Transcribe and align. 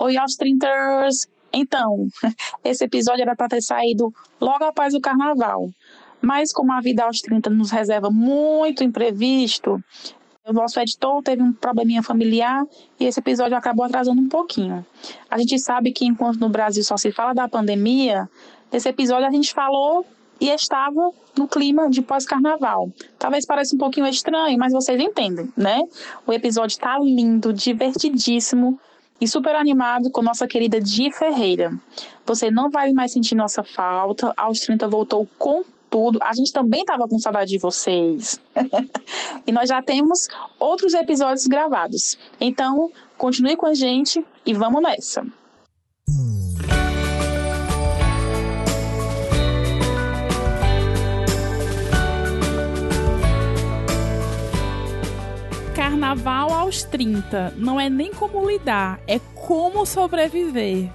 Oi, 0.00 0.16
aos 0.16 0.36
30 0.36 0.68
Então, 1.52 2.06
esse 2.62 2.84
episódio 2.84 3.22
era 3.22 3.34
para 3.34 3.48
ter 3.48 3.60
saído 3.60 4.14
logo 4.40 4.64
após 4.64 4.94
o 4.94 5.00
carnaval. 5.00 5.68
Mas 6.22 6.52
como 6.52 6.72
a 6.72 6.80
vida 6.80 7.02
aos 7.02 7.20
30 7.20 7.50
nos 7.50 7.72
reserva 7.72 8.08
muito 8.08 8.84
imprevisto, 8.84 9.82
o 10.46 10.52
nosso 10.52 10.78
editor 10.78 11.20
teve 11.24 11.42
um 11.42 11.52
probleminha 11.52 12.00
familiar 12.00 12.64
e 13.00 13.06
esse 13.06 13.18
episódio 13.18 13.56
acabou 13.56 13.84
atrasando 13.84 14.20
um 14.20 14.28
pouquinho. 14.28 14.86
A 15.28 15.36
gente 15.36 15.58
sabe 15.58 15.90
que 15.90 16.06
enquanto 16.06 16.38
no 16.38 16.48
Brasil 16.48 16.84
só 16.84 16.96
se 16.96 17.10
fala 17.10 17.34
da 17.34 17.48
pandemia, 17.48 18.28
nesse 18.70 18.88
episódio 18.88 19.26
a 19.26 19.32
gente 19.32 19.52
falou 19.52 20.06
e 20.40 20.48
estava 20.48 21.10
no 21.36 21.48
clima 21.48 21.90
de 21.90 22.02
pós-carnaval. 22.02 22.88
Talvez 23.18 23.44
pareça 23.44 23.74
um 23.74 23.78
pouquinho 23.78 24.06
estranho, 24.06 24.56
mas 24.58 24.72
vocês 24.72 25.00
entendem, 25.00 25.52
né? 25.56 25.80
O 26.24 26.32
episódio 26.32 26.74
está 26.74 26.96
lindo, 27.00 27.52
divertidíssimo 27.52 28.78
e 29.20 29.26
super 29.26 29.54
animado 29.54 30.10
com 30.10 30.22
nossa 30.22 30.46
querida 30.46 30.80
Di 30.80 31.10
Ferreira. 31.10 31.72
Você 32.26 32.50
não 32.50 32.70
vai 32.70 32.92
mais 32.92 33.12
sentir 33.12 33.34
nossa 33.34 33.64
falta. 33.64 34.32
Aos 34.36 34.60
30 34.60 34.86
voltou 34.88 35.28
com 35.38 35.64
tudo. 35.90 36.18
A 36.22 36.32
gente 36.34 36.52
também 36.52 36.80
estava 36.80 37.08
com 37.08 37.18
saudade 37.18 37.50
de 37.50 37.58
vocês. 37.58 38.40
e 39.46 39.52
nós 39.52 39.68
já 39.68 39.82
temos 39.82 40.28
outros 40.58 40.94
episódios 40.94 41.46
gravados. 41.46 42.18
Então, 42.40 42.90
continue 43.16 43.56
com 43.56 43.66
a 43.66 43.74
gente 43.74 44.24
e 44.46 44.54
vamos 44.54 44.82
nessa. 44.82 45.26
Carnaval 55.98 56.52
aos 56.52 56.84
30 56.84 57.54
não 57.56 57.80
é 57.80 57.90
nem 57.90 58.14
como 58.14 58.48
lidar, 58.48 59.00
é 59.04 59.18
como 59.34 59.84
sobreviver. 59.84 60.88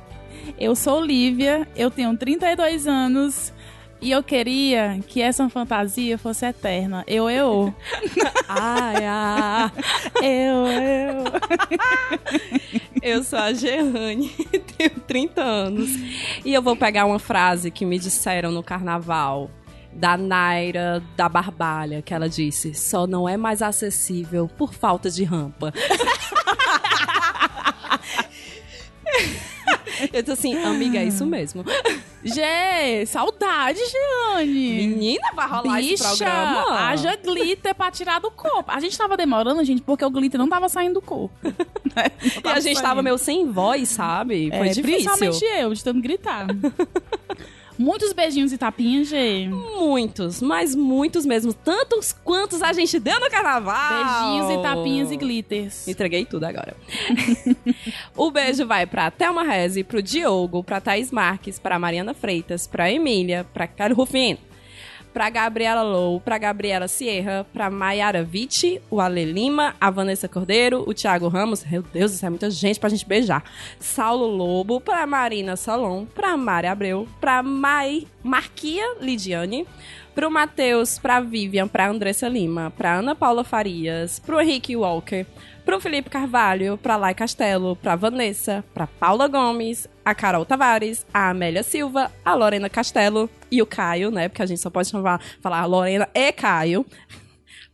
Eu 0.57 0.77
sou 0.77 1.03
Lívia, 1.03 1.67
eu 1.75 1.91
tenho 1.91 2.15
32 2.15 2.87
anos 2.87 3.51
e 3.99 4.11
eu 4.11 4.23
queria 4.23 5.01
que 5.05 5.21
essa 5.21 5.49
fantasia 5.49 6.17
fosse 6.17 6.45
eterna. 6.45 7.03
Eu, 7.05 7.29
eu. 7.29 7.75
ai, 8.47 9.05
ai. 9.05 9.71
Eu, 10.21 10.67
eu. 10.67 11.23
eu 13.01 13.23
sou 13.25 13.39
a 13.39 13.51
Gerane, 13.51 14.29
tenho 14.77 15.01
30 15.05 15.41
anos. 15.41 15.89
E 16.45 16.53
eu 16.53 16.61
vou 16.61 16.77
pegar 16.77 17.05
uma 17.05 17.19
frase 17.19 17.69
que 17.69 17.85
me 17.85 17.99
disseram 17.99 18.53
no 18.53 18.63
carnaval 18.63 19.51
da 19.95 20.17
Naira 20.17 21.03
da 21.15 21.29
Barbalha, 21.29 22.01
que 22.01 22.13
ela 22.13 22.27
disse: 22.27 22.73
só 22.73 23.07
não 23.07 23.27
é 23.27 23.37
mais 23.37 23.61
acessível 23.61 24.49
por 24.57 24.73
falta 24.73 25.09
de 25.09 25.23
rampa. 25.23 25.73
Eu 30.11 30.23
tô 30.23 30.33
assim, 30.33 30.57
amiga, 30.57 30.99
é 30.99 31.05
isso 31.05 31.25
mesmo. 31.25 31.63
Gê, 32.23 33.05
saudade, 33.05 33.79
Giane. 33.79 34.87
Menina, 34.87 35.29
vai 35.35 35.47
rolar 35.47 35.77
Bicha, 35.77 35.93
esse 35.93 36.17
programa. 36.17 36.79
haja 36.87 37.15
glitter 37.15 37.75
pra 37.75 37.91
tirar 37.91 38.19
do 38.19 38.31
corpo. 38.31 38.71
A 38.71 38.79
gente 38.79 38.97
tava 38.97 39.15
demorando, 39.15 39.63
gente, 39.63 39.81
porque 39.81 40.03
o 40.03 40.09
glitter 40.09 40.39
não 40.39 40.49
tava 40.49 40.67
saindo 40.67 40.95
do 40.95 41.01
corpo. 41.01 41.33
Né? 41.95 42.05
e 42.43 42.47
a 42.47 42.59
gente 42.59 42.73
saindo. 42.73 42.81
tava 42.81 43.03
meio 43.03 43.19
sem 43.19 43.51
voz, 43.51 43.87
sabe? 43.89 44.49
Foi 44.49 44.67
é, 44.69 44.71
difícil. 44.71 45.11
Principalmente 45.11 45.45
eu, 45.45 45.71
de 45.71 45.83
tanto 45.83 46.01
gritar. 46.01 46.47
Muitos 47.77 48.13
beijinhos 48.13 48.51
e 48.51 48.57
tapinhas, 48.57 49.09
Gê. 49.09 49.47
Muitos, 49.47 50.41
mas 50.41 50.75
muitos 50.75 51.25
mesmo. 51.25 51.53
Tantos 51.53 52.13
quantos 52.23 52.61
a 52.61 52.71
gente 52.73 52.99
deu 52.99 53.19
no 53.19 53.29
carnaval. 53.29 54.33
Beijinhos 54.33 54.59
e 54.59 54.61
tapinhas 54.61 55.11
e 55.11 55.17
glitters. 55.17 55.87
Entreguei 55.87 56.25
tudo 56.25 56.45
agora. 56.45 56.75
o 58.15 58.31
beijo 58.31 58.65
vai 58.65 58.85
pra 58.85 59.11
Thelma 59.11 59.43
Reze, 59.43 59.83
pro 59.83 60.01
Diogo, 60.01 60.63
pra 60.63 60.79
Thaís 60.79 61.11
Marques, 61.11 61.59
pra 61.59 61.79
Mariana 61.79 62.13
Freitas, 62.13 62.67
pra 62.67 62.91
Emília, 62.91 63.45
pra 63.53 63.67
Caro 63.67 63.95
Rufino 63.95 64.52
pra 65.13 65.29
Gabriela 65.29 65.83
Lou, 65.83 66.19
pra 66.19 66.39
Gabriela 66.39 66.87
Sierra, 66.87 67.45
pra 67.53 67.69
Mayara 67.69 68.23
Vitti, 68.23 68.81
o 68.89 68.99
Ale 68.99 69.23
Lima, 69.23 69.75
a 69.79 69.91
Vanessa 69.91 70.27
Cordeiro, 70.27 70.83
o 70.87 70.93
Thiago 70.93 71.27
Ramos, 71.27 71.63
meu 71.63 71.83
Deus, 71.83 72.13
isso 72.13 72.25
é 72.25 72.29
muita 72.29 72.49
gente 72.49 72.79
pra 72.79 72.89
gente 72.89 73.05
beijar. 73.05 73.43
Saulo 73.79 74.25
Lobo, 74.25 74.81
pra 74.81 75.05
Marina 75.05 75.55
Salom, 75.55 76.05
pra 76.05 76.35
Mari 76.35 76.67
Abreu, 76.67 77.07
pra 77.21 77.43
Mai 77.43 78.07
Marquia 78.23 78.95
Lidiane, 78.99 79.67
pro 80.15 80.31
Matheus, 80.31 80.97
pra 80.97 81.19
Vivian, 81.19 81.67
pra 81.67 81.89
Andressa 81.89 82.27
Lima, 82.27 82.73
pra 82.75 82.95
Ana 82.95 83.15
Paula 83.15 83.43
Farias, 83.43 84.19
pro 84.19 84.41
Henrique 84.41 84.75
Walker, 84.75 85.25
pro 85.63 85.79
Felipe 85.79 86.09
Carvalho, 86.09 86.77
pra 86.77 86.97
Lai 86.97 87.13
Castelo, 87.13 87.75
pra 87.75 87.95
Vanessa, 87.95 88.63
pra 88.73 88.87
Paula 88.87 89.27
Gomes, 89.27 89.87
a 90.05 90.13
Carol 90.13 90.45
Tavares, 90.45 91.05
a 91.13 91.29
Amélia 91.29 91.63
Silva, 91.63 92.11
a 92.23 92.33
Lorena 92.33 92.69
Castelo 92.69 93.29
e 93.49 93.61
o 93.61 93.65
Caio, 93.65 94.11
né? 94.11 94.27
Porque 94.27 94.41
a 94.41 94.45
gente 94.45 94.59
só 94.59 94.69
pode 94.69 94.89
chamar, 94.89 95.21
falar 95.41 95.65
Lorena 95.65 96.07
e 96.13 96.31
Caio. 96.31 96.85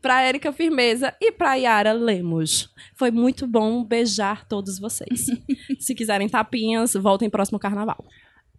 Pra 0.01 0.22
Érica 0.22 0.53
Firmeza 0.53 1.13
e 1.19 1.29
pra 1.29 1.56
Yara 1.56 1.91
Lemos. 1.91 2.69
Foi 2.95 3.12
muito 3.12 3.45
bom 3.45 3.84
beijar 3.84 4.47
todos 4.47 4.79
vocês. 4.79 5.25
Se 5.78 5.94
quiserem 5.94 6.29
tapinhas, 6.29 6.94
voltem 6.94 7.29
próximo 7.29 7.59
carnaval. 7.59 8.06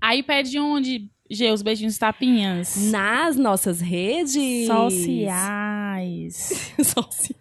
Aí 0.02 0.22
pede 0.22 0.58
onde, 0.58 1.10
G, 1.30 1.50
os 1.50 1.62
beijinhos 1.62 1.96
tapinhas? 1.96 2.76
Nas 2.90 3.36
nossas 3.36 3.80
redes 3.80 4.66
sociais. 4.66 6.74
sociais. 6.84 7.40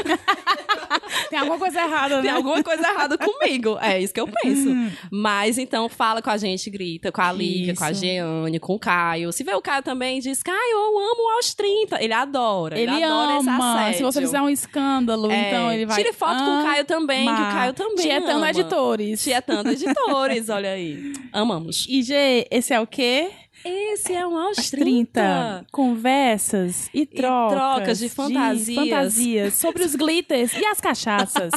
Tem 1.30 1.38
alguma 1.38 1.58
coisa 1.58 1.80
errada, 1.80 2.16
né? 2.16 2.22
Tem 2.22 2.30
alguma 2.30 2.62
coisa 2.62 2.82
errada 2.82 3.18
comigo. 3.18 3.78
É 3.80 4.00
isso 4.00 4.12
que 4.12 4.20
eu 4.20 4.28
penso. 4.28 4.68
Hum. 4.68 4.90
Mas 5.10 5.58
então 5.58 5.88
fala 5.88 6.20
com 6.20 6.30
a 6.30 6.36
gente, 6.36 6.68
grita, 6.70 7.10
com 7.10 7.20
a 7.20 7.32
Lívia, 7.32 7.74
com 7.74 7.84
a 7.84 7.92
Jeane, 7.92 8.58
com 8.58 8.74
o 8.74 8.78
Caio. 8.78 9.32
Se 9.32 9.42
vê 9.42 9.54
o 9.54 9.62
Caio 9.62 9.82
também, 9.82 10.20
diz, 10.20 10.42
Caio, 10.42 10.56
eu 10.58 10.98
amo 10.98 11.30
aos 11.36 11.54
30. 11.54 12.02
Ele 12.02 12.12
adora. 12.12 12.78
Ele, 12.78 12.90
ele 12.90 13.04
adora 13.04 13.38
ama. 13.38 13.90
esse 13.90 13.98
Se 13.98 14.02
você 14.02 14.20
fizer 14.20 14.40
um 14.40 14.48
escândalo, 14.48 15.30
é. 15.30 15.48
então 15.48 15.72
ele 15.72 15.86
vai. 15.86 15.96
Tire 15.96 16.12
foto 16.12 16.42
com 16.42 16.60
o 16.60 16.62
Caio 16.62 16.84
também, 16.84 17.26
que 17.26 17.42
o 17.42 17.46
Caio 17.46 17.72
também. 17.72 17.96
Tietando 17.96 18.38
ama. 18.38 18.50
editores. 18.50 19.22
Tietando 19.22 19.70
editores, 19.70 19.96
olha 20.48 20.70
aí. 20.70 21.12
Amamos. 21.32 21.86
E 21.88 22.02
G, 22.02 22.46
esse 22.50 22.72
é 22.74 22.80
o 22.80 22.86
quê? 22.86 23.30
Esse 23.64 24.12
é 24.12 24.26
um 24.26 24.36
aos 24.36 24.70
30. 24.70 25.20
30. 25.20 25.66
Conversas 25.70 26.90
e 26.92 27.06
trocas, 27.06 27.52
e 27.52 27.56
trocas 27.56 27.98
de 27.98 28.08
fantasias. 28.08 28.66
de 28.66 28.74
fantasias. 28.74 29.54
sobre 29.54 29.84
os 29.84 29.94
glitters 29.94 30.52
e 30.54 30.64
as 30.66 30.80
cachaças. 30.80 31.52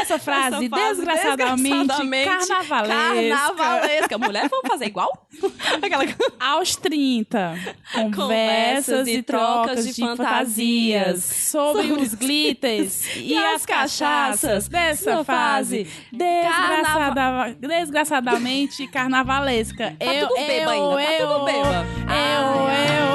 Essa 0.00 0.18
frase, 0.18 0.66
Essa 0.66 0.94
desgraçadamente, 0.94 1.86
desgraçadamente 1.86 2.24
carnavalesca. 2.24 3.36
Carnavalesca. 3.36 4.18
Mulher, 4.18 4.48
vamos 4.48 4.68
fazer 4.68 4.86
igual? 4.86 5.28
Aquela... 5.82 6.04
Aos 6.40 6.76
30. 6.76 7.54
Conversas, 7.92 8.16
Conversas 8.16 9.08
e 9.08 9.22
trocas 9.22 9.86
de, 9.86 9.92
de 9.92 10.00
fantasias, 10.00 11.24
sobre 11.24 11.92
os 11.92 12.14
glitters 12.14 13.04
e, 13.16 13.36
as 13.36 13.66
cachaças 13.66 14.68
dessa 14.68 15.22
fase 15.24 15.86
desgraçada... 16.10 17.14
Carnaval... 17.14 17.54
desgraçadamente 17.54 18.86
carnavalesca. 18.88 19.94
Tá 19.98 20.14
eu, 20.14 20.28
tudo 20.28 20.40
eu, 20.40 20.68
ainda, 20.68 20.96
tá 20.96 21.12
eu, 21.12 21.25
beba. 21.44 21.84
Eu, 22.08 22.68
eu. 22.70 23.06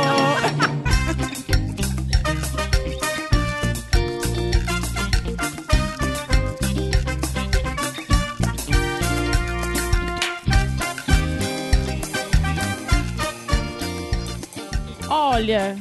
Olha, 15.09 15.75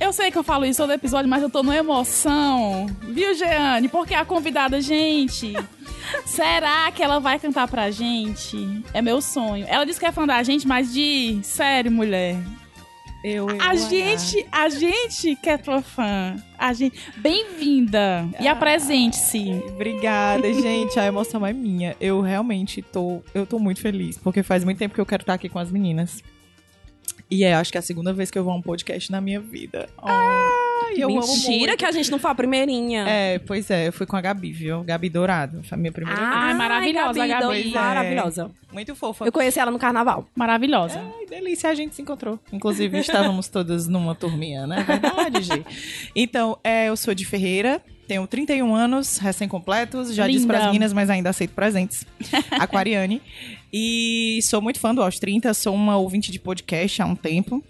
eu 0.00 0.12
sei 0.12 0.30
que 0.30 0.38
eu 0.38 0.44
falo 0.44 0.64
isso 0.64 0.82
todo 0.82 0.92
episódio, 0.92 1.28
mas 1.28 1.42
eu 1.42 1.50
tô 1.50 1.62
numa 1.62 1.76
emoção. 1.76 2.86
Viu, 3.02 3.34
Jeane? 3.34 3.88
Porque 3.88 4.14
a 4.14 4.24
convidada, 4.24 4.80
gente. 4.80 5.54
Será 6.24 6.90
que 6.92 7.02
ela 7.02 7.18
vai 7.18 7.38
cantar 7.38 7.66
pra 7.68 7.90
gente? 7.90 8.82
É 8.92 9.02
meu 9.02 9.20
sonho. 9.20 9.66
Ela 9.68 9.84
disse 9.84 9.98
que 9.98 10.06
é 10.06 10.12
fã 10.12 10.26
da 10.26 10.42
gente, 10.42 10.66
mas 10.66 10.92
de 10.92 11.40
sério, 11.42 11.90
mulher. 11.90 12.36
Eu, 13.24 13.48
eu, 13.50 13.60
a 13.60 13.74
gente, 13.74 14.46
a 14.52 14.68
gente 14.68 15.34
que 15.36 15.50
é 15.50 15.58
tua 15.58 15.82
fã. 15.82 16.36
A 16.56 16.72
gente, 16.72 16.96
bem-vinda 17.16 18.28
e 18.38 18.46
ah, 18.46 18.52
apresente-se. 18.52 19.50
Obrigada, 19.68 20.46
gente. 20.54 20.98
A 21.00 21.06
emoção 21.06 21.44
é 21.44 21.52
minha. 21.52 21.96
Eu 22.00 22.20
realmente 22.20 22.82
tô, 22.82 23.22
eu 23.34 23.44
tô 23.44 23.58
muito 23.58 23.80
feliz, 23.80 24.16
porque 24.16 24.44
faz 24.44 24.62
muito 24.62 24.78
tempo 24.78 24.94
que 24.94 25.00
eu 25.00 25.06
quero 25.06 25.22
estar 25.22 25.34
aqui 25.34 25.48
com 25.48 25.58
as 25.58 25.72
meninas. 25.72 26.22
E 27.30 27.44
é, 27.44 27.54
acho 27.54 27.72
que 27.72 27.78
é 27.78 27.80
a 27.80 27.82
segunda 27.82 28.12
vez 28.12 28.30
que 28.30 28.38
eu 28.38 28.44
vou 28.44 28.52
a 28.52 28.56
um 28.56 28.62
podcast 28.62 29.10
na 29.10 29.20
minha 29.20 29.40
vida. 29.40 29.88
Oh. 29.98 30.06
Ah, 30.06 30.92
eu 30.96 31.08
Mentira 31.08 31.76
que 31.76 31.84
a 31.84 31.90
gente 31.90 32.10
não 32.10 32.18
foi 32.18 32.30
a 32.30 32.34
primeirinha. 32.34 33.04
É, 33.08 33.38
pois 33.40 33.70
é, 33.70 33.88
eu 33.88 33.92
fui 33.92 34.06
com 34.06 34.16
a 34.16 34.20
Gabi, 34.20 34.52
viu? 34.52 34.82
Gabi 34.84 35.08
Dourado. 35.08 35.62
Foi 35.64 35.76
a 35.76 35.78
minha 35.78 35.92
primeira 35.92 36.20
ah, 36.20 36.46
vez. 36.46 36.56
Maravilhosa, 36.56 37.26
Gabi. 37.26 37.46
Gabi. 37.46 37.68
É, 37.68 37.74
maravilhosa. 37.74 38.50
Muito 38.72 38.94
fofa. 38.94 39.24
Eu 39.24 39.32
conheci 39.32 39.58
ela 39.58 39.70
no 39.70 39.78
carnaval. 39.78 40.26
Maravilhosa. 40.34 41.00
Ai, 41.18 41.26
delícia, 41.26 41.68
a 41.68 41.74
gente 41.74 41.94
se 41.94 42.02
encontrou. 42.02 42.38
Inclusive, 42.52 42.98
estávamos 42.98 43.48
todas 43.48 43.88
numa 43.88 44.14
turminha, 44.14 44.66
né? 44.66 44.84
Verdade, 44.84 45.42
G. 45.42 45.64
Então, 46.14 46.58
é, 46.62 46.88
eu 46.88 46.96
sou 46.96 47.14
de 47.14 47.24
Ferreira, 47.24 47.82
tenho 48.06 48.26
31 48.26 48.74
anos, 48.74 49.18
recém-completos, 49.18 50.14
já 50.14 50.26
Linda. 50.26 50.36
disse 50.36 50.46
pras 50.46 50.66
meninas, 50.66 50.92
mas 50.92 51.10
ainda 51.10 51.30
aceito 51.30 51.54
presentes. 51.54 52.06
Aquariane. 52.52 53.20
E 53.72 54.38
sou 54.42 54.62
muito 54.62 54.78
fã 54.80 54.94
do 54.94 55.02
Aos 55.02 55.18
30, 55.18 55.52
sou 55.54 55.74
uma 55.74 55.96
ouvinte 55.96 56.30
de 56.32 56.38
podcast 56.38 57.02
há 57.02 57.06
um 57.06 57.14
tempo. 57.16 57.62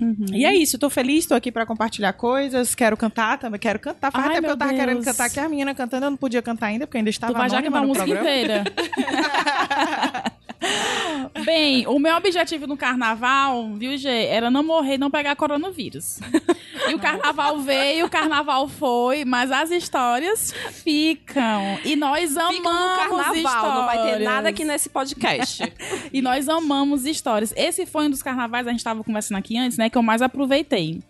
Uhum. 0.00 0.26
E 0.32 0.44
é 0.44 0.52
isso, 0.54 0.76
tô 0.78 0.90
feliz, 0.90 1.24
tô 1.24 1.34
aqui 1.34 1.52
para 1.52 1.64
compartilhar 1.64 2.12
coisas, 2.14 2.74
quero 2.74 2.96
cantar 2.96 3.38
também, 3.38 3.60
quero 3.60 3.78
cantar. 3.78 4.10
Faz 4.10 4.24
até 4.26 4.34
porque 4.40 4.50
eu 4.50 4.56
tava 4.56 4.72
Deus. 4.72 4.80
querendo 4.84 5.04
cantar 5.04 5.30
que 5.30 5.38
a 5.38 5.48
menina 5.48 5.72
cantando, 5.74 6.06
eu 6.06 6.10
não 6.10 6.16
podia 6.16 6.42
cantar 6.42 6.66
ainda, 6.66 6.86
porque 6.86 6.98
ainda 6.98 7.10
estava 7.10 7.32
Tu 7.32 7.36
vai 7.38 7.48
já 7.48 7.62
cantar 7.62 7.78
a 7.82 7.86
música 7.86 8.04
programa. 8.04 8.28
inteira. 8.30 8.64
Bem, 11.44 11.86
o 11.86 11.98
meu 11.98 12.16
objetivo 12.16 12.66
no 12.66 12.76
carnaval, 12.76 13.72
viu, 13.74 13.96
Gê, 13.96 14.26
era 14.26 14.50
não 14.50 14.62
morrer 14.62 14.94
e 14.94 14.98
não 14.98 15.10
pegar 15.10 15.34
coronavírus. 15.36 16.20
E 16.88 16.94
o 16.94 16.98
carnaval 16.98 17.58
veio, 17.60 18.06
o 18.06 18.10
carnaval 18.10 18.68
foi, 18.68 19.24
mas 19.24 19.50
as 19.50 19.70
histórias 19.70 20.52
ficam. 20.82 21.78
E 21.84 21.96
nós 21.96 22.36
amamos 22.36 22.56
Ficam 22.56 22.72
no 22.72 22.96
carnaval, 22.96 23.34
histórias. 23.34 23.74
não 23.74 23.86
vai 23.86 24.02
ter 24.12 24.18
nada 24.20 24.48
aqui 24.50 24.64
nesse 24.64 24.88
podcast. 24.88 25.62
e 26.12 26.20
nós 26.22 26.48
amamos 26.48 27.06
histórias. 27.06 27.52
Esse 27.56 27.86
foi 27.86 28.06
um 28.06 28.10
dos 28.10 28.22
carnavais, 28.22 28.66
a 28.66 28.70
gente 28.70 28.80
estava 28.80 29.02
conversando 29.02 29.38
aqui 29.38 29.56
antes, 29.58 29.78
né, 29.78 29.88
que 29.88 29.96
eu 29.98 30.02
mais 30.02 30.22
aproveitei. 30.22 31.00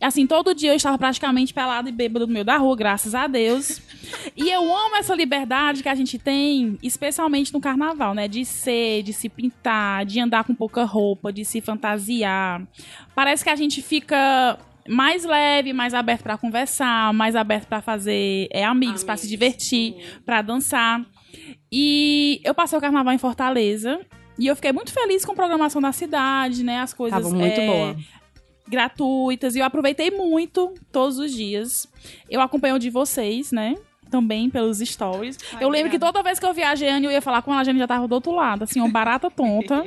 Assim, 0.00 0.26
todo 0.26 0.54
dia 0.54 0.70
eu 0.70 0.76
estava 0.76 0.96
praticamente 0.96 1.52
pelado 1.52 1.88
e 1.88 1.92
bêbado 1.92 2.26
no 2.26 2.32
meio 2.32 2.44
da 2.44 2.56
rua, 2.56 2.76
graças 2.76 3.14
a 3.14 3.26
Deus. 3.26 3.82
E 4.36 4.48
eu 4.48 4.62
amo 4.62 4.96
essa 4.96 5.14
liberdade 5.14 5.82
que 5.82 5.88
a 5.88 5.94
gente 5.94 6.18
tem, 6.18 6.78
especialmente 6.82 7.52
no 7.52 7.60
carnaval, 7.60 8.14
né? 8.14 8.28
De 8.28 8.44
ser, 8.44 9.02
de 9.02 9.12
se 9.12 9.28
pintar, 9.28 10.06
de 10.06 10.20
andar 10.20 10.44
com 10.44 10.54
pouca 10.54 10.84
roupa, 10.84 11.32
de 11.32 11.44
se 11.44 11.60
fantasiar. 11.60 12.62
Parece 13.14 13.42
que 13.42 13.50
a 13.50 13.56
gente 13.56 13.82
fica 13.82 14.58
mais 14.88 15.24
leve, 15.24 15.72
mais 15.72 15.92
aberto 15.92 16.22
para 16.22 16.38
conversar, 16.38 17.12
mais 17.12 17.34
aberto 17.34 17.66
para 17.66 17.82
fazer 17.82 18.48
é, 18.52 18.64
amigos, 18.64 19.02
para 19.02 19.16
se 19.16 19.28
divertir, 19.28 19.96
para 20.24 20.42
dançar. 20.42 21.04
E 21.70 22.40
eu 22.44 22.54
passei 22.54 22.78
o 22.78 22.80
carnaval 22.80 23.12
em 23.12 23.18
Fortaleza 23.18 24.00
e 24.38 24.46
eu 24.46 24.54
fiquei 24.54 24.72
muito 24.72 24.92
feliz 24.92 25.24
com 25.24 25.32
a 25.32 25.34
programação 25.34 25.82
da 25.82 25.92
cidade, 25.92 26.62
né? 26.62 26.80
As 26.80 26.94
coisas. 26.94 27.20
Tava 27.20 27.34
muito 27.34 27.60
é, 27.60 27.66
boa 27.66 27.96
gratuitas 28.68 29.56
e 29.56 29.58
eu 29.58 29.64
aproveitei 29.64 30.10
muito 30.10 30.74
todos 30.92 31.18
os 31.18 31.32
dias. 31.32 31.86
Eu 32.30 32.40
acompanho 32.40 32.76
o 32.76 32.78
de 32.78 32.90
vocês, 32.90 33.50
né? 33.50 33.74
Também 34.10 34.48
pelos 34.48 34.78
stories. 34.78 35.38
Ai, 35.52 35.64
eu 35.64 35.68
lembro 35.68 35.90
que 35.90 35.98
toda 35.98 36.22
vez 36.22 36.38
que 36.38 36.46
eu 36.46 36.54
via 36.54 36.70
a 36.70 36.74
Jane, 36.74 37.04
eu 37.04 37.12
ia 37.12 37.20
falar 37.20 37.42
com 37.42 37.52
ela, 37.52 37.60
a 37.60 37.64
Jane 37.64 37.78
já 37.78 37.86
tava 37.86 38.08
do 38.08 38.14
outro 38.14 38.32
lado, 38.32 38.64
assim, 38.64 38.80
uma 38.80 38.88
barata 38.88 39.30
tonta. 39.30 39.84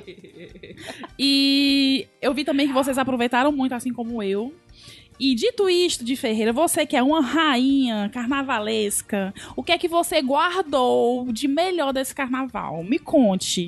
e 1.17 2.07
eu 2.21 2.33
vi 2.33 2.43
também 2.43 2.67
que 2.67 2.73
vocês 2.73 2.97
aproveitaram 2.97 3.51
muito, 3.51 3.73
assim 3.73 3.91
como 3.91 4.21
eu. 4.21 4.53
E 5.19 5.35
dito 5.35 5.69
isto 5.69 6.03
de 6.03 6.15
Ferreira, 6.15 6.51
você 6.51 6.83
que 6.83 6.95
é 6.95 7.03
uma 7.03 7.21
rainha 7.21 8.09
carnavalesca, 8.09 9.31
o 9.55 9.61
que 9.61 9.71
é 9.71 9.77
que 9.77 9.87
você 9.87 10.19
guardou 10.19 11.31
de 11.31 11.47
melhor 11.47 11.93
desse 11.93 12.13
carnaval? 12.15 12.83
Me 12.83 12.97
conte. 12.97 13.67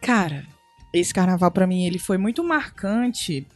Cara, 0.00 0.46
esse 0.92 1.14
carnaval 1.14 1.50
para 1.50 1.66
mim 1.66 1.86
ele 1.86 1.98
foi 1.98 2.18
muito 2.18 2.44
marcante 2.44 3.46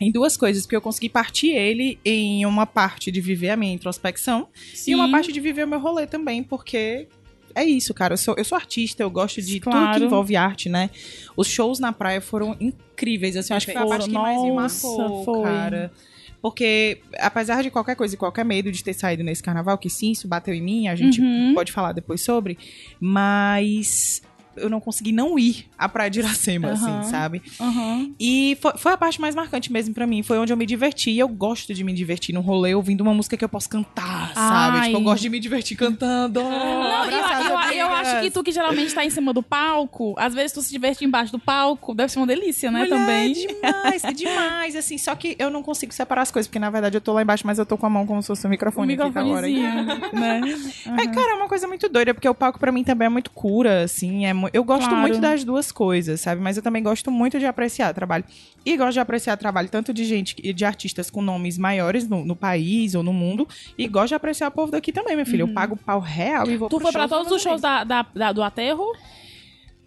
em 0.00 0.10
duas 0.10 0.36
coisas, 0.36 0.62
porque 0.62 0.76
eu 0.76 0.80
consegui 0.80 1.10
partir 1.10 1.50
ele 1.50 1.98
em 2.04 2.46
uma 2.46 2.66
parte 2.66 3.10
de 3.10 3.20
viver 3.20 3.50
a 3.50 3.56
minha 3.56 3.72
introspecção 3.72 4.48
Sim. 4.74 4.92
e 4.92 4.94
uma 4.94 5.10
parte 5.10 5.30
de 5.30 5.38
viver 5.38 5.64
o 5.64 5.68
meu 5.68 5.78
rolê 5.78 6.06
também, 6.06 6.42
porque 6.42 7.06
é 7.54 7.64
isso, 7.64 7.92
cara. 7.92 8.14
Eu 8.14 8.18
sou, 8.18 8.34
eu 8.38 8.44
sou 8.44 8.56
artista, 8.56 9.02
eu 9.02 9.10
gosto 9.10 9.42
de 9.42 9.60
claro. 9.60 9.92
tudo 9.92 9.98
que 9.98 10.06
envolve 10.06 10.36
arte, 10.36 10.68
né? 10.68 10.88
Os 11.36 11.46
shows 11.46 11.78
na 11.78 11.92
praia 11.92 12.20
foram 12.20 12.56
incríveis, 12.60 13.36
assim, 13.36 13.52
acho 13.52 13.66
que 13.66 13.72
foi 13.72 13.82
a 13.82 13.86
parte 13.86 14.08
que 14.08 14.14
mais 14.14 14.42
me 14.42 14.52
marcou, 14.52 15.24
foi. 15.24 15.42
cara. 15.42 15.92
Porque, 16.40 17.02
apesar 17.18 17.62
de 17.62 17.70
qualquer 17.70 17.94
coisa 17.94 18.14
e 18.14 18.16
qualquer 18.16 18.46
medo 18.46 18.72
de 18.72 18.82
ter 18.82 18.94
saído 18.94 19.22
nesse 19.22 19.42
carnaval, 19.42 19.76
que 19.76 19.90
sim, 19.90 20.12
isso 20.12 20.26
bateu 20.26 20.54
em 20.54 20.62
mim, 20.62 20.88
a 20.88 20.96
gente 20.96 21.20
uhum. 21.20 21.52
pode 21.54 21.70
falar 21.70 21.92
depois 21.92 22.22
sobre, 22.22 22.56
mas 22.98 24.22
eu 24.56 24.70
não 24.70 24.80
consegui 24.80 25.12
não 25.12 25.38
ir 25.38 25.66
à 25.80 25.88
Praia 25.88 26.10
de 26.10 26.18
Iracema, 26.18 26.68
uhum. 26.68 26.74
assim, 26.74 27.10
sabe? 27.10 27.42
Uhum. 27.58 28.14
E 28.20 28.58
foi, 28.60 28.72
foi, 28.76 28.92
a 28.92 28.98
parte 28.98 29.18
mais 29.18 29.34
marcante 29.34 29.72
mesmo 29.72 29.94
para 29.94 30.06
mim. 30.06 30.22
Foi 30.22 30.38
onde 30.38 30.52
eu 30.52 30.56
me 30.56 30.66
diverti. 30.66 31.10
E 31.10 31.18
eu 31.18 31.26
gosto 31.26 31.72
de 31.72 31.82
me 31.82 31.94
divertir 31.94 32.34
no 32.34 32.42
rolê 32.42 32.74
ouvindo 32.74 33.00
uma 33.00 33.14
música 33.14 33.34
que 33.34 33.44
eu 33.44 33.48
posso 33.48 33.68
cantar, 33.70 34.32
Ai. 34.36 34.72
sabe? 34.72 34.86
Tipo, 34.86 34.98
eu 34.98 35.02
gosto 35.02 35.22
de 35.22 35.30
me 35.30 35.40
divertir 35.40 35.78
cantando. 35.78 36.42
Não, 36.42 37.04
eu, 37.06 37.12
eu, 37.12 37.72
eu, 37.72 37.86
acho 37.94 38.20
que 38.20 38.30
tu 38.30 38.44
que 38.44 38.52
geralmente 38.52 38.94
tá 38.94 39.04
em 39.04 39.10
cima 39.10 39.32
do 39.32 39.42
palco, 39.42 40.14
às 40.18 40.34
vezes 40.34 40.52
tu 40.52 40.60
se 40.60 40.70
diverte 40.70 41.02
embaixo 41.02 41.32
do 41.32 41.38
palco, 41.38 41.94
deve 41.94 42.12
ser 42.12 42.18
uma 42.18 42.26
delícia, 42.26 42.70
né? 42.70 42.80
Mulher, 42.80 42.98
também. 42.98 43.32
demais, 43.32 44.04
é 44.04 44.12
demais, 44.12 44.76
assim. 44.76 44.98
Só 44.98 45.14
que 45.14 45.34
eu 45.38 45.48
não 45.48 45.62
consigo 45.62 45.94
separar 45.94 46.22
as 46.22 46.30
coisas, 46.30 46.46
porque 46.46 46.58
na 46.58 46.68
verdade 46.68 46.96
eu 46.98 47.00
tô 47.00 47.14
lá 47.14 47.22
embaixo, 47.22 47.46
mas 47.46 47.58
eu 47.58 47.64
tô 47.64 47.78
com 47.78 47.86
a 47.86 47.90
mão 47.90 48.06
como 48.06 48.20
se 48.20 48.28
fosse 48.28 48.46
um 48.46 48.50
microfone 48.50 48.98
um 48.98 49.02
aqui 49.06 49.18
agora. 49.18 49.46
né? 49.48 50.40
Uhum. 50.86 51.00
É, 51.00 51.06
cara, 51.06 51.32
é 51.32 51.34
uma 51.34 51.48
coisa 51.48 51.66
muito 51.66 51.88
doida, 51.88 52.12
porque 52.12 52.28
o 52.28 52.34
palco 52.34 52.58
para 52.58 52.70
mim 52.70 52.84
também 52.84 53.06
é 53.06 53.08
muito 53.08 53.30
cura, 53.30 53.84
assim. 53.84 54.26
É, 54.26 54.32
eu 54.52 54.62
gosto 54.62 54.88
claro. 54.88 55.00
muito 55.00 55.18
das 55.18 55.42
duas 55.42 55.69
coisas, 55.72 56.20
sabe? 56.20 56.40
Mas 56.40 56.56
eu 56.56 56.62
também 56.62 56.82
gosto 56.82 57.10
muito 57.10 57.38
de 57.38 57.46
apreciar 57.46 57.92
trabalho. 57.92 58.24
E 58.64 58.76
gosto 58.76 58.94
de 58.94 59.00
apreciar 59.00 59.36
trabalho 59.36 59.68
tanto 59.68 59.92
de 59.92 60.04
gente, 60.04 60.34
de 60.34 60.64
artistas 60.64 61.10
com 61.10 61.22
nomes 61.22 61.58
maiores 61.58 62.08
no, 62.08 62.24
no 62.24 62.36
país 62.36 62.94
ou 62.94 63.02
no 63.02 63.12
mundo. 63.12 63.46
E 63.76 63.86
gosto 63.88 64.08
de 64.08 64.14
apreciar 64.14 64.48
o 64.48 64.52
povo 64.52 64.72
daqui 64.72 64.92
também, 64.92 65.16
meu 65.16 65.26
filho. 65.26 65.44
Uhum. 65.44 65.50
Eu 65.50 65.54
pago 65.54 65.76
pau 65.76 66.00
real 66.00 66.50
e 66.50 66.56
vou 66.56 66.68
Tu 66.68 66.80
foi 66.80 66.92
pra 66.92 67.08
todos 67.08 67.30
os 67.30 67.42
shows 67.42 67.60
da, 67.60 67.84
da, 67.84 68.06
da, 68.14 68.32
do 68.32 68.42
Aterro? 68.42 68.84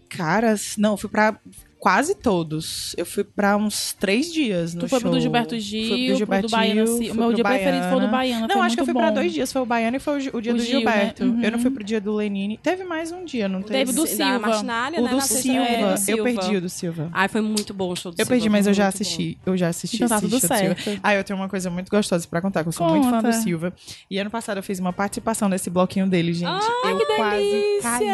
Caras, 0.09 0.75
não, 0.77 0.95
fui 0.95 1.09
pra 1.09 1.39
quase 1.83 2.15
todos. 2.15 2.95
Eu 2.97 3.05
fui 3.05 3.25
pra 3.25 3.57
uns 3.57 3.91
três 3.91 4.31
dias 4.31 4.73
no 4.73 4.79
tu 4.79 4.87
show. 4.87 4.89
foi 4.91 4.99
pro 5.01 5.11
do 5.11 5.19
Gilberto 5.19 5.59
Gil, 5.59 5.89
fui 5.89 6.05
pro 6.07 6.15
Gilberto 6.15 6.47
do 6.47 6.51
Baiano. 6.51 6.87
Gil, 6.87 7.11
o 7.11 7.15
meu 7.15 7.33
dia 7.33 7.43
Baiana. 7.43 7.61
preferido 7.61 7.89
foi 7.89 7.97
o 7.97 7.99
do 7.99 8.07
Baiano. 8.07 8.47
Não, 8.47 8.61
acho 8.61 8.75
que 8.75 8.81
eu 8.81 8.85
fui 8.85 8.93
bom. 8.93 9.01
pra 9.01 9.11
dois 9.11 9.33
dias. 9.33 9.51
Foi 9.51 9.61
o 9.61 9.65
Baiano 9.65 9.97
e 9.97 9.99
foi 9.99 10.13
o, 10.13 10.37
o 10.37 10.41
dia 10.41 10.53
o 10.53 10.55
do 10.55 10.63
Gil, 10.63 10.79
Gilberto. 10.79 11.25
Né? 11.25 11.31
Uhum. 11.31 11.43
Eu 11.43 11.51
não 11.51 11.59
fui 11.59 11.71
pro 11.71 11.83
dia 11.83 11.99
do 11.99 12.13
Lenine. 12.13 12.57
Teve 12.63 12.85
mais 12.85 13.11
um 13.11 13.25
dia, 13.25 13.49
não 13.49 13.61
teve? 13.61 13.79
Teve 13.79 13.91
do 13.91 14.07
Silva. 14.07 14.39
Martinalha, 14.39 15.01
o 15.01 15.03
né, 15.03 15.11
do 15.11 15.19
Silva. 15.19 15.59
É, 15.59 15.97
Silva. 15.97 16.19
Eu 16.19 16.23
perdi 16.23 16.55
o 16.55 16.61
do 16.61 16.69
Silva. 16.69 17.09
Ai, 17.11 17.27
foi 17.27 17.41
muito 17.41 17.73
bom 17.73 17.91
o 17.91 17.95
show 17.97 18.13
do 18.13 18.15
eu 18.15 18.17
Silva. 18.17 18.21
Eu 18.21 18.27
perdi, 18.27 18.47
mas 18.47 18.65
eu 18.65 18.73
já 18.73 18.87
assisti. 18.87 19.37
Bom. 19.45 19.51
Eu 19.51 19.57
já 19.57 19.67
assisti. 19.67 19.97
Então 19.97 20.07
tá 20.07 20.21
tudo 20.21 20.39
certo. 20.39 20.99
Ah, 21.03 21.13
eu 21.13 21.23
tenho 21.25 21.37
uma 21.37 21.49
coisa 21.49 21.69
muito 21.69 21.89
gostosa 21.89 22.25
pra 22.25 22.41
contar, 22.41 22.63
que 22.63 22.69
eu 22.69 22.71
sou 22.71 22.87
Conta. 22.87 22.99
muito 22.99 23.11
fã 23.11 23.21
do 23.21 23.33
Silva. 23.33 23.73
E 24.09 24.17
ano 24.17 24.29
passado 24.29 24.55
eu 24.55 24.63
fiz 24.63 24.79
uma 24.79 24.93
participação 24.93 25.49
nesse 25.49 25.69
bloquinho 25.69 26.07
dele, 26.07 26.33
gente. 26.33 26.47
Ah, 26.47 26.87
eu 26.89 26.97
que 26.97 27.05
delícia! 27.05 27.17
quase 27.17 27.81
caí 27.81 28.07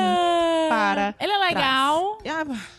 para 0.70 1.16
Ele 1.20 1.32
é 1.32 1.38
legal. 1.38 2.18
Trás. 2.24 2.48
Ah, 2.50 2.79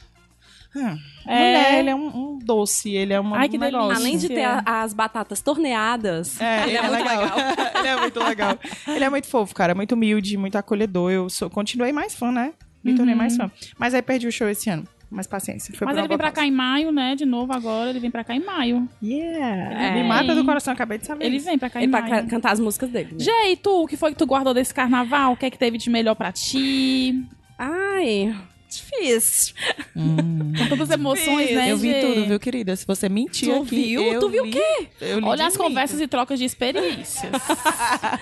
Hum. 0.74 0.96
É. 1.26 1.36
Mulher, 1.36 1.78
ele 1.80 1.90
é 1.90 1.94
um, 1.94 2.06
um, 2.06 2.38
doce, 2.38 2.94
ele 2.94 3.12
é 3.12 3.20
uma 3.20 3.38
Ai, 3.38 3.48
que 3.48 3.56
um 3.56 3.60
delícia. 3.60 3.80
Além 3.80 4.16
de 4.16 4.28
ter 4.28 4.44
a, 4.44 4.62
as 4.82 4.94
batatas 4.94 5.40
torneadas, 5.40 6.40
é, 6.40 6.62
ele, 6.62 6.70
ele 6.76 6.78
é, 6.78 6.80
é, 6.80 6.88
muito 6.88 7.08
legal. 7.08 7.22
legal. 7.22 7.38
ele 7.78 7.88
é 7.88 7.96
muito 7.96 8.20
legal. 8.20 8.58
Ele 8.86 9.04
é 9.04 9.10
muito 9.10 9.26
fofo, 9.26 9.54
cara, 9.54 9.74
muito 9.74 9.92
humilde, 9.92 10.36
muito 10.36 10.56
acolhedor. 10.56 11.10
Eu 11.10 11.28
sou, 11.28 11.50
continuei 11.50 11.92
mais 11.92 12.14
fã, 12.14 12.30
né? 12.30 12.52
Me 12.82 12.94
tornei 12.94 13.14
mais 13.14 13.34
uhum. 13.34 13.48
fã. 13.48 13.52
Mas 13.78 13.94
aí 13.94 14.00
perdi 14.00 14.26
o 14.26 14.32
show 14.32 14.48
esse 14.48 14.70
ano. 14.70 14.86
Mas 15.10 15.26
paciência. 15.26 15.74
Mas 15.84 15.98
ele 15.98 16.06
vem 16.06 16.16
pra 16.16 16.30
cá 16.30 16.46
em 16.46 16.52
maio, 16.52 16.92
né? 16.92 17.16
De 17.16 17.26
novo 17.26 17.52
agora, 17.52 17.90
ele 17.90 17.98
vem 17.98 18.12
pra 18.12 18.22
cá 18.22 18.32
em 18.32 18.38
maio. 18.38 18.88
Yeah. 19.02 19.86
É. 19.86 19.94
Me 19.94 20.08
mata 20.08 20.36
do 20.36 20.44
coração, 20.44 20.72
acabei 20.72 20.98
de 20.98 21.06
saber. 21.06 21.26
Ele 21.26 21.40
vem 21.40 21.58
pra 21.58 21.68
cá 21.68 21.82
em 21.82 21.88
maio. 21.88 22.06
pra 22.06 22.22
cantar 22.22 22.52
as 22.52 22.60
músicas 22.60 22.90
dele. 22.90 23.08
Né? 23.12 23.18
Jay, 23.18 23.56
tu, 23.56 23.82
o 23.82 23.86
que 23.88 23.96
foi 23.96 24.12
que 24.12 24.16
tu 24.16 24.24
guardou 24.24 24.54
desse 24.54 24.72
carnaval? 24.72 25.32
O 25.32 25.36
que 25.36 25.46
é 25.46 25.50
que 25.50 25.58
teve 25.58 25.78
de 25.78 25.90
melhor 25.90 26.14
pra 26.14 26.30
ti? 26.30 27.24
Ai, 27.58 28.34
difícil. 28.70 29.54
Hum. 29.96 30.52
Com 30.56 30.68
todas 30.68 30.90
as 30.90 30.98
emoções, 30.98 31.50
né, 31.50 31.72
Eu 31.72 31.76
vi 31.76 32.00
tudo, 32.00 32.26
viu, 32.26 32.40
querida? 32.40 32.74
Se 32.76 32.86
você 32.86 33.08
mentiu 33.08 33.56
tu 33.56 33.62
aqui, 33.62 33.96
viu? 33.96 34.20
tu 34.20 34.28
viu 34.28 34.44
o 34.44 34.50
quê? 34.50 34.88
Olha 35.22 35.46
as 35.46 35.56
conversas 35.56 36.00
e 36.00 36.06
trocas 36.06 36.38
de 36.38 36.44
experiências. 36.44 37.30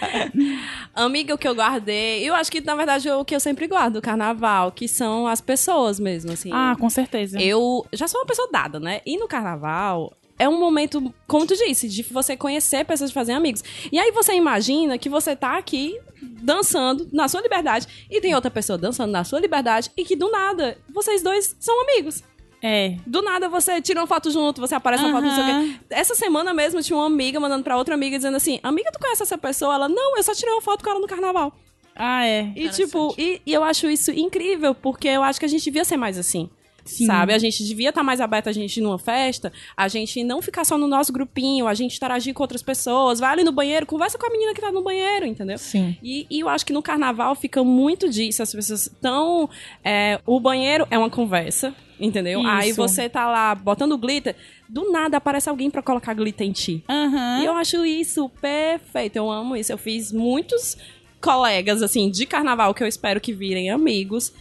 Amiga, 0.95 1.35
o 1.35 1.39
que 1.39 1.47
eu 1.47 1.55
guardei... 1.55 2.29
Eu 2.29 2.35
acho 2.35 2.51
que, 2.51 2.61
na 2.61 2.75
verdade, 2.75 3.09
o 3.11 3.25
que 3.25 3.35
eu 3.35 3.41
sempre 3.41 3.67
guardo 3.67 3.97
o 3.97 4.03
carnaval, 4.03 4.73
que 4.73 4.89
são 4.89 5.27
as 5.27 5.41
pessoas 5.41 6.01
mesmo, 6.01 6.33
assim. 6.33 6.51
Ah, 6.53 6.75
com 6.79 6.89
certeza. 6.91 7.41
Eu 7.41 7.87
já 7.93 8.09
sou 8.09 8.21
uma 8.21 8.27
pessoa 8.27 8.49
dada, 8.51 8.81
né? 8.81 9.01
E 9.05 9.17
no 9.17 9.29
carnaval, 9.29 10.13
é 10.39 10.49
um 10.49 10.59
momento, 10.59 11.13
como 11.27 11.47
tu 11.47 11.57
disse, 11.57 11.89
de 11.89 12.03
você 12.05 12.37
conhecer 12.37 12.85
pessoas, 12.85 13.11
de 13.11 13.15
fazer 13.15 13.33
amigos. 13.33 13.63
E 13.91 13.99
aí 13.99 14.13
você 14.13 14.35
imagina 14.35 14.97
que 14.97 15.09
você 15.09 15.35
tá 15.35 15.59
aqui 15.59 15.99
dançando 16.23 17.09
na 17.13 17.29
sua 17.29 17.41
liberdade 17.41 17.87
e 18.11 18.21
tem 18.21 18.35
outra 18.35 18.51
pessoa 18.51 18.79
dançando 18.79 19.11
na 19.11 19.25
sua 19.25 19.41
liberdade 19.41 19.91
e 19.97 20.05
que 20.05 20.17
do 20.17 20.31
nada 20.31 20.79
vocês 20.89 21.23
dois 21.23 21.57
são 21.59 21.81
amigos. 21.83 22.23
É. 22.63 22.97
Do 23.07 23.23
nada 23.23 23.49
você 23.49 23.81
tira 23.81 24.01
uma 24.01 24.07
foto 24.07 24.31
junto, 24.31 24.61
você 24.61 24.75
aparece 24.75 25.05
uma 25.05 25.13
foto, 25.13 25.25
não 25.25 25.35
sei 25.35 25.45
o 25.45 25.47
quê. 25.47 25.81
Essa 25.91 26.15
semana 26.15 26.53
mesmo 26.53 26.83
tinha 26.83 26.97
uma 26.97 27.07
amiga 27.07 27.39
mandando 27.39 27.63
pra 27.63 27.77
outra 27.77 27.95
amiga 27.95 28.17
dizendo 28.17 28.37
assim: 28.37 28.59
Amiga, 28.63 28.91
tu 28.93 28.99
conhece 28.99 29.23
essa 29.23 29.39
pessoa? 29.39 29.75
Ela, 29.75 29.89
não, 29.89 30.17
eu 30.17 30.23
só 30.23 30.35
tirei 30.35 30.53
uma 30.53 30.63
foto 30.63 30.83
com 30.83 30.91
ela 30.91 30.99
no 30.99 31.07
carnaval. 31.07 31.53
Ah, 31.95 32.25
é. 32.27 32.53
E 32.55 32.69
tipo, 32.69 33.15
e, 33.19 33.41
e 33.45 33.53
eu 33.53 33.63
acho 33.63 33.89
isso 33.89 34.11
incrível, 34.13 34.75
porque 34.75 35.09
eu 35.09 35.23
acho 35.23 35.39
que 35.39 35.47
a 35.47 35.49
gente 35.49 35.65
devia 35.65 35.85
ser 35.85 35.97
mais 35.97 36.19
assim. 36.19 36.49
Sim. 36.89 37.07
Sabe? 37.07 37.35
A 37.35 37.39
gente 37.39 37.63
devia 37.65 37.91
estar 37.91 38.03
mais 38.03 38.21
aberto 38.21 38.49
a 38.49 38.53
gente 38.53 38.79
ir 38.79 38.81
numa 38.81 38.99
festa, 38.99 39.53
a 39.77 39.87
gente 39.89 40.25
não 40.25 40.41
ficar 40.41 40.65
só 40.65 40.79
no 40.79 40.87
nosso 40.89 41.13
grupinho, 41.13 41.67
a 41.69 41.75
gente 41.75 41.97
interagir 41.97 42.33
com 42.33 42.43
outras 42.43 42.63
pessoas, 42.63 43.21
vai 43.21 43.33
ali 43.33 43.45
no 43.45 43.53
banheiro, 43.53 43.85
conversa 43.87 44.19
com 44.19 44.27
a 44.27 44.31
menina 44.31 44.55
que 44.55 44.61
tá 44.61 44.73
no 44.73 44.83
banheiro, 44.83 45.27
entendeu? 45.27 45.59
Sim. 45.59 45.97
E, 46.03 46.27
e 46.31 46.41
eu 46.41 46.49
acho 46.49 46.65
que 46.65 46.73
no 46.73 46.83
carnaval 46.83 47.35
fica 47.35 47.63
muito 47.63 48.09
disso, 48.09 48.43
as 48.43 48.53
pessoas 48.53 48.87
estão. 48.87 49.49
é, 49.85 50.21
o 50.27 50.41
banheiro 50.41 50.87
é 50.91 50.99
uma 50.99 51.11
conversa, 51.11 51.75
entendeu? 52.01 52.41
Isso. 52.41 52.49
Aí 52.49 52.73
você 52.73 53.09
tá 53.09 53.29
lá 53.29 53.55
botando 53.55 53.97
glitter, 53.99 54.35
do 54.69 54.91
nada 54.91 55.19
aparece 55.19 55.49
alguém 55.49 55.71
pra 55.71 55.83
colocar 55.83 56.15
glitter 56.15 56.47
em 56.47 56.53
ti. 56.53 56.83
Aham. 56.89 57.41
E 57.43 57.45
eu 57.45 57.53
acho 57.53 57.85
isso 57.85 58.29
perfeito. 58.41 59.17
Eu 59.17 59.31
amo 59.31 59.57
isso. 59.57 59.73
Eu 59.73 59.79
fiz 59.79 60.13
muitos 60.13 60.77
colegas, 61.21 61.83
assim, 61.83 62.11
de 62.11 62.27
carnaval 62.27 62.73
que 62.75 62.83
eu 62.83 62.87
espero 62.87 63.21
que 63.21 63.33
virem 63.33 63.71
amigos. 63.71 64.33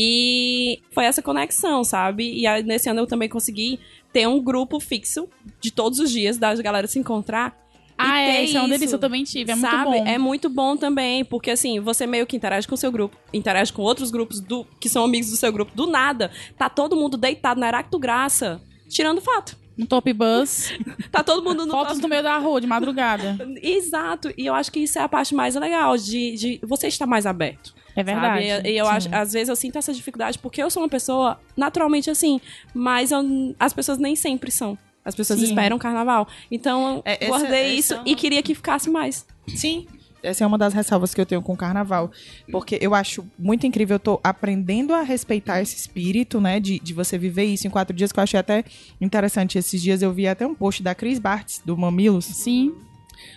E 0.00 0.80
foi 0.92 1.06
essa 1.06 1.20
conexão, 1.20 1.82
sabe? 1.82 2.32
E 2.32 2.46
aí, 2.46 2.62
nesse 2.62 2.88
ano 2.88 3.00
eu 3.00 3.06
também 3.06 3.28
consegui 3.28 3.80
ter 4.12 4.28
um 4.28 4.40
grupo 4.40 4.78
fixo 4.78 5.28
de 5.60 5.72
todos 5.72 5.98
os 5.98 6.08
dias, 6.08 6.38
da 6.38 6.54
galera 6.54 6.86
se 6.86 7.00
encontrar. 7.00 7.58
Ah, 7.98 8.20
é, 8.20 8.44
isso 8.44 8.56
é 8.56 8.60
uma 8.60 8.68
delícia, 8.68 8.94
eu 8.94 9.00
também 9.00 9.24
tive, 9.24 9.50
é 9.50 9.56
muito 9.56 9.68
sabe? 9.68 9.84
bom. 9.84 10.06
É 10.06 10.16
muito 10.16 10.48
bom 10.48 10.76
também, 10.76 11.24
porque 11.24 11.50
assim, 11.50 11.80
você 11.80 12.06
meio 12.06 12.28
que 12.28 12.36
interage 12.36 12.68
com 12.68 12.76
o 12.76 12.78
seu 12.78 12.92
grupo, 12.92 13.16
interage 13.32 13.72
com 13.72 13.82
outros 13.82 14.12
grupos 14.12 14.38
do, 14.38 14.64
que 14.78 14.88
são 14.88 15.04
amigos 15.04 15.30
do 15.30 15.36
seu 15.36 15.52
grupo. 15.52 15.72
Do 15.74 15.88
nada, 15.88 16.30
tá 16.56 16.68
todo 16.68 16.94
mundo 16.94 17.16
deitado 17.16 17.58
na 17.58 17.66
Heracto 17.66 17.98
Graça, 17.98 18.62
tirando 18.88 19.20
foto. 19.20 19.58
No 19.76 19.84
Top 19.84 20.12
Bus, 20.12 20.72
Tá 21.10 21.24
todo 21.24 21.42
mundo 21.42 21.66
no 21.66 21.72
fotos 21.72 21.98
no 21.98 22.06
meio 22.06 22.22
da 22.22 22.38
rua, 22.38 22.60
de 22.60 22.68
madrugada. 22.68 23.36
Exato, 23.60 24.32
e 24.38 24.46
eu 24.46 24.54
acho 24.54 24.70
que 24.70 24.78
isso 24.78 24.96
é 24.96 25.02
a 25.02 25.08
parte 25.08 25.34
mais 25.34 25.56
legal, 25.56 25.96
de, 25.96 26.36
de 26.36 26.60
você 26.62 26.86
estar 26.86 27.06
mais 27.06 27.26
aberto. 27.26 27.74
É 28.00 28.04
verdade. 28.04 28.48
Sabe? 28.48 28.70
E 28.70 28.78
eu 28.78 28.86
acho, 28.86 29.08
às 29.12 29.32
vezes 29.32 29.48
eu 29.48 29.56
sinto 29.56 29.76
essa 29.78 29.92
dificuldade 29.92 30.38
porque 30.38 30.62
eu 30.62 30.70
sou 30.70 30.82
uma 30.82 30.88
pessoa 30.88 31.40
naturalmente 31.56 32.10
assim, 32.10 32.40
mas 32.72 33.10
eu- 33.10 33.54
as 33.58 33.72
pessoas 33.72 33.98
nem 33.98 34.14
sempre 34.14 34.50
são. 34.50 34.78
As 35.04 35.14
pessoas 35.14 35.40
Sim. 35.40 35.46
esperam 35.46 35.78
carnaval. 35.78 36.28
Então 36.50 37.02
É, 37.04 37.14
eu 37.14 37.28
essa- 37.34 37.38
guardei 37.38 37.60
essa 37.70 37.74
isso 37.80 37.94
é 37.94 37.96
uma- 37.96 38.08
e 38.08 38.14
queria 38.14 38.42
que 38.42 38.54
ficasse 38.54 38.88
mais. 38.90 39.26
Sim. 39.48 39.86
Essa 40.22 40.42
é 40.42 40.46
uma 40.46 40.58
das 40.58 40.74
ressalvas 40.74 41.14
que 41.14 41.20
eu 41.20 41.24
tenho 41.24 41.40
com 41.40 41.52
o 41.52 41.56
carnaval. 41.56 42.10
Porque 42.50 42.76
eu 42.80 42.92
acho 42.92 43.24
muito 43.38 43.66
incrível, 43.66 43.94
eu 43.94 44.00
tô 44.00 44.20
aprendendo 44.22 44.92
a 44.92 45.02
respeitar 45.02 45.62
esse 45.62 45.76
espírito, 45.76 46.40
né? 46.40 46.58
De, 46.58 46.80
de 46.80 46.92
você 46.92 47.16
viver 47.16 47.44
isso 47.44 47.66
em 47.68 47.70
quatro 47.70 47.94
dias, 47.96 48.10
que 48.10 48.18
eu 48.18 48.22
achei 48.24 48.38
até 48.38 48.64
interessante. 49.00 49.56
Esses 49.58 49.80
dias 49.80 50.02
eu 50.02 50.12
vi 50.12 50.26
até 50.26 50.44
um 50.44 50.54
post 50.56 50.82
da 50.82 50.92
Cris 50.94 51.18
Bartz, 51.20 51.62
do 51.64 51.76
Mamilos, 51.76 52.24
Sim. 52.24 52.74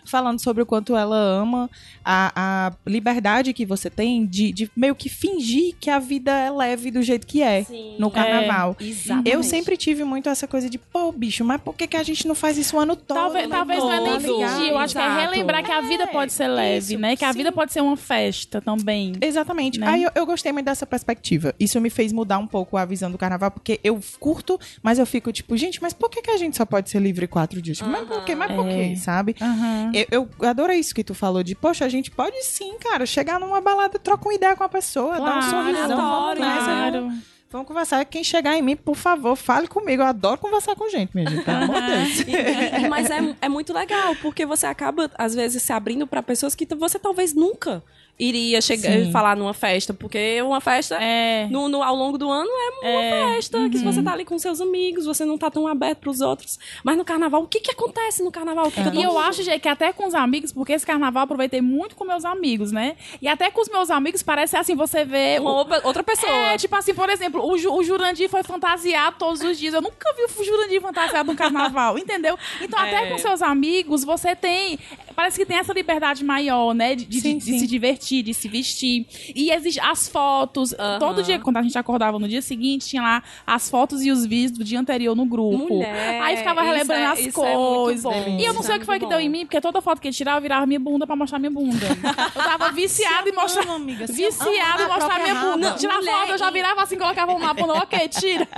Falando 0.05 0.39
sobre 0.39 0.63
o 0.63 0.65
quanto 0.65 0.95
ela 0.95 1.15
ama 1.15 1.69
a, 2.03 2.31
a 2.35 2.73
liberdade 2.89 3.53
que 3.53 3.65
você 3.65 3.89
tem 3.89 4.25
de, 4.25 4.51
de 4.51 4.71
meio 4.75 4.95
que 4.95 5.09
fingir 5.09 5.75
que 5.79 5.89
a 5.89 5.99
vida 5.99 6.31
é 6.31 6.49
leve 6.49 6.91
do 6.91 7.01
jeito 7.01 7.27
que 7.27 7.41
é 7.41 7.65
no 7.97 8.09
carnaval. 8.09 8.75
Exatamente. 8.79 9.29
Eu 9.29 9.43
sempre 9.43 9.77
tive 9.77 10.03
muito 10.03 10.29
essa 10.29 10.47
coisa 10.47 10.69
de, 10.69 10.77
pô, 10.77 11.11
bicho, 11.11 11.43
mas 11.43 11.61
por 11.61 11.75
que, 11.75 11.87
que 11.87 11.97
a 11.97 12.03
gente 12.03 12.27
não 12.27 12.35
faz 12.35 12.57
isso 12.57 12.75
o 12.75 12.79
ano 12.79 12.95
todo? 12.95 13.17
Talvez, 13.17 13.47
né? 13.47 13.55
talvez 13.55 13.79
não 13.79 13.91
é 13.91 13.99
nem 13.99 14.19
todo, 14.19 14.21
fingir, 14.21 14.71
eu 14.71 14.77
acho 14.77 14.95
que 14.95 15.01
é 15.01 15.05
exato. 15.05 15.31
relembrar 15.31 15.63
que 15.63 15.71
a 15.71 15.81
vida 15.81 16.07
pode 16.07 16.33
ser 16.33 16.47
leve, 16.47 16.93
isso, 16.93 16.99
né? 16.99 17.15
Que 17.15 17.25
a 17.25 17.31
sim. 17.31 17.37
vida 17.37 17.51
pode 17.51 17.71
ser 17.71 17.81
uma 17.81 17.97
festa 17.97 18.61
também. 18.61 19.13
Exatamente. 19.21 19.79
Né? 19.79 19.87
Aí 19.87 20.03
eu, 20.03 20.11
eu 20.15 20.25
gostei 20.25 20.51
muito 20.51 20.65
dessa 20.65 20.85
perspectiva. 20.85 21.53
Isso 21.59 21.79
me 21.79 21.89
fez 21.89 22.11
mudar 22.11 22.37
um 22.37 22.47
pouco 22.47 22.77
a 22.77 22.85
visão 22.85 23.11
do 23.11 23.17
carnaval, 23.17 23.51
porque 23.51 23.79
eu 23.83 23.99
curto, 24.19 24.59
mas 24.81 24.99
eu 24.99 25.05
fico 25.05 25.31
tipo, 25.31 25.55
gente, 25.57 25.81
mas 25.81 25.93
por 25.93 26.09
que, 26.09 26.21
que 26.21 26.31
a 26.31 26.37
gente 26.37 26.57
só 26.57 26.65
pode 26.65 26.89
ser 26.89 26.99
livre 26.99 27.27
quatro 27.27 27.61
dias? 27.61 27.77
Tipo, 27.77 27.89
Mas 27.89 28.07
por 28.07 28.23
quê? 28.25 28.35
Mas 28.35 28.51
por 28.51 28.65
quê? 28.67 28.91
É. 28.93 28.95
Sabe? 28.95 29.35
Aham. 29.71 29.91
Eu, 30.11 30.29
eu 30.39 30.47
adorei 30.49 30.79
isso 30.79 30.93
que 30.93 31.03
tu 31.03 31.13
falou 31.13 31.43
de, 31.43 31.55
poxa, 31.55 31.85
a 31.85 31.89
gente 31.89 32.11
pode 32.11 32.41
sim, 32.43 32.77
cara, 32.79 33.05
chegar 33.05 33.39
numa 33.39 33.61
balada, 33.61 33.97
troca 33.99 34.25
uma 34.27 34.33
ideia 34.33 34.55
com 34.55 34.63
a 34.63 34.69
pessoa, 34.69 35.15
dá 35.15 35.21
um 35.21 35.25
Claro, 35.25 35.41
sorrisão, 35.49 35.87
vamos 35.97 36.01
adoro, 36.13 36.39
nessa, 36.39 36.65
claro. 36.65 37.01
vamos, 37.01 37.19
vamos 37.49 37.67
conversar. 37.67 38.05
Quem 38.05 38.23
chegar 38.23 38.55
em 38.57 38.61
mim, 38.61 38.75
por 38.75 38.95
favor, 38.95 39.35
fale 39.35 39.67
comigo. 39.67 40.01
Eu 40.01 40.07
adoro 40.07 40.37
conversar 40.39 40.75
com 40.75 40.89
gente, 40.89 41.15
minha 41.15 41.29
gente, 41.29 41.43
pelo 41.43 41.57
amor 41.63 41.81
de 41.81 42.23
Deus. 42.25 42.87
Mas 42.89 43.09
é, 43.09 43.35
é 43.41 43.49
muito 43.49 43.73
legal, 43.73 44.15
porque 44.21 44.45
você 44.45 44.65
acaba, 44.65 45.09
às 45.17 45.33
vezes, 45.35 45.61
se 45.63 45.71
abrindo 45.73 46.05
pra 46.07 46.21
pessoas 46.21 46.53
que 46.55 46.65
você 46.75 46.99
talvez 46.99 47.33
nunca 47.33 47.83
iria 48.23 48.61
chegar 48.61 48.91
Sim. 48.91 49.11
falar 49.11 49.35
numa 49.35 49.53
festa, 49.53 49.93
porque 49.93 50.41
uma 50.41 50.61
festa 50.61 50.95
É. 51.01 51.47
no, 51.49 51.67
no- 51.67 51.81
ao 51.81 51.95
longo 51.95 52.17
do 52.17 52.29
ano 52.29 52.49
é 52.49 52.69
uma 52.89 52.89
É. 53.01 53.33
festa, 53.35 53.69
que 53.69 53.79
você 53.79 54.01
tá 54.03 54.13
ali 54.13 54.23
com 54.25 54.37
seus 54.37 54.61
amigos, 54.61 55.05
você 55.05 55.25
não 55.25 55.37
tá 55.37 55.49
tão 55.49 55.65
aberto 55.67 55.99
pros 55.99 56.21
outros. 56.21 56.59
Mas 56.83 56.97
no 56.97 57.03
carnaval, 57.03 57.41
o 57.43 57.47
que 57.47 57.59
que 57.59 57.71
acontece 57.71 58.23
no 58.23 58.31
carnaval? 58.31 58.69
Que 58.71 58.91
que 58.91 58.97
E 58.97 59.03
eu 59.03 59.17
acho, 59.17 59.41
gente, 59.41 59.59
que 59.61 59.67
até 59.67 59.91
com 59.91 60.05
os 60.07 60.13
amigos, 60.13 60.51
porque 60.51 60.73
esse 60.73 60.85
carnaval 60.85 61.21
eu 61.21 61.25
aproveitei 61.25 61.61
muito 61.61 61.95
com 61.95 62.05
meus 62.05 62.23
amigos, 62.25 62.71
né? 62.71 62.95
E 63.21 63.27
até 63.27 63.49
com 63.49 63.61
os 63.61 63.69
meus 63.69 63.89
amigos 63.89 64.21
parece 64.21 64.55
assim, 64.55 64.75
você 64.75 65.03
vê. 65.03 65.39
Uma 65.39 65.51
o- 65.51 65.55
outra- 65.83 66.03
pessoa. 66.03 66.31
É, 66.31 66.57
tipo 66.57 66.75
assim, 66.75 66.93
por 66.93 67.09
exemplo, 67.09 67.43
o, 67.43 67.57
Ju, 67.57 67.71
o 67.73 67.83
Jurandir 67.83 68.29
foi 68.29 68.43
fantasiado 68.43 69.15
todos 69.17 69.41
os 69.41 69.57
dias. 69.57 69.73
Eu 69.73 69.81
nunca 69.81 70.13
vi 70.13 70.23
o 70.23 70.43
Jurandir 70.43 70.81
fantasiado 70.81 71.31
no 71.31 71.37
carnaval, 71.37 71.97
entendeu? 71.97 72.37
Então, 72.61 72.79
até 72.79 73.05
É. 73.05 73.09
com 73.11 73.17
seus 73.17 73.41
amigos, 73.41 74.03
você 74.03 74.35
tem. 74.35 74.77
Parece 75.15 75.39
que 75.39 75.45
tem 75.45 75.57
essa 75.57 75.73
liberdade 75.73 76.23
maior, 76.23 76.73
né? 76.73 76.95
De, 76.95 77.05
de- 77.05 77.21
Sim, 77.21 77.37
de 77.37 77.43
sim. 77.45 77.59
se 77.59 77.67
divertir, 77.67 78.10
de 78.23 78.33
se 78.33 78.47
vestir. 78.47 79.05
E 79.35 79.51
as 79.51 80.07
fotos. 80.09 80.73
Todo 80.99 81.21
dia, 81.21 81.37
quando 81.39 81.57
a 81.57 81.61
gente 81.61 81.77
acordava 81.77 82.17
no 82.17 82.27
dia 82.27 82.41
seguinte, 82.41 82.87
tinha 82.87 83.01
lá 83.01 83.23
as 83.45 83.69
fotos 83.69 84.01
e 84.03 84.09
os 84.11 84.25
vídeos 84.25 84.57
do 84.57 84.63
dia 84.63 84.79
anterior 84.79 85.15
no 85.15 85.25
grupo. 85.25 85.75
Mulher, 85.75 86.21
Aí 86.21 86.37
ficava 86.37 86.61
isso 86.61 86.71
relembrando 86.71 87.01
é- 87.01 87.05
as 87.05 87.19
isso 87.19 87.45
é 87.45 87.55
muito 87.55 87.75
coisas. 87.75 88.03
bom. 88.03 88.11
e 88.39 88.43
eu 88.43 88.53
não 88.53 88.61
Isso 88.61 88.63
sei 88.63 88.73
é 88.73 88.77
o 88.77 88.79
que 88.79 88.85
foi 88.85 88.99
que 88.99 89.05
deu 89.05 89.19
em 89.19 89.29
mim, 89.29 89.45
porque 89.45 89.61
toda 89.61 89.81
foto 89.81 90.01
que 90.01 90.07
ele 90.07 90.15
tirava, 90.15 90.37
eu 90.37 90.41
virava 90.41 90.65
minha 90.65 90.79
bunda 90.79 91.05
pra 91.05 91.15
mostrar 91.15 91.37
minha 91.37 91.51
bunda. 91.51 91.85
Eu 92.35 92.43
tava 92.43 92.71
viciada 92.71 93.29
em 93.29 93.33
mostrar. 93.33 93.63
Amo, 93.63 93.73
amiga. 93.73 94.05
Viciada 94.07 94.83
em 94.83 94.87
mostrar 94.87 95.19
minha 95.21 95.35
bunda. 95.35 95.71
Tirar 95.73 95.97
Mulher, 95.97 96.11
foto, 96.13 96.31
eu 96.31 96.37
já 96.37 96.49
virava 96.49 96.81
assim, 96.81 96.97
colocava 96.97 97.31
um 97.33 97.39
mapa 97.39 97.67
no 97.67 97.73
ok, 97.73 98.07
tira. 98.07 98.47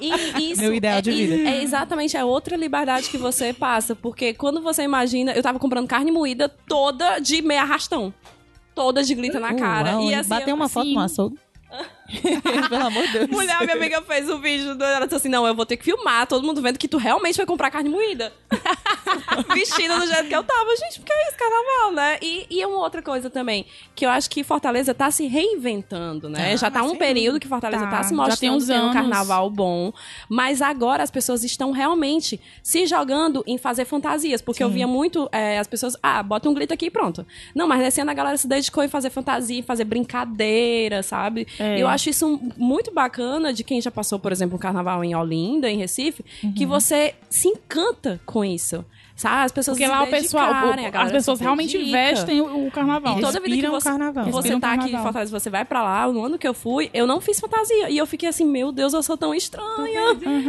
E 0.00 0.52
isso 0.52 0.60
Meu 0.60 0.74
ideal 0.74 0.98
é, 0.98 1.00
de 1.00 1.10
vida. 1.10 1.48
É 1.50 1.62
exatamente 1.62 2.16
a 2.16 2.24
outra 2.24 2.56
liberdade 2.56 3.08
que 3.08 3.16
você 3.16 3.52
passa. 3.52 3.96
Porque 3.96 4.34
quando 4.34 4.60
você 4.60 4.82
imagina. 4.82 5.32
Eu 5.32 5.42
tava 5.42 5.58
comprando 5.58 5.88
carne 5.88 6.10
moída 6.12 6.48
toda 6.48 7.18
de 7.18 7.40
meia 7.40 7.62
arrastão. 7.62 8.12
Toda 8.78 9.02
de 9.02 9.12
glitter 9.14 9.40
na 9.40 9.54
cara. 9.54 9.96
Uau, 9.96 10.08
e 10.08 10.14
assim. 10.14 10.28
Bateu 10.28 10.50
eu- 10.50 10.54
uma 10.54 10.68
foto 10.68 10.86
assim, 10.86 10.94
no 10.94 11.00
açougue. 11.00 11.36
Pelo 12.68 12.86
amor 12.86 13.06
de 13.06 13.12
Deus. 13.12 13.28
Mulher, 13.28 13.58
minha 13.60 13.74
amiga 13.76 14.02
fez 14.02 14.28
o 14.30 14.38
vídeo, 14.38 14.70
ela 14.82 15.04
disse 15.06 15.16
assim, 15.16 15.28
não, 15.28 15.46
eu 15.46 15.54
vou 15.54 15.66
ter 15.66 15.76
que 15.76 15.84
filmar, 15.84 16.26
todo 16.26 16.44
mundo 16.44 16.62
vendo 16.62 16.78
que 16.78 16.88
tu 16.88 16.96
realmente 16.96 17.36
vai 17.36 17.46
comprar 17.46 17.70
carne 17.70 17.88
moída. 17.90 18.32
Vestida 19.54 19.98
do 19.98 20.06
jeito 20.06 20.28
que 20.28 20.34
eu 20.34 20.42
tava. 20.42 20.76
Gente, 20.76 21.00
porque 21.00 21.12
é 21.12 21.28
isso, 21.28 21.36
carnaval, 21.36 21.92
né? 21.92 22.18
E, 22.22 22.46
e 22.50 22.64
uma 22.64 22.78
outra 22.78 23.02
coisa 23.02 23.28
também, 23.30 23.66
que 23.94 24.06
eu 24.06 24.10
acho 24.10 24.28
que 24.30 24.42
Fortaleza 24.42 24.94
tá 24.94 25.10
se 25.10 25.26
reinventando, 25.26 26.28
né? 26.28 26.50
Tá, 26.50 26.56
Já 26.56 26.70
tá 26.70 26.82
um 26.82 26.96
período 26.96 27.38
que 27.38 27.46
Fortaleza 27.48 27.84
Tá, 27.84 27.90
tá, 27.98 28.02
se 28.02 28.10
já 28.10 28.16
mostrando 28.16 28.38
tem 28.40 28.50
uns 28.50 28.66
que 28.66 28.72
é 28.72 28.76
um 28.76 28.82
anos. 28.84 28.92
carnaval 28.94 29.50
bom, 29.50 29.92
mas 30.28 30.62
agora 30.62 31.02
as 31.02 31.10
pessoas 31.10 31.44
estão 31.44 31.70
realmente 31.72 32.40
se 32.62 32.86
jogando 32.86 33.44
em 33.46 33.58
fazer 33.58 33.84
fantasias, 33.84 34.40
porque 34.42 34.62
eu 34.62 34.70
via 34.70 34.86
muito 34.86 35.28
é, 35.32 35.58
as 35.58 35.66
pessoas, 35.66 35.96
ah, 36.02 36.22
bota 36.22 36.48
um 36.48 36.54
glitter 36.54 36.74
aqui 36.74 36.86
e 36.86 36.90
pronto. 36.90 37.26
Não, 37.54 37.68
mas 37.68 37.80
nesse 37.80 38.00
ano 38.00 38.10
a 38.10 38.14
galera 38.14 38.36
se 38.36 38.48
dedicou 38.48 38.82
em 38.82 38.88
fazer 38.88 39.10
fantasia, 39.10 39.58
em 39.58 39.62
fazer 39.62 39.84
brincadeira, 39.84 41.02
sabe? 41.02 41.46
É. 41.58 41.78
Eu 41.78 41.86
acho 41.88 41.97
isso 42.06 42.40
muito 42.56 42.92
bacana 42.92 43.52
de 43.52 43.62
quem 43.64 43.80
já 43.80 43.90
passou, 43.90 44.18
por 44.18 44.32
exemplo, 44.32 44.56
um 44.56 44.58
carnaval 44.58 45.02
em 45.04 45.14
Olinda, 45.14 45.68
em 45.70 45.76
Recife, 45.78 46.24
que 46.56 46.64
Uhum. 46.64 46.70
você 46.70 47.14
se 47.28 47.48
encanta 47.48 48.20
com 48.24 48.44
isso. 48.44 48.84
Sabe? 49.16 49.46
As 49.46 49.50
pessoas 49.50 49.76
Porque 49.76 49.90
lá 49.90 50.04
o 50.04 50.06
pessoal, 50.06 50.52
o- 50.68 50.96
as 50.96 51.10
pessoas 51.10 51.40
realmente 51.40 51.76
vestem 51.90 52.40
o, 52.40 52.68
o 52.68 52.70
carnaval. 52.70 53.18
E 53.18 53.20
toda 53.20 53.40
vida 53.40 53.56
que 53.56 53.66
você, 53.68 53.88
carnaval. 53.88 54.24
você 54.26 54.32
Respiram 54.36 54.60
tá 54.60 54.72
aqui 54.74 54.94
em. 54.94 55.02
Fortaleza, 55.02 55.36
você 55.40 55.50
vai 55.50 55.64
pra 55.64 55.82
lá, 55.82 56.06
no 56.06 56.24
ano 56.24 56.38
que 56.38 56.46
eu 56.46 56.54
fui, 56.54 56.88
eu 56.94 57.04
não 57.04 57.20
fiz 57.20 57.40
fantasia. 57.40 57.90
E 57.90 57.98
eu 57.98 58.06
fiquei 58.06 58.28
assim, 58.28 58.44
meu 58.44 58.70
Deus, 58.70 58.92
eu 58.92 59.02
sou 59.02 59.16
tão 59.16 59.34
estranha. 59.34 60.02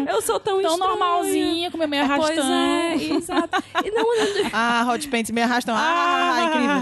Eu 0.08 0.22
sou 0.22 0.40
tão, 0.40 0.62
Tão 0.62 0.74
estranha. 0.74 0.88
normalzinha, 0.88 1.72
com 1.72 1.80
meu 1.80 1.88
meio 1.88 2.06
Pois 2.08 2.30
arrastão. 2.38 2.54
é, 2.54 2.94
exato. 2.96 3.64
E 3.84 3.90
não, 3.90 4.06
Ah, 4.54 4.86
Hot 4.94 5.08
Pants 5.08 5.32
me 5.32 5.42
arrastam. 5.42 5.74
Ah, 5.76 6.44
incrível. 6.46 6.76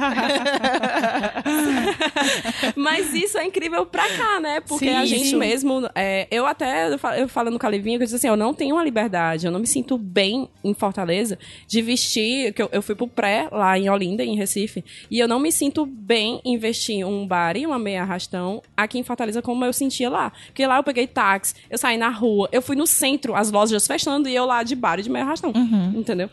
Mas 2.76 3.14
isso 3.14 3.38
é 3.38 3.46
incrível 3.46 3.86
pra 3.86 4.08
cá, 4.10 4.40
né? 4.42 4.57
Porque 4.62 4.86
Sim, 4.86 4.96
a 4.96 5.06
gente 5.06 5.28
sim. 5.30 5.36
mesmo. 5.36 5.90
é, 5.96 6.28
eu 6.32 6.46
até, 6.46 6.92
eu 6.94 6.98
fa- 7.00 7.18
eu 7.18 7.28
falando 7.28 7.58
com 7.60 7.66
a 7.66 7.70
Livinha, 7.70 7.96
eu 7.98 8.00
disse 8.00 8.16
assim: 8.16 8.28
eu 8.28 8.36
não 8.38 8.54
tenho 8.54 8.76
uma 8.76 8.84
liberdade, 8.84 9.46
eu 9.46 9.52
não 9.52 9.60
me 9.60 9.68
sinto 9.68 9.98
bem 9.98 10.50
em 10.64 10.74
Fortaleza 10.74 11.38
de 11.68 11.82
vestir. 11.82 12.54
que 12.54 12.62
eu, 12.62 12.70
eu 12.72 12.82
fui 12.82 12.96
pro 12.96 13.08
pré 13.08 13.48
lá 13.52 13.78
em 13.78 13.90
Olinda, 13.90 14.24
em 14.24 14.36
Recife, 14.36 14.84
e 15.10 15.20
eu 15.20 15.28
não 15.28 15.40
me 15.40 15.52
sinto 15.52 15.86
bem 15.86 16.42
em 16.46 16.58
vestir 16.58 17.04
um 17.06 17.26
bar 17.28 17.56
e 17.58 17.66
uma 17.66 17.80
meia 17.80 18.02
arrastão 18.04 18.62
aqui 18.76 18.98
em 19.00 19.04
Fortaleza 19.04 19.42
como 19.42 19.64
eu 19.66 19.74
sentia 19.74 20.10
lá. 20.10 20.32
Porque 20.48 20.66
lá 20.66 20.78
eu 20.78 20.84
peguei 20.84 21.08
táxi, 21.08 21.56
eu 21.70 21.78
saí 21.78 21.98
na 21.98 22.10
rua, 22.10 22.48
eu 22.52 22.62
fui 22.62 22.76
no 22.76 22.88
centro, 22.88 23.36
as 23.36 23.52
lojas 23.52 23.86
fechando 23.88 24.28
e 24.30 24.36
eu 24.36 24.46
lá 24.46 24.64
de 24.64 24.76
bar 24.76 25.00
e 25.00 25.04
de 25.04 25.10
meia 25.10 25.26
arrastão. 25.26 25.52
Entendeu? 25.96 26.30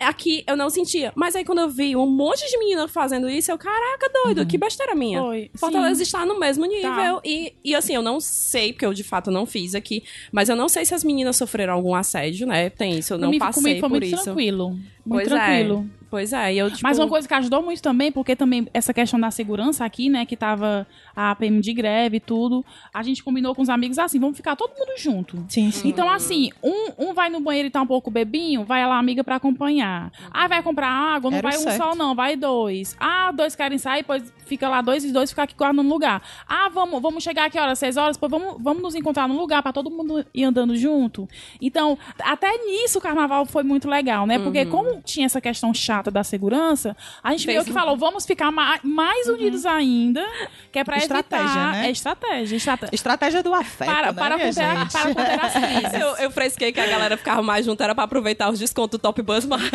Aqui 0.00 0.42
eu 0.46 0.56
não 0.56 0.68
sentia. 0.70 1.12
Mas 1.14 1.36
aí 1.36 1.44
quando 1.44 1.60
eu 1.60 1.68
vi 1.68 1.94
um 1.94 2.06
monte 2.06 2.48
de 2.50 2.58
menina 2.58 2.88
fazendo 2.88 3.28
isso, 3.28 3.50
eu, 3.50 3.58
caraca, 3.58 4.10
doido, 4.24 4.46
que 4.46 4.56
besteira 4.58 4.94
minha. 4.94 5.20
Foi. 5.20 5.50
Fortaleza 5.54 5.96
Sim. 5.96 6.02
está 6.02 6.26
no 6.26 6.38
mesmo 6.40 6.64
nível. 6.66 7.20
E, 7.24 7.52
e 7.64 7.74
assim, 7.74 7.94
eu 7.94 8.02
não 8.02 8.18
sei, 8.20 8.72
porque 8.72 8.86
eu 8.86 8.92
de 8.94 9.04
fato 9.04 9.30
não 9.30 9.46
fiz 9.46 9.74
aqui, 9.74 10.02
mas 10.32 10.48
eu 10.48 10.56
não 10.56 10.68
sei 10.68 10.84
se 10.84 10.94
as 10.94 11.04
meninas 11.04 11.36
sofreram 11.36 11.74
algum 11.74 11.94
assédio, 11.94 12.46
né? 12.46 12.70
Tem 12.70 12.98
isso, 12.98 13.14
eu 13.14 13.18
não 13.18 13.28
Comigo- 13.28 13.44
passei 13.44 13.62
comigo 13.62 13.80
foi 13.80 13.88
por 13.88 14.00
muito 14.00 14.14
isso. 14.14 14.24
tranquilo. 14.24 14.70
Muito 14.70 14.88
Pois 15.08 15.28
tranquilo. 15.28 15.88
é. 15.96 15.99
Pois 16.10 16.32
é, 16.32 16.52
e 16.52 16.58
eu, 16.58 16.68
tipo, 16.68 16.82
Mas 16.82 16.98
uma 16.98 17.08
coisa 17.08 17.28
que 17.28 17.32
ajudou 17.34 17.62
muito 17.62 17.80
também, 17.80 18.10
porque 18.10 18.34
também 18.34 18.66
essa 18.74 18.92
questão 18.92 19.18
da 19.20 19.30
segurança 19.30 19.84
aqui, 19.84 20.08
né, 20.10 20.26
que 20.26 20.36
tava 20.36 20.84
a 21.14 21.34
PM 21.36 21.60
de 21.60 21.72
greve 21.72 22.16
e 22.16 22.20
tudo, 22.20 22.64
a 22.92 23.00
gente 23.02 23.22
combinou 23.22 23.54
com 23.54 23.62
os 23.62 23.68
amigos 23.68 23.96
assim, 23.96 24.18
vamos 24.18 24.36
ficar 24.36 24.56
todo 24.56 24.70
mundo 24.76 24.90
junto. 24.98 25.44
Sim, 25.48 25.70
sim. 25.70 25.88
Então, 25.88 26.10
assim, 26.10 26.50
um, 26.62 27.10
um 27.10 27.14
vai 27.14 27.30
no 27.30 27.38
banheiro 27.38 27.68
e 27.68 27.70
tá 27.70 27.80
um 27.80 27.86
pouco 27.86 28.10
bebinho, 28.10 28.64
vai 28.64 28.84
lá 28.84 28.96
a 28.96 28.98
amiga 28.98 29.22
pra 29.22 29.36
acompanhar. 29.36 30.10
Ah, 30.32 30.48
vai 30.48 30.62
comprar 30.62 30.88
água, 30.88 31.30
não 31.30 31.38
Era 31.38 31.48
vai 31.48 31.58
um 31.58 31.62
certo. 31.62 31.76
só 31.76 31.94
não, 31.94 32.12
vai 32.12 32.34
dois. 32.34 32.96
Ah, 32.98 33.30
dois 33.30 33.54
querem 33.54 33.78
sair, 33.78 34.02
pois 34.02 34.32
fica 34.46 34.68
lá 34.68 34.82
dois 34.82 35.04
e 35.04 35.12
dois 35.12 35.30
ficar 35.30 35.44
aqui 35.44 35.54
guardando 35.56 35.88
lugar. 35.88 36.20
Ah, 36.48 36.68
vamos, 36.68 37.00
vamos 37.00 37.22
chegar 37.22 37.44
aqui, 37.44 37.56
horas, 37.56 37.78
seis 37.78 37.96
horas, 37.96 38.16
pois 38.16 38.30
vamos, 38.30 38.56
vamos 38.60 38.82
nos 38.82 38.94
encontrar 38.96 39.28
num 39.28 39.38
lugar 39.38 39.62
pra 39.62 39.72
todo 39.72 39.88
mundo 39.90 40.26
ir 40.34 40.42
andando 40.42 40.74
junto. 40.74 41.28
Então, 41.60 41.96
até 42.18 42.50
nisso 42.66 42.98
o 42.98 43.00
carnaval 43.00 43.46
foi 43.46 43.62
muito 43.62 43.88
legal, 43.88 44.26
né? 44.26 44.40
Porque 44.40 44.66
como 44.66 45.00
tinha 45.02 45.26
essa 45.26 45.40
questão 45.40 45.72
chata 45.72 45.99
da 46.08 46.22
segurança, 46.22 46.96
a 47.20 47.32
gente 47.32 47.44
Fez 47.46 47.56
meio 47.56 47.64
que 47.64 47.70
um- 47.72 47.74
falou, 47.74 47.96
vamos 47.96 48.24
ficar 48.24 48.52
ma- 48.52 48.78
mais 48.84 49.26
unidos 49.26 49.66
ainda, 49.66 50.24
que 50.70 50.78
é 50.78 50.84
pra 50.84 50.98
Estratégia, 50.98 51.44
evitar... 51.46 51.72
né? 51.72 51.86
É 51.88 51.90
estratégia, 51.90 52.56
estratégia. 52.56 52.94
Estratégia 52.94 53.42
do 53.42 53.52
afeto, 53.52 53.88
Para, 53.92 54.06
né, 54.06 54.12
para, 54.12 54.34
conter, 54.38 54.52
gente? 54.52 54.92
para 54.92 55.02
conter 55.14 55.40
as 55.44 55.52
crises. 55.82 56.00
Eu, 56.00 56.16
eu 56.18 56.30
fresquei 56.30 56.70
que 56.72 56.78
a 56.78 56.86
galera 56.86 57.16
ficava 57.16 57.42
mais 57.42 57.66
junto, 57.66 57.82
era 57.82 57.92
pra 57.96 58.04
aproveitar 58.04 58.48
os 58.50 58.58
descontos 58.60 58.98
do 58.98 59.02
Top 59.02 59.20
Bus 59.22 59.44
mais. 59.44 59.68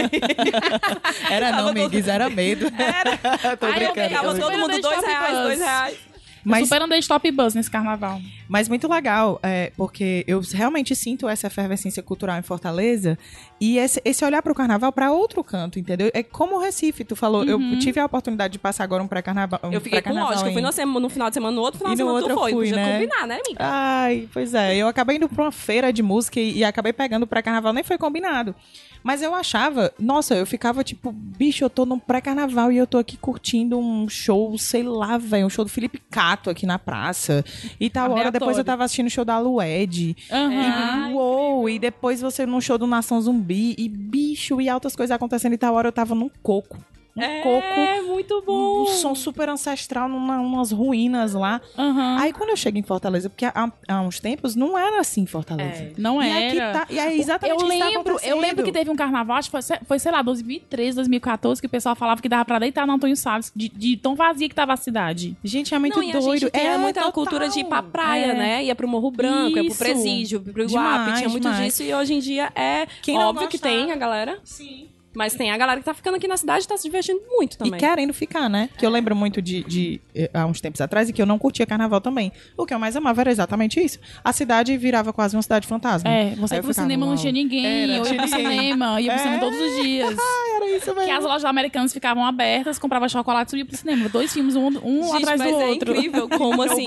Era 1.30 1.52
não, 1.52 1.66
todo- 1.66 1.74
Migues, 1.74 2.08
era 2.08 2.30
medo. 2.30 2.68
Era. 2.78 3.18
Tô 3.58 3.66
Ai, 3.66 3.86
eu. 3.86 3.94
Ficava 3.94 4.28
eu 4.28 4.40
todo 4.40 4.58
mundo 4.58 4.80
dois 4.82 5.04
reais, 5.06 5.38
dois 5.40 5.60
reais. 5.60 5.98
Mas... 6.46 6.60
Mas, 6.62 6.70
super 6.70 6.82
andei 6.84 7.00
de 7.00 7.08
top 7.08 7.32
bus 7.32 7.54
nesse 7.56 7.70
carnaval. 7.72 8.22
mas 8.48 8.70
muito 8.70 8.88
legal, 8.88 9.40
é, 9.42 9.72
porque 9.76 10.24
eu 10.28 10.40
realmente 10.54 10.96
sinto 10.96 11.28
essa 11.28 11.48
efervescência 11.48 12.04
cultural 12.04 12.38
em 12.38 12.42
Fortaleza 12.44 13.18
e 13.60 13.78
esse, 13.80 14.00
esse 14.06 14.24
olhar 14.24 14.42
para 14.44 14.52
o 14.52 14.56
carnaval 14.56 14.92
para 14.92 15.12
outro 15.12 15.44
canto, 15.44 15.80
entendeu? 15.80 16.12
É 16.14 16.22
como 16.22 16.56
o 16.56 16.60
Recife, 16.60 17.04
tu 17.04 17.16
falou, 17.16 17.44
eu 17.44 17.58
tive 17.80 18.00
a 18.00 18.06
oportunidade 18.06 18.52
de 18.54 18.60
passar 18.60 18.84
agora 18.84 19.02
um 19.02 19.08
pré-carnaval. 19.08 19.60
Um 19.64 19.72
Eu 19.72 19.82
fiquei 19.82 20.02
com 20.02 20.14
lógica. 20.14 20.48
Eu 20.50 20.54
fui 20.54 20.62
no, 20.62 20.72
sema- 20.72 21.00
no 21.00 21.10
final 21.10 21.30
de 21.30 21.34
semana, 21.34 21.56
no 21.56 21.62
outro 21.62 21.80
final 21.80 21.94
E 21.94 21.96
de 21.96 22.04
no 22.04 22.10
semana 22.10 22.24
outro 22.26 22.36
tu 22.36 22.40
eu 22.40 22.44
foi. 22.44 22.52
fui, 22.52 22.70
Podia 22.70 22.76
né? 22.86 22.94
combinar, 22.94 23.28
né, 23.28 23.36
amiga? 23.44 23.60
Ai, 23.60 24.30
pois 24.32 24.54
é. 24.54 24.76
Eu 24.76 24.88
acabei 24.88 25.18
indo 25.18 25.28
pra 25.28 25.46
uma 25.46 25.52
feira 25.52 25.92
de 25.92 26.04
música 26.04 26.40
e, 26.40 26.60
e 26.60 26.64
acabei 26.64 26.94
pegando 26.94 27.26
pra 27.26 27.42
carnaval, 27.42 27.74
nem 27.74 27.84
foi 27.84 27.98
combinado. 27.98 28.54
Mas 29.06 29.22
eu 29.22 29.36
achava, 29.36 29.94
nossa, 30.00 30.34
eu 30.34 30.48
ficava 30.48 30.84
tipo, 30.84 31.12
bicho, 31.12 31.64
eu 31.64 31.70
tô 31.70 31.86
num 31.86 32.00
pré-carnaval 32.00 32.72
e 32.72 32.78
eu 32.78 32.88
tô 32.88 32.98
aqui 32.98 33.16
curtindo 33.16 33.78
um 33.78 34.10
show, 34.10 34.58
sei 34.58 34.82
lá, 34.82 35.16
velho, 35.16 35.46
um 35.46 35.50
show 35.50 35.64
do 35.64 35.70
Felipe 35.70 36.02
Cato 36.10 36.50
aqui 36.50 36.66
na 36.66 36.80
praça. 36.80 37.46
E 37.80 37.88
tal 37.88 38.12
hora 38.12 38.32
depois 38.32 38.58
eu 38.58 38.66
tava 38.66 38.84
assistindo 38.84 39.06
o 39.06 39.10
show 39.12 39.24
da 39.24 39.38
Lued. 39.38 40.18
Aham. 40.32 41.12
E, 41.12 41.14
uou, 41.14 41.70
e 41.70 41.78
depois 41.78 42.20
você 42.20 42.48
num 42.48 42.60
show 42.60 42.80
do 42.80 42.88
Nação 42.88 43.22
Zumbi 43.22 43.76
e 43.78 43.88
bicho 43.88 44.60
e 44.60 44.68
altas 44.68 44.96
coisas 44.96 45.16
acontecendo 45.16 45.54
e 45.54 45.58
tal 45.60 45.76
hora 45.76 45.90
eu 45.90 45.94
tava 45.94 46.16
num 46.16 46.30
coco. 46.42 46.76
Um 47.18 47.42
coco. 47.42 47.66
É, 47.80 48.02
muito 48.02 48.42
bom. 48.46 48.84
Um 48.84 48.86
som 48.88 49.16
super 49.16 49.48
ancestral 49.48 50.10
numa, 50.10 50.40
umas 50.42 50.72
ruínas 50.72 51.34
lá. 51.34 51.62
Aham. 51.78 52.18
Aí 52.20 52.34
quando 52.34 52.50
eu 52.50 52.58
chego 52.58 52.78
em 52.78 52.84
Fortaleza, 52.84 53.30
porque 53.30 53.46
há, 53.46 53.72
há 53.88 54.02
uns 54.02 54.20
tempos 54.20 54.56
não 54.56 54.78
era 54.78 55.00
assim 55.00 55.22
em 55.22 55.26
Fortaleza. 55.26 55.94
Não 55.98 56.22
E 56.22 56.28
era. 56.30 56.48
aqui 56.72 56.88
tá, 56.88 56.94
e 56.94 57.00
é 57.00 57.16
exatamente 57.16 57.62
eu 57.64 57.70
isso 57.70 57.80
tá 57.80 57.90
lembro, 57.90 58.20
eu 58.22 58.40
lembro 58.40 58.64
que 58.66 58.72
teve 58.72 58.90
um 58.90 58.96
carnaval, 58.96 59.38
acho 59.38 59.50
que 59.50 59.62
foi, 59.62 59.78
foi, 59.88 60.00
sei 60.00 60.12
lá, 60.12 60.22
2013, 60.22 60.96
2014, 60.98 61.62
que 61.62 61.68
o 61.68 61.70
pessoal 61.70 61.96
falava 61.96 62.22
que 62.22 62.28
dava 62.28 62.44
pra 62.44 62.60
deitar 62.60 62.86
no 62.86 62.94
Antônio 62.94 63.16
Salles, 63.16 63.52
de, 63.56 63.70
de 63.70 63.96
tão 63.98 64.14
vazia 64.16 64.50
que 64.50 64.56
tava 64.56 64.74
a 64.74 64.78
cidade. 64.78 65.38
Gente, 65.44 65.74
é 65.74 65.80
muito 65.80 66.02
Não, 66.02 66.12
doido. 66.20 66.50
tinha 66.52 66.64
é 66.74 66.78
muita 66.78 67.00
total. 67.00 67.14
cultura 67.14 67.48
de 67.50 67.60
ir 67.60 67.66
pra 67.66 67.82
praia, 67.82 68.32
É. 68.32 68.34
né? 68.34 68.64
Ia 68.66 68.76
pro 68.76 68.88
Morro 68.88 69.10
Branco, 69.12 69.56
ia 69.58 69.64
pro 69.64 69.72
Isso. 69.72 69.78
Presídio, 69.80 70.42
pro 70.42 70.64
Iguape, 70.64 70.70
Demais, 71.04 71.18
tinha 71.20 71.30
muito 71.30 71.44
demais. 71.44 71.64
disso. 71.66 71.84
E 71.84 71.94
hoje 71.94 72.14
em 72.14 72.20
dia 72.20 72.52
é 72.56 72.88
Quem 73.02 73.18
não 73.18 73.30
óbvio 73.30 73.48
que 73.48 73.58
tem 73.58 73.92
a 73.92 73.96
galera. 73.96 74.38
Sim. 74.44 74.90
Mas 75.16 75.34
tem 75.34 75.52
a 75.52 75.58
galera 75.58 75.80
que 75.80 75.86
tá 75.86 75.94
ficando 75.94 76.16
aqui 76.16 76.28
na 76.28 76.38
cidade 76.38 76.66
e 76.66 76.68
tá 76.68 76.78
se 76.78 76.84
divertindo 76.84 77.22
muito 77.30 77.54
E 77.56 77.58
também. 77.58 77.80
querendo 77.80 78.14
ficar, 78.14 78.50
né? 78.50 78.70
Que 78.78 78.86
eu 78.86 78.90
lembro 78.90 79.16
muito 79.16 79.42
de, 79.42 79.64
de, 79.64 80.02
eh, 80.14 80.30
há 80.34 80.46
uns 80.46 80.60
tempos 80.62 80.82
atrás 80.82 81.10
e 81.10 81.14
que 81.14 81.22
eu 81.22 81.26
não 81.26 81.38
curtia 81.40 81.66
carnaval 81.66 82.02
também. 82.02 82.32
O 82.58 82.66
que 82.66 82.74
eu 82.74 82.80
mais 82.80 82.96
amava 82.96 83.22
era 83.22 83.32
exatamente 83.32 83.80
isso. 83.84 84.00
A 84.24 84.32
cidade 84.34 84.76
virava 84.78 85.12
quase 85.14 85.36
uma 85.36 85.42
cidade 85.42 85.68
fantasma. 85.68 86.10
É, 86.10 86.36
você 86.36 86.56
Aí 86.56 86.60
ia 86.60 86.64
pro 86.64 86.74
cinema 86.74 87.06
não 87.06 87.16
tinha 87.16 87.32
ninguém, 87.32 87.66
Era, 87.84 87.94
eu 87.94 88.06
ia 88.06 88.16
pro 88.16 88.28
cinema, 88.28 89.02
ia 89.02 89.12
pro 89.12 89.20
É. 89.20 89.24
cinema 89.24 89.40
todos 89.40 89.60
os 89.60 89.84
dias. 89.84 90.16
Era 90.56 90.70
isso 90.78 90.94
Que 90.94 91.00
as 91.02 91.08
mesmo. 91.08 91.28
lojas 91.28 91.46
americanas 91.46 91.92
ficavam 91.94 92.26
abertas, 92.26 92.80
comprava 92.80 93.08
chocolate 93.10 93.56
e 93.56 93.60
ia 93.60 93.66
pro 93.66 93.76
cinema. 93.78 94.08
Dois 94.10 94.32
filmes, 94.34 94.56
um, 94.56 94.68
um 94.68 95.04
Gente, 95.04 95.16
atrás 95.18 95.40
mas 95.40 95.52
do 95.52 95.62
é 95.62 95.66
outro. 95.68 95.92
incrível 95.96 96.30
como 96.30 96.62
assim. 96.64 96.86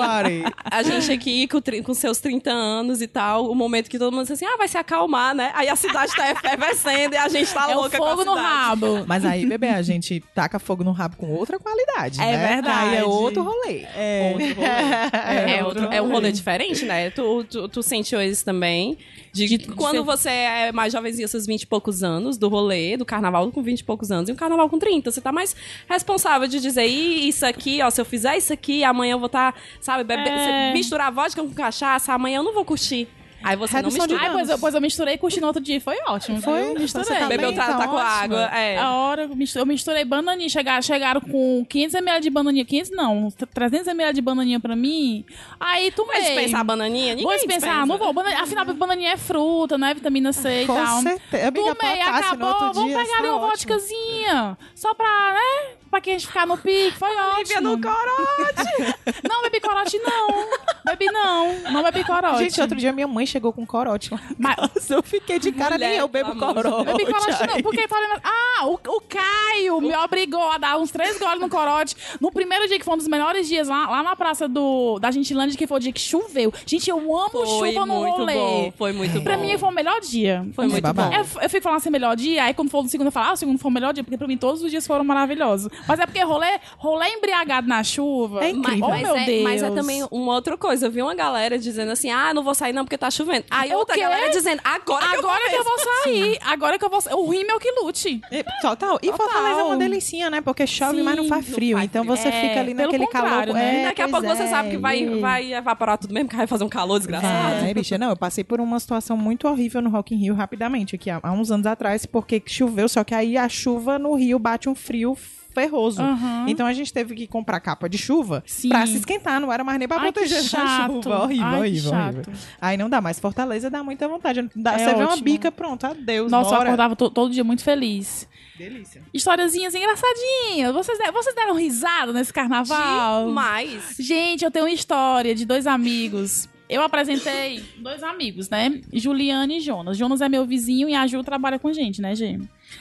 A 0.64 0.82
gente 0.82 1.12
aqui 1.12 1.46
com, 1.48 1.60
com 1.84 1.94
seus 1.94 2.18
30 2.18 2.50
anos 2.50 3.02
e 3.02 3.06
tal, 3.06 3.50
o 3.50 3.54
momento 3.54 3.88
que 3.90 3.98
todo 3.98 4.12
mundo 4.12 4.22
diz 4.22 4.32
assim, 4.32 4.46
ah, 4.46 4.56
vai 4.56 4.68
se 4.68 4.78
acalmar, 4.78 5.34
né? 5.34 5.50
Aí 5.54 5.68
a 5.68 5.76
cidade 5.76 6.14
tá 6.14 6.30
efervescendo 6.30 7.14
e 7.14 7.18
a 7.18 7.28
gente 7.28 7.52
tá 7.52 7.70
É 7.70 7.74
o 7.76 7.80
louca 7.80 7.98
com 7.98 8.04
a 8.04 8.14
fogo 8.24 8.37
no 8.37 8.40
rabo. 8.40 9.04
Mas 9.07 9.24
aí, 9.24 9.46
bebê, 9.46 9.68
a 9.68 9.83
gente 9.83 10.22
taca 10.35 10.59
fogo 10.59 10.83
no 10.85 10.92
rabo 10.92 11.16
com 11.16 11.31
outra 11.31 11.59
qualidade, 11.59 12.20
É 12.20 12.37
né? 12.37 12.48
verdade. 12.54 12.88
Aí 12.90 12.96
é 12.96 13.04
outro 13.04 13.42
rolê. 13.42 13.85
É, 13.96 14.31
Outro 14.33 14.54
rolê. 14.54 14.68
É, 15.59 15.64
outro- 15.64 15.88
é 15.92 16.02
um 16.02 16.11
rolê 16.11 16.33
diferente, 16.33 16.85
né? 16.85 17.11
Tu, 17.11 17.44
tu, 17.44 17.68
tu 17.68 17.83
sentiu 17.83 18.20
isso 18.22 18.44
também. 18.44 18.96
De, 19.33 19.46
De- 19.46 19.66
quando 19.68 20.02
você 20.04 20.31
é 20.31 20.72
mais 20.72 20.92
jovenzinho, 20.92 21.28
seus 21.28 21.46
20 21.46 21.62
e 21.62 21.66
poucos 21.66 22.02
anos, 22.02 22.37
do 22.37 22.48
rolê, 22.48 22.96
do 22.96 23.04
carnaval 23.04 23.50
com 23.52 23.62
20 23.62 23.81
e 23.81 23.85
poucos 23.85 24.11
anos, 24.11 24.28
e 24.28 24.33
um 24.33 24.37
carnaval 24.37 24.68
com 24.68 24.78
30. 24.78 25.11
Você 25.11 25.20
tá 25.20 25.31
mais 25.31 25.54
responsável 25.88 26.48
de 26.48 26.61
dizer, 26.61 26.87
"Ih, 26.87 27.28
isso 27.28 27.44
aqui, 27.46 27.81
ó, 27.83 27.90
se 27.90 28.00
eu 28.00 28.04
fizer 28.04 28.37
isso 28.37 28.52
aqui, 28.52 28.83
amanhã 28.85 29.12
eu 29.12 29.18
vou 29.18 29.26
estar, 29.26 29.54
sabe, 29.81 30.02
bebe, 30.04 30.28
É. 30.28 30.72
misturar 30.72 31.12
vodka 31.12 31.42
com 31.42 31.50
cachaça, 31.50 32.12
amanhã 32.12 32.38
eu 32.38 32.42
não 32.42 32.54
vou 32.54 32.64
curtir. 32.64 33.07
Aí 33.42 33.57
você 33.57 33.77
Redução 33.77 33.98
não 34.07 34.07
mistura. 34.07 34.29
Ai, 34.31 34.33
pois 34.37 34.51
eu, 34.51 34.59
pois 34.59 34.74
eu 34.74 34.81
misturei 34.81 35.14
e 35.14 35.18
curti 35.18 35.40
no 35.40 35.46
outro 35.46 35.62
dia 35.62 35.77
e 35.77 35.81
foi 35.81 35.96
ótimo. 36.07 36.40
Foi? 36.42 36.70
Eu 36.70 36.74
misturei. 36.81 37.07
Você 37.07 37.14
tá 37.14 37.27
Bebeu 37.29 37.48
bem, 37.51 37.55
tratar 37.55 37.79
tá 37.79 37.88
com 37.88 37.96
água. 37.96 38.40
É. 38.57 38.79
A 38.79 38.90
hora 38.92 39.22
eu 39.22 39.37
mistu- 39.37 39.59
eu 39.59 39.66
misturei 39.66 40.05
bananinha. 40.05 40.48
Chegaram, 40.48 40.83
chegaram 40.83 41.20
com 41.20 41.64
500ml 41.68 42.20
de 42.20 42.31
bananinha. 42.31 42.64
500 42.64 42.90
não, 42.90 43.29
300ml 43.55 44.12
de 44.12 44.20
bananinha 44.20 44.59
pra 44.61 44.74
mim. 44.74 45.24
Aí 45.61 45.90
tu 45.92 46.05
Vai 46.05 46.20
dispensar 46.20 46.61
a 46.61 46.64
bananinha? 46.64 47.11
Ninguém 47.14 47.24
Vou 47.24 47.35
dispensar, 47.37 47.83
dispensa. 47.85 47.87
não 47.87 48.12
vou. 48.12 48.22
Afinal, 48.42 48.64
bananinha 48.74 49.12
é 49.12 49.16
fruta, 49.16 49.79
né? 49.79 49.94
Vitamina 49.94 50.33
C 50.33 50.62
e 50.62 50.66
Com 50.66 50.74
tal. 50.74 51.01
certeza. 51.03 51.53
Tomei, 51.53 52.01
acabou. 52.03 52.55
Vamos 52.59 52.85
dia, 52.85 52.98
pegar 52.98 53.18
ali 53.18 53.29
tá 53.29 53.37
uma 53.37 53.46
ótimo. 53.46 53.48
vodkazinha. 53.74 54.59
Só 54.74 54.94
pra, 54.94 55.07
né? 55.35 55.77
Pra 55.90 56.01
que 56.01 56.11
a 56.11 56.12
gente 56.12 56.27
ficar 56.27 56.46
no 56.46 56.57
pique. 56.59 56.92
Foi 56.98 57.09
Lívia 57.09 57.57
ótimo. 57.59 57.77
no 57.77 57.81
corote. 57.81 58.94
Não 59.29 59.42
bebi 59.42 59.61
corote, 59.61 59.98
não. 59.98 60.48
Bebi 60.85 61.07
não. 61.07 61.61
Não 61.70 61.83
bebi 61.83 62.05
corote. 62.05 62.38
Gente, 62.44 62.61
outro 62.61 62.77
dia 62.77 62.92
minha 62.92 63.07
mãe 63.09 63.24
chegou 63.27 63.53
com 63.53 63.64
corote. 63.66 64.11
Mas- 64.38 64.57
casa. 64.57 64.94
eu 64.94 65.03
fiquei 65.03 65.38
de 65.38 65.53
cara, 65.53 65.74
Mulher, 65.77 65.88
nem 65.90 65.98
eu 65.98 66.09
bebo 66.09 66.35
corote. 66.37 66.85
Bebi 66.92 67.07
corote 67.07 67.46
não, 67.46 67.62
porque 67.62 67.88
falei, 67.88 68.09
ah, 68.22 68.66
o, 68.66 68.74
o 68.74 69.01
Caio 69.01 69.81
me 69.81 69.94
obrigou 69.96 70.51
a 70.51 70.59
dar 70.59 70.79
uns 70.79 70.90
três 70.90 71.18
goles 71.18 71.40
no 71.40 71.48
corote. 71.48 71.96
No 72.20 72.31
primeiro 72.31 72.66
dia, 72.68 72.79
que 72.79 72.85
foi 72.85 72.94
um 72.94 72.98
dos 72.98 73.09
melhores 73.09 73.48
dias, 73.48 73.68
lá, 73.68 73.88
lá 73.88 74.03
na 74.03 74.14
praça 74.16 74.46
do, 74.48 74.98
da 74.98 75.11
Gentilândia, 75.11 75.57
que 75.57 75.66
foi 75.66 75.77
o 75.79 75.81
dia 75.81 75.92
que 75.92 76.01
choveu. 76.01 76.53
Gente, 76.66 76.88
eu 76.90 76.98
amo 76.98 77.31
Foi 77.31 77.72
chuva 77.72 77.87
no 77.87 77.94
muito 78.01 78.16
rolê. 78.18 78.35
bom. 78.35 78.72
Foi 78.77 78.92
muito 78.92 79.20
Pra 79.22 79.37
bom. 79.37 79.42
mim 79.44 79.59
foi 79.59 79.68
o 79.68 79.72
melhor 79.72 80.01
dia. 80.01 80.46
Foi 80.55 80.66
muito 80.66 80.83
babado. 80.83 81.11
bom. 81.11 81.16
Eu, 81.16 81.42
eu 81.42 81.51
fico 81.51 81.62
falando 81.62 81.79
assim, 81.79 81.90
melhor 81.90 82.16
dia, 82.16 82.44
aí 82.44 82.55
quando 82.55 82.70
for 82.70 82.83
no 82.83 82.88
segundo 82.88 83.07
eu 83.09 83.12
falo, 83.12 83.31
ah, 83.31 83.33
o 83.33 83.37
segundo 83.37 83.59
foi 83.59 83.70
o 83.70 83.74
melhor 83.74 83.92
dia, 83.94 84.03
porque 84.05 84.16
pra 84.18 84.27
mim 84.29 84.37
todos 84.37 84.62
os 84.62 84.70
dias 84.70 84.87
foram 84.87 85.05
maravilhosos. 85.05 85.70
Mas 85.86 86.00
é 86.00 86.06
porque 86.06 86.22
rolê, 86.22 86.58
rolê 86.78 87.08
embriagado 87.10 87.66
na 87.68 87.82
chuva. 87.82 88.44
É 88.44 88.50
incrível. 88.50 88.86
Oh, 88.86 88.90
Mas, 88.90 89.02
meu 89.02 89.16
é, 89.16 89.24
Deus. 89.24 89.42
mas 89.44 89.62
é 89.62 89.70
também 89.70 90.06
uma 90.10 90.34
outra 90.34 90.56
coisa. 90.56 90.86
Eu 90.86 90.90
vi 90.90 91.02
uma 91.02 91.14
galera 91.14 91.58
dizendo 91.58 91.92
assim: 91.92 92.10
ah, 92.10 92.32
não 92.34 92.42
vou 92.42 92.54
sair 92.54 92.72
não 92.72 92.84
porque 92.84 92.98
tá 92.98 93.10
chovendo. 93.10 93.44
Aí 93.50 93.70
É 93.70 93.74
o 93.74 93.78
outra 93.78 93.94
quê? 93.94 94.00
galera 94.00 94.30
dizendo: 94.30 94.60
agora, 94.64 95.04
Agora 95.06 95.48
que 95.50 95.56
eu 95.56 95.64
vou 95.64 95.78
sair, 95.78 96.38
agora 96.42 96.78
que 96.78 96.84
eu 96.84 96.90
vou 96.90 97.00
sair. 97.00 97.14
O 97.14 97.28
rímel 97.30 97.58
que 97.58 97.70
lute. 97.82 98.20
E- 98.30 98.44
Total. 98.60 98.98
E 99.02 99.10
Total. 99.10 99.26
Fortaleza 99.26 99.60
é 99.60 99.64
uma 99.64 99.76
delicinha, 99.76 100.30
né? 100.30 100.40
Porque 100.40 100.66
chove, 100.66 100.96
Sim, 100.98 101.02
mas 101.02 101.16
não 101.16 101.28
faz 101.28 101.46
não 101.46 101.54
frio. 101.54 101.76
faz 101.76 101.88
então 101.88 102.04
frio. 102.04 102.16
você 102.16 102.28
É, 102.28 102.48
fica 102.48 102.60
ali 102.60 102.74
naquele 102.74 103.06
calor. 103.06 103.46
né? 103.54 103.82
E 103.82 103.84
daqui 103.84 104.02
a 104.02 104.08
pouco 104.08 104.26
você 104.26 104.42
é, 104.44 104.46
sabe 104.48 104.70
que 104.70 104.76
vai, 104.78 105.00
e- 105.02 105.20
vai 105.20 105.52
evaporar 105.54 105.98
tudo 105.98 106.12
mesmo, 106.14 106.28
que 106.28 106.36
vai 106.36 106.46
fazer 106.46 106.64
um 106.64 106.68
calor 106.68 106.98
desgraçado. 106.98 107.64
É, 107.66 107.74
bicha, 107.74 107.98
não, 107.98 108.10
eu 108.10 108.16
passei 108.16 108.44
por 108.44 108.60
uma 108.60 108.78
situação 108.80 109.16
muito 109.16 109.46
horrível 109.48 109.80
no 109.82 109.90
Rock 109.90 110.14
in 110.14 110.18
Rio 110.18 110.34
rapidamente, 110.34 110.94
aqui 110.96 111.10
há, 111.10 111.20
há 111.22 111.32
uns 111.32 111.50
anos 111.50 111.66
atrás, 111.66 112.06
porque 112.06 112.42
choveu, 112.46 112.88
só 112.88 113.02
que 113.04 113.14
aí 113.14 113.36
a 113.36 113.48
chuva 113.48 113.98
no 113.98 114.14
Rio 114.14 114.38
bate 114.38 114.68
um 114.68 114.74
frio 114.74 115.16
ferroso. 115.54 116.00
Aham. 116.02 116.46
Então 116.48 116.66
a 116.66 116.72
gente 116.72 116.92
teve 116.92 117.14
que 117.14 117.26
comprar 117.26 117.58
capa 117.61 117.88
de 117.88 117.98
chuva 117.98 118.42
Sim. 118.46 118.68
pra 118.68 118.87
se 118.87 118.96
esquentar, 118.96 119.40
não 119.40 119.52
era 119.52 119.64
mais 119.64 119.78
nem 119.78 119.88
pra 119.88 119.98
Ai, 119.98 120.12
proteger 120.12 120.42
da 120.42 120.48
chato. 120.48 120.92
chuva. 121.02 121.22
Horrível, 121.24 121.46
Ai, 121.46 121.58
horrível, 121.58 121.90
chato. 121.90 122.14
horrível. 122.16 122.34
Aí 122.61 122.76
não 122.76 122.88
dá, 122.90 123.00
mas 123.00 123.18
Fortaleza 123.18 123.68
dá 123.70 123.82
muita 123.82 124.06
vontade. 124.08 124.48
Dá, 124.54 124.74
É 124.74 124.78
você 124.78 124.84
vê 124.94 125.02
uma 125.02 125.12
ótimo. 125.12 125.24
bica, 125.24 125.50
pronto, 125.52 125.84
adeus, 125.87 126.30
Nossa, 126.30 126.50
eu 126.50 126.56
bora. 126.58 126.68
acordava 126.68 126.96
to- 126.96 127.11
todo 127.11 127.32
dia 127.32 127.44
muito 127.44 127.62
feliz. 127.64 128.28
Delícia. 128.56 129.02
Historiazinhas 129.14 129.74
engraçadinhas. 129.74 130.72
Vocês, 130.74 130.98
de- 130.98 131.12
vocês 131.12 131.34
deram 131.34 131.54
risada 131.54 132.12
nesse 132.12 132.32
carnaval? 132.32 133.26
Demais. 133.28 133.94
Gente, 133.98 134.44
eu 134.44 134.50
tenho 134.50 134.64
uma 134.64 134.70
história 134.72 135.34
de 135.34 135.44
dois 135.44 135.66
amigos. 135.66 136.48
Eu 136.68 136.82
apresentei 136.82 137.62
dois 137.78 138.02
amigos, 138.02 138.50
né? 138.50 138.80
Juliane 138.92 139.56
e 139.56 139.61
Jonas. 139.61 139.96
Jonas 139.96 140.20
é 140.20 140.28
meu 140.28 140.44
vizinho 140.44 140.88
e 140.88 140.94
a 140.94 141.06
Ju 141.06 141.22
trabalha 141.24 141.58
com 141.58 141.72
gente, 141.72 142.02
né, 142.02 142.14
Gê? 142.14 142.38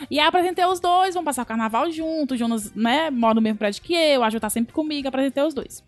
E 0.09 0.19
aí 0.19 0.27
apresentei 0.27 0.65
os 0.65 0.79
dois, 0.79 1.13
vamos 1.13 1.25
passar 1.25 1.43
o 1.43 1.45
carnaval 1.45 1.89
junto. 1.91 2.33
O 2.33 2.37
Jonas, 2.37 2.73
né, 2.73 3.09
mora 3.09 3.33
no 3.33 3.41
mesmo 3.41 3.57
prédio 3.57 3.81
que 3.81 3.93
eu, 3.93 4.23
a 4.23 4.29
Ju 4.29 4.39
tá 4.39 4.49
sempre 4.49 4.73
comigo, 4.73 5.07
apresentei 5.07 5.43
os 5.43 5.53
dois. 5.53 5.83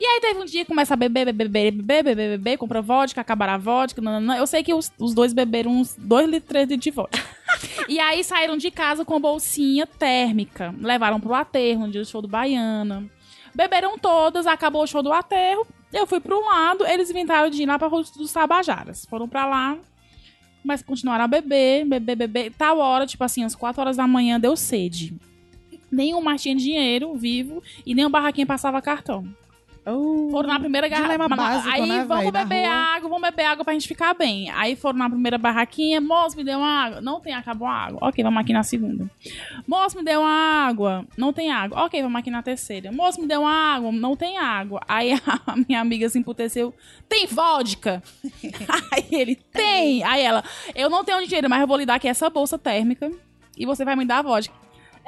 E 0.00 0.06
aí 0.06 0.20
teve 0.20 0.40
um 0.40 0.44
dia 0.44 0.64
que 0.64 0.68
começa 0.68 0.94
a 0.94 0.96
beber, 0.96 1.24
beber, 1.24 1.48
beber, 1.48 1.72
beber, 1.72 2.04
beber, 2.04 2.38
beber, 2.38 2.56
compra 2.56 2.80
vodka, 2.80 3.20
acabar 3.20 3.48
a 3.48 3.58
vodka. 3.58 4.00
Não. 4.00 4.34
Eu 4.34 4.46
sei 4.46 4.62
que 4.62 4.72
os, 4.72 4.92
os 4.98 5.12
dois 5.12 5.32
beberam 5.32 5.72
uns 5.72 5.96
2 5.96 6.28
litros, 6.28 6.48
3 6.48 6.68
litros 6.68 6.84
de 6.84 6.90
vodka. 6.92 7.18
e 7.88 7.98
aí 7.98 8.22
saíram 8.22 8.56
de 8.56 8.70
casa 8.70 9.04
com 9.04 9.20
bolsinha 9.20 9.86
térmica. 9.86 10.72
Levaram 10.80 11.18
pro 11.18 11.34
aterro, 11.34 11.86
no 11.86 11.90
dia 11.90 12.00
do 12.00 12.06
show 12.06 12.22
do 12.22 12.28
Baiana. 12.28 13.10
Beberam 13.52 13.98
todas, 13.98 14.46
acabou 14.46 14.84
o 14.84 14.86
show 14.86 15.02
do 15.02 15.12
aterro. 15.12 15.66
Eu 15.92 16.06
fui 16.06 16.20
pro 16.20 16.44
lado, 16.44 16.86
eles 16.86 17.10
inventaram 17.10 17.50
de 17.50 17.62
ir 17.62 17.66
lá 17.66 17.76
pra 17.76 17.88
Rua 17.88 18.04
dos 18.16 18.32
Tabajaras. 18.32 19.04
Foram 19.06 19.28
pra 19.28 19.46
lá, 19.46 19.76
mas 20.68 20.82
continuaram 20.82 21.24
a 21.24 21.26
beber, 21.26 21.86
beber, 21.86 22.14
beber. 22.14 22.52
Tal 22.52 22.78
hora, 22.78 23.06
tipo 23.06 23.24
assim, 23.24 23.42
às 23.42 23.54
4 23.54 23.80
horas 23.80 23.96
da 23.96 24.06
manhã 24.06 24.38
deu 24.38 24.54
sede. 24.54 25.14
Nenhum 25.90 26.20
mais 26.20 26.42
tinha 26.42 26.54
dinheiro 26.54 27.16
vivo 27.16 27.62
e 27.86 27.94
nem 27.94 28.04
o 28.04 28.10
barraquinho 28.10 28.46
passava 28.46 28.82
cartão. 28.82 29.26
Oh, 29.90 30.28
Foram 30.30 30.48
na 30.48 30.58
primeira 30.60 30.88
garrafa. 30.88 31.28
básico, 31.28 31.68
Aí 31.70 31.86
né, 31.86 32.04
vamos 32.04 32.32
véi, 32.32 32.44
beber 32.44 32.64
água, 32.66 33.08
vamos 33.08 33.28
beber 33.30 33.44
água 33.44 33.64
pra 33.64 33.72
gente 33.72 33.88
ficar 33.88 34.14
bem. 34.14 34.50
Aí 34.50 34.76
foram 34.76 34.98
na 34.98 35.08
primeira 35.08 35.38
barraquinha, 35.38 36.00
moço, 36.00 36.36
me 36.36 36.44
deu 36.44 36.58
uma 36.58 36.84
água. 36.84 37.00
Não 37.00 37.20
tem, 37.20 37.34
acabou 37.34 37.66
a 37.66 37.72
água. 37.72 37.98
Ok, 38.02 38.22
vamos 38.22 38.40
aqui 38.40 38.52
na 38.52 38.62
segunda. 38.62 39.10
Moço, 39.66 39.96
me 39.96 40.04
deu 40.04 40.20
uma 40.20 40.30
água. 40.30 41.04
Não 41.16 41.32
tem 41.32 41.50
água. 41.50 41.84
Ok, 41.84 42.02
vamos 42.02 42.18
aqui 42.18 42.30
na 42.30 42.42
terceira. 42.42 42.90
Moço, 42.92 43.20
me 43.20 43.26
deu 43.26 43.42
uma 43.42 43.52
água. 43.52 43.92
Não 43.92 44.16
tem 44.16 44.38
água. 44.38 44.80
Aí 44.88 45.12
a 45.12 45.56
minha 45.68 45.80
amiga 45.80 46.08
se 46.08 46.18
emputeceu. 46.18 46.74
Tem 47.08 47.26
vodka? 47.26 48.02
Aí 48.92 49.06
ele, 49.10 49.34
tem. 49.34 50.02
Aí 50.04 50.22
ela, 50.22 50.42
eu 50.74 50.88
não 50.90 51.04
tenho 51.04 51.24
dinheiro, 51.24 51.48
mas 51.48 51.60
eu 51.60 51.66
vou 51.66 51.76
lhe 51.76 51.86
dar 51.86 51.94
aqui 51.94 52.08
essa 52.08 52.28
bolsa 52.30 52.58
térmica 52.58 53.10
e 53.56 53.66
você 53.66 53.84
vai 53.84 53.96
me 53.96 54.04
dar 54.04 54.18
a 54.18 54.22
vodka. 54.22 54.54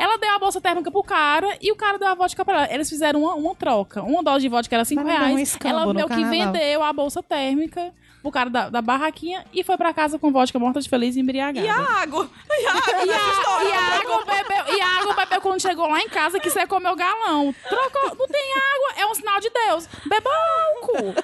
Ela 0.00 0.16
deu 0.18 0.30
a 0.34 0.38
bolsa 0.38 0.60
térmica 0.60 0.90
pro 0.90 1.02
cara 1.02 1.58
e 1.60 1.70
o 1.70 1.76
cara 1.76 1.98
deu 1.98 2.08
a 2.08 2.14
vodka 2.14 2.44
pra 2.44 2.64
ela. 2.64 2.74
Eles 2.74 2.88
fizeram 2.88 3.22
uma, 3.22 3.34
uma 3.34 3.54
troca. 3.54 4.02
Uma 4.02 4.22
dose 4.22 4.40
de 4.40 4.48
vodka 4.48 4.74
era 4.74 4.84
5 4.84 5.02
Mas 5.02 5.06
não 5.06 5.18
deu 5.18 5.26
um 5.26 5.34
reais. 5.34 5.48
escambo 5.48 5.76
ela 5.76 5.94
meio 5.94 6.08
que 6.08 6.24
vendeu 6.24 6.82
a 6.82 6.92
bolsa 6.92 7.22
térmica 7.22 7.92
pro 8.22 8.30
cara 8.30 8.50
da, 8.50 8.68
da 8.70 8.82
barraquinha 8.82 9.44
e 9.52 9.62
foi 9.64 9.76
pra 9.76 9.92
casa 9.94 10.18
com 10.18 10.30
vodka 10.32 10.58
morta 10.58 10.80
de 10.80 10.88
feliz 10.88 11.16
e 11.16 11.20
embriagada. 11.20 11.66
E 11.66 11.68
a 11.70 11.76
água? 12.02 12.28
E 12.50 12.52
E 12.52 13.10
e 13.10 13.72
água 13.72 14.24
bebeu, 14.24 14.76
e 14.76 14.80
a 14.80 14.86
água 15.00 15.14
bebeu 15.14 15.40
quando 15.40 15.60
chegou 15.60 15.88
lá 15.88 16.00
em 16.00 16.08
casa 16.08 16.38
que 16.38 16.50
secou 16.50 16.80
meu 16.80 16.94
galão. 16.96 17.54
Trocou, 17.68 18.16
não 18.18 18.26
tem 18.28 18.52
água, 18.52 19.02
é 19.02 19.06
um 19.06 19.14
sinal 19.14 19.40
de 19.40 19.50
Deus. 19.50 19.88
Beba 20.06 20.30
álcool. 20.76 21.14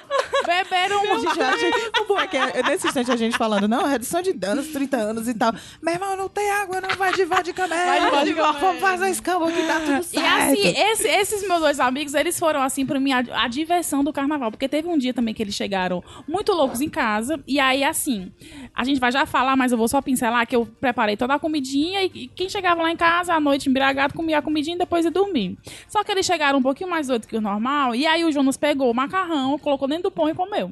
Beberam 0.45 1.01
um 1.03 1.19
Gente, 1.19 1.41
acho- 1.41 2.01
o 2.01 2.05
bom 2.05 2.19
é 2.19 2.27
que 2.27 2.37
é- 2.37 2.63
nesse 2.63 2.87
instante 2.87 3.11
a 3.11 3.15
gente 3.15 3.37
falando, 3.37 3.67
não, 3.67 3.85
redução 3.85 4.21
de 4.21 4.33
danos, 4.33 4.67
30 4.67 4.97
anos 4.97 5.27
e 5.27 5.33
tal. 5.33 5.53
Meu 5.81 5.93
irmão, 5.93 6.15
não 6.15 6.29
tem 6.29 6.49
água, 6.51 6.79
não 6.81 6.89
vai 6.95 7.13
de 7.13 7.25
vodka 7.25 7.67
mesmo. 7.67 7.85
Vai 7.85 8.25
de 8.25 8.33
vodka 8.33 8.59
Vamos 8.59 8.81
fazer 8.81 9.09
escambo 9.09 9.47
que 9.51 9.63
tá 9.67 9.79
tudo 9.79 9.99
E 9.99 10.03
certo. 10.03 10.27
assim, 10.51 10.67
esse- 10.77 11.07
esses 11.07 11.47
meus 11.47 11.59
dois 11.61 11.79
amigos, 11.79 12.13
eles 12.13 12.37
foram 12.39 12.61
assim 12.61 12.85
pra 12.85 12.99
mim 12.99 13.11
a, 13.13 13.23
a 13.43 13.47
diversão 13.47 14.03
do 14.03 14.11
carnaval. 14.13 14.51
Porque 14.51 14.67
teve 14.69 14.87
um 14.87 14.97
dia 14.97 15.13
também 15.13 15.33
que 15.33 15.41
eles 15.43 15.55
chegaram 15.55 16.03
muito 16.27 16.51
loucos 16.53 16.81
em 16.87 16.89
casa. 16.89 17.39
E 17.47 17.59
aí, 17.59 17.83
assim, 17.83 18.31
a 18.73 18.83
gente 18.83 18.99
vai 18.99 19.11
já 19.11 19.25
falar, 19.25 19.55
mas 19.55 19.71
eu 19.71 19.77
vou 19.77 19.87
só 19.87 20.01
pincelar 20.01 20.47
que 20.47 20.55
eu 20.55 20.65
preparei 20.65 21.15
toda 21.15 21.33
a 21.33 21.39
comidinha. 21.39 22.03
E, 22.03 22.11
e 22.13 22.27
quem 22.29 22.49
chegava 22.49 22.81
lá 22.81 22.91
em 22.91 22.97
casa 22.97 23.33
à 23.33 23.39
noite 23.39 23.69
embriagado 23.69 24.13
comia 24.13 24.39
a 24.39 24.41
comidinha 24.41 24.75
e 24.75 24.79
depois 24.79 25.05
ia 25.05 25.11
dormir. 25.11 25.57
Só 25.87 26.03
que 26.03 26.11
eles 26.11 26.25
chegaram 26.25 26.59
um 26.59 26.63
pouquinho 26.63 26.89
mais 26.89 27.07
doidos 27.07 27.27
que 27.27 27.37
o 27.37 27.41
normal. 27.41 27.93
E 27.93 28.07
aí 28.07 28.23
o 28.23 28.31
Jonas 28.31 28.57
pegou 28.57 28.89
o 28.89 28.95
macarrão, 28.95 29.57
colocou 29.59 29.87
dentro 29.87 30.03
do 30.03 30.11
pão 30.11 30.29
e 30.29 30.33
comeu. 30.33 30.71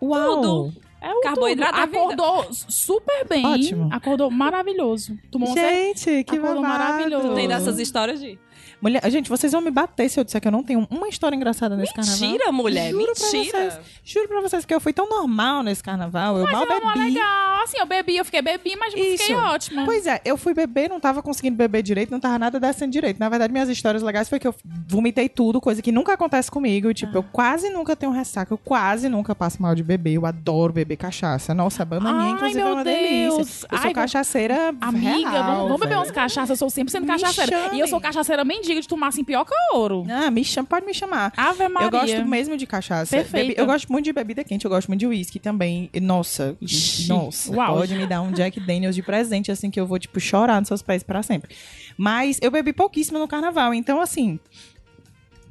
Uau. 0.00 0.40
Tudo. 0.40 0.87
É 1.00 1.12
o 1.12 1.20
Carboidrato 1.20 1.74
tudo. 1.80 1.96
Acordou 1.96 2.46
super 2.52 3.26
bem. 3.28 3.46
Ótimo. 3.46 3.88
Acordou 3.92 4.30
maravilhoso. 4.30 5.16
Tomou 5.30 5.50
um 5.50 5.54
Gente, 5.54 6.24
que 6.24 6.36
Acordou 6.36 6.62
babado. 6.62 6.78
maravilhoso. 6.84 7.34
Tem 7.34 7.46
dessas 7.48 7.78
histórias 7.78 8.20
de. 8.20 8.38
Mulher, 8.80 9.02
gente, 9.10 9.28
vocês 9.28 9.50
vão 9.50 9.60
me 9.60 9.72
bater 9.72 10.08
se 10.08 10.20
eu 10.20 10.24
disser 10.24 10.40
que 10.40 10.46
eu 10.46 10.52
não 10.52 10.62
tenho 10.62 10.86
uma 10.88 11.08
história 11.08 11.34
engraçada 11.34 11.76
nesse 11.76 11.92
carnaval. 11.92 12.20
Mentira, 12.28 12.52
mulher. 12.52 12.92
Juro 12.92 13.12
pra 13.12 13.24
mentira. 13.32 13.70
vocês. 13.70 13.80
Juro 14.04 14.28
pra 14.28 14.40
vocês 14.40 14.64
que 14.64 14.72
eu 14.72 14.78
fui 14.80 14.92
tão 14.92 15.08
normal 15.08 15.64
nesse 15.64 15.82
carnaval. 15.82 16.38
Eu 16.38 16.44
mal 16.44 16.64
Mas 16.64 16.70
é 16.70 16.80
bebi. 16.94 17.14
legal. 17.14 17.62
Assim, 17.64 17.76
eu 17.80 17.86
bebi, 17.86 18.16
eu 18.18 18.24
fiquei 18.24 18.40
bebi, 18.40 18.76
mas 18.76 18.94
Isso. 18.94 19.18
fiquei 19.18 19.34
ótima. 19.34 19.84
Pois 19.84 20.06
é, 20.06 20.20
eu 20.24 20.36
fui 20.36 20.54
beber, 20.54 20.88
não 20.88 21.00
tava 21.00 21.20
conseguindo 21.24 21.56
beber 21.56 21.82
direito, 21.82 22.10
não 22.12 22.20
tava 22.20 22.38
nada 22.38 22.60
descendo 22.60 22.92
direito. 22.92 23.18
Na 23.18 23.28
verdade, 23.28 23.52
minhas 23.52 23.68
histórias 23.68 24.00
legais 24.00 24.28
foi 24.28 24.38
que 24.38 24.46
eu 24.46 24.54
vomitei 24.86 25.28
tudo, 25.28 25.60
coisa 25.60 25.82
que 25.82 25.90
nunca 25.90 26.12
acontece 26.12 26.48
comigo. 26.48 26.94
Tipo, 26.94 27.12
Ah. 27.14 27.18
eu 27.18 27.22
quase 27.32 27.70
nunca 27.70 27.96
tenho 27.96 28.12
ressaca, 28.12 28.54
eu 28.54 28.58
quase 28.58 29.08
nunca 29.08 29.34
passo 29.34 29.60
mal 29.60 29.74
de 29.74 29.82
beber. 29.82 30.12
Eu 30.14 30.24
adoro 30.24 30.72
beber 30.72 30.87
cachaça. 30.96 31.52
Nossa, 31.54 31.82
a 31.82 31.86
banda 31.86 32.12
minha, 32.12 32.24
Ai, 32.24 32.30
inclusive, 32.32 32.58
meu 32.58 32.68
é 32.68 32.72
uma 32.72 32.84
Deus. 32.84 32.96
delícia. 32.96 33.66
Eu 33.70 33.78
Ai, 33.78 33.82
sou 33.82 33.92
cachaceira 33.92 34.74
Amiga, 34.80 35.30
real, 35.30 35.44
vamos, 35.44 35.62
vamos 35.64 35.80
beber 35.80 35.98
uns 35.98 36.10
cachaças. 36.10 36.50
Eu 36.50 36.56
sou 36.56 36.68
100% 36.68 37.00
Me 37.00 37.06
cachaceira. 37.06 37.50
chame. 37.64 37.76
E 37.76 37.80
eu 37.80 37.88
sou 37.88 38.00
cachaceira 38.00 38.44
mendiga 38.44 38.80
de 38.80 38.88
tomar 38.88 39.08
assim 39.08 39.24
que 39.24 39.32
ouro. 39.74 40.06
Ah, 40.10 40.30
me 40.30 40.44
chama, 40.44 40.66
pode 40.68 40.86
me 40.86 40.94
chamar. 40.94 41.32
Ave 41.36 41.68
Maria. 41.68 41.86
Eu 41.86 41.90
gosto 41.90 42.24
mesmo 42.28 42.56
de 42.56 42.66
cachaça. 42.66 43.16
Perfeita. 43.16 43.48
Bebi- 43.48 43.60
eu 43.60 43.66
gosto 43.66 43.90
muito 43.92 44.04
de 44.04 44.12
bebida 44.12 44.44
quente, 44.44 44.64
eu 44.64 44.70
gosto 44.70 44.88
muito 44.88 45.00
de 45.00 45.06
uísque 45.06 45.38
também. 45.38 45.90
Nossa, 46.00 46.56
Ixi, 46.60 47.08
nossa. 47.08 47.52
uau. 47.54 47.76
Pode 47.76 47.94
me 47.94 48.06
dar 48.06 48.20
um 48.22 48.32
Jack 48.32 48.58
Daniels 48.60 48.94
de 48.94 49.02
presente, 49.02 49.50
assim, 49.50 49.70
que 49.70 49.78
eu 49.80 49.86
vou, 49.86 49.98
tipo, 49.98 50.18
chorar 50.20 50.60
nos 50.60 50.68
seus 50.68 50.82
pés 50.82 51.02
pra 51.02 51.22
sempre. 51.22 51.54
Mas 51.96 52.38
eu 52.42 52.50
bebi 52.50 52.72
pouquíssimo 52.72 53.18
no 53.18 53.26
carnaval, 53.28 53.74
então, 53.74 54.00
assim. 54.00 54.38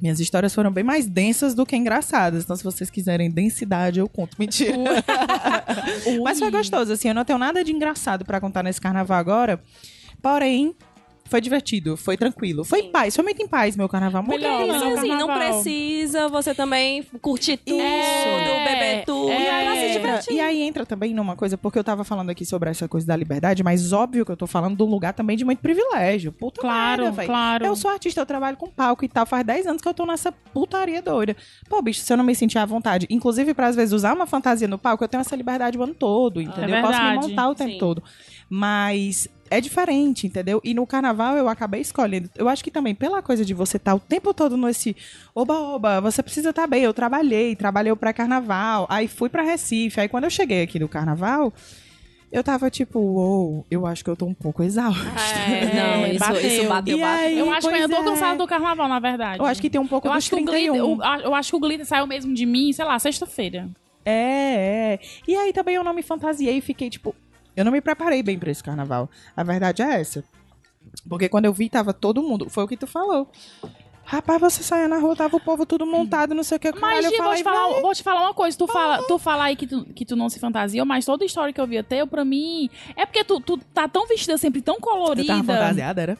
Minhas 0.00 0.20
histórias 0.20 0.54
foram 0.54 0.70
bem 0.70 0.84
mais 0.84 1.06
densas 1.06 1.54
do 1.54 1.66
que 1.66 1.76
engraçadas. 1.76 2.44
Então, 2.44 2.56
se 2.56 2.62
vocês 2.62 2.90
quiserem 2.90 3.30
densidade, 3.30 3.98
eu 3.98 4.08
conto. 4.08 4.36
Mentira. 4.38 4.76
Mas 6.22 6.38
foi 6.38 6.50
gostoso, 6.50 6.92
assim. 6.92 7.08
Eu 7.08 7.14
não 7.14 7.24
tenho 7.24 7.38
nada 7.38 7.64
de 7.64 7.72
engraçado 7.72 8.24
pra 8.24 8.40
contar 8.40 8.62
nesse 8.62 8.80
carnaval 8.80 9.18
agora. 9.18 9.60
Porém, 10.22 10.74
foi 11.28 11.40
divertido, 11.40 11.96
foi 11.96 12.16
tranquilo. 12.16 12.64
Foi 12.64 12.80
em 12.80 12.90
paz, 12.90 13.14
foi 13.14 13.22
muito 13.24 13.42
em 13.42 13.46
paz 13.48 13.76
meu 13.76 13.88
carnaval. 13.88 14.22
Muito 14.22 14.40
Melhor, 14.40 14.66
Não, 14.66 14.94
assim, 14.98 15.08
não 15.08 15.26
carnaval. 15.26 15.62
precisa 15.62 16.28
você 16.28 16.54
também 16.54 17.02
curtir 17.20 17.56
tudo, 17.58 17.80
É, 17.80 18.64
beber 18.64 19.04
tudo. 19.04 19.30
é. 19.30 19.40
E 19.40 19.48
aí, 19.48 19.78
se 19.78 19.84
Entra- 19.84 20.00
divertir. 20.00 20.34
e 20.34 20.40
aí 20.40 20.62
entra 20.62 20.86
também 20.86 21.14
numa 21.14 21.36
coisa, 21.36 21.56
porque 21.58 21.78
eu 21.78 21.84
tava 21.84 22.04
falando 22.04 22.30
aqui 22.30 22.44
sobre 22.44 22.70
essa 22.70 22.88
coisa 22.88 23.06
da 23.06 23.16
liberdade, 23.16 23.62
mas 23.62 23.92
óbvio 23.92 24.24
que 24.24 24.32
eu 24.32 24.36
tô 24.36 24.46
falando 24.46 24.76
de 24.76 24.82
um 24.82 24.86
lugar 24.86 25.12
também 25.12 25.36
de 25.36 25.44
muito 25.44 25.60
privilégio. 25.60 26.32
Puta 26.32 26.60
Claro, 26.60 27.02
merda, 27.04 27.16
véi. 27.16 27.26
claro. 27.26 27.66
Eu 27.66 27.76
sou 27.76 27.90
artista, 27.90 28.20
eu 28.20 28.26
trabalho 28.26 28.56
com 28.56 28.68
palco 28.68 29.04
e 29.04 29.08
tal. 29.08 29.26
Faz 29.26 29.44
10 29.44 29.66
anos 29.66 29.82
que 29.82 29.88
eu 29.88 29.94
tô 29.94 30.06
nessa 30.06 30.32
putaria 30.32 31.02
doida. 31.02 31.36
Pô, 31.68 31.80
bicho, 31.82 32.00
se 32.00 32.12
eu 32.12 32.16
não 32.16 32.24
me 32.24 32.34
sentir 32.34 32.58
à 32.58 32.64
vontade, 32.66 33.06
inclusive 33.10 33.52
pra 33.54 33.66
às 33.68 33.76
vezes 33.76 33.92
usar 33.92 34.14
uma 34.14 34.26
fantasia 34.26 34.66
no 34.68 34.78
palco, 34.78 35.04
eu 35.04 35.08
tenho 35.08 35.20
essa 35.20 35.36
liberdade 35.36 35.76
o 35.78 35.82
ano 35.82 35.94
todo, 35.94 36.40
entendeu? 36.40 36.76
eu 36.76 36.82
posso 36.82 37.00
me 37.02 37.08
É 37.08 37.14
montar 37.14 37.48
o 37.50 37.54
tempo 37.54 37.72
Sim. 37.72 37.78
todo. 37.78 38.02
Mas 38.50 39.28
é 39.50 39.60
diferente, 39.60 40.26
entendeu? 40.26 40.60
E 40.64 40.74
no 40.74 40.86
carnaval 40.86 41.36
eu 41.36 41.48
acabei 41.48 41.80
escolhendo. 41.80 42.30
Eu 42.36 42.48
acho 42.48 42.62
que 42.62 42.70
também 42.70 42.94
pela 42.94 43.22
coisa 43.22 43.44
de 43.44 43.54
você 43.54 43.76
estar 43.76 43.94
o 43.94 44.00
tempo 44.00 44.32
todo 44.34 44.56
nesse 44.56 44.96
oba-oba, 45.34 46.00
você 46.00 46.22
precisa 46.22 46.50
estar 46.50 46.66
bem. 46.66 46.82
Eu 46.82 46.94
trabalhei, 46.94 47.54
trabalhei 47.56 47.94
para 47.96 48.12
carnaval, 48.12 48.86
aí 48.88 49.08
fui 49.08 49.28
pra 49.28 49.42
Recife. 49.42 50.00
Aí 50.00 50.08
quando 50.08 50.24
eu 50.24 50.30
cheguei 50.30 50.62
aqui 50.62 50.78
no 50.78 50.88
carnaval, 50.88 51.52
eu 52.30 52.44
tava 52.44 52.70
tipo, 52.70 52.98
uou, 52.98 53.66
eu 53.70 53.86
acho 53.86 54.04
que 54.04 54.10
eu 54.10 54.16
tô 54.16 54.26
um 54.26 54.34
pouco 54.34 54.62
exausta. 54.62 55.02
É, 55.50 55.74
não, 55.74 56.06
isso, 56.06 56.18
bateu. 56.18 56.46
isso 56.46 56.68
bateu, 56.68 56.98
bateu. 56.98 57.06
aí, 57.06 57.38
Eu 57.38 57.50
acho 57.50 57.68
que 57.68 57.74
eu 57.74 57.88
tô 57.88 57.96
é. 57.96 58.04
cansada 58.04 58.36
do 58.36 58.46
carnaval, 58.46 58.88
na 58.88 59.00
verdade. 59.00 59.38
Eu 59.38 59.46
acho 59.46 59.60
que 59.60 59.70
tem 59.70 59.80
um 59.80 59.86
pouco 59.86 60.06
eu 60.06 60.12
dos 60.12 60.18
acho 60.18 60.30
que 60.30 60.42
o 60.42 60.44
31. 60.44 60.72
glitter, 60.72 61.16
eu, 61.16 61.22
eu 61.22 61.34
acho 61.34 61.50
que 61.50 61.56
o 61.56 61.60
glitter 61.60 61.86
saiu 61.86 62.06
mesmo 62.06 62.34
de 62.34 62.44
mim, 62.44 62.72
sei 62.72 62.84
lá, 62.84 62.98
sexta-feira. 62.98 63.68
É, 64.04 64.94
é. 64.94 65.00
E 65.26 65.36
aí 65.36 65.52
também 65.52 65.74
eu 65.74 65.84
não 65.84 65.92
me 65.92 66.02
fantasiei 66.02 66.58
e 66.58 66.60
fiquei, 66.60 66.88
tipo, 66.90 67.14
eu 67.58 67.64
não 67.64 67.72
me 67.72 67.80
preparei 67.80 68.22
bem 68.22 68.38
pra 68.38 68.50
esse 68.50 68.62
carnaval. 68.62 69.10
A 69.36 69.42
verdade 69.42 69.82
é 69.82 70.00
essa. 70.00 70.22
Porque 71.08 71.28
quando 71.28 71.44
eu 71.46 71.52
vi, 71.52 71.68
tava 71.68 71.92
todo 71.92 72.22
mundo. 72.22 72.48
Foi 72.48 72.64
o 72.64 72.68
que 72.68 72.76
tu 72.76 72.86
falou. 72.86 73.30
Rapaz, 74.04 74.40
você 74.40 74.62
saia 74.62 74.88
na 74.88 74.96
rua, 74.98 75.14
tava 75.14 75.36
o 75.36 75.40
povo 75.40 75.66
tudo 75.66 75.84
montado, 75.84 76.34
não 76.34 76.42
sei 76.42 76.56
o 76.56 76.60
que. 76.60 76.72
Mas, 76.80 77.04
eu 77.04 77.10
Gi, 77.10 77.18
vou 77.18 77.34
te, 77.34 77.42
falar, 77.42 77.68
"Véi, 77.68 77.80
vou 77.82 77.94
te 77.94 78.02
falar 78.02 78.22
uma 78.22 78.32
coisa. 78.32 78.56
Tu 78.56 78.66
fala, 78.66 79.02
tu 79.02 79.18
fala 79.18 79.44
aí 79.44 79.54
que 79.56 79.66
tu, 79.66 79.84
que 79.84 80.06
tu 80.06 80.16
não 80.16 80.30
se 80.30 80.38
fantasiou, 80.40 80.86
mas 80.86 81.04
toda 81.04 81.26
história 81.26 81.52
que 81.52 81.60
eu 81.60 81.66
via 81.66 81.82
teu, 81.84 82.06
pra 82.06 82.24
mim... 82.24 82.70
É 82.96 83.04
porque 83.04 83.22
tu, 83.22 83.38
tu 83.38 83.58
tá 83.58 83.86
tão 83.86 84.06
vestida 84.06 84.38
sempre, 84.38 84.62
tão 84.62 84.76
Eu 84.76 84.80
colorida. 84.80 85.26
tava 85.26 85.44
fantasiada, 85.44 86.00
era? 86.00 86.18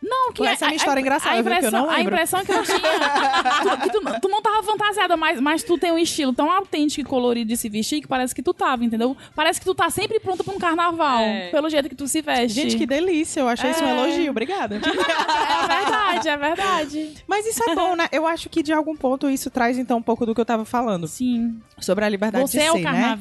Não, 0.00 0.32
que 0.32 0.44
Essa 0.46 0.64
é 0.64 0.66
a 0.66 0.68
minha 0.70 0.76
história 0.76 1.00
engraçada, 1.00 1.30
a 1.38 1.42
viu, 1.42 1.44
que 1.44 1.48
eu 1.50 1.56
impressão, 1.58 1.82
não 1.82 1.90
A 1.90 1.96
lembro. 1.96 2.14
impressão 2.14 2.44
que 2.44 2.52
eu 2.52 2.62
tinha... 2.62 2.78
tu, 2.78 3.78
que 3.82 3.90
tu, 3.90 4.20
tu 4.22 4.28
não 4.28 4.40
tava 4.40 4.62
fantasiada, 4.62 5.16
mas, 5.16 5.40
mas 5.40 5.62
tu 5.64 5.76
tem 5.76 5.90
um 5.90 5.98
estilo 5.98 6.32
tão 6.32 6.50
autêntico 6.50 7.00
e 7.00 7.04
colorido 7.04 7.48
de 7.48 7.56
se 7.56 7.68
vestir 7.68 8.00
que 8.00 8.06
parece 8.06 8.32
que 8.32 8.40
tu 8.42 8.54
tava, 8.54 8.84
entendeu? 8.84 9.16
Parece 9.34 9.58
que 9.58 9.66
tu 9.66 9.74
tá 9.74 9.90
sempre 9.90 10.20
pronta 10.20 10.44
pra 10.44 10.54
um 10.54 10.58
carnaval, 10.58 11.18
É. 11.20 11.48
pelo 11.50 11.68
jeito 11.68 11.88
que 11.88 11.96
tu 11.96 12.06
se 12.06 12.22
veste. 12.22 12.48
Gente, 12.54 12.76
que 12.76 12.86
delícia. 12.86 13.40
Eu 13.40 13.48
achei 13.48 13.70
isso 13.70 13.82
um 13.82 13.88
É. 13.88 13.90
elogio. 13.90 14.30
Obrigada. 14.30 14.80
É 15.58 15.66
verdade, 15.80 16.28
é 16.28 16.36
verdade. 16.36 17.14
Mas 17.26 17.46
isso 17.46 17.62
é 17.68 17.74
bom, 17.74 17.94
né? 17.96 18.06
Eu 18.12 18.26
acho 18.26 18.48
que 18.48 18.62
de 18.62 18.72
algum 18.72 18.96
ponto 18.96 19.28
isso 19.28 19.50
traz, 19.50 19.76
então, 19.78 19.98
um 19.98 20.02
pouco 20.02 20.24
do 20.24 20.34
que 20.34 20.40
eu 20.40 20.44
tava 20.44 20.64
falando. 20.64 21.06
Sim. 21.06 21.60
Sobre 21.80 22.04
a 22.04 22.08
liberdade 22.08 22.48
Você 22.48 22.58
de 22.58 22.64
é 22.64 22.70
o 22.70 22.74
ser, 22.76 22.82
né? 22.84 23.18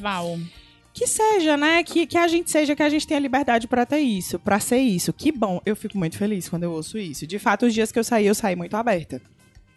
Que 0.97 1.05
seja, 1.05 1.55
né? 1.55 1.83
Que, 1.83 2.07
que 2.07 2.17
a 2.17 2.27
gente 2.27 2.49
seja, 2.49 2.75
que 2.75 2.81
a 2.81 2.89
gente 2.89 3.05
tenha 3.05 3.19
liberdade 3.19 3.67
pra 3.67 3.85
ter 3.85 3.99
isso, 3.99 4.39
pra 4.39 4.59
ser 4.59 4.79
isso. 4.79 5.13
Que 5.13 5.31
bom. 5.31 5.61
Eu 5.63 5.75
fico 5.75 5.95
muito 5.95 6.17
feliz 6.17 6.49
quando 6.49 6.63
eu 6.63 6.71
ouço 6.71 6.97
isso. 6.97 7.27
De 7.27 7.37
fato, 7.37 7.67
os 7.67 7.73
dias 7.75 7.91
que 7.91 7.99
eu 7.99 8.03
saí, 8.03 8.25
eu 8.25 8.33
saí 8.33 8.55
muito 8.55 8.75
aberta. 8.75 9.21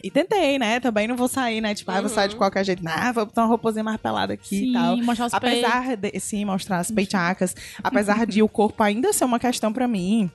E 0.02 0.10
tentei, 0.10 0.58
né? 0.58 0.80
Também 0.80 1.06
não 1.06 1.14
vou 1.14 1.28
sair, 1.28 1.60
né? 1.60 1.74
Tipo, 1.74 1.90
uhum. 1.90 1.98
ah, 1.98 2.00
vou 2.00 2.08
sair 2.08 2.28
de 2.28 2.34
uhum. 2.34 2.38
qualquer 2.38 2.64
jeito. 2.64 2.82
Ah, 2.86 3.12
vou 3.12 3.26
botar 3.26 3.42
uma 3.42 3.48
roupazinha 3.48 3.84
mais 3.84 4.00
pelada 4.00 4.32
aqui 4.32 4.60
sim, 4.60 4.70
e 4.70 4.72
tal. 4.72 4.96
Mostrar 4.96 5.26
os 5.26 5.34
Apesar 5.34 5.86
peitos. 5.88 6.10
de. 6.10 6.20
Sim, 6.20 6.44
mostrar 6.46 6.78
as 6.78 6.90
peitacas. 6.90 7.54
Apesar 7.84 8.24
de 8.24 8.42
o 8.42 8.48
corpo 8.48 8.82
ainda 8.82 9.12
ser 9.12 9.26
uma 9.26 9.38
questão 9.38 9.74
para 9.74 9.86
mim. 9.86 10.30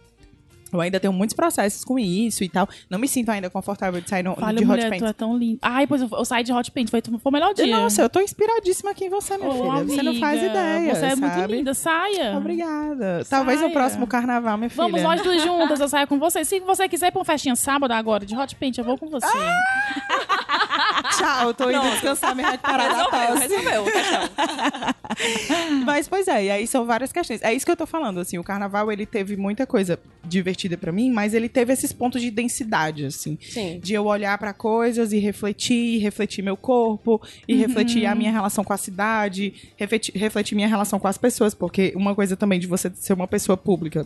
Eu 0.74 0.82
ainda 0.82 1.00
tenho 1.00 1.14
muitos 1.14 1.36
processos 1.36 1.84
com 1.84 1.98
isso 1.98 2.44
e 2.44 2.50
tal. 2.50 2.68
Não 2.90 3.00
me 3.00 3.08
sinto 3.08 3.30
ainda 3.30 3.50
confortável 3.50 4.02
de 4.02 4.10
sair 4.10 4.24
no, 4.24 4.36
Fala, 4.36 4.54
de 4.54 4.66
mulher, 4.66 4.86
hot 4.86 4.90
paint. 4.90 5.04
tu 5.04 5.08
é 5.08 5.14
tão 5.14 5.38
linda. 5.38 5.60
Ai, 5.62 5.88
pois 5.88 6.02
eu, 6.02 6.10
eu 6.12 6.26
saí 6.26 6.44
de 6.44 6.52
hot 6.52 6.70
paint, 6.72 6.90
foi, 6.90 7.02
foi 7.02 7.20
o 7.24 7.32
melhor 7.32 7.54
dia. 7.54 7.68
Nossa, 7.68 8.02
eu 8.02 8.10
tô 8.10 8.20
inspiradíssima 8.20 8.92
aqui 8.92 9.06
em 9.06 9.10
você, 9.10 9.38
minha 9.38 9.50
oh, 9.50 9.54
filha. 9.54 9.72
Amiga, 9.72 9.96
você 9.96 10.04
não 10.04 10.20
faz 10.20 10.44
ideia, 10.44 10.96
Você 10.96 11.06
é 11.06 11.16
sabe? 11.16 11.22
muito 11.22 11.52
linda, 11.52 11.74
saia. 11.74 12.38
Obrigada. 12.38 13.24
Saia. 13.24 13.26
Talvez 13.30 13.62
no 13.62 13.72
próximo 13.72 14.08
carnaval, 14.08 14.58
minha 14.58 14.70
filha. 14.70 14.84
Vamos 14.84 15.02
nós 15.02 15.22
duas 15.22 15.42
juntas, 15.42 15.80
eu 15.80 15.88
saio 15.88 16.08
com 16.08 16.20
você. 16.20 16.44
Se 16.44 16.60
você 16.60 16.90
quiser 16.90 17.08
ir 17.08 17.12
pra 17.12 17.20
uma 17.20 17.26
festinha 17.26 17.56
sábado 17.56 17.92
agora 17.92 18.26
de 18.26 18.36
hot 18.36 18.56
paint, 18.56 18.78
eu 18.78 18.84
vou 18.84 18.98
com 18.98 19.08
você. 19.08 19.26
Ah! 19.26 21.06
Tchau, 21.18 21.54
tô 21.54 21.70
indo 21.70 21.80
Pronto. 21.80 21.92
descansar, 21.92 22.36
me 22.36 22.44
recuperar 22.44 22.90
da 22.90 23.06
tosse. 23.06 23.48
Resolveu, 23.48 23.86
Mas, 25.86 26.08
pois 26.08 26.28
é, 26.28 26.46
e 26.46 26.52
aí 26.52 26.68
são 26.68 26.86
várias 26.86 27.12
questões. 27.12 27.42
É 27.42 27.54
isso 27.54 27.66
que 27.66 27.72
eu 27.72 27.78
tô 27.78 27.86
falando, 27.86 28.20
assim, 28.20 28.38
o 28.38 28.44
carnaval, 28.44 28.92
ele 28.92 29.06
teve 29.06 29.38
muita 29.38 29.66
coisa 29.66 30.00
divertida 30.24 30.55
para 30.78 30.92
mim, 30.92 31.12
mas 31.12 31.34
ele 31.34 31.50
teve 31.50 31.74
esses 31.74 31.92
pontos 31.92 32.22
de 32.22 32.32
densidade, 32.32 33.06
assim. 33.06 33.38
Sim. 33.42 33.80
De 33.80 33.94
eu 33.94 34.06
olhar 34.06 34.38
para 34.38 34.54
coisas 34.54 35.14
e 35.14 35.20
refletir, 35.20 36.00
refletir 36.00 36.42
meu 36.42 36.58
corpo, 36.58 37.22
e 37.48 37.54
uhum. 37.54 37.60
refletir 37.60 38.06
a 38.06 38.16
minha 38.16 38.32
relação 38.32 38.64
com 38.64 38.74
a 38.74 38.78
cidade, 38.78 39.54
refletir, 39.78 40.16
refletir 40.16 40.56
minha 40.56 40.68
relação 40.68 41.00
com 41.00 41.08
as 41.08 41.18
pessoas, 41.18 41.54
porque 41.54 41.94
uma 41.96 42.16
coisa 42.16 42.36
também 42.36 42.60
de 42.60 42.68
você 42.68 42.92
ser 42.96 43.14
uma 43.14 43.28
pessoa 43.28 43.58
pública 43.58 44.06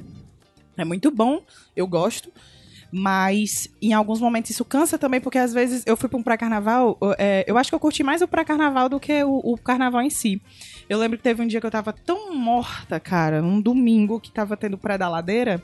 é 0.78 0.86
muito 0.86 1.12
bom, 1.12 1.42
eu 1.76 1.86
gosto, 1.86 2.32
mas 2.92 3.70
em 3.82 3.94
alguns 3.94 4.20
momentos 4.20 4.52
isso 4.52 4.66
cansa 4.66 4.98
também, 4.98 5.22
porque 5.22 5.38
às 5.38 5.54
vezes 5.54 5.84
eu 5.86 5.96
fui 5.96 6.10
para 6.10 6.18
um 6.18 6.24
pré-carnaval, 6.24 6.98
é, 7.18 7.44
eu 7.48 7.58
acho 7.58 7.70
que 7.70 7.76
eu 7.76 7.80
curti 7.80 8.04
mais 8.04 8.22
o 8.22 8.28
pré-carnaval 8.28 8.90
do 8.90 9.00
que 9.00 9.24
o, 9.24 9.40
o, 9.44 9.58
carnaval 9.58 10.02
em 10.02 10.10
si. 10.10 10.42
Eu 10.88 10.98
lembro 10.98 11.18
que 11.18 11.24
teve 11.24 11.42
um 11.42 11.48
dia 11.48 11.60
que 11.60 11.68
eu 11.68 11.72
tava 11.72 11.94
tão 11.94 12.34
morta, 12.36 13.00
cara, 13.00 13.44
um 13.44 13.62
domingo 13.62 14.20
que 14.20 14.32
tava 14.32 14.58
tendo 14.58 14.78
pré 14.78 14.98
da 14.98 15.10
ladeira, 15.10 15.62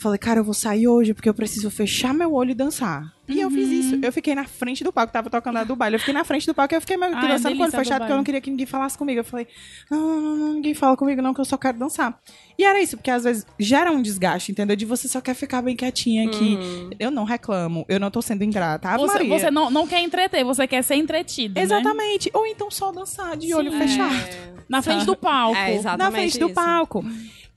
Falei, 0.00 0.18
cara, 0.18 0.40
eu 0.40 0.44
vou 0.44 0.54
sair 0.54 0.88
hoje 0.88 1.12
porque 1.12 1.28
eu 1.28 1.34
preciso 1.34 1.70
fechar 1.70 2.14
meu 2.14 2.32
olho 2.32 2.52
e 2.52 2.54
dançar. 2.54 3.12
E 3.28 3.34
uhum. 3.34 3.40
eu 3.42 3.50
fiz 3.50 3.68
isso. 3.68 3.98
Eu 4.02 4.10
fiquei 4.10 4.34
na 4.34 4.46
frente 4.46 4.82
do 4.82 4.90
palco, 4.90 5.12
tava 5.12 5.28
tocando 5.28 5.58
a 5.58 5.64
do 5.64 5.76
baile. 5.76 5.96
Eu 5.96 6.00
fiquei 6.00 6.14
na 6.14 6.24
frente 6.24 6.46
do 6.46 6.54
palco 6.54 6.72
e 6.72 6.76
eu 6.76 6.80
fiquei 6.80 6.96
meio 6.96 7.20
que 7.20 7.28
dançando 7.28 7.54
com 7.54 7.60
o 7.60 7.64
olho 7.64 7.70
fechado 7.70 7.98
porque 8.00 8.12
eu 8.12 8.16
não 8.16 8.24
queria 8.24 8.40
que 8.40 8.50
ninguém 8.50 8.64
falasse 8.64 8.96
comigo. 8.96 9.20
Eu 9.20 9.24
falei, 9.24 9.46
não, 9.90 10.20
não, 10.20 10.36
não, 10.36 10.52
ninguém 10.54 10.72
fala 10.72 10.96
comigo 10.96 11.20
não, 11.20 11.34
que 11.34 11.40
eu 11.40 11.44
só 11.44 11.58
quero 11.58 11.78
dançar. 11.78 12.18
E 12.58 12.64
era 12.64 12.80
isso, 12.80 12.96
porque 12.96 13.10
às 13.10 13.24
vezes 13.24 13.46
gera 13.58 13.92
um 13.92 14.00
desgaste, 14.00 14.52
entendeu? 14.52 14.74
De 14.74 14.86
você 14.86 15.06
só 15.06 15.20
quer 15.20 15.34
ficar 15.34 15.60
bem 15.60 15.76
quietinha 15.76 16.28
aqui. 16.28 16.56
Uhum. 16.56 16.90
Eu 16.98 17.10
não 17.10 17.24
reclamo, 17.24 17.84
eu 17.86 18.00
não 18.00 18.10
tô 18.10 18.22
sendo 18.22 18.42
ingrata. 18.42 18.96
você, 18.96 19.12
Maria. 19.12 19.38
você 19.38 19.50
não, 19.50 19.70
não 19.70 19.86
quer 19.86 20.00
entreter, 20.00 20.42
você 20.44 20.66
quer 20.66 20.82
ser 20.82 20.94
entretida. 20.94 21.60
Né? 21.60 21.64
Exatamente. 21.64 22.30
Né? 22.32 22.40
Ou 22.40 22.46
então 22.46 22.70
só 22.70 22.90
dançar 22.90 23.36
de 23.36 23.48
Sim. 23.48 23.54
olho 23.54 23.72
fechado. 23.72 24.14
É. 24.14 24.50
Na 24.66 24.80
frente 24.80 25.04
do 25.04 25.14
palco. 25.14 25.58
É, 25.58 25.96
na 25.98 26.10
frente 26.10 26.30
isso. 26.30 26.38
do 26.38 26.50
palco. 26.50 27.04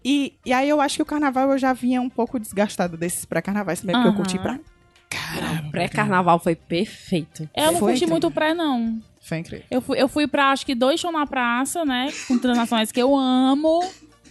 E, 0.03 0.33
e 0.45 0.51
aí 0.51 0.67
eu 0.67 0.81
acho 0.81 0.97
que 0.97 1.01
o 1.01 1.05
carnaval 1.05 1.51
eu 1.51 1.57
já 1.57 1.73
vinha 1.73 2.01
um 2.01 2.09
pouco 2.09 2.39
desgastado 2.39 2.97
desses 2.97 3.25
pré-carnavais 3.25 3.81
também, 3.81 3.95
porque 3.95 4.09
eu 4.09 4.13
curti 4.13 4.39
pra 4.39 4.59
caramba. 5.09 5.69
Pré-carnaval 5.71 6.39
foi 6.39 6.55
perfeito. 6.55 7.49
Eu 7.55 7.71
não 7.71 7.79
foi 7.79 7.93
curti 7.93 8.07
muito 8.07 8.29
pré, 8.31 8.53
não. 8.53 9.01
Foi 9.21 9.37
incrível. 9.37 9.65
Eu 9.71 9.81
fui, 9.81 10.01
eu 10.01 10.09
fui 10.09 10.27
pra 10.27 10.51
acho 10.51 10.65
que 10.65 10.75
dois 10.75 10.99
shows 10.99 11.13
na 11.13 11.25
praça, 11.25 11.85
né? 11.85 12.11
Com 12.27 12.37
transnacionais 12.37 12.91
que 12.91 13.01
eu 13.01 13.15
amo. 13.15 13.81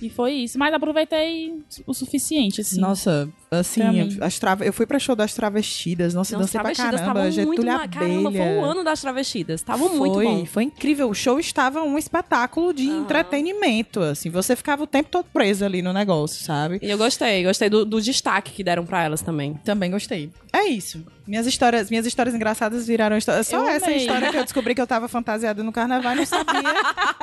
E 0.03 0.11
foi 0.11 0.33
isso. 0.33 0.59
Mas 0.59 0.75
aproveitei 0.75 1.63
o 1.87 1.95
suficiente, 1.95 2.61
assim. 2.61 2.81
Nossa, 2.81 3.33
assim, 3.53 4.19
as 4.21 4.39
trave... 4.39 4.67
eu 4.67 4.73
fui 4.73 4.87
pra 4.87 4.99
show 4.99 5.15
das 5.15 5.35
travestidas. 5.35 6.15
Nossa, 6.15 6.35
Não, 6.35 6.41
dancei 6.41 6.61
pra 6.61 6.75
caramba. 6.75 7.31
Getúlio 7.31 7.73
Abelha. 7.73 7.89
Caramba, 7.89 8.33
foi 8.33 8.41
o 8.41 8.65
ano 8.65 8.85
das 8.85 9.01
travestidas. 9.01 9.63
Tava 9.63 9.89
foi, 9.89 9.99
muito 9.99 10.21
bom. 10.21 10.45
Foi 10.47 10.65
incrível. 10.65 11.09
O 11.09 11.15
show 11.15 11.39
estava 11.39 11.83
um 11.83 11.99
espetáculo 11.99 12.73
de 12.73 12.89
uhum. 12.89 13.03
entretenimento, 13.03 14.01
assim. 14.01 14.31
Você 14.31 14.57
ficava 14.57 14.83
o 14.83 14.87
tempo 14.87 15.09
todo 15.11 15.27
preso 15.33 15.65
ali 15.65 15.83
no 15.83 15.93
negócio, 15.93 16.45
sabe? 16.45 16.79
E 16.83 16.91
eu 16.91 16.99
gostei. 16.99 17.45
Gostei 17.45 17.69
do, 17.69 17.85
do 17.85 18.01
destaque 18.01 18.53
que 18.53 18.65
deram 18.65 18.85
pra 18.85 19.03
elas 19.03 19.23
também. 19.23 19.55
Também 19.65 19.91
gostei. 19.91 20.31
É 20.53 20.65
isso. 20.65 21.05
Minhas 21.27 21.47
histórias, 21.47 21.89
minhas 21.89 22.05
histórias 22.05 22.35
engraçadas 22.35 22.87
viraram 22.87 23.17
histórias. 23.17 23.47
Só 23.47 23.59
eu 23.59 23.69
essa 23.69 23.87
amei. 23.87 23.99
história 23.99 24.31
que 24.31 24.37
eu 24.37 24.45
descobri 24.45 24.75
que 24.75 24.81
eu 24.81 24.87
tava 24.87 25.09
fantasiada 25.09 25.63
no 25.63 25.73
carnaval 25.73 26.13
e 26.13 26.17
não 26.17 26.27
sabia. 26.27 26.75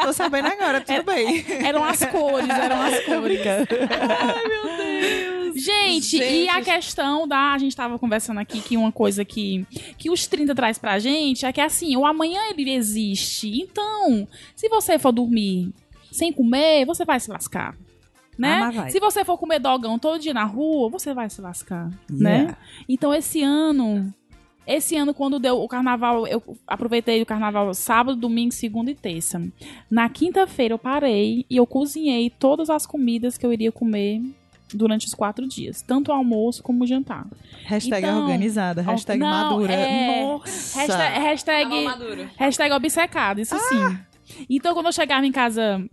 Tô 0.02 0.14
sabendo 0.14 0.48
agora, 0.48 0.80
tudo 0.82 0.94
era, 0.94 1.04
bem. 1.04 1.46
Eram 1.64 1.84
as 1.84 2.04
cores, 2.06 2.50
eram 2.50 2.82
as 2.82 3.00
cores. 3.02 3.40
Ai, 3.46 4.48
meu 4.48 4.78
Deus. 4.78 5.39
Gente, 5.54 6.18
gente, 6.18 6.24
e 6.24 6.50
a 6.50 6.62
questão 6.62 7.28
da. 7.28 7.54
A 7.54 7.58
gente 7.58 7.76
tava 7.76 7.98
conversando 7.98 8.40
aqui 8.40 8.62
que 8.62 8.78
uma 8.78 8.92
coisa 8.92 9.26
que, 9.26 9.66
que 9.98 10.10
os 10.10 10.28
30 10.28 10.54
traz 10.56 10.78
pra 10.78 11.00
gente 11.00 11.46
é 11.46 11.52
que 11.52 11.62
assim, 11.62 11.96
o 11.96 12.06
amanhã 12.06 12.42
ele 12.50 12.72
existe. 12.72 13.60
Então, 13.60 14.28
se 14.56 14.68
você 14.70 15.00
for 15.00 15.12
dormir 15.12 15.74
sem 16.12 16.32
comer, 16.32 16.86
você 16.86 17.06
vai 17.06 17.20
se 17.20 17.30
lascar 17.30 17.76
né? 18.40 18.72
Ah, 18.78 18.90
se 18.90 19.02
você 19.02 19.26
for 19.26 19.38
comer 19.38 19.60
dogão 19.60 20.00
todo 20.00 20.18
dia 20.18 20.34
na 20.34 20.46
rua, 20.46 20.90
você 20.90 21.14
vai 21.14 21.30
se 21.30 21.42
lascar, 21.42 21.92
yeah. 22.10 22.48
né? 22.48 22.58
Então 22.88 23.14
esse 23.14 23.44
ano, 23.44 24.14
esse 24.66 24.96
ano 24.96 25.14
quando 25.14 25.40
deu 25.40 25.62
o 25.62 25.68
carnaval, 25.68 26.26
eu 26.26 26.42
aproveitei 26.66 27.22
o 27.22 27.26
carnaval 27.26 27.74
sábado, 27.74 28.18
domingo, 28.18 28.54
segunda 28.54 28.90
e 28.90 28.96
terça. 28.96 29.46
Na 29.92 30.08
quinta-feira 30.08 30.74
eu 30.74 30.80
parei 30.80 31.46
e 31.50 31.58
eu 31.58 31.68
cozinhei 31.68 32.30
todas 32.30 32.70
as 32.70 32.86
comidas 32.86 33.38
que 33.38 33.46
eu 33.46 33.52
iria 33.52 33.74
comer 33.74 34.22
durante 34.74 35.08
os 35.08 35.14
quatro 35.14 35.48
dias, 35.48 35.82
tanto 35.82 36.10
o 36.10 36.14
almoço 36.14 36.62
como 36.64 36.84
o 36.84 36.88
jantar. 36.88 37.28
Hashtag 37.66 38.06
então, 38.06 38.22
organizada, 38.22 38.82
hashtag 38.82 39.20
não, 39.20 39.28
madura. 39.28 39.74
É, 39.74 40.22
Nossa! 40.24 40.80
Hashtag, 40.80 41.20
hashtag, 41.20 41.70
hashtag 42.38 42.74
obcecado, 42.74 43.42
isso 43.42 43.56
ah. 43.56 43.60
sim. 43.60 44.46
Então, 44.50 44.74
quando 44.74 44.88
eu 44.88 44.94
chegava 44.94 45.26
em 45.26 45.32
casa 45.32 45.84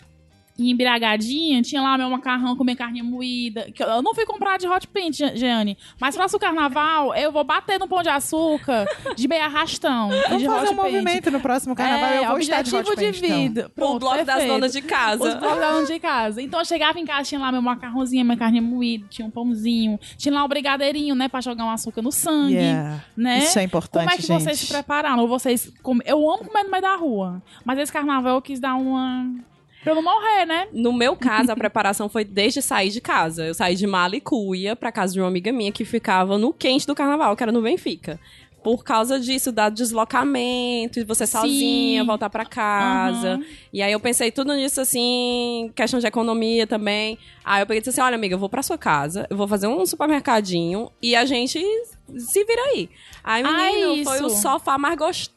embriagadinha, 0.59 1.61
tinha 1.63 1.83
lá 1.83 1.99
meu 1.99 2.09
macarrão 2.09 2.57
com 2.57 2.65
minha 2.65 2.77
carne 2.77 3.03
moída. 3.03 3.71
Que 3.75 3.83
eu 3.83 4.03
não 4.03 4.15
fui 4.15 4.25
comprar 4.25 4.59
de 4.59 4.67
hot 4.67 4.87
paint, 4.89 5.19
Jeane. 5.35 5.77
Mas 6.01 6.17
próximo 6.17 6.41
carnaval, 6.41 7.15
eu 7.15 7.31
vou 7.31 7.45
bater 7.45 7.79
no 7.79 7.87
pão 7.87 8.03
de 8.03 8.09
açúcar 8.09 8.87
de 9.15 9.29
meia 9.29 9.47
arrastão. 9.47 10.11
Vamos 10.29 10.43
de 10.43 10.47
fazer 10.47 10.71
um 10.71 10.77
paint. 10.77 10.93
movimento 10.93 11.31
no 11.31 11.41
próximo 11.41 11.75
carnaval. 11.75 12.11
É, 12.11 12.19
eu 12.19 12.27
vou 12.27 12.37
objetivo 12.37 12.79
estar 12.79 12.83
de, 12.83 12.91
hot 12.91 13.13
de 13.13 13.21
vida. 13.21 13.61
Então. 13.61 13.71
Pronto, 13.75 13.97
o 13.97 13.99
bloco 13.99 14.17
perfeito. 14.17 14.39
das 14.39 14.49
donas 14.49 14.73
de 14.73 14.83
casa. 14.83 15.25
Os 15.25 15.35
blocos 15.35 15.61
das 15.61 15.73
donas 15.73 15.89
de 15.89 16.01
casa. 16.01 16.43
Então 16.43 16.61
eu 16.61 16.65
chegava 16.65 16.99
em 16.99 17.05
casa, 17.05 17.29
tinha 17.29 17.41
lá 17.41 17.53
meu 17.53 17.63
macarrãozinho, 17.63 18.25
minha 18.25 18.37
carne 18.37 18.61
moída, 18.61 19.07
tinha 19.11 19.27
um 19.27 19.31
pãozinho, 19.31 19.99
tinha 20.17 20.35
lá 20.35 20.45
o 20.45 20.49
brigadeirinho, 20.49 21.15
né, 21.15 21.29
pra 21.29 21.41
jogar 21.41 21.65
um 21.65 21.71
açúcar 21.71 22.03
no 22.03 22.13
sangue. 22.13 22.55
Yeah. 22.55 23.05
Né? 23.17 23.39
Isso 23.39 23.59
é 23.59 23.63
importante, 23.63 24.05
Como 24.05 24.15
é 24.15 24.17
que 24.17 24.23
gente. 24.23 24.43
vocês 24.43 24.59
se 24.61 24.67
prepararam? 24.67 25.27
Vocês... 25.27 25.73
Eu 26.05 26.31
amo 26.31 26.45
comer 26.45 26.65
no 26.65 26.71
meio 26.71 26.83
da 26.83 26.97
rua. 26.97 27.43
Mas 27.65 27.79
esse 27.79 27.93
carnaval 27.93 28.37
eu 28.37 28.43
quis 28.43 28.59
dar 28.59 28.75
uma 28.75 29.27
Pra 29.83 29.95
não 29.95 30.03
morrer, 30.03 30.47
né? 30.47 30.69
No 30.73 30.93
meu 30.93 31.15
caso, 31.17 31.53
a 31.53 31.57
preparação 31.57 32.09
foi 32.09 32.25
desde 32.25 32.61
sair 32.61 32.91
de 32.91 33.01
casa. 33.01 33.47
Eu 33.47 33.55
saí 33.55 33.77
de 33.77 33.87
Malicuia 33.87 34.75
pra 34.75 34.91
casa 34.91 35.13
de 35.13 35.21
uma 35.21 35.29
amiga 35.29 35.53
minha 35.53 35.71
que 35.71 35.85
ficava 35.85 36.37
no 36.37 36.53
quente 36.53 36.87
do 36.87 36.95
carnaval, 36.95 37.37
que 37.37 37.43
era 37.43 37.53
no 37.53 37.63
Benfica 37.63 38.19
por 38.67 38.83
causa 38.83 39.21
disso, 39.21 39.53
da 39.53 39.69
deslocamento, 39.69 40.99
de 40.99 41.07
você 41.07 41.25
Sim. 41.25 41.33
sozinha, 41.39 42.03
voltar 42.03 42.29
para 42.29 42.45
casa. 42.45 43.37
Uhum. 43.37 43.45
E 43.73 43.81
aí 43.81 43.93
eu 43.93 44.01
pensei 44.01 44.33
tudo 44.33 44.53
nisso, 44.55 44.81
assim, 44.81 45.71
questão 45.73 46.01
de 46.01 46.07
economia 46.09 46.67
também. 46.67 47.17
Aí 47.45 47.63
eu 47.63 47.67
peguei 47.69 47.79
e 47.79 47.81
disse 47.81 47.91
assim: 47.91 48.01
olha, 48.01 48.17
amiga, 48.17 48.35
eu 48.35 48.41
vou 48.41 48.49
pra 48.49 48.65
sua 48.65 48.77
casa, 48.77 49.25
eu 49.31 49.37
vou 49.37 49.47
fazer 49.47 49.69
um 49.69 49.87
supermercadinho 49.87 50.91
e 51.01 51.15
a 51.15 51.25
gente 51.25 51.65
se 52.19 52.45
vira 52.45 52.61
aí. 52.63 52.91
Aí, 53.23 53.41
menino, 53.45 54.03
foi 54.03 54.21
o 54.23 54.31
sofá 54.31 54.77
mais 54.77 54.99
gostoso 54.99 55.36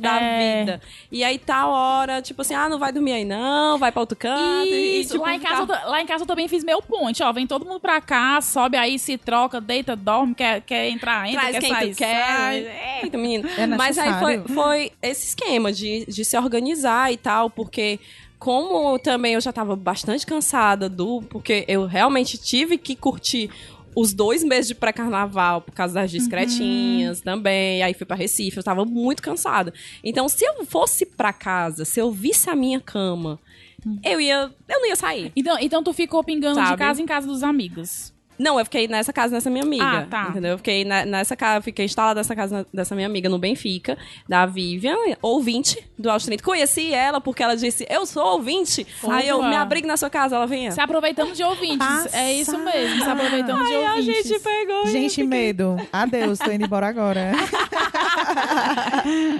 da 0.00 0.20
é. 0.20 0.60
vida. 0.60 0.80
E 1.10 1.24
aí, 1.24 1.38
tal 1.38 1.70
hora, 1.70 2.20
tipo 2.20 2.42
assim, 2.42 2.54
ah, 2.54 2.68
não 2.68 2.78
vai 2.78 2.92
dormir 2.92 3.12
aí 3.12 3.24
não, 3.24 3.78
vai 3.78 3.90
pra 3.90 4.00
outro 4.00 4.16
canto. 4.16 4.68
Isso, 4.68 5.12
tipo, 5.12 5.24
lá, 5.24 5.34
em 5.34 5.40
casa, 5.40 5.62
eu, 5.62 5.90
lá 5.90 6.02
em 6.02 6.06
casa 6.06 6.24
eu 6.24 6.26
também 6.26 6.46
fiz 6.48 6.62
meu 6.62 6.82
ponte, 6.82 7.22
ó, 7.22 7.32
vem 7.32 7.46
todo 7.46 7.64
mundo 7.64 7.80
pra 7.80 8.00
cá, 8.00 8.40
sobe 8.40 8.76
aí, 8.76 8.98
se 8.98 9.16
troca, 9.16 9.60
deita, 9.60 9.96
dorme, 9.96 10.34
quer, 10.34 10.60
quer 10.60 10.88
entrar, 10.88 11.28
entra, 11.28 11.40
Traz 11.40 11.54
quer 11.54 11.60
quem 11.60 11.70
sair, 11.70 11.90
tu 11.90 11.98
quer. 11.98 12.36
Sai. 12.36 13.00
Eita, 13.02 13.18
menino. 13.18 13.48
É 13.56 13.66
Mas 13.66 13.98
aí 13.98 14.18
foi, 14.18 14.42
foi 14.54 14.92
esse 15.02 15.28
esquema 15.28 15.72
de, 15.72 16.04
de 16.06 16.24
se 16.24 16.36
organizar 16.36 17.12
e 17.12 17.16
tal, 17.16 17.48
porque 17.48 17.98
como 18.38 18.98
também 18.98 19.34
eu 19.34 19.40
já 19.40 19.50
estava 19.50 19.74
bastante 19.74 20.26
cansada 20.26 20.88
do. 20.88 21.22
Porque 21.22 21.64
eu 21.66 21.86
realmente 21.86 22.36
tive 22.38 22.76
que 22.76 22.94
curtir 22.94 23.50
os 23.96 24.12
dois 24.12 24.44
meses 24.44 24.68
de 24.68 24.74
pré-carnaval, 24.74 25.62
por 25.62 25.72
causa 25.72 25.94
das 25.94 26.10
discretinhas 26.10 27.18
uhum. 27.18 27.24
também. 27.24 27.82
Aí 27.82 27.94
fui 27.94 28.04
para 28.04 28.14
Recife, 28.14 28.58
eu 28.58 28.62
tava 28.62 28.84
muito 28.84 29.22
cansada. 29.22 29.72
Então, 30.04 30.28
se 30.28 30.44
eu 30.44 30.66
fosse 30.66 31.06
para 31.06 31.32
casa, 31.32 31.86
se 31.86 31.98
eu 31.98 32.12
visse 32.12 32.50
a 32.50 32.54
minha 32.54 32.78
cama, 32.78 33.40
uhum. 33.84 33.98
eu 34.04 34.20
ia. 34.20 34.52
Eu 34.68 34.80
não 34.80 34.86
ia 34.86 34.96
sair. 34.96 35.32
Então, 35.34 35.56
então 35.58 35.82
tu 35.82 35.94
ficou 35.94 36.22
pingando 36.22 36.56
Sabe? 36.56 36.72
de 36.72 36.76
casa 36.76 37.00
em 37.00 37.06
casa 37.06 37.26
dos 37.26 37.42
amigos. 37.42 38.12
Não, 38.38 38.58
eu 38.58 38.64
fiquei 38.64 38.88
nessa 38.88 39.12
casa 39.12 39.34
dessa 39.34 39.50
minha 39.50 39.64
amiga. 39.64 39.84
Ah, 39.84 40.06
tá. 40.08 40.26
Entendeu? 40.30 40.52
Eu 40.52 40.58
fiquei 40.58 40.84
nessa 40.84 41.36
casa, 41.36 41.62
fiquei 41.62 41.84
instalada 41.84 42.20
nessa 42.20 42.34
casa 42.34 42.66
dessa 42.72 42.94
minha 42.94 43.06
amiga 43.06 43.28
no 43.28 43.38
Benfica, 43.38 43.96
da 44.28 44.46
Vivian, 44.46 44.96
ouvinte 45.22 45.78
do 45.98 46.10
Austríaco. 46.10 46.44
Conheci 46.44 46.92
ela 46.92 47.20
porque 47.20 47.42
ela 47.42 47.56
disse: 47.56 47.86
Eu 47.88 48.06
sou 48.06 48.24
ouvinte. 48.24 48.86
Aí 49.08 49.28
eu 49.28 49.42
me 49.42 49.56
abrigo 49.56 49.86
na 49.86 49.96
sua 49.96 50.10
casa, 50.10 50.36
ela 50.36 50.46
vinha. 50.46 50.72
Se 50.72 50.80
aproveitando 50.80 51.32
de 51.32 51.42
ouvintes. 51.42 51.78
Passa. 51.78 52.16
É 52.16 52.32
isso 52.32 52.58
mesmo, 52.58 53.02
se 53.02 53.10
aproveitando 53.10 53.66
de 53.66 53.74
ouvintes. 53.74 54.08
a 54.08 54.10
gente 54.30 54.40
pegou. 54.40 54.86
Gente, 54.86 55.10
fiquei... 55.10 55.26
medo. 55.26 55.76
Adeus, 55.92 56.38
tô 56.38 56.50
indo 56.50 56.64
embora 56.64 56.88
agora. 56.88 57.32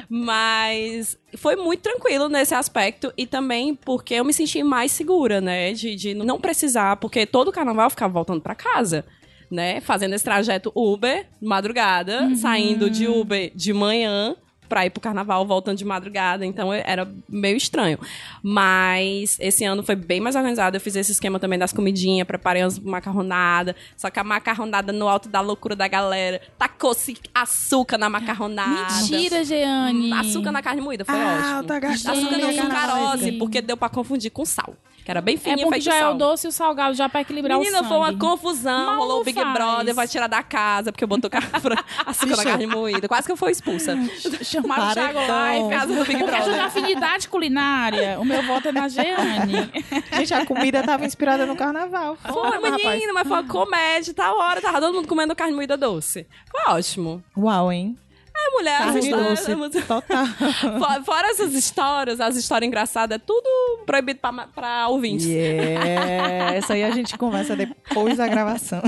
Mas 0.09 1.19
foi 1.37 1.57
muito 1.57 1.81
tranquilo 1.81 2.29
nesse 2.29 2.55
aspecto 2.55 3.13
e 3.17 3.27
também 3.27 3.75
porque 3.75 4.15
eu 4.15 4.25
me 4.25 4.33
senti 4.33 4.63
mais 4.63 4.93
segura, 4.93 5.41
né? 5.41 5.73
De, 5.73 5.95
de 5.95 6.15
não 6.15 6.41
precisar, 6.41 6.97
porque 6.97 7.27
todo 7.27 7.53
carnaval 7.53 7.87
eu 7.87 7.91
ficava 7.91 8.13
voltando 8.13 8.41
para 8.41 8.55
casa. 8.55 9.05
Né, 9.49 9.81
fazendo 9.81 10.13
esse 10.13 10.25
trajeto 10.25 10.73
Uber, 10.75 11.25
madrugada, 11.41 12.23
uhum. 12.23 12.35
saindo 12.35 12.91
de 12.91 13.07
Uber 13.07 13.53
de 13.55 13.73
manhã, 13.73 14.35
pra 14.69 14.87
ir 14.87 14.91
pro 14.91 15.01
carnaval 15.01 15.47
voltando 15.47 15.79
de 15.79 15.85
madrugada, 15.85 16.45
então 16.45 16.73
era 16.73 17.09
meio 17.29 17.57
estranho. 17.57 17.99
Mas 18.43 19.37
esse 19.41 19.65
ano 19.65 19.83
foi 19.83 19.97
bem 19.97 20.21
mais 20.21 20.37
organizado. 20.37 20.77
Eu 20.77 20.81
fiz 20.81 20.97
esse 20.97 21.13
esquema 21.13 21.39
também 21.39 21.59
das 21.59 21.73
comidinhas, 21.73 22.27
preparei 22.27 22.63
umas 22.63 22.79
macarronada, 22.79 23.75
só 23.97 24.11
que 24.11 24.19
a 24.19 24.25
macarronada 24.25 24.93
no 24.93 25.09
alto 25.09 25.29
da 25.29 25.41
loucura 25.41 25.77
da 25.77 25.89
galera. 25.89 26.41
Tacou-se 26.59 27.17
açúcar 27.35 27.99
na 27.99 28.09
macarronada. 28.09 28.95
Mentira, 29.01 29.45
Jeane! 29.45 30.13
Açúcar 30.13 30.53
na 30.53 30.63
carne 30.63 30.81
moída, 30.81 31.05
foi 31.05 31.15
ah, 31.15 31.63
ótimo. 31.63 31.81
Tá 31.81 31.89
açúcar 31.89 32.39
não 32.39 32.53
sucarose, 32.53 33.33
porque 33.33 33.61
deu 33.61 33.77
pra 33.77 33.89
confundir 33.89 34.31
com 34.31 34.45
sal. 34.45 34.75
Que 35.07 35.13
era 35.13 35.21
bem 35.21 35.37
fininho, 35.37 35.69
é 35.69 35.71
porque 35.71 35.81
já 35.83 35.95
é 35.95 36.09
o 36.09 36.15
doce 36.15 36.49
e 36.49 36.51
o 36.51 36.53
salgado, 36.53 36.93
já 36.93 37.09
pra 37.09 37.21
equilibrar 37.21 37.57
Menina, 37.57 37.77
o 37.77 37.85
sangue. 37.85 37.89
foi 37.91 37.97
uma 37.97 38.19
confusão. 38.19 38.87
Mal 38.87 38.99
rolou 38.99 39.21
o 39.21 39.25
Big 39.25 39.41
faz. 39.41 39.53
Brother, 39.53 39.95
vai 39.95 40.09
tirar 40.09 40.27
da 40.27 40.43
casa, 40.43 40.91
porque 40.91 41.07
botou 41.07 41.31
açúcar 42.05 42.37
na 42.37 42.43
carne 42.43 42.67
moída. 42.67 43.07
Quase 43.07 43.25
que 43.25 43.31
eu 43.31 43.37
fui 43.37 43.53
expulsa. 43.53 43.97
Chamaram 44.43 44.91
o 44.91 44.95
Thiago 44.95 45.19
Live, 45.21 45.71
casa 45.71 45.95
do 45.95 46.05
Big 46.05 46.25
Brother. 46.25 46.43
Por 46.43 46.59
afinidade 46.59 47.29
culinária, 47.29 48.19
o 48.19 48.25
meu 48.25 48.43
voto 48.43 48.67
é 48.67 48.73
na 48.73 48.89
Jeane. 48.89 49.71
Gente, 50.19 50.35
a 50.35 50.45
comida 50.45 50.83
tava 50.83 51.07
inspirada 51.07 51.47
no 51.47 51.55
carnaval. 51.55 52.17
Foi, 52.17 52.59
menina, 52.59 53.13
mas 53.13 53.29
foi 53.29 53.37
uma 53.39 53.45
comédia, 53.47 54.13
tal 54.13 54.37
hora, 54.37 54.61
tava 54.61 54.81
todo 54.81 54.93
mundo 54.93 55.07
comendo 55.07 55.37
carne 55.37 55.55
moída 55.55 55.77
doce. 55.77 56.27
Foi 56.51 56.75
ótimo. 56.75 57.23
Uau, 57.37 57.71
hein? 57.71 57.97
É, 58.39 58.51
mulher, 58.51 58.79
Carne 58.79 59.11
doce, 59.11 59.83
total. 59.83 60.27
Fora 61.05 61.29
essas 61.29 61.55
histórias, 61.55 62.21
as 62.21 62.37
histórias 62.37 62.69
engraçadas, 62.69 63.17
é 63.17 63.19
tudo 63.19 63.49
proibido 63.87 64.21
pra, 64.21 64.33
pra 64.49 64.89
ouvintes. 64.89 65.27
Yeah. 65.27 66.55
Essa 66.55 66.75
aí 66.75 66.85
a 66.85 66.91
gente 66.91 67.17
conversa 67.17 67.57
depois 67.57 68.19
da 68.19 68.29
gravação. 68.29 68.83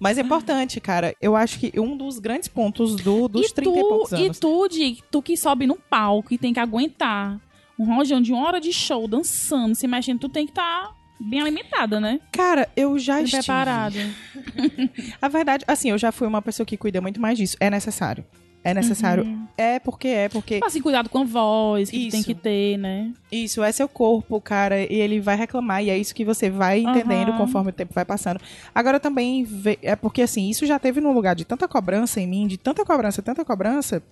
Mas 0.00 0.18
é 0.18 0.22
importante, 0.22 0.80
cara. 0.80 1.14
Eu 1.20 1.36
acho 1.36 1.58
que 1.58 1.72
um 1.78 1.96
dos 1.96 2.18
grandes 2.18 2.48
pontos 2.48 2.96
do, 2.96 3.28
dos 3.28 3.50
e 3.50 3.54
30 3.54 3.70
tu, 3.70 3.78
e 3.78 3.82
poucos 3.82 4.12
anos. 4.12 4.36
E 4.36 4.40
tu, 4.40 4.68
de, 4.68 4.98
tu 5.10 5.22
que 5.22 5.36
sobe 5.36 5.66
no 5.66 5.76
palco 5.76 6.34
e 6.34 6.38
tem 6.38 6.52
que 6.52 6.60
aguentar 6.60 7.40
um 7.78 7.94
rojão 7.96 8.20
de 8.20 8.32
uma 8.32 8.46
hora 8.46 8.60
de 8.60 8.72
show, 8.72 9.06
dançando, 9.08 9.74
se 9.74 9.86
mexendo, 9.86 10.20
tu 10.20 10.28
tem 10.28 10.46
que 10.46 10.52
estar... 10.52 10.88
Tá 10.88 11.03
bem 11.20 11.40
alimentada, 11.40 12.00
né? 12.00 12.20
Cara, 12.32 12.68
eu 12.76 12.98
já 12.98 13.16
bem 13.16 13.24
estive. 13.24 13.42
preparado. 13.42 13.96
a 15.20 15.28
verdade, 15.28 15.64
assim, 15.66 15.90
eu 15.90 15.98
já 15.98 16.12
fui 16.12 16.26
uma 16.26 16.42
pessoa 16.42 16.66
que 16.66 16.76
cuida 16.76 17.00
muito 17.00 17.20
mais 17.20 17.38
disso. 17.38 17.56
É 17.60 17.70
necessário. 17.70 18.24
É 18.64 18.72
necessário. 18.72 19.24
Uhum. 19.24 19.46
É 19.58 19.78
porque 19.78 20.08
é, 20.08 20.28
porque. 20.30 20.54
Tipo 20.54 20.66
assim, 20.66 20.80
cuidado 20.80 21.10
com 21.10 21.18
a 21.18 21.24
voz, 21.24 21.90
que 21.90 22.08
tem 22.08 22.22
que 22.22 22.34
ter, 22.34 22.78
né? 22.78 23.12
Isso, 23.30 23.62
é 23.62 23.70
seu 23.70 23.86
corpo, 23.86 24.40
cara, 24.40 24.80
e 24.80 24.94
ele 24.94 25.20
vai 25.20 25.36
reclamar, 25.36 25.84
e 25.84 25.90
é 25.90 25.98
isso 25.98 26.14
que 26.14 26.24
você 26.24 26.48
vai 26.48 26.78
entendendo 26.78 27.32
uhum. 27.32 27.36
conforme 27.36 27.68
o 27.68 27.72
tempo 27.74 27.92
vai 27.92 28.06
passando. 28.06 28.40
Agora 28.74 28.98
também, 28.98 29.46
é 29.82 29.94
porque 29.94 30.22
assim, 30.22 30.48
isso 30.48 30.64
já 30.64 30.78
teve 30.78 30.98
num 30.98 31.12
lugar 31.12 31.34
de 31.34 31.44
tanta 31.44 31.68
cobrança 31.68 32.22
em 32.22 32.26
mim, 32.26 32.46
de 32.46 32.56
tanta 32.56 32.86
cobrança, 32.86 33.20
tanta 33.20 33.44
cobrança, 33.44 34.02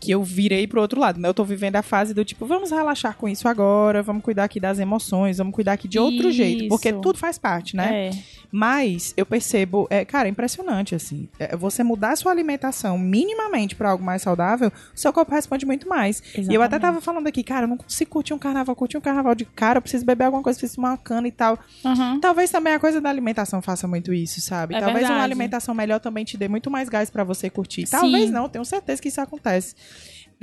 que 0.00 0.10
eu 0.10 0.22
virei 0.22 0.66
pro 0.66 0.80
outro 0.80 1.00
lado, 1.00 1.20
né? 1.20 1.28
Eu 1.28 1.34
tô 1.34 1.44
vivendo 1.44 1.76
a 1.76 1.82
fase 1.82 2.12
do 2.12 2.24
tipo, 2.24 2.46
vamos 2.46 2.70
relaxar 2.70 3.16
com 3.16 3.28
isso 3.28 3.48
agora, 3.48 4.02
vamos 4.02 4.22
cuidar 4.22 4.44
aqui 4.44 4.60
das 4.60 4.78
emoções, 4.78 5.38
vamos 5.38 5.54
cuidar 5.54 5.72
aqui 5.72 5.88
de 5.88 5.98
outro 5.98 6.28
isso. 6.28 6.32
jeito, 6.32 6.68
porque 6.68 6.92
tudo 6.92 7.18
faz 7.18 7.38
parte, 7.38 7.76
né? 7.76 8.08
É. 8.08 8.10
Mas 8.50 9.12
eu 9.16 9.26
percebo, 9.26 9.88
é, 9.90 10.04
cara, 10.04 10.28
é 10.28 10.30
impressionante, 10.30 10.94
assim. 10.94 11.28
É, 11.40 11.56
você 11.56 11.82
mudar 11.82 12.12
a 12.12 12.16
sua 12.16 12.30
alimentação 12.30 12.96
minimamente 12.96 13.74
para 13.74 13.90
algo 13.90 14.04
mais 14.04 14.22
saudável, 14.22 14.68
o 14.68 14.98
seu 14.98 15.12
corpo 15.12 15.34
responde 15.34 15.66
muito 15.66 15.88
mais. 15.88 16.18
Exatamente. 16.20 16.52
E 16.52 16.54
eu 16.54 16.62
até 16.62 16.78
tava 16.78 17.00
falando 17.00 17.26
aqui, 17.26 17.42
cara, 17.42 17.64
eu 17.64 17.68
não 17.68 17.76
consigo 17.76 18.10
curtir 18.12 18.32
um 18.32 18.38
carnaval, 18.38 18.76
curtir 18.76 18.96
um 18.96 19.00
carnaval 19.00 19.34
de 19.34 19.44
cara, 19.44 19.78
eu 19.78 19.82
preciso 19.82 20.04
beber 20.04 20.24
alguma 20.24 20.42
coisa, 20.42 20.56
preciso 20.56 20.76
tomar 20.76 20.90
uma 20.90 20.98
cana 20.98 21.26
e 21.26 21.32
tal. 21.32 21.58
Uhum. 21.84 22.20
Talvez 22.20 22.50
também 22.50 22.74
a 22.74 22.78
coisa 22.78 23.00
da 23.00 23.10
alimentação 23.10 23.60
faça 23.60 23.88
muito 23.88 24.12
isso, 24.12 24.40
sabe? 24.40 24.74
É 24.76 24.78
Talvez 24.78 25.00
verdade. 25.00 25.18
uma 25.18 25.24
alimentação 25.24 25.74
melhor 25.74 25.98
também 25.98 26.24
te 26.24 26.36
dê 26.36 26.46
muito 26.46 26.70
mais 26.70 26.88
gás 26.88 27.10
para 27.10 27.24
você 27.24 27.50
curtir. 27.50 27.88
Talvez 27.88 28.26
Sim. 28.26 28.30
não, 28.32 28.48
tenho 28.48 28.64
certeza 28.64 29.02
que 29.02 29.08
isso 29.08 29.20
acontece. 29.20 29.74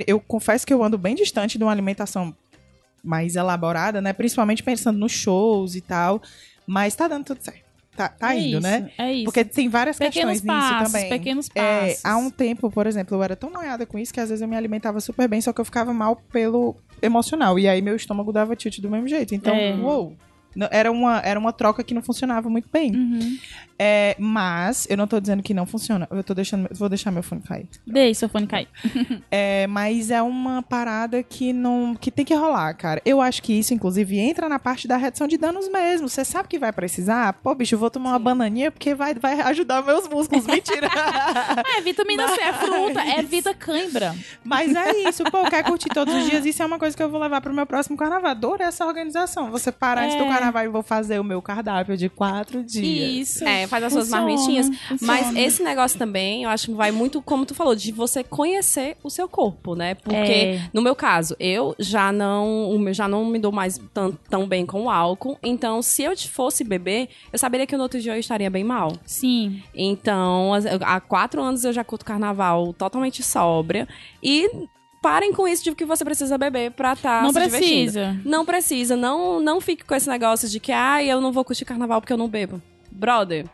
Eu 0.06 0.20
confesso 0.20 0.66
que 0.66 0.72
eu 0.72 0.82
ando 0.82 0.98
bem 0.98 1.14
distante 1.14 1.58
de 1.58 1.64
uma 1.64 1.72
alimentação 1.72 2.34
mais 3.02 3.36
elaborada, 3.36 4.00
né? 4.00 4.12
Principalmente 4.12 4.62
pensando 4.62 4.98
nos 4.98 5.12
shows 5.12 5.74
e 5.74 5.80
tal. 5.80 6.22
Mas 6.66 6.94
tá 6.94 7.08
dando 7.08 7.24
tudo 7.24 7.42
certo 7.42 7.72
tá, 7.96 8.08
tá 8.08 8.34
é 8.34 8.38
indo, 8.38 8.58
isso, 8.58 8.60
né? 8.60 8.90
É 8.98 9.12
isso. 9.12 9.24
Porque 9.24 9.44
tem 9.44 9.68
várias 9.68 9.98
pequenos 9.98 10.40
questões 10.40 10.40
passos, 10.40 10.80
nisso 10.80 10.92
também. 10.92 11.10
Pequenos 11.10 11.48
passos. 11.48 12.04
É, 12.04 12.08
há 12.08 12.16
um 12.16 12.30
tempo, 12.30 12.70
por 12.70 12.86
exemplo, 12.86 13.16
eu 13.16 13.22
era 13.22 13.36
tão 13.36 13.50
noiada 13.50 13.86
com 13.86 13.98
isso 13.98 14.12
que 14.12 14.20
às 14.20 14.28
vezes 14.28 14.42
eu 14.42 14.48
me 14.48 14.56
alimentava 14.56 15.00
super 15.00 15.28
bem, 15.28 15.40
só 15.40 15.52
que 15.52 15.60
eu 15.60 15.64
ficava 15.64 15.92
mal 15.92 16.16
pelo 16.16 16.76
emocional. 17.00 17.58
E 17.58 17.68
aí 17.68 17.82
meu 17.82 17.96
estômago 17.96 18.32
dava 18.32 18.56
tilt 18.56 18.80
do 18.80 18.90
mesmo 18.90 19.08
jeito. 19.08 19.34
Então, 19.34 19.54
é. 19.54 19.74
uou. 19.74 20.16
Era 20.70 20.90
uma, 20.90 21.18
era 21.20 21.38
uma 21.38 21.52
troca 21.52 21.82
que 21.82 21.94
não 21.94 22.02
funcionava 22.02 22.48
muito 22.48 22.68
bem. 22.72 22.94
Uhum. 22.94 23.38
É, 23.78 24.14
mas, 24.18 24.86
eu 24.88 24.96
não 24.96 25.08
tô 25.08 25.18
dizendo 25.18 25.42
que 25.42 25.52
não 25.52 25.66
funciona. 25.66 26.06
Eu 26.10 26.22
tô 26.22 26.34
deixando, 26.34 26.68
vou 26.72 26.88
deixar 26.88 27.10
meu 27.10 27.22
fone 27.22 27.40
cair. 27.40 27.66
Deixe 27.84 28.20
seu 28.20 28.28
fone 28.28 28.46
cair. 28.46 28.68
é, 29.28 29.66
mas 29.66 30.10
é 30.10 30.22
uma 30.22 30.62
parada 30.62 31.20
que 31.22 31.52
não 31.52 31.94
que 31.94 32.10
tem 32.10 32.24
que 32.24 32.34
rolar, 32.34 32.72
cara. 32.74 33.02
Eu 33.04 33.20
acho 33.20 33.42
que 33.42 33.52
isso, 33.52 33.74
inclusive, 33.74 34.18
entra 34.18 34.48
na 34.48 34.58
parte 34.58 34.86
da 34.86 34.96
redução 34.96 35.26
de 35.26 35.36
danos 35.36 35.68
mesmo. 35.68 36.08
Você 36.08 36.24
sabe 36.24 36.48
que 36.48 36.60
vai 36.60 36.72
precisar? 36.72 37.32
Pô, 37.32 37.54
bicho, 37.54 37.74
eu 37.74 37.78
vou 37.78 37.90
tomar 37.90 38.10
Sim. 38.10 38.12
uma 38.12 38.18
bananinha 38.20 38.70
porque 38.70 38.94
vai, 38.94 39.14
vai 39.14 39.40
ajudar 39.40 39.82
meus 39.82 40.08
músculos. 40.08 40.46
Mentira. 40.46 40.88
é, 41.76 41.80
vitamina 41.80 42.24
mas... 42.24 42.36
C 42.36 42.40
é 42.40 42.52
fruta, 42.52 43.00
é 43.00 43.22
vida 43.26 43.52
cãibra. 43.52 44.14
Mas 44.44 44.74
é 44.76 45.08
isso. 45.08 45.24
Pô, 45.24 45.42
quer 45.50 45.64
curtir 45.64 45.88
todos 45.88 46.14
os 46.14 46.30
dias? 46.30 46.46
Isso 46.46 46.62
é 46.62 46.66
uma 46.66 46.78
coisa 46.78 46.96
que 46.96 47.02
eu 47.02 47.10
vou 47.10 47.20
levar 47.20 47.40
pro 47.40 47.52
meu 47.52 47.66
próximo 47.66 47.96
carnaval. 47.96 48.30
Adoro 48.30 48.62
essa 48.62 48.86
organização. 48.86 49.50
Você 49.50 49.72
parar 49.72 50.02
é. 50.02 50.04
antes 50.04 50.18
do 50.18 50.26
carnaval 50.26 50.41
e 50.42 50.68
vou 50.68 50.82
fazer 50.82 51.18
o 51.20 51.24
meu 51.24 51.40
cardápio 51.40 51.96
de 51.96 52.08
quatro 52.08 52.62
dias. 52.62 53.28
Isso. 53.28 53.44
É, 53.44 53.66
faz 53.66 53.84
as 53.84 53.92
suas 53.92 54.08
marmitinhas. 54.08 54.68
Mas 55.00 55.34
esse 55.36 55.62
negócio 55.62 55.98
também, 55.98 56.44
eu 56.44 56.50
acho 56.50 56.66
que 56.66 56.72
vai 56.72 56.90
muito, 56.90 57.20
como 57.22 57.44
tu 57.46 57.54
falou, 57.54 57.74
de 57.74 57.92
você 57.92 58.24
conhecer 58.24 58.96
o 59.02 59.10
seu 59.10 59.28
corpo, 59.28 59.74
né? 59.74 59.94
Porque, 59.94 60.16
é. 60.16 60.70
no 60.72 60.82
meu 60.82 60.94
caso, 60.94 61.36
eu 61.38 61.74
já 61.78 62.12
não, 62.12 62.78
já 62.92 63.06
não 63.06 63.24
me 63.24 63.38
dou 63.38 63.52
mais 63.52 63.80
tão, 63.92 64.12
tão 64.28 64.46
bem 64.46 64.66
com 64.66 64.84
o 64.84 64.90
álcool. 64.90 65.38
Então, 65.42 65.82
se 65.82 66.02
eu 66.02 66.16
fosse 66.16 66.64
beber, 66.64 67.08
eu 67.32 67.38
saberia 67.38 67.66
que 67.66 67.76
no 67.76 67.82
outro 67.82 68.00
dia 68.00 68.14
eu 68.14 68.20
estaria 68.20 68.50
bem 68.50 68.64
mal. 68.64 68.92
Sim. 69.04 69.62
Então, 69.74 70.52
há 70.82 71.00
quatro 71.00 71.42
anos 71.42 71.64
eu 71.64 71.72
já 71.72 71.84
curto 71.84 72.04
carnaval 72.04 72.72
totalmente 72.72 73.22
sóbria. 73.22 73.88
E 74.22 74.48
parem 75.02 75.32
com 75.32 75.46
isso 75.46 75.64
de 75.64 75.74
que 75.74 75.84
você 75.84 76.04
precisa 76.04 76.38
beber 76.38 76.70
pra 76.70 76.92
estar 76.92 77.18
tá 77.18 77.22
Não 77.22 77.32
se 77.32 77.40
precisa. 77.40 78.00
Divertindo. 78.00 78.30
Não 78.30 78.46
precisa. 78.46 78.96
Não, 78.96 79.40
não 79.40 79.60
fique 79.60 79.84
com 79.84 79.94
esse 79.94 80.08
negócio 80.08 80.48
de 80.48 80.60
que, 80.60 80.70
ah, 80.70 81.02
eu 81.02 81.20
não 81.20 81.32
vou 81.32 81.44
curtir 81.44 81.64
carnaval 81.64 82.00
porque 82.00 82.12
eu 82.12 82.16
não 82.16 82.28
bebo. 82.28 82.62
Brother, 82.90 83.46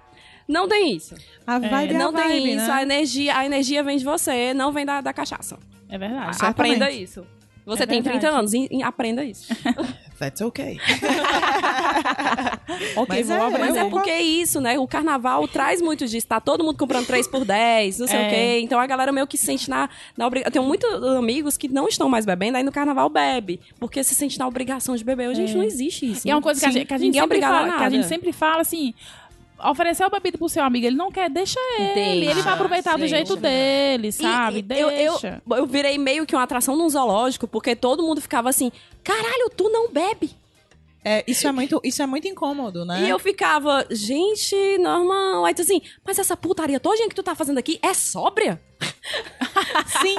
não 0.47 0.69
tem 0.69 0.95
isso. 0.95 1.15
A 1.47 1.59
vibe 1.59 1.95
é, 1.95 1.99
não 1.99 2.11
a 2.11 2.13
tem 2.13 2.55
isso. 2.55 2.67
Né? 2.67 2.73
A, 2.73 2.83
energia, 2.83 3.37
a 3.39 3.47
energia 3.47 3.83
vem 3.83 3.97
de 3.97 4.05
você, 4.05 4.53
não 4.53 4.71
vem 4.71 4.85
da, 4.85 5.01
da 5.01 5.13
cachaça. 5.13 5.59
É 5.89 5.97
verdade. 5.97 6.37
Aprenda 6.41 6.91
isso. 6.91 7.27
Você 7.69 7.83
é 7.83 7.87
tem 7.87 8.01
verdade. 8.01 8.21
30 8.21 8.39
anos, 8.39 8.55
e, 8.55 8.67
e 8.71 8.83
aprenda 8.83 9.23
isso. 9.23 9.55
That's 10.19 10.41
okay. 10.41 10.81
ok, 12.97 13.07
mas 13.09 13.31
é, 13.31 13.51
mas 13.51 13.77
é 13.77 13.85
porque 13.85 14.11
é 14.11 14.23
isso, 14.23 14.59
né? 14.59 14.79
O 14.79 14.89
carnaval 14.89 15.47
traz 15.47 15.83
muito 15.83 16.07
disso. 16.07 16.27
Tá 16.27 16.41
todo 16.41 16.65
mundo 16.65 16.79
comprando 16.79 17.07
3 17.07 17.29
por 17.29 17.45
10, 17.45 17.99
não 17.99 18.07
sei 18.07 18.19
é. 18.19 18.27
o 18.27 18.31
quê. 18.31 18.61
Então 18.63 18.81
a 18.81 18.87
galera 18.87 19.13
meio 19.13 19.27
que 19.27 19.37
se 19.37 19.45
sente 19.45 19.69
na, 19.69 19.91
na 20.17 20.27
obrigação. 20.27 20.51
Tenho 20.51 20.65
muitos 20.65 20.91
amigos 21.17 21.59
que 21.59 21.69
não 21.69 21.87
estão 21.87 22.09
mais 22.09 22.25
bebendo, 22.25 22.57
aí 22.57 22.65
no 22.65 22.73
carnaval 22.73 23.11
bebe. 23.11 23.61
Porque 23.79 24.03
se 24.03 24.15
sente 24.15 24.39
na 24.39 24.47
obrigação 24.47 24.97
de 24.97 25.05
beber. 25.05 25.35
Gente, 25.35 25.53
é. 25.53 25.55
não 25.55 25.63
existe 25.63 26.11
isso. 26.11 26.27
E 26.27 26.31
é 26.31 26.35
uma 26.35 26.43
coisa 26.43 26.59
que 26.59 26.67
a 26.67 26.71
gente, 26.71 26.87
que 26.87 26.95
a 26.95 26.99
gente 26.99 27.19
sempre 27.19 27.41
fala, 27.41 27.77
que 27.77 27.85
a 27.85 27.91
gente 27.91 28.07
sempre 28.07 28.33
fala 28.33 28.63
assim 28.63 28.95
oferecer 29.65 30.05
o 30.05 30.11
bebida 30.11 30.39
pro 30.39 30.49
seu 30.49 30.63
amigo, 30.63 30.87
ele 30.87 30.97
não 30.97 31.11
quer, 31.11 31.29
deixa 31.31 31.59
ele. 31.79 31.95
Deixa, 31.95 32.31
ele 32.31 32.43
vai 32.43 32.55
aproveitar 32.55 32.97
do 32.97 33.07
jeito 33.07 33.37
dele, 33.37 34.13
sabe? 34.13 34.59
E, 34.59 34.63
deixa. 34.63 35.43
Eu, 35.47 35.57
eu, 35.57 35.57
eu 35.59 35.67
virei 35.67 35.99
meio 35.99 36.27
que 36.27 36.35
uma 36.35 36.43
atração 36.43 36.77
num 36.77 36.89
zoológico, 36.89 37.47
porque 37.47 37.75
todo 37.75 38.03
mundo 38.03 38.21
ficava 38.21 38.49
assim: 38.49 38.71
caralho, 39.03 39.51
tu 39.57 39.69
não 39.69 39.91
bebe. 39.91 40.31
É, 41.05 41.25
isso 41.27 41.47
é 41.47 41.53
muito, 41.53 41.81
isso 41.85 42.03
é 42.03 42.07
muito 42.07 42.27
incômodo, 42.27 42.85
né? 42.85 43.05
E 43.05 43.09
eu 43.09 43.19
ficava, 43.19 43.87
gente, 43.91 44.55
normal. 44.79 45.45
Aí 45.45 45.55
tu 45.55 45.63
assim, 45.63 45.81
mas 46.05 46.19
essa 46.19 46.37
putaria 46.37 46.81
toda 46.81 47.09
que 47.09 47.15
tu 47.15 47.23
tá 47.23 47.35
fazendo 47.35 47.57
aqui 47.57 47.79
é 47.81 47.95
sóbria? 47.95 48.61
Sim. 50.03 50.17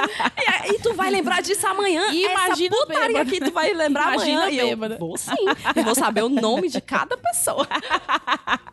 E, 0.67 0.75
e, 0.75 0.79
tu 0.79 0.93
vai 0.93 1.09
lembrar 1.09 1.41
disso 1.41 1.67
amanhã. 1.67 2.11
Imagina 2.11 2.75
essa 2.75 2.85
putaria 2.87 3.07
bêbada. 3.23 3.29
que 3.29 3.39
tu 3.39 3.51
vai 3.51 3.73
lembrar 3.73 4.13
Imagina 4.13 4.41
amanhã. 4.43 4.65
Bêbada. 4.65 4.95
E 4.95 4.97
eu 4.97 4.99
vou 4.99 5.17
sim. 5.17 5.45
Eu 5.75 5.83
vou 5.83 5.95
saber 5.95 6.23
o 6.23 6.29
nome 6.29 6.69
de 6.69 6.81
cada 6.81 7.15
pessoa. 7.17 7.67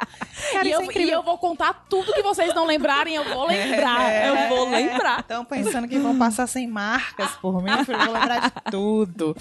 cara, 0.53 0.69
e, 0.69 0.71
eu, 0.71 0.81
é 0.81 0.99
e 0.99 1.11
eu 1.11 1.23
vou 1.23 1.39
contar 1.39 1.87
tudo 1.89 2.13
que 2.13 2.23
vocês 2.23 2.55
não 2.55 2.67
lembrarem, 2.67 3.15
eu 3.15 3.25
vou 3.25 3.47
lembrar. 3.47 4.11
É. 4.11 4.29
Eu 4.29 4.49
vou 4.49 4.71
lembrar. 4.71 5.21
Estão 5.21 5.45
pensando 5.45 5.89
que 5.89 5.99
vão 5.99 6.17
passar 6.19 6.47
sem 6.47 6.67
marcas 6.67 7.31
por 7.33 7.63
mim, 7.63 7.71
eu 7.71 7.85
vou 7.85 8.15
lembrar 8.15 8.41
de 8.41 8.71
tudo. 8.71 9.37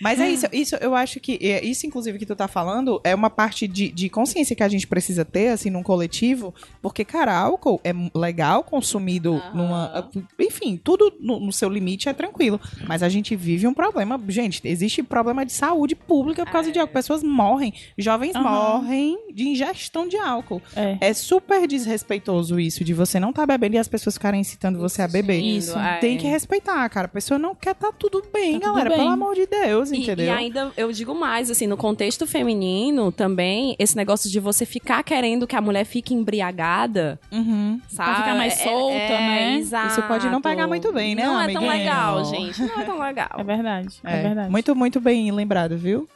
Mas 0.00 0.20
é 0.20 0.28
isso, 0.28 0.46
isso 0.52 0.76
eu 0.76 0.94
acho 0.94 1.20
que, 1.20 1.38
é, 1.40 1.64
isso 1.64 1.86
inclusive 1.86 2.18
que 2.18 2.26
tu 2.26 2.36
tá 2.36 2.48
falando, 2.48 3.00
é 3.04 3.14
uma 3.14 3.30
parte 3.30 3.66
de, 3.66 3.90
de 3.90 4.08
consciência 4.08 4.54
que 4.54 4.62
a 4.62 4.68
gente 4.68 4.86
precisa 4.86 5.24
ter, 5.24 5.48
assim, 5.48 5.70
num 5.70 5.82
coletivo, 5.82 6.54
porque, 6.82 7.04
cara, 7.04 7.36
álcool 7.36 7.80
é 7.84 7.92
legal 8.14 8.62
consumido 8.62 9.42
numa... 9.54 10.08
Enfim, 10.38 10.80
tudo 10.82 11.12
no, 11.20 11.40
no 11.40 11.52
seu 11.52 11.68
limite 11.68 12.08
é 12.08 12.12
tranquilo, 12.12 12.60
mas 12.86 13.02
a 13.02 13.08
gente 13.08 13.34
vive 13.34 13.66
um 13.66 13.74
problema, 13.74 14.20
gente, 14.28 14.60
existe 14.64 15.02
problema 15.02 15.44
de 15.44 15.52
saúde 15.52 15.94
pública 15.94 16.44
por 16.44 16.52
causa 16.52 16.70
de 16.70 16.78
álcool, 16.78 16.92
pessoas 16.92 17.22
morrem, 17.22 17.72
jovens 17.96 18.34
morrem 18.34 19.18
de 19.32 19.48
ingestão 19.48 20.06
de 20.06 20.17
álcool. 20.18 20.60
É. 20.76 20.96
É 21.00 21.12
super 21.14 21.66
desrespeitoso 21.66 22.58
isso, 22.60 22.84
de 22.84 22.92
você 22.94 23.18
não 23.20 23.30
estar 23.30 23.46
bebendo 23.46 23.76
e 23.76 23.78
as 23.78 23.88
pessoas 23.88 24.14
ficarem 24.14 24.40
incitando 24.40 24.78
você 24.78 25.02
a 25.02 25.08
beber. 25.08 25.40
Isso, 25.40 25.78
é. 25.78 25.98
Tem 25.98 26.16
que 26.18 26.26
respeitar, 26.26 26.88
cara. 26.88 27.06
A 27.06 27.10
pessoa 27.10 27.38
não 27.38 27.54
quer 27.54 27.74
tá 27.74 27.92
tudo 27.92 28.22
bem, 28.32 28.54
Tá 28.54 28.66
tudo 28.66 28.72
galera. 28.74 28.90
bem. 28.90 28.98
Pelo 28.98 29.10
amor 29.10 29.34
de 29.34 29.46
Deus, 29.46 29.90
E, 29.90 29.96
entendeu? 29.98 30.26
e 30.26 30.30
ainda, 30.30 30.72
eu 30.76 30.90
digo 30.92 31.14
mais, 31.14 31.50
assim, 31.50 31.66
no 31.66 31.76
contexto 31.76 32.26
feminino 32.26 33.10
também, 33.12 33.74
esse 33.78 33.96
negócio 33.96 34.30
de 34.30 34.38
você 34.40 34.64
ficar 34.66 35.02
querendo 35.02 35.46
que 35.46 35.56
a 35.56 35.60
mulher 35.60 35.84
fique 35.84 36.14
embriagada, 36.14 37.18
Uhum. 37.32 37.80
sabe? 37.88 38.16
ficar 38.18 38.34
mais 38.34 38.54
É- 38.60 38.64
solta, 38.64 38.94
é, 38.96 39.08
né? 39.18 39.54
Exato. 39.58 39.88
Isso 39.92 40.02
pode 40.02 40.28
não 40.28 40.40
pegar 40.40 40.66
muito 40.66 40.92
bem, 40.92 41.14
né, 41.14 41.24
Não 41.24 41.40
é 41.40 41.46
tão 41.52 41.62
amiguinho? 41.62 41.70
legal, 41.70 42.24
gente. 42.24 42.62
Não 42.62 42.80
é 42.80 42.84
tão 42.84 42.98
legal. 42.98 43.28
É 43.38 43.44
verdade, 43.44 43.96
é, 44.04 44.18
É, 44.18 44.22
verdade. 44.22 44.50
Muito, 44.50 44.74
muito 44.74 45.00
bem 45.00 45.30
lembrado, 45.30 45.76
viu? 45.76 46.08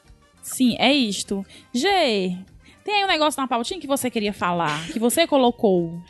Sim, 0.43 0.75
é 0.79 0.93
isto. 0.93 1.45
G, 1.73 2.37
tem 2.85 2.95
aí 2.97 3.05
um 3.05 3.09
negócio 3.09 3.41
na 3.41 3.49
pautinha 3.49 3.81
que 3.81 3.87
você 3.87 4.11
queria 4.11 4.33
falar, 4.33 4.87
que 4.89 4.99
você 4.99 5.27
colocou, 5.27 6.01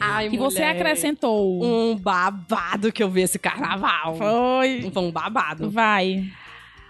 Ai, 0.00 0.28
que 0.30 0.36
você 0.36 0.60
mulher. 0.60 0.76
acrescentou. 0.76 1.62
Um 1.64 1.94
babado 1.96 2.92
que 2.92 3.02
eu 3.02 3.08
vi 3.10 3.22
esse 3.22 3.38
carnaval. 3.38 4.16
Foi. 4.16 4.90
Foi 4.92 5.02
um 5.02 5.10
babado. 5.12 5.70
Vai. 5.70 6.24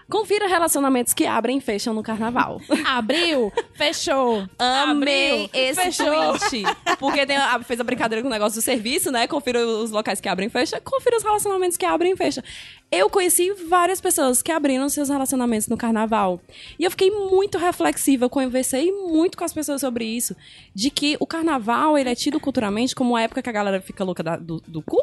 Confira 0.09 0.47
relacionamentos 0.47 1.13
que 1.13 1.25
abrem 1.25 1.57
e 1.57 1.61
fecham 1.61 1.93
no 1.93 2.03
carnaval. 2.03 2.59
Abriu, 2.85 3.51
fechou. 3.73 4.47
Amei 4.59 5.45
Abriu, 5.45 5.49
esse 5.53 5.81
fechou. 5.81 6.37
tweet. 6.37 6.63
Porque 6.99 7.25
tem 7.25 7.37
a- 7.37 7.61
fez 7.63 7.79
a 7.79 7.83
brincadeira 7.83 8.21
com 8.21 8.27
o 8.27 8.31
negócio 8.31 8.59
do 8.59 8.63
serviço, 8.63 9.11
né? 9.11 9.27
Confira 9.27 9.65
os 9.65 9.91
locais 9.91 10.19
que 10.21 10.29
abrem 10.29 10.47
e 10.47 10.51
fecham. 10.51 10.79
Confira 10.83 11.17
os 11.17 11.23
relacionamentos 11.23 11.77
que 11.77 11.85
abrem 11.85 12.13
e 12.13 12.15
fecham. 12.17 12.43
Eu 12.91 13.09
conheci 13.09 13.51
várias 13.67 13.99
pessoas 13.99 14.41
que 14.43 14.51
abriram 14.51 14.87
seus 14.87 15.09
relacionamentos 15.09 15.67
no 15.67 15.75
carnaval. 15.77 16.39
E 16.77 16.83
eu 16.83 16.91
fiquei 16.91 17.09
muito 17.09 17.57
reflexiva, 17.57 18.29
conversei 18.29 18.91
muito 18.91 19.35
com 19.37 19.43
as 19.43 19.51
pessoas 19.53 19.81
sobre 19.81 20.05
isso. 20.05 20.35
De 20.75 20.91
que 20.91 21.17
o 21.19 21.25
carnaval, 21.25 21.97
ele 21.97 22.09
é 22.09 22.13
tido 22.15 22.39
culturalmente 22.39 22.93
como 22.93 23.11
uma 23.11 23.21
época 23.21 23.41
que 23.41 23.49
a 23.49 23.53
galera 23.53 23.81
fica 23.81 24.03
louca 24.03 24.21
da- 24.21 24.35
do, 24.37 24.61
do 24.67 24.81
cu, 24.83 24.97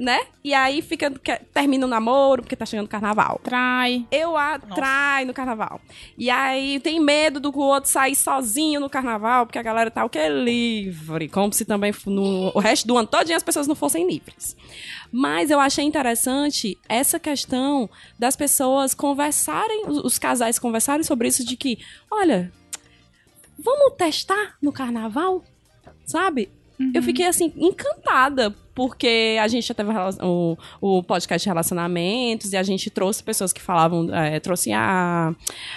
né? 0.00 0.20
E 0.44 0.54
aí 0.54 0.80
fica, 0.82 1.10
que- 1.10 1.40
termina 1.52 1.84
o 1.86 1.88
namoro 1.88 2.42
porque 2.42 2.56
tá 2.56 2.64
chegando 2.64 2.86
o 2.86 2.88
carnaval. 2.88 3.40
Trai. 3.42 4.06
Eu 4.10 4.36
atrai 4.36 5.24
no 5.24 5.34
carnaval. 5.34 5.80
E 6.16 6.30
aí 6.30 6.80
tem 6.80 7.00
medo 7.00 7.40
do 7.40 7.56
outro 7.58 7.90
sair 7.90 8.14
sozinho 8.14 8.80
no 8.80 8.88
carnaval, 8.88 9.46
porque 9.46 9.58
a 9.58 9.62
galera 9.62 9.90
tá 9.90 10.04
o 10.04 10.08
quê? 10.08 10.28
Livre. 10.28 11.28
Como 11.28 11.52
se 11.52 11.64
também 11.64 11.92
no, 12.06 12.52
o 12.54 12.58
resto 12.58 12.86
do 12.86 12.96
ano 12.96 13.08
todinho 13.08 13.36
as 13.36 13.42
pessoas 13.42 13.66
não 13.66 13.74
fossem 13.74 14.06
livres. 14.06 14.56
Mas 15.10 15.50
eu 15.50 15.58
achei 15.58 15.84
interessante 15.84 16.78
essa 16.88 17.18
questão 17.18 17.88
das 18.18 18.36
pessoas 18.36 18.92
conversarem, 18.94 19.84
os, 19.86 19.98
os 19.98 20.18
casais 20.18 20.58
conversarem 20.58 21.02
sobre 21.02 21.28
isso, 21.28 21.44
de 21.44 21.56
que, 21.56 21.78
olha, 22.10 22.52
vamos 23.58 23.94
testar 23.96 24.56
no 24.62 24.70
carnaval? 24.72 25.42
Sabe? 26.04 26.50
Eu 26.94 27.02
fiquei 27.02 27.26
assim, 27.26 27.52
encantada, 27.56 28.54
porque 28.78 29.36
a 29.42 29.48
gente 29.48 29.66
já 29.66 29.74
teve 29.74 29.90
o, 30.22 30.56
o 30.80 31.02
podcast 31.02 31.48
relacionamentos 31.48 32.52
e 32.52 32.56
a 32.56 32.62
gente 32.62 32.88
trouxe 32.90 33.24
pessoas 33.24 33.52
que 33.52 33.60
falavam, 33.60 34.14
é, 34.14 34.38
trouxe 34.38 34.72
a, 34.72 35.34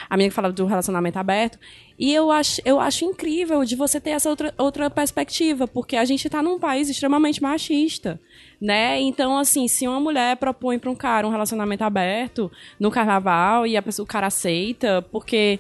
a 0.08 0.18
minha 0.18 0.30
que 0.30 0.36
falava 0.36 0.54
do 0.54 0.68
relacionamento 0.68 1.18
aberto. 1.18 1.58
E 1.98 2.14
eu 2.14 2.30
acho, 2.30 2.62
eu 2.64 2.80
acho 2.80 3.04
incrível 3.04 3.66
de 3.66 3.76
você 3.76 4.00
ter 4.00 4.12
essa 4.12 4.30
outra, 4.30 4.54
outra 4.56 4.88
perspectiva, 4.88 5.68
porque 5.68 5.96
a 5.96 6.06
gente 6.06 6.30
tá 6.30 6.44
num 6.44 6.60
país 6.60 6.90
extremamente 6.90 7.42
machista, 7.42 8.22
né? 8.62 9.00
Então, 9.00 9.36
assim, 9.36 9.68
se 9.68 9.88
uma 9.88 10.00
mulher 10.00 10.38
propõe 10.38 10.78
pra 10.78 10.92
um 10.92 10.96
cara 10.96 11.26
um 11.28 11.32
relacionamento 11.32 11.84
aberto 11.84 12.52
no 12.80 12.92
carnaval 12.92 13.66
e 13.66 13.76
a 13.76 13.82
pessoa, 13.82 14.04
o 14.04 14.08
cara 14.08 14.28
aceita, 14.28 15.02
porque. 15.12 15.60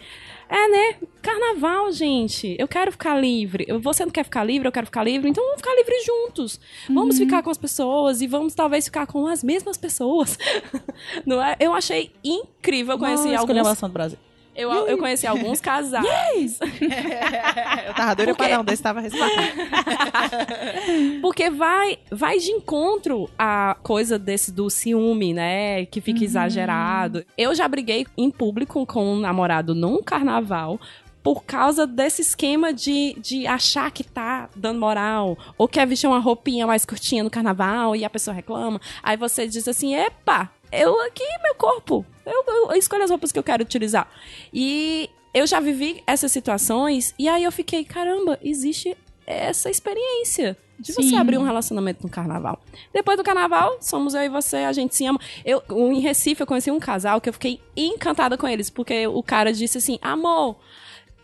É, 0.51 0.67
né? 0.67 0.97
Carnaval, 1.21 1.89
gente. 1.93 2.57
Eu 2.59 2.67
quero 2.67 2.91
ficar 2.91 3.17
livre. 3.17 3.65
Você 3.79 4.03
não 4.03 4.11
quer 4.11 4.25
ficar 4.25 4.43
livre, 4.43 4.67
eu 4.67 4.71
quero 4.71 4.85
ficar 4.85 5.01
livre. 5.01 5.29
Então 5.29 5.41
vamos 5.41 5.61
ficar 5.61 5.73
livres 5.75 6.05
juntos. 6.05 6.59
Vamos 6.89 7.17
ficar 7.17 7.41
com 7.41 7.49
as 7.49 7.57
pessoas 7.57 8.21
e 8.21 8.27
vamos 8.27 8.53
talvez 8.53 8.83
ficar 8.83 9.07
com 9.07 9.27
as 9.27 9.41
mesmas 9.41 9.77
pessoas. 9.77 10.37
Não 11.25 11.41
é? 11.41 11.55
Eu 11.57 11.73
achei 11.73 12.11
incrível. 12.21 12.95
Eu 12.95 12.99
conheci 12.99 13.33
alguns. 13.33 13.79
do 13.79 13.89
Brasil. 13.89 14.17
Eu, 14.55 14.69
eu 14.87 14.97
conheci 14.97 15.25
alguns 15.25 15.59
casais. 15.61 16.59
Eu 17.87 17.93
tava 17.93 18.15
doida 18.15 18.31
Porque- 18.33 18.43
pra 18.43 18.47
dar 18.55 18.59
um 18.61 18.63
desse, 18.63 18.83
tava 18.83 18.99
respirando. 18.99 19.31
Porque 21.21 21.49
vai, 21.49 21.97
vai 22.11 22.37
de 22.37 22.51
encontro 22.51 23.29
a 23.37 23.75
coisa 23.81 24.17
desse 24.19 24.51
do 24.51 24.69
ciúme, 24.69 25.33
né? 25.33 25.85
Que 25.85 26.01
fica 26.01 26.23
exagerado. 26.23 27.25
Eu 27.37 27.53
já 27.55 27.67
briguei 27.67 28.05
em 28.17 28.29
público 28.29 28.85
com 28.85 29.13
um 29.13 29.19
namorado 29.19 29.73
num 29.73 30.01
carnaval. 30.01 30.79
Por 31.23 31.43
causa 31.43 31.85
desse 31.85 32.23
esquema 32.23 32.73
de, 32.73 33.15
de 33.19 33.45
achar 33.45 33.91
que 33.91 34.03
tá 34.03 34.49
dando 34.55 34.79
moral, 34.79 35.37
ou 35.55 35.67
quer 35.67 35.85
vestir 35.85 36.07
uma 36.07 36.17
roupinha 36.17 36.65
mais 36.65 36.83
curtinha 36.83 37.23
no 37.23 37.29
carnaval 37.29 37.95
e 37.95 38.03
a 38.03 38.09
pessoa 38.09 38.33
reclama. 38.33 38.81
Aí 39.03 39.15
você 39.17 39.47
diz 39.47 39.67
assim: 39.67 39.93
epa, 39.93 40.49
eu 40.71 40.99
aqui, 41.01 41.23
meu 41.43 41.53
corpo, 41.53 42.03
eu, 42.31 42.71
eu 42.71 42.77
escolho 42.77 43.03
as 43.03 43.09
roupas 43.09 43.31
que 43.31 43.39
eu 43.39 43.43
quero 43.43 43.63
utilizar. 43.63 44.09
E 44.53 45.09
eu 45.33 45.45
já 45.45 45.59
vivi 45.59 46.03
essas 46.05 46.31
situações, 46.31 47.13
e 47.17 47.27
aí 47.27 47.43
eu 47.43 47.51
fiquei: 47.51 47.83
caramba, 47.83 48.39
existe 48.41 48.97
essa 49.25 49.69
experiência 49.69 50.57
de 50.79 50.93
você 50.93 51.09
Sim. 51.09 51.17
abrir 51.17 51.37
um 51.37 51.43
relacionamento 51.43 52.03
no 52.03 52.09
carnaval. 52.09 52.59
Depois 52.91 53.15
do 53.15 53.23
carnaval, 53.23 53.77
somos 53.79 54.13
eu 54.13 54.23
e 54.23 54.29
você, 54.29 54.57
a 54.57 54.73
gente 54.73 54.95
se 54.95 55.05
ama. 55.05 55.19
Eu, 55.45 55.61
em 55.69 55.99
Recife, 55.99 56.41
eu 56.41 56.47
conheci 56.47 56.71
um 56.71 56.79
casal 56.79 57.21
que 57.21 57.29
eu 57.29 57.33
fiquei 57.33 57.61
encantada 57.77 58.37
com 58.37 58.47
eles, 58.47 58.69
porque 58.69 59.05
o 59.07 59.21
cara 59.21 59.53
disse 59.53 59.77
assim: 59.77 59.99
amor. 60.01 60.57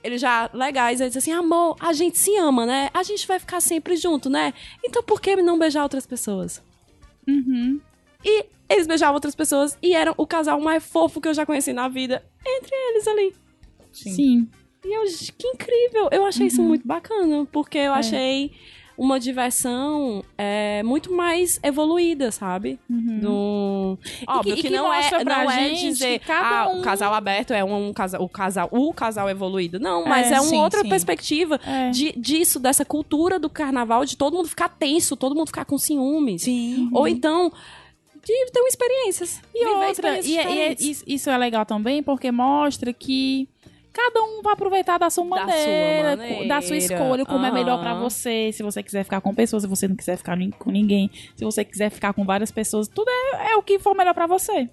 Eles 0.04 0.22
já 0.22 0.50
legais, 0.54 1.02
ele 1.02 1.10
disse 1.10 1.18
assim: 1.18 1.32
amor, 1.32 1.76
a 1.80 1.92
gente 1.92 2.18
se 2.18 2.38
ama, 2.38 2.66
né? 2.66 2.90
A 2.94 3.04
gente 3.04 3.28
vai 3.28 3.40
ficar 3.40 3.60
sempre 3.60 3.98
junto, 3.98 4.30
né? 4.30 4.54
Então 4.86 5.04
por 5.04 5.20
que 5.20 5.36
não 5.38 5.60
beijar 5.60 5.84
outras 5.84 6.06
pessoas? 6.06 6.62
Uhum. 7.28 7.82
E 8.24 8.46
eles 8.70 8.88
beijavam 8.88 9.16
outras 9.16 9.36
pessoas 9.36 9.78
e 9.82 9.94
eram 9.94 10.14
o 10.18 10.28
casal 10.28 10.60
mais 10.60 10.84
fofo 10.84 11.22
que 11.22 11.28
eu 11.28 11.34
já 11.34 11.46
conheci 11.46 11.72
na 11.74 11.88
vida 11.88 12.24
entre 12.46 12.76
eles 12.76 13.08
ali. 13.08 13.34
Sim. 13.92 14.48
E 14.86 14.94
eu, 14.96 15.04
que 15.38 15.48
incrível! 15.48 16.10
Eu 16.12 16.26
achei 16.26 16.48
isso 16.48 16.62
muito 16.62 16.88
bacana, 16.88 17.46
porque 17.52 17.78
eu 17.78 17.94
achei 17.94 18.52
uma 18.98 19.20
diversão 19.20 20.24
é, 20.38 20.82
muito 20.84 21.14
mais 21.14 21.60
evoluída, 21.62 22.32
sabe? 22.32 22.80
No... 22.90 23.98
Óbvio 24.28 24.54
e 24.54 24.56
que, 24.56 24.62
que 24.64 24.70
não 24.72 24.92
é, 24.92 25.24
pra 25.24 25.44
não 25.44 25.52
é 25.52 25.70
gente 25.70 25.82
dizer 25.82 26.20
que 26.20 26.26
cada 26.26 26.62
ah, 26.64 26.70
um- 26.70 26.80
o 26.80 26.82
casal 26.82 27.14
aberto 27.14 27.52
é 27.52 27.64
um, 27.64 27.94
casal, 27.94 28.22
o 28.24 28.28
casal, 28.30 28.68
o 28.72 28.92
casal 28.94 29.30
evoluído. 29.30 29.80
Não, 29.80 30.04
mas 30.06 30.32
É, 30.32 30.36
é, 30.36 30.42
uma 30.42 30.50
sim, 30.50 30.58
outra 30.62 30.82
sim. 30.82 30.90
perspectiva 30.90 31.60
É. 31.66 31.92
de, 31.92 32.12
disso, 32.18 32.60
dessa 32.60 32.84
cultura 32.84 33.38
do 33.38 33.50
carnaval, 33.50 34.04
de 34.04 34.18
todo 34.18 34.36
mundo 34.36 34.48
ficar 34.50 34.70
tenso, 34.70 35.16
todo 35.16 35.36
mundo 35.36 35.48
ficar 35.48 35.66
com 35.66 35.78
ciúmes. 35.78 36.42
Sim. 36.44 36.90
Ou 36.92 37.08
então, 37.08 37.52
de 38.28 38.52
ter 38.52 38.60
experiências. 38.68 39.42
E 39.54 39.60
viver 39.60 39.70
outra, 39.72 40.20
experiências 40.20 40.26
e, 40.28 40.38
é- 40.38 40.52
e 40.54 40.60
é- 40.60 40.76
isso, 41.08 41.30
é 41.30 41.38
legal 41.38 41.66
também, 41.66 42.02
porque 42.04 42.32
mostra 42.32 42.92
que 42.94 43.48
cada 43.94 44.22
um 44.22 44.42
vai 44.44 44.54
aproveitar 44.54 44.98
da 45.00 45.10
sua 45.10 45.24
Da 45.24 45.38
sua 45.38 45.46
maneira, 45.48 46.16
maneira. 46.18 46.48
da 46.48 46.62
sua 46.62 46.78
escolha, 46.78 47.26
como 47.26 47.46
é 47.46 47.52
melhor 47.52 47.80
pra 47.80 47.92
Aham. 47.92 48.02
você. 48.02 48.52
Se 48.54 48.62
você 48.62 48.84
quiser 48.84 49.04
ficar 49.04 49.22
com 49.22 49.34
pessoas, 49.34 49.64
se 49.64 49.70
você 49.70 49.88
não 49.88 49.96
quiser 49.96 50.18
ficar 50.18 50.38
com 50.60 50.70
ninguém, 50.72 51.10
se 51.36 51.44
você 51.44 51.66
quiser 51.66 51.90
ficar 51.90 52.14
com 52.14 52.24
várias 52.24 52.52
pessoas, 52.52 52.88
tudo 52.88 53.10
é, 53.10 53.54
é 53.54 53.56
o 53.56 53.64
que 53.64 53.80
for 53.80 53.96
melhor 53.96 54.14
pra 54.14 54.28
você. 54.28 54.70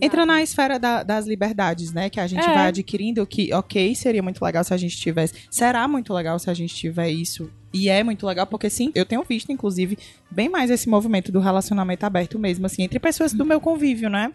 Entra 0.00 0.24
na 0.24 0.42
esfera 0.42 0.78
da- 0.78 1.02
das 1.02 1.26
liberdades, 1.26 1.92
né? 1.92 2.08
Que 2.08 2.18
a 2.18 2.26
gente 2.26 2.42
É. 2.42 2.52
vai 2.54 2.66
adquirindo, 2.68 3.24
que, 3.26 3.52
ok, 3.52 3.94
seria 3.94 4.22
muito 4.22 4.42
legal 4.42 4.64
se 4.64 4.72
a 4.72 4.76
gente 4.78 4.96
tivesse. 4.96 5.34
Será 5.50 5.86
muito 5.86 6.12
legal 6.12 6.38
se 6.38 6.48
a 6.50 6.54
gente 6.54 6.74
tiver 6.74 7.10
isso. 7.10 7.50
E 7.72 7.88
é 7.88 8.02
muito 8.02 8.26
legal, 8.26 8.46
porque 8.46 8.70
sim, 8.70 8.90
eu 8.94 9.04
tenho 9.04 9.22
visto, 9.22 9.52
inclusive, 9.52 9.98
bem 10.30 10.48
mais 10.48 10.70
esse 10.70 10.88
movimento 10.88 11.30
do 11.30 11.40
relacionamento 11.40 12.04
aberto 12.04 12.38
mesmo, 12.38 12.66
assim, 12.66 12.82
entre 12.82 12.98
pessoas 12.98 13.32
do 13.32 13.44
meu 13.44 13.60
convívio, 13.60 14.08
né? 14.08 14.32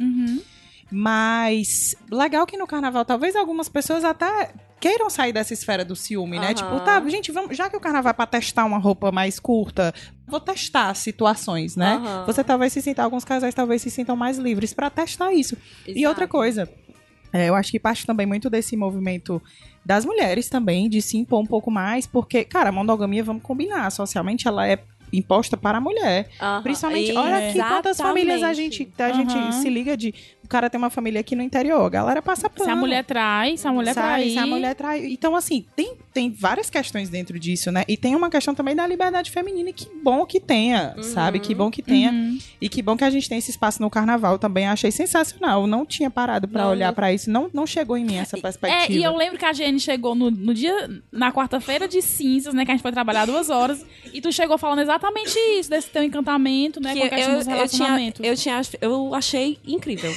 Mas 0.92 1.96
legal 2.12 2.46
que 2.46 2.56
no 2.58 2.68
carnaval, 2.68 3.04
talvez 3.04 3.36
algumas 3.36 3.68
pessoas 3.68 4.04
até 4.04 4.54
queiram 4.80 5.10
sair 5.10 5.32
dessa 5.32 5.54
esfera 5.54 5.84
do 5.84 5.96
ciúme, 5.96 6.38
né? 6.40 6.48
Aham. 6.48 6.54
Tipo, 6.54 6.80
tá, 6.82 7.02
gente, 7.10 7.32
vamos, 7.32 7.56
já 7.58 7.70
que 7.70 7.76
o 7.78 7.80
carnaval 7.80 8.12
é 8.12 8.14
pra 8.14 8.28
testar 8.28 8.66
uma 8.66 8.78
roupa 8.78 9.12
mais 9.12 9.40
curta, 9.40 9.94
vou 10.28 10.40
testar 10.40 10.94
situações, 10.94 11.76
né? 11.76 11.96
Aham. 11.96 12.24
Você 12.28 12.44
talvez 12.44 12.74
se 12.74 12.82
sinta, 12.82 13.02
alguns 13.02 13.24
casais 13.24 13.56
talvez 13.56 13.82
se 13.82 13.90
sintam 13.90 14.16
mais 14.16 14.38
livres 14.38 14.74
pra 14.74 14.90
testar 14.90 15.34
isso. 15.34 15.58
E 15.88 16.06
outra 16.06 16.26
Exato. 16.26 16.38
coisa, 16.38 16.70
É, 17.34 17.50
eu 17.50 17.56
acho 17.56 17.72
que 17.72 17.80
parte 17.80 18.06
também 18.06 18.28
muito 18.28 18.50
desse 18.50 18.78
movimento 18.78 19.42
das 19.84 20.06
mulheres 20.06 20.48
também, 20.48 20.88
de 20.88 21.02
se 21.02 21.18
impor 21.18 21.42
um 21.42 21.46
pouco 21.46 21.72
mais, 21.72 22.06
porque, 22.06 22.46
cara, 22.46 22.70
a 22.70 22.72
monogamia, 22.72 23.24
vamos 23.24 23.42
combinar, 23.42 23.90
socialmente 23.92 24.48
ela 24.48 24.68
é 24.68 24.80
imposta 25.12 25.56
para 25.58 25.78
a 25.78 25.82
mulher. 25.82 26.30
Principalmente, 26.64 27.12
olha 27.16 27.50
aqui 27.50 27.60
quantas 27.60 27.98
famílias 27.98 28.42
a 28.44 28.54
gente, 28.54 28.92
a 28.98 29.12
gente 29.12 29.56
se 29.56 29.70
liga 29.70 29.96
de 29.96 30.14
o 30.44 30.48
cara 30.48 30.70
tem 30.70 30.78
uma 30.78 30.90
família 30.90 31.22
aqui 31.22 31.36
no 31.36 31.42
interior, 31.42 31.86
a 31.86 31.90
galera 31.90 32.22
passa 32.22 32.50
pano. 32.50 32.66
Se 32.66 32.72
a 32.72 32.76
mulher 32.76 33.04
trai, 33.04 33.58
se 33.58 33.68
a 33.68 33.72
mulher 33.72 33.94
trai. 33.94 34.30
Se 34.30 34.38
a 34.38 34.48
mulher 34.48 34.76
trai. 34.76 35.06
Então, 35.06 35.36
assim, 35.36 35.66
tem, 35.76 35.98
tem 36.14 36.30
várias 36.32 36.70
questões 36.70 37.10
dentro 37.10 37.40
disso, 37.40 37.72
né? 37.72 37.84
E 37.88 37.98
tem 37.98 38.16
uma 38.16 38.30
questão 38.30 38.54
também 38.54 38.76
da 38.76 38.86
liberdade 38.86 39.32
feminina, 39.32 39.72
e 39.72 39.74
que 39.74 39.88
bom 40.04 40.26
que 40.26 40.40
tenha, 40.40 40.94
uhum. 40.96 41.04
sabe? 41.04 41.40
Que 41.40 41.56
bom 41.56 41.72
que 41.72 41.82
tenha. 41.82 42.12
Uhum. 42.12 42.38
E 42.62 42.70
que 42.70 42.82
bom 42.82 42.96
que 42.96 43.04
a 43.04 43.10
gente 43.10 43.28
tem 43.28 43.40
esse 43.40 43.50
espaço 43.50 43.82
no 43.82 43.90
carnaval 43.90 44.38
também. 44.38 44.68
Achei 44.68 44.92
sensacional. 44.92 45.62
Eu 45.62 45.68
não 45.68 45.86
tinha 45.86 46.10
parado 46.10 46.48
para 46.48 46.70
olhar 46.70 46.94
para 46.94 47.12
isso. 47.12 47.32
Não, 47.32 47.50
não 47.52 47.66
chegou 47.66 47.98
em 47.98 48.06
mim 48.06 48.16
essa 48.16 48.38
perspectiva. 48.38 48.94
É, 48.94 48.96
e 48.96 49.04
eu 49.04 49.16
lembro 49.16 49.40
que 49.40 49.46
a 49.46 49.52
Jenny 49.52 49.80
chegou 49.80 50.14
no, 50.14 50.30
no 50.30 50.54
dia, 50.54 50.90
na 51.12 51.32
quarta-feira 51.32 51.88
de 51.88 52.02
cinzas, 52.02 52.54
né? 52.54 52.64
Que 52.64 52.72
a 52.72 52.74
gente 52.76 52.84
foi 52.84 52.92
trabalhar 52.92 53.26
duas 53.26 53.50
horas. 53.50 53.84
E 54.14 54.22
tu 54.22 54.32
chegou 54.32 54.58
falando 54.58 54.80
exatamente 54.80 55.38
isso, 55.58 55.70
desse 55.70 55.90
teu 55.90 56.04
encantamento, 56.04 56.80
né? 56.80 56.94
Que 56.94 57.00
com 57.00 57.06
a 57.06 57.10
questão 57.10 57.34
eu, 57.34 57.38
dos 57.40 57.48
relacionamentos. 57.48 58.20
Eu, 58.24 58.36
tinha, 58.36 58.58
eu, 58.58 58.64
tinha, 58.64 58.80
eu 58.82 59.16
achei 59.16 59.58
incrível. 59.66 60.14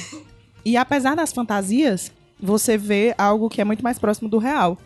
E 0.63 0.77
apesar 0.77 1.15
das 1.15 1.33
fantasias, 1.33 2.11
você 2.39 2.77
vê 2.77 3.15
algo 3.17 3.49
que 3.49 3.61
é 3.61 3.63
muito 3.63 3.83
mais 3.83 3.97
próximo 3.97 4.29
do 4.29 4.37
real. 4.37 4.77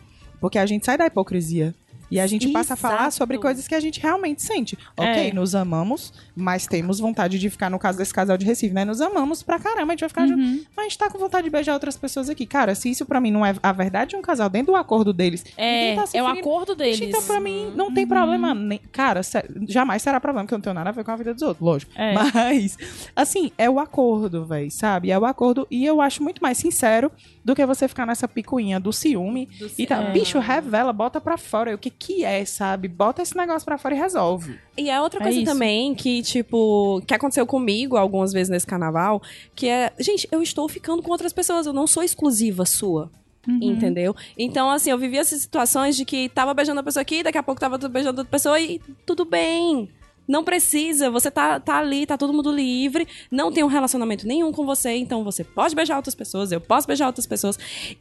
Porque 0.42 0.58
a 0.58 0.66
gente 0.66 0.84
sai 0.84 0.98
da 0.98 1.06
hipocrisia. 1.06 1.72
E 2.12 2.20
a 2.20 2.26
gente 2.26 2.48
passa 2.48 2.74
Exato. 2.74 2.86
a 2.86 2.90
falar 2.90 3.10
sobre 3.10 3.38
coisas 3.38 3.66
que 3.66 3.74
a 3.74 3.80
gente 3.80 3.98
realmente 3.98 4.42
sente. 4.42 4.76
Ok, 4.98 5.30
é. 5.30 5.32
nos 5.32 5.54
amamos, 5.54 6.12
mas 6.36 6.66
temos 6.66 7.00
vontade 7.00 7.38
de 7.38 7.48
ficar, 7.48 7.70
no 7.70 7.78
caso 7.78 7.96
desse 7.96 8.12
casal 8.12 8.36
de 8.36 8.44
Recife, 8.44 8.74
né? 8.74 8.84
Nos 8.84 9.00
amamos 9.00 9.42
pra 9.42 9.58
caramba, 9.58 9.92
a 9.92 9.94
gente 9.94 10.00
vai 10.00 10.08
ficar 10.10 10.22
uhum. 10.22 10.28
junto. 10.28 10.66
Mas 10.76 10.78
a 10.78 10.88
gente 10.90 10.98
tá 10.98 11.08
com 11.08 11.18
vontade 11.18 11.44
de 11.44 11.50
beijar 11.50 11.72
outras 11.72 11.96
pessoas 11.96 12.28
aqui. 12.28 12.44
Cara, 12.44 12.74
se 12.74 12.90
isso 12.90 13.06
pra 13.06 13.18
mim 13.18 13.30
não 13.30 13.46
é 13.46 13.54
a 13.62 13.72
verdade 13.72 14.10
de 14.10 14.16
um 14.16 14.20
casal 14.20 14.50
dentro 14.50 14.74
do 14.74 14.76
acordo 14.76 15.10
deles. 15.10 15.42
É, 15.56 15.94
tá 15.94 16.04
é 16.12 16.22
o 16.22 16.26
acordo 16.26 16.74
deles. 16.74 17.00
Então, 17.00 17.22
pra 17.22 17.40
mim, 17.40 17.72
não 17.74 17.90
tem 17.94 18.04
uhum. 18.04 18.10
problema. 18.10 18.54
Nem, 18.54 18.78
cara, 18.92 19.22
jamais 19.66 20.02
será 20.02 20.20
problema, 20.20 20.44
porque 20.44 20.52
eu 20.52 20.58
não 20.58 20.62
tenho 20.62 20.74
nada 20.74 20.90
a 20.90 20.92
ver 20.92 21.04
com 21.04 21.12
a 21.12 21.16
vida 21.16 21.32
dos 21.32 21.42
outros, 21.42 21.64
lógico. 21.64 21.92
É. 21.96 22.12
Mas, 22.12 22.76
assim, 23.16 23.50
é 23.56 23.70
o 23.70 23.80
acordo, 23.80 24.44
velho, 24.44 24.70
sabe? 24.70 25.10
É 25.10 25.18
o 25.18 25.24
acordo. 25.24 25.66
E 25.70 25.86
eu 25.86 26.02
acho 26.02 26.22
muito 26.22 26.42
mais 26.42 26.58
sincero 26.58 27.10
do 27.42 27.54
que 27.54 27.64
você 27.64 27.88
ficar 27.88 28.06
nessa 28.06 28.28
picuinha 28.28 28.78
do 28.78 28.92
ciúme. 28.92 29.46
Do 29.58 29.70
e 29.78 29.86
tá, 29.86 30.02
bicho, 30.02 30.38
revela, 30.38 30.92
bota 30.92 31.18
pra 31.22 31.38
fora. 31.38 31.74
O 31.74 31.78
que 31.78 31.90
que 32.02 32.24
é, 32.24 32.44
sabe? 32.44 32.88
Bota 32.88 33.22
esse 33.22 33.36
negócio 33.36 33.64
pra 33.64 33.78
fora 33.78 33.94
e 33.94 33.98
resolve. 33.98 34.58
E 34.76 34.90
é 34.90 35.00
outra 35.00 35.20
coisa 35.20 35.40
é 35.40 35.44
também 35.44 35.94
que, 35.94 36.20
tipo, 36.20 37.00
que 37.06 37.14
aconteceu 37.14 37.46
comigo 37.46 37.96
algumas 37.96 38.32
vezes 38.32 38.48
nesse 38.48 38.66
carnaval, 38.66 39.22
que 39.54 39.68
é, 39.68 39.92
gente, 40.00 40.26
eu 40.32 40.42
estou 40.42 40.68
ficando 40.68 41.00
com 41.00 41.12
outras 41.12 41.32
pessoas, 41.32 41.64
eu 41.64 41.72
não 41.72 41.86
sou 41.86 42.02
exclusiva 42.02 42.66
sua. 42.66 43.08
Uhum. 43.46 43.58
Entendeu? 43.60 44.16
Então, 44.36 44.68
assim, 44.68 44.90
eu 44.90 44.98
vivi 44.98 45.16
essas 45.16 45.42
situações 45.42 45.96
de 45.96 46.04
que 46.04 46.28
tava 46.28 46.52
beijando 46.54 46.80
a 46.80 46.82
pessoa 46.82 47.02
aqui, 47.02 47.22
daqui 47.22 47.38
a 47.38 47.42
pouco 47.42 47.60
tava 47.60 47.78
beijando 47.78 48.20
outra 48.20 48.30
pessoa 48.30 48.58
e 48.60 48.80
tudo 49.06 49.24
bem. 49.24 49.88
Não 50.26 50.42
precisa, 50.42 51.10
você 51.10 51.30
tá, 51.30 51.60
tá 51.60 51.78
ali, 51.78 52.06
tá 52.06 52.16
todo 52.16 52.32
mundo 52.32 52.52
livre, 52.52 53.06
não 53.30 53.52
tem 53.52 53.62
um 53.62 53.68
relacionamento 53.68 54.26
nenhum 54.26 54.52
com 54.52 54.64
você, 54.64 54.90
então 54.96 55.24
você 55.24 55.42
pode 55.42 55.74
beijar 55.74 55.96
outras 55.96 56.14
pessoas, 56.14 56.52
eu 56.52 56.60
posso 56.60 56.86
beijar 56.86 57.06
outras 57.06 57.26
pessoas. 57.26 57.58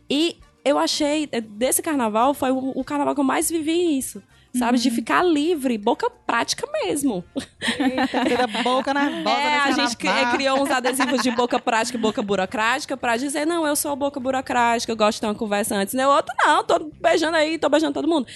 E 0.09 0.37
eu 0.63 0.77
achei, 0.77 1.27
eh, 1.31 1.41
desse 1.41 1.81
carnaval, 1.81 2.33
foi 2.33 2.51
o, 2.51 2.71
o 2.75 2.83
carnaval 2.83 3.13
que 3.15 3.21
eu 3.21 3.25
mais 3.25 3.49
vivi 3.49 3.97
isso 3.97 4.21
sabe? 4.57 4.77
Uhum. 4.77 4.83
De 4.83 4.91
ficar 4.91 5.23
livre, 5.23 5.77
boca 5.77 6.09
prática 6.09 6.67
mesmo. 6.83 7.23
Eita, 7.79 8.47
boca 8.63 8.93
nervosa. 8.93 9.29
É, 9.29 9.57
a 9.57 9.71
gente 9.71 9.95
criou 9.95 10.61
uns 10.61 10.69
adesivos 10.69 11.21
de 11.21 11.31
boca 11.31 11.59
prática 11.59 11.97
e 11.97 12.01
boca 12.01 12.21
burocrática 12.21 12.97
pra 12.97 13.17
dizer, 13.17 13.45
não, 13.45 13.65
eu 13.65 13.75
sou 13.75 13.95
boca 13.95 14.19
burocrática, 14.19 14.91
eu 14.91 14.97
gosto 14.97 15.17
de 15.17 15.21
ter 15.21 15.27
uma 15.27 15.35
conversa 15.35 15.75
antes. 15.75 15.93
Né? 15.93 16.05
O 16.05 16.11
outro, 16.11 16.33
não, 16.45 16.63
tô 16.63 16.91
beijando 17.01 17.37
aí, 17.37 17.57
tô 17.57 17.69
beijando 17.69 17.93
todo 17.93 18.07
mundo. 18.07 18.27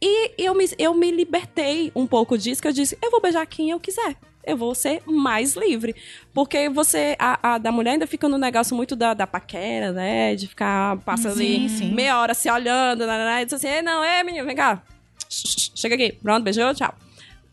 E 0.00 0.32
eu 0.38 0.54
me, 0.54 0.68
eu 0.78 0.94
me 0.94 1.10
libertei 1.10 1.90
um 1.96 2.06
pouco 2.06 2.36
disso, 2.36 2.60
que 2.60 2.68
eu 2.68 2.72
disse, 2.72 2.96
eu 3.02 3.10
vou 3.10 3.20
beijar 3.20 3.46
quem 3.46 3.70
eu 3.70 3.80
quiser 3.80 4.16
eu 4.46 4.56
vou 4.56 4.74
ser 4.74 5.02
mais 5.04 5.54
livre. 5.56 5.94
Porque 6.32 6.68
você, 6.68 7.16
a, 7.18 7.54
a, 7.54 7.58
da 7.58 7.72
mulher 7.72 7.92
ainda 7.92 8.06
fica 8.06 8.28
no 8.28 8.38
negócio 8.38 8.76
muito 8.76 8.94
da, 8.94 9.12
da 9.12 9.26
paquera, 9.26 9.92
né? 9.92 10.34
De 10.34 10.46
ficar 10.46 10.98
passando 10.98 11.32
ali 11.32 11.68
meia 11.92 12.18
hora 12.18 12.32
se 12.32 12.48
olhando, 12.48 13.06
né? 13.06 13.18
né, 13.18 13.24
né. 13.24 13.42
E 13.42 13.44
diz 13.44 13.54
assim, 13.54 13.82
não, 13.82 14.02
é, 14.02 14.22
menino, 14.22 14.46
vem 14.46 14.56
cá. 14.56 14.82
Chega 15.28 15.96
aqui. 15.96 16.12
Pronto, 16.12 16.44
beijou, 16.44 16.72
tchau. 16.72 16.94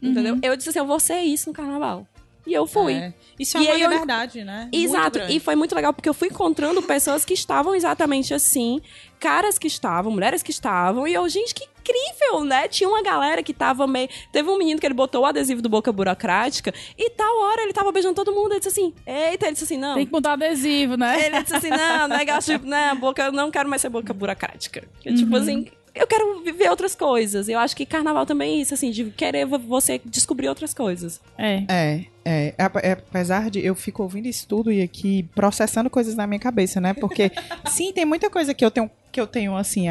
Uhum. 0.01 0.11
Entendeu? 0.11 0.39
Eu 0.43 0.55
disse 0.55 0.69
assim, 0.69 0.79
eu 0.79 0.85
vou 0.85 0.99
ser 0.99 1.21
isso 1.21 1.49
no 1.49 1.55
carnaval. 1.55 2.07
E 2.45 2.53
eu 2.53 2.67
fui. 2.67 2.93
É. 2.93 3.13
Isso 3.39 3.57
é 3.57 3.61
uma 3.61 3.73
liberdade, 3.73 4.39
eu... 4.39 4.45
né? 4.45 4.69
Exato. 4.71 5.19
E 5.29 5.39
foi 5.39 5.55
muito 5.55 5.73
legal 5.73 5.93
porque 5.93 6.09
eu 6.09 6.13
fui 6.13 6.27
encontrando 6.27 6.81
pessoas 6.81 7.23
que 7.23 7.33
estavam 7.33 7.73
exatamente 7.73 8.33
assim, 8.33 8.81
caras 9.19 9.57
que 9.57 9.67
estavam, 9.67 10.11
mulheres 10.11 10.43
que 10.43 10.51
estavam, 10.51 11.07
e 11.07 11.13
eu, 11.13 11.27
gente, 11.29 11.55
que 11.55 11.72
incrível, 11.83 12.45
né? 12.45 12.67
Tinha 12.67 12.87
uma 12.87 13.03
galera 13.03 13.43
que 13.43 13.53
tava 13.53 13.85
meio. 13.85 14.09
Teve 14.31 14.49
um 14.49 14.57
menino 14.57 14.79
que 14.79 14.87
ele 14.87 14.93
botou 14.93 15.21
o 15.21 15.25
adesivo 15.25 15.61
do 15.61 15.69
Boca 15.69 15.91
Burocrática 15.91 16.73
e 16.97 17.09
tal 17.09 17.39
hora 17.41 17.63
ele 17.63 17.73
tava 17.73 17.91
beijando 17.91 18.15
todo 18.15 18.31
mundo. 18.31 18.51
Ele 18.51 18.59
disse 18.59 18.69
assim: 18.69 18.93
Eita, 19.05 19.45
ele 19.45 19.53
disse 19.53 19.65
assim: 19.65 19.77
Não. 19.77 19.95
Tem 19.95 20.05
que 20.05 20.11
mudar 20.11 20.33
adesivo, 20.33 20.95
né? 20.95 21.25
Ele 21.25 21.41
disse 21.41 21.55
assim: 21.55 21.69
Não, 21.69 22.07
negócio, 22.17 22.53
tipo, 22.53 22.67
né? 22.67 22.95
Boca, 22.95 23.23
eu 23.23 23.31
não 23.31 23.51
quero 23.51 23.69
mais 23.69 23.81
ser 23.81 23.89
Boca 23.89 24.13
Burocrática. 24.13 24.81
Tipo 24.99 25.09
uhum. 25.09 25.15
Tipo 25.15 25.35
assim 25.35 25.67
eu 25.95 26.07
quero 26.07 26.41
viver 26.41 26.69
outras 26.69 26.95
coisas. 26.95 27.47
Eu 27.47 27.59
acho 27.59 27.75
que 27.75 27.85
carnaval 27.85 28.25
também 28.25 28.57
é 28.57 28.61
isso, 28.61 28.73
assim, 28.73 28.89
de 28.89 29.05
querer 29.11 29.45
você 29.45 30.01
descobrir 30.03 30.49
outras 30.49 30.73
coisas. 30.73 31.21
É. 31.37 31.63
É, 31.69 32.05
é. 32.25 32.53
Apesar 32.57 33.49
de 33.49 33.59
eu 33.59 33.75
fico 33.75 34.03
ouvindo 34.03 34.27
isso 34.27 34.47
tudo 34.47 34.71
e 34.71 34.81
aqui 34.81 35.23
processando 35.35 35.89
coisas 35.89 36.15
na 36.15 36.25
minha 36.25 36.39
cabeça, 36.39 36.79
né? 36.79 36.93
Porque, 36.93 37.31
sim, 37.69 37.91
tem 37.91 38.05
muita 38.05 38.29
coisa 38.29 38.53
que 38.53 38.63
eu 38.63 38.71
tenho 38.71 38.89
que 39.13 39.21
eu 39.21 39.27
tenho, 39.27 39.55
assim, 39.55 39.85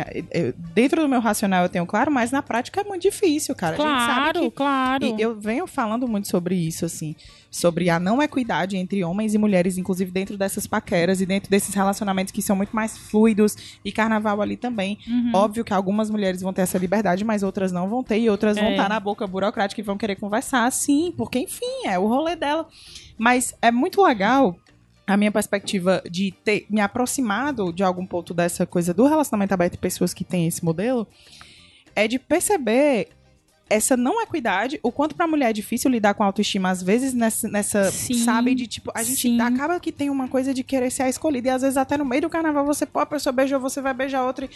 dentro 0.75 1.01
do 1.01 1.09
meu 1.09 1.21
racional 1.21 1.63
eu 1.63 1.69
tenho 1.69 1.87
claro, 1.87 2.11
mas 2.11 2.33
na 2.33 2.43
prática 2.43 2.81
é 2.81 2.85
muito 2.85 3.03
difícil, 3.03 3.55
cara. 3.55 3.77
Claro, 3.77 4.41
que, 4.41 4.51
claro. 4.51 5.07
E 5.07 5.23
eu 5.23 5.39
venho 5.39 5.65
falando 5.65 6.09
muito 6.09 6.27
sobre 6.27 6.57
isso, 6.57 6.85
assim, 6.85 7.15
sobre 7.49 7.89
a 7.89 8.01
não 8.01 8.21
equidade 8.21 8.77
entre 8.77 9.05
homens 9.05 9.33
e 9.33 9.39
mulheres, 9.39 9.79
inclusive 9.79 10.11
dentro 10.11 10.37
dessas 10.37 10.67
paqueras 10.67 11.21
e 11.21 11.27
dentro 11.27 11.49
desses 11.49 11.73
relacionamentos 11.73 12.33
que 12.33 12.43
são 12.43 12.57
muito 12.57 12.75
mais 12.75 12.99
fluidos 12.99 13.57
e 13.85 13.93
carnaval 13.93 14.43
ali 14.43 14.57
também. 14.57 14.99
Uhum. 15.07 15.31
Óbvio 15.35 15.65
que 15.65 15.73
algumas 15.73 16.11
mulheres 16.11 16.41
vão 16.43 16.53
ter 16.53 16.63
essa 16.63 16.77
liberdade, 16.77 17.25
mas 17.25 17.45
outras 17.45 17.71
não 17.71 17.89
vão 17.89 18.03
ter 18.03 18.19
e 18.19 18.29
outras 18.29 18.57
é. 18.57 18.61
vão 18.61 18.71
estar 18.73 18.89
na 18.89 18.99
boca 18.99 19.25
burocrática 19.25 19.81
e 19.81 19.85
vão 19.85 19.97
querer 19.97 20.17
conversar, 20.17 20.69
sim, 20.73 21.15
porque 21.17 21.39
enfim, 21.39 21.87
é 21.87 21.97
o 21.97 22.09
rolê 22.09 22.22
dela. 22.37 22.69
Mas 23.19 23.55
é 23.61 23.71
muito 23.71 24.03
legal 24.03 24.57
a 25.07 25.17
minha 25.17 25.33
perspectiva 25.33 26.03
de 26.09 26.33
ter 26.45 26.67
me 26.71 26.81
aproximado 26.81 27.73
de 27.73 27.83
algum 27.83 28.07
ponto 28.07 28.33
dessa 28.33 28.65
coisa 28.65 28.95
do 28.95 29.07
relacionamento 29.07 29.53
aberto 29.53 29.73
de 29.73 29.79
pessoas 29.79 30.15
que 30.15 30.25
têm 30.25 30.47
esse 30.47 30.65
modelo 30.65 31.07
é 31.95 32.09
de 32.09 32.19
perceber 32.19 33.09
essa 33.69 33.97
não 33.97 34.21
equidade, 34.21 34.79
o 34.83 34.93
quanto 34.93 35.15
pra 35.15 35.27
mulher 35.27 35.51
é 35.51 35.53
difícil 35.53 35.91
lidar 35.91 36.13
com 36.13 36.23
a 36.23 36.27
autoestima, 36.27 36.69
às 36.69 36.83
vezes 36.83 37.15
nessa, 37.15 37.49
nessa 37.49 37.91
sabe, 37.91 38.55
de 38.55 38.67
tipo, 38.67 38.91
a 38.95 39.03
gente 39.03 39.23
sim. 39.23 39.41
acaba 39.41 39.81
que 39.81 39.91
tem 39.91 40.11
uma 40.11 40.29
coisa 40.29 40.53
de 40.53 40.63
querer 40.63 40.91
ser 40.91 41.05
a 41.05 41.09
escolhida, 41.09 41.49
e 41.49 41.51
às 41.51 41.63
vezes 41.63 41.79
até 41.79 41.97
no 41.97 42.05
meio 42.05 42.23
do 42.23 42.29
carnaval 42.29 42.67
você, 42.67 42.85
pô, 42.85 43.01
a 43.01 43.07
pessoa 43.07 43.33
beijou, 43.33 43.59
você 43.59 43.81
vai 43.81 43.95
beijar 43.95 44.25
outra 44.25 44.45
e 44.45 44.51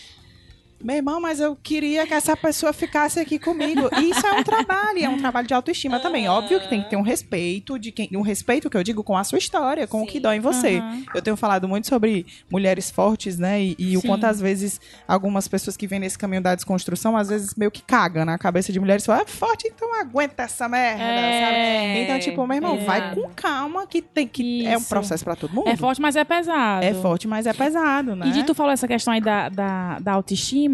meu 0.82 0.96
irmão, 0.96 1.20
mas 1.20 1.40
eu 1.40 1.56
queria 1.56 2.06
que 2.06 2.14
essa 2.14 2.36
pessoa 2.36 2.72
ficasse 2.72 3.18
aqui 3.18 3.38
comigo. 3.38 3.88
E 3.98 4.10
isso 4.10 4.26
é 4.26 4.32
um 4.32 4.42
trabalho, 4.44 5.04
é 5.04 5.08
um 5.08 5.18
trabalho 5.18 5.46
de 5.46 5.54
autoestima 5.54 5.98
também. 6.00 6.28
Óbvio 6.28 6.60
que 6.60 6.68
tem 6.68 6.82
que 6.82 6.90
ter 6.90 6.96
um 6.96 7.02
respeito 7.02 7.78
de 7.78 7.90
quem, 7.90 8.08
um 8.14 8.20
respeito 8.20 8.68
que 8.68 8.76
eu 8.76 8.82
digo 8.82 9.02
com 9.02 9.16
a 9.16 9.24
sua 9.24 9.38
história, 9.38 9.86
com 9.86 10.00
Sim. 10.00 10.04
o 10.04 10.06
que 10.06 10.20
dói 10.20 10.36
em 10.36 10.40
você. 10.40 10.78
Uhum. 10.78 11.04
Eu 11.14 11.22
tenho 11.22 11.36
falado 11.36 11.66
muito 11.66 11.86
sobre 11.86 12.26
mulheres 12.50 12.90
fortes, 12.90 13.38
né? 13.38 13.62
E, 13.62 13.76
e 13.78 13.96
o 13.96 14.02
quanto 14.02 14.24
às 14.24 14.40
vezes 14.40 14.80
algumas 15.08 15.48
pessoas 15.48 15.76
que 15.76 15.86
vêm 15.86 15.98
nesse 15.98 16.18
caminho 16.18 16.42
da 16.42 16.54
desconstrução, 16.54 17.16
às 17.16 17.28
vezes 17.28 17.54
meeu 17.54 17.70
que 17.70 17.82
cagam 17.82 18.24
na 18.24 18.36
cabeça 18.38 18.72
de 18.72 18.78
mulheres, 18.78 19.04
falam, 19.06 19.22
é 19.22 19.26
forte, 19.26 19.66
então 19.68 19.98
aguenta 19.98 20.42
essa 20.42 20.68
merda, 20.68 21.02
é, 21.02 21.40
sabe? 21.40 22.00
Então, 22.02 22.18
tipo, 22.18 22.46
meu 22.46 22.56
irmão, 22.56 22.76
é. 22.76 22.84
vai 22.84 23.14
com 23.14 23.28
calma 23.34 23.86
que 23.86 24.02
tem 24.02 24.28
que 24.28 24.60
isso. 24.60 24.68
é 24.68 24.76
um 24.76 24.84
processo 24.84 25.24
para 25.24 25.36
todo 25.36 25.54
mundo. 25.54 25.68
É 25.68 25.76
forte, 25.76 26.00
mas 26.00 26.16
é 26.16 26.24
pesado. 26.24 26.84
É 26.84 26.94
forte, 26.94 27.26
mas 27.26 27.46
é 27.46 27.52
pesado, 27.52 28.14
né? 28.14 28.26
E 28.28 28.32
de 28.32 28.44
tu 28.44 28.54
falou 28.54 28.72
essa 28.72 28.86
questão 28.86 29.14
aí 29.14 29.20
da, 29.20 29.48
da, 29.48 29.98
da 30.00 30.12
autoestima 30.12 30.65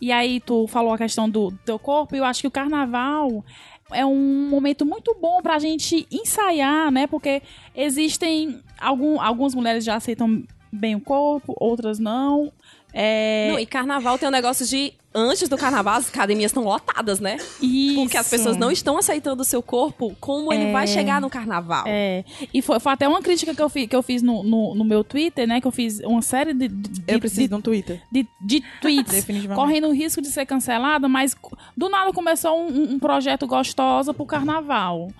e 0.00 0.12
aí 0.12 0.40
tu 0.40 0.66
falou 0.66 0.92
a 0.92 0.98
questão 0.98 1.28
do, 1.28 1.50
do 1.50 1.58
teu 1.64 1.78
corpo, 1.78 2.14
e 2.14 2.18
eu 2.18 2.24
acho 2.24 2.42
que 2.42 2.48
o 2.48 2.50
carnaval 2.50 3.44
é 3.90 4.04
um 4.04 4.48
momento 4.48 4.84
muito 4.86 5.16
bom 5.20 5.40
pra 5.42 5.58
gente 5.58 6.06
ensaiar, 6.10 6.90
né? 6.90 7.06
Porque 7.06 7.42
existem 7.74 8.60
algum, 8.80 9.20
algumas 9.20 9.54
mulheres 9.54 9.84
já 9.84 9.96
aceitam 9.96 10.42
bem 10.72 10.94
o 10.94 11.00
corpo, 11.00 11.54
outras 11.58 11.98
não. 11.98 12.52
É... 12.92 13.48
Não, 13.50 13.58
e 13.58 13.66
carnaval 13.66 14.18
tem 14.18 14.28
um 14.28 14.32
negócio 14.32 14.66
de 14.66 14.92
antes 15.14 15.48
do 15.48 15.58
carnaval, 15.58 15.96
as 15.96 16.08
academias 16.08 16.50
estão 16.50 16.64
lotadas, 16.64 17.20
né? 17.20 17.36
Isso. 17.60 17.94
Porque 17.96 18.16
as 18.16 18.28
pessoas 18.28 18.56
não 18.56 18.70
estão 18.70 18.96
aceitando 18.96 19.42
o 19.42 19.44
seu 19.44 19.62
corpo 19.62 20.16
como 20.20 20.52
é. 20.52 20.56
ele 20.56 20.72
vai 20.72 20.86
chegar 20.86 21.20
no 21.20 21.28
carnaval. 21.28 21.84
É. 21.86 22.24
E 22.52 22.62
foi, 22.62 22.80
foi, 22.80 22.92
até 22.92 23.06
uma 23.06 23.20
crítica 23.20 23.54
que 23.54 23.62
eu, 23.62 23.68
fiz, 23.68 23.88
que 23.88 23.96
eu 23.96 24.02
fiz 24.02 24.22
no, 24.22 24.42
no, 24.42 24.74
no, 24.74 24.84
meu 24.84 25.04
Twitter, 25.04 25.46
né? 25.46 25.60
Que 25.60 25.66
eu 25.66 25.70
fiz 25.70 26.00
uma 26.00 26.22
série 26.22 26.54
de. 26.54 26.68
de 26.68 27.02
eu 27.06 27.20
preciso 27.20 27.42
de, 27.42 27.48
de 27.48 27.54
um 27.54 27.60
Twitter. 27.60 28.02
De, 28.10 28.26
de 28.40 28.62
tweets. 28.80 29.26
correndo 29.54 29.88
o 29.88 29.92
risco 29.92 30.22
de 30.22 30.28
ser 30.28 30.46
cancelada, 30.46 31.08
mas 31.08 31.36
do 31.76 31.88
nada 31.88 32.12
começou 32.12 32.58
um, 32.58 32.94
um 32.94 32.98
projeto 32.98 33.46
gostosa 33.46 34.14
pro 34.14 34.24
carnaval 34.24 35.10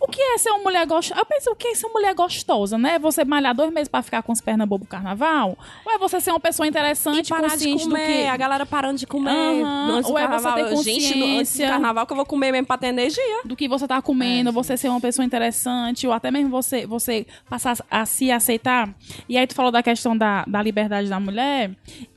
O 0.00 0.06
que 0.06 0.20
é 0.20 0.38
ser 0.38 0.50
uma 0.50 0.62
mulher 0.62 0.86
gostosa? 0.86 1.20
Eu 1.20 1.26
penso, 1.26 1.50
o 1.50 1.56
que 1.56 1.68
é 1.68 1.74
ser 1.74 1.86
uma 1.86 1.94
mulher 1.94 2.14
gostosa, 2.14 2.78
né? 2.78 2.98
Você 3.00 3.24
malhar 3.24 3.54
dois 3.54 3.72
meses 3.72 3.88
pra 3.88 4.00
ficar 4.00 4.22
com 4.22 4.30
as 4.30 4.40
pernas 4.40 4.68
bobo 4.68 4.86
carnaval? 4.86 5.58
Ou 5.84 5.92
é 5.92 5.98
você 5.98 6.20
ser 6.20 6.30
uma 6.30 6.38
pessoa 6.38 6.66
interessante, 6.68 7.26
e 7.26 7.28
parar 7.28 7.50
consciente 7.50 7.78
de 7.82 7.88
comer, 7.90 8.06
do 8.06 8.12
que... 8.12 8.26
a 8.28 8.36
galera 8.36 8.64
parando 8.64 8.96
de 8.98 9.06
comer 9.06 9.62
do 9.62 10.08
ou 10.10 10.18
é 10.18 10.26
você 10.28 10.52
ter 10.52 10.60
Eu, 10.72 10.76
Gente, 10.76 11.14
no- 11.18 11.24
antes 11.24 11.30
do 11.32 11.38
consciência. 11.38 11.68
carnaval 11.68 12.06
que 12.06 12.12
eu 12.12 12.16
vou 12.16 12.26
comer 12.26 12.52
mesmo 12.52 12.66
pra 12.66 12.78
ter 12.78 12.86
energia. 12.88 13.40
do 13.44 13.56
que 13.56 13.66
você 13.68 13.88
tá 13.88 14.00
comendo, 14.00 14.52
você 14.52 14.76
ser 14.76 14.88
uma 14.88 15.00
pessoa 15.00 15.24
interessante, 15.24 16.06
ou 16.06 16.12
até 16.12 16.30
mesmo 16.30 16.48
você, 16.50 16.86
você 16.86 17.26
passar 17.50 17.76
a 17.90 18.06
se 18.06 18.30
aceitar. 18.30 18.88
E 19.28 19.36
aí 19.36 19.46
tu 19.46 19.54
falou 19.54 19.72
da 19.72 19.82
questão 19.82 20.16
da, 20.16 20.44
da 20.46 20.62
liberdade 20.62 21.08
da 21.08 21.18
mulher. 21.18 21.72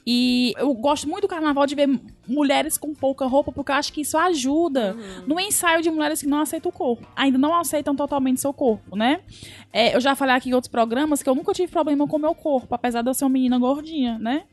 E 0.06 0.54
eu 0.58 0.74
gosto 0.74 1.08
muito 1.08 1.24
do 1.24 1.28
carnaval 1.28 1.66
de 1.68 1.76
ver 1.76 1.88
mulheres 2.32 2.78
com 2.78 2.94
pouca 2.94 3.26
roupa, 3.26 3.52
porque 3.52 3.72
eu 3.72 3.76
acho 3.76 3.92
que 3.94 4.02
isso 4.02 4.18
ajuda 4.18 4.96
no 5.28 5.40
ensaio 5.40 5.82
de 5.82 5.92
mulheres 5.92 6.22
que 6.22 6.28
não 6.28 6.40
aceitam 6.40 6.70
o 6.70 6.74
corpo. 6.74 7.06
Ainda 7.16 7.38
não 7.38 7.54
aceitam 7.56 7.96
totalmente 7.96 8.42
seu 8.42 8.54
corpo, 8.54 8.96
né? 8.96 9.20
É, 9.72 9.96
eu 9.96 10.02
já 10.02 10.16
falei 10.16 10.36
aqui 10.36 10.50
em 10.50 10.54
outros 10.54 10.72
programas 10.72 11.22
que 11.22 11.30
eu 11.30 11.36
nunca 11.36 11.54
tive 11.54 11.72
problema 11.72 12.08
com 12.08 12.18
o 12.18 12.20
meu 12.20 12.34
corpo, 12.34 12.74
apesar 12.74 13.02
de 13.02 13.10
eu 13.10 13.14
ser 13.14 13.26
uma 13.26 13.30
menina 13.32 13.60
gordinha, 13.60 14.18
né? 14.20 14.44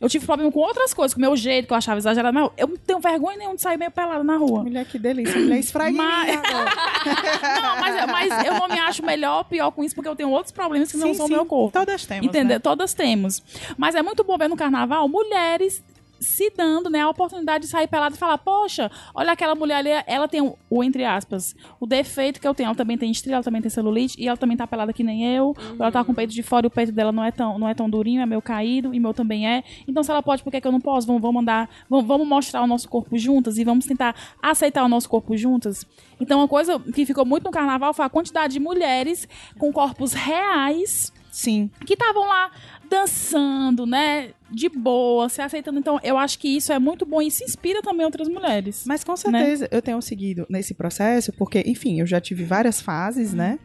Eu 0.00 0.08
tive 0.08 0.24
problema 0.24 0.52
com 0.52 0.60
outras 0.60 0.94
coisas, 0.94 1.12
com 1.12 1.18
o 1.18 1.22
meu 1.22 1.34
jeito, 1.36 1.66
que 1.66 1.72
eu 1.72 1.76
achava 1.76 1.98
exagerado. 1.98 2.32
Mas 2.32 2.50
eu 2.56 2.68
não 2.68 2.76
tenho 2.76 3.00
vergonha 3.00 3.36
nenhuma 3.36 3.56
de 3.56 3.62
sair 3.62 3.76
meio 3.76 3.90
pelada 3.90 4.22
na 4.22 4.36
rua. 4.36 4.62
Mulher, 4.62 4.84
que 4.84 4.96
delícia. 4.96 5.36
Mulher 5.40 5.58
esfraga 5.58 5.90
em 5.90 5.92
mim 5.94 5.98
Mas- 5.98 6.36
agora. 6.36 6.70
Não, 7.60 7.80
mas, 7.80 8.06
mas 8.30 8.46
eu 8.46 8.54
não 8.54 8.68
me 8.68 8.78
acho 8.78 9.04
melhor 9.04 9.38
ou 9.38 9.44
pior 9.44 9.70
com 9.72 9.82
isso, 9.82 9.94
porque 9.96 10.08
eu 10.08 10.14
tenho 10.14 10.30
outros 10.30 10.52
problemas 10.52 10.90
que 10.92 10.96
não 10.98 11.08
Sim, 11.08 11.14
são 11.14 11.26
sim, 11.26 11.32
meu 11.32 11.44
corpo. 11.44 11.76
Todas 11.76 12.06
temos, 12.06 12.26
Entendeu? 12.26 12.56
né? 12.56 12.58
Todas 12.60 12.94
temos. 12.94 13.42
Mas 13.76 13.94
é 13.96 14.02
muito 14.02 14.22
bom 14.22 14.36
ver 14.38 14.48
no 14.48 14.56
carnaval 14.56 15.08
mulheres 15.08 15.82
se 16.20 16.50
dando, 16.56 16.90
né, 16.90 17.00
a 17.00 17.08
oportunidade 17.08 17.64
de 17.64 17.70
sair 17.70 17.86
pelada 17.86 18.14
e 18.14 18.18
falar, 18.18 18.38
poxa, 18.38 18.90
olha 19.14 19.32
aquela 19.32 19.54
mulher 19.54 19.76
ali, 19.76 19.90
ela 20.06 20.28
tem 20.28 20.40
o, 20.40 20.56
o, 20.68 20.82
entre 20.82 21.04
aspas, 21.04 21.54
o 21.80 21.86
defeito 21.86 22.40
que 22.40 22.46
eu 22.46 22.54
tenho, 22.54 22.68
ela 22.68 22.74
também 22.74 22.98
tem 22.98 23.10
estria, 23.10 23.34
ela 23.34 23.42
também 23.42 23.60
tem 23.60 23.70
celulite, 23.70 24.20
e 24.20 24.28
ela 24.28 24.36
também 24.36 24.56
tá 24.56 24.66
pelada 24.66 24.92
que 24.92 25.04
nem 25.04 25.34
eu, 25.34 25.46
ou 25.46 25.76
ela 25.78 25.92
tá 25.92 26.04
com 26.04 26.12
o 26.12 26.14
peito 26.14 26.32
de 26.32 26.42
fora 26.42 26.66
e 26.66 26.68
o 26.68 26.70
peito 26.70 26.92
dela 26.92 27.12
não 27.12 27.24
é 27.24 27.30
tão, 27.30 27.58
não 27.58 27.68
é 27.68 27.74
tão 27.74 27.88
durinho, 27.88 28.20
é 28.20 28.26
meio 28.26 28.42
caído, 28.42 28.94
e 28.94 29.00
meu 29.00 29.14
também 29.14 29.48
é. 29.48 29.62
Então 29.86 30.02
se 30.02 30.10
ela 30.10 30.22
pode, 30.22 30.42
por 30.42 30.50
que, 30.50 30.60
que 30.60 30.66
eu 30.66 30.72
não 30.72 30.80
posso? 30.80 31.06
Vamos, 31.06 31.22
vamos 31.22 31.36
mandar, 31.36 31.68
vamos, 31.88 32.06
vamos 32.06 32.26
mostrar 32.26 32.62
o 32.62 32.66
nosso 32.66 32.88
corpo 32.88 33.16
juntas 33.16 33.58
e 33.58 33.64
vamos 33.64 33.86
tentar 33.86 34.14
aceitar 34.42 34.84
o 34.84 34.88
nosso 34.88 35.08
corpo 35.08 35.36
juntas. 35.36 35.84
Então 36.20 36.38
uma 36.38 36.48
coisa 36.48 36.78
que 36.80 37.06
ficou 37.06 37.24
muito 37.24 37.44
no 37.44 37.50
carnaval 37.50 37.94
foi 37.94 38.04
a 38.04 38.08
quantidade 38.08 38.54
de 38.54 38.60
mulheres 38.60 39.28
com 39.58 39.72
corpos 39.72 40.12
reais 40.12 41.12
Sim. 41.40 41.70
que 41.86 41.92
estavam 41.94 42.26
lá 42.26 42.50
dançando, 42.90 43.86
né? 43.86 44.30
De 44.50 44.68
boa, 44.68 45.28
se 45.28 45.40
aceitando. 45.40 45.78
Então, 45.78 46.00
eu 46.02 46.18
acho 46.18 46.38
que 46.38 46.48
isso 46.48 46.72
é 46.72 46.78
muito 46.78 47.06
bom 47.06 47.22
e 47.22 47.28
isso 47.28 47.44
inspira 47.44 47.80
também 47.82 48.04
outras 48.04 48.28
mulheres. 48.28 48.84
Mas 48.86 49.04
com 49.04 49.16
certeza 49.16 49.68
eu 49.70 49.80
tenho 49.80 50.00
seguido 50.02 50.46
nesse 50.50 50.74
processo, 50.74 51.32
porque, 51.34 51.62
enfim, 51.66 52.00
eu 52.00 52.06
já 52.06 52.20
tive 52.20 52.44
várias 52.44 52.80
fases, 52.80 53.32
né? 53.34 53.58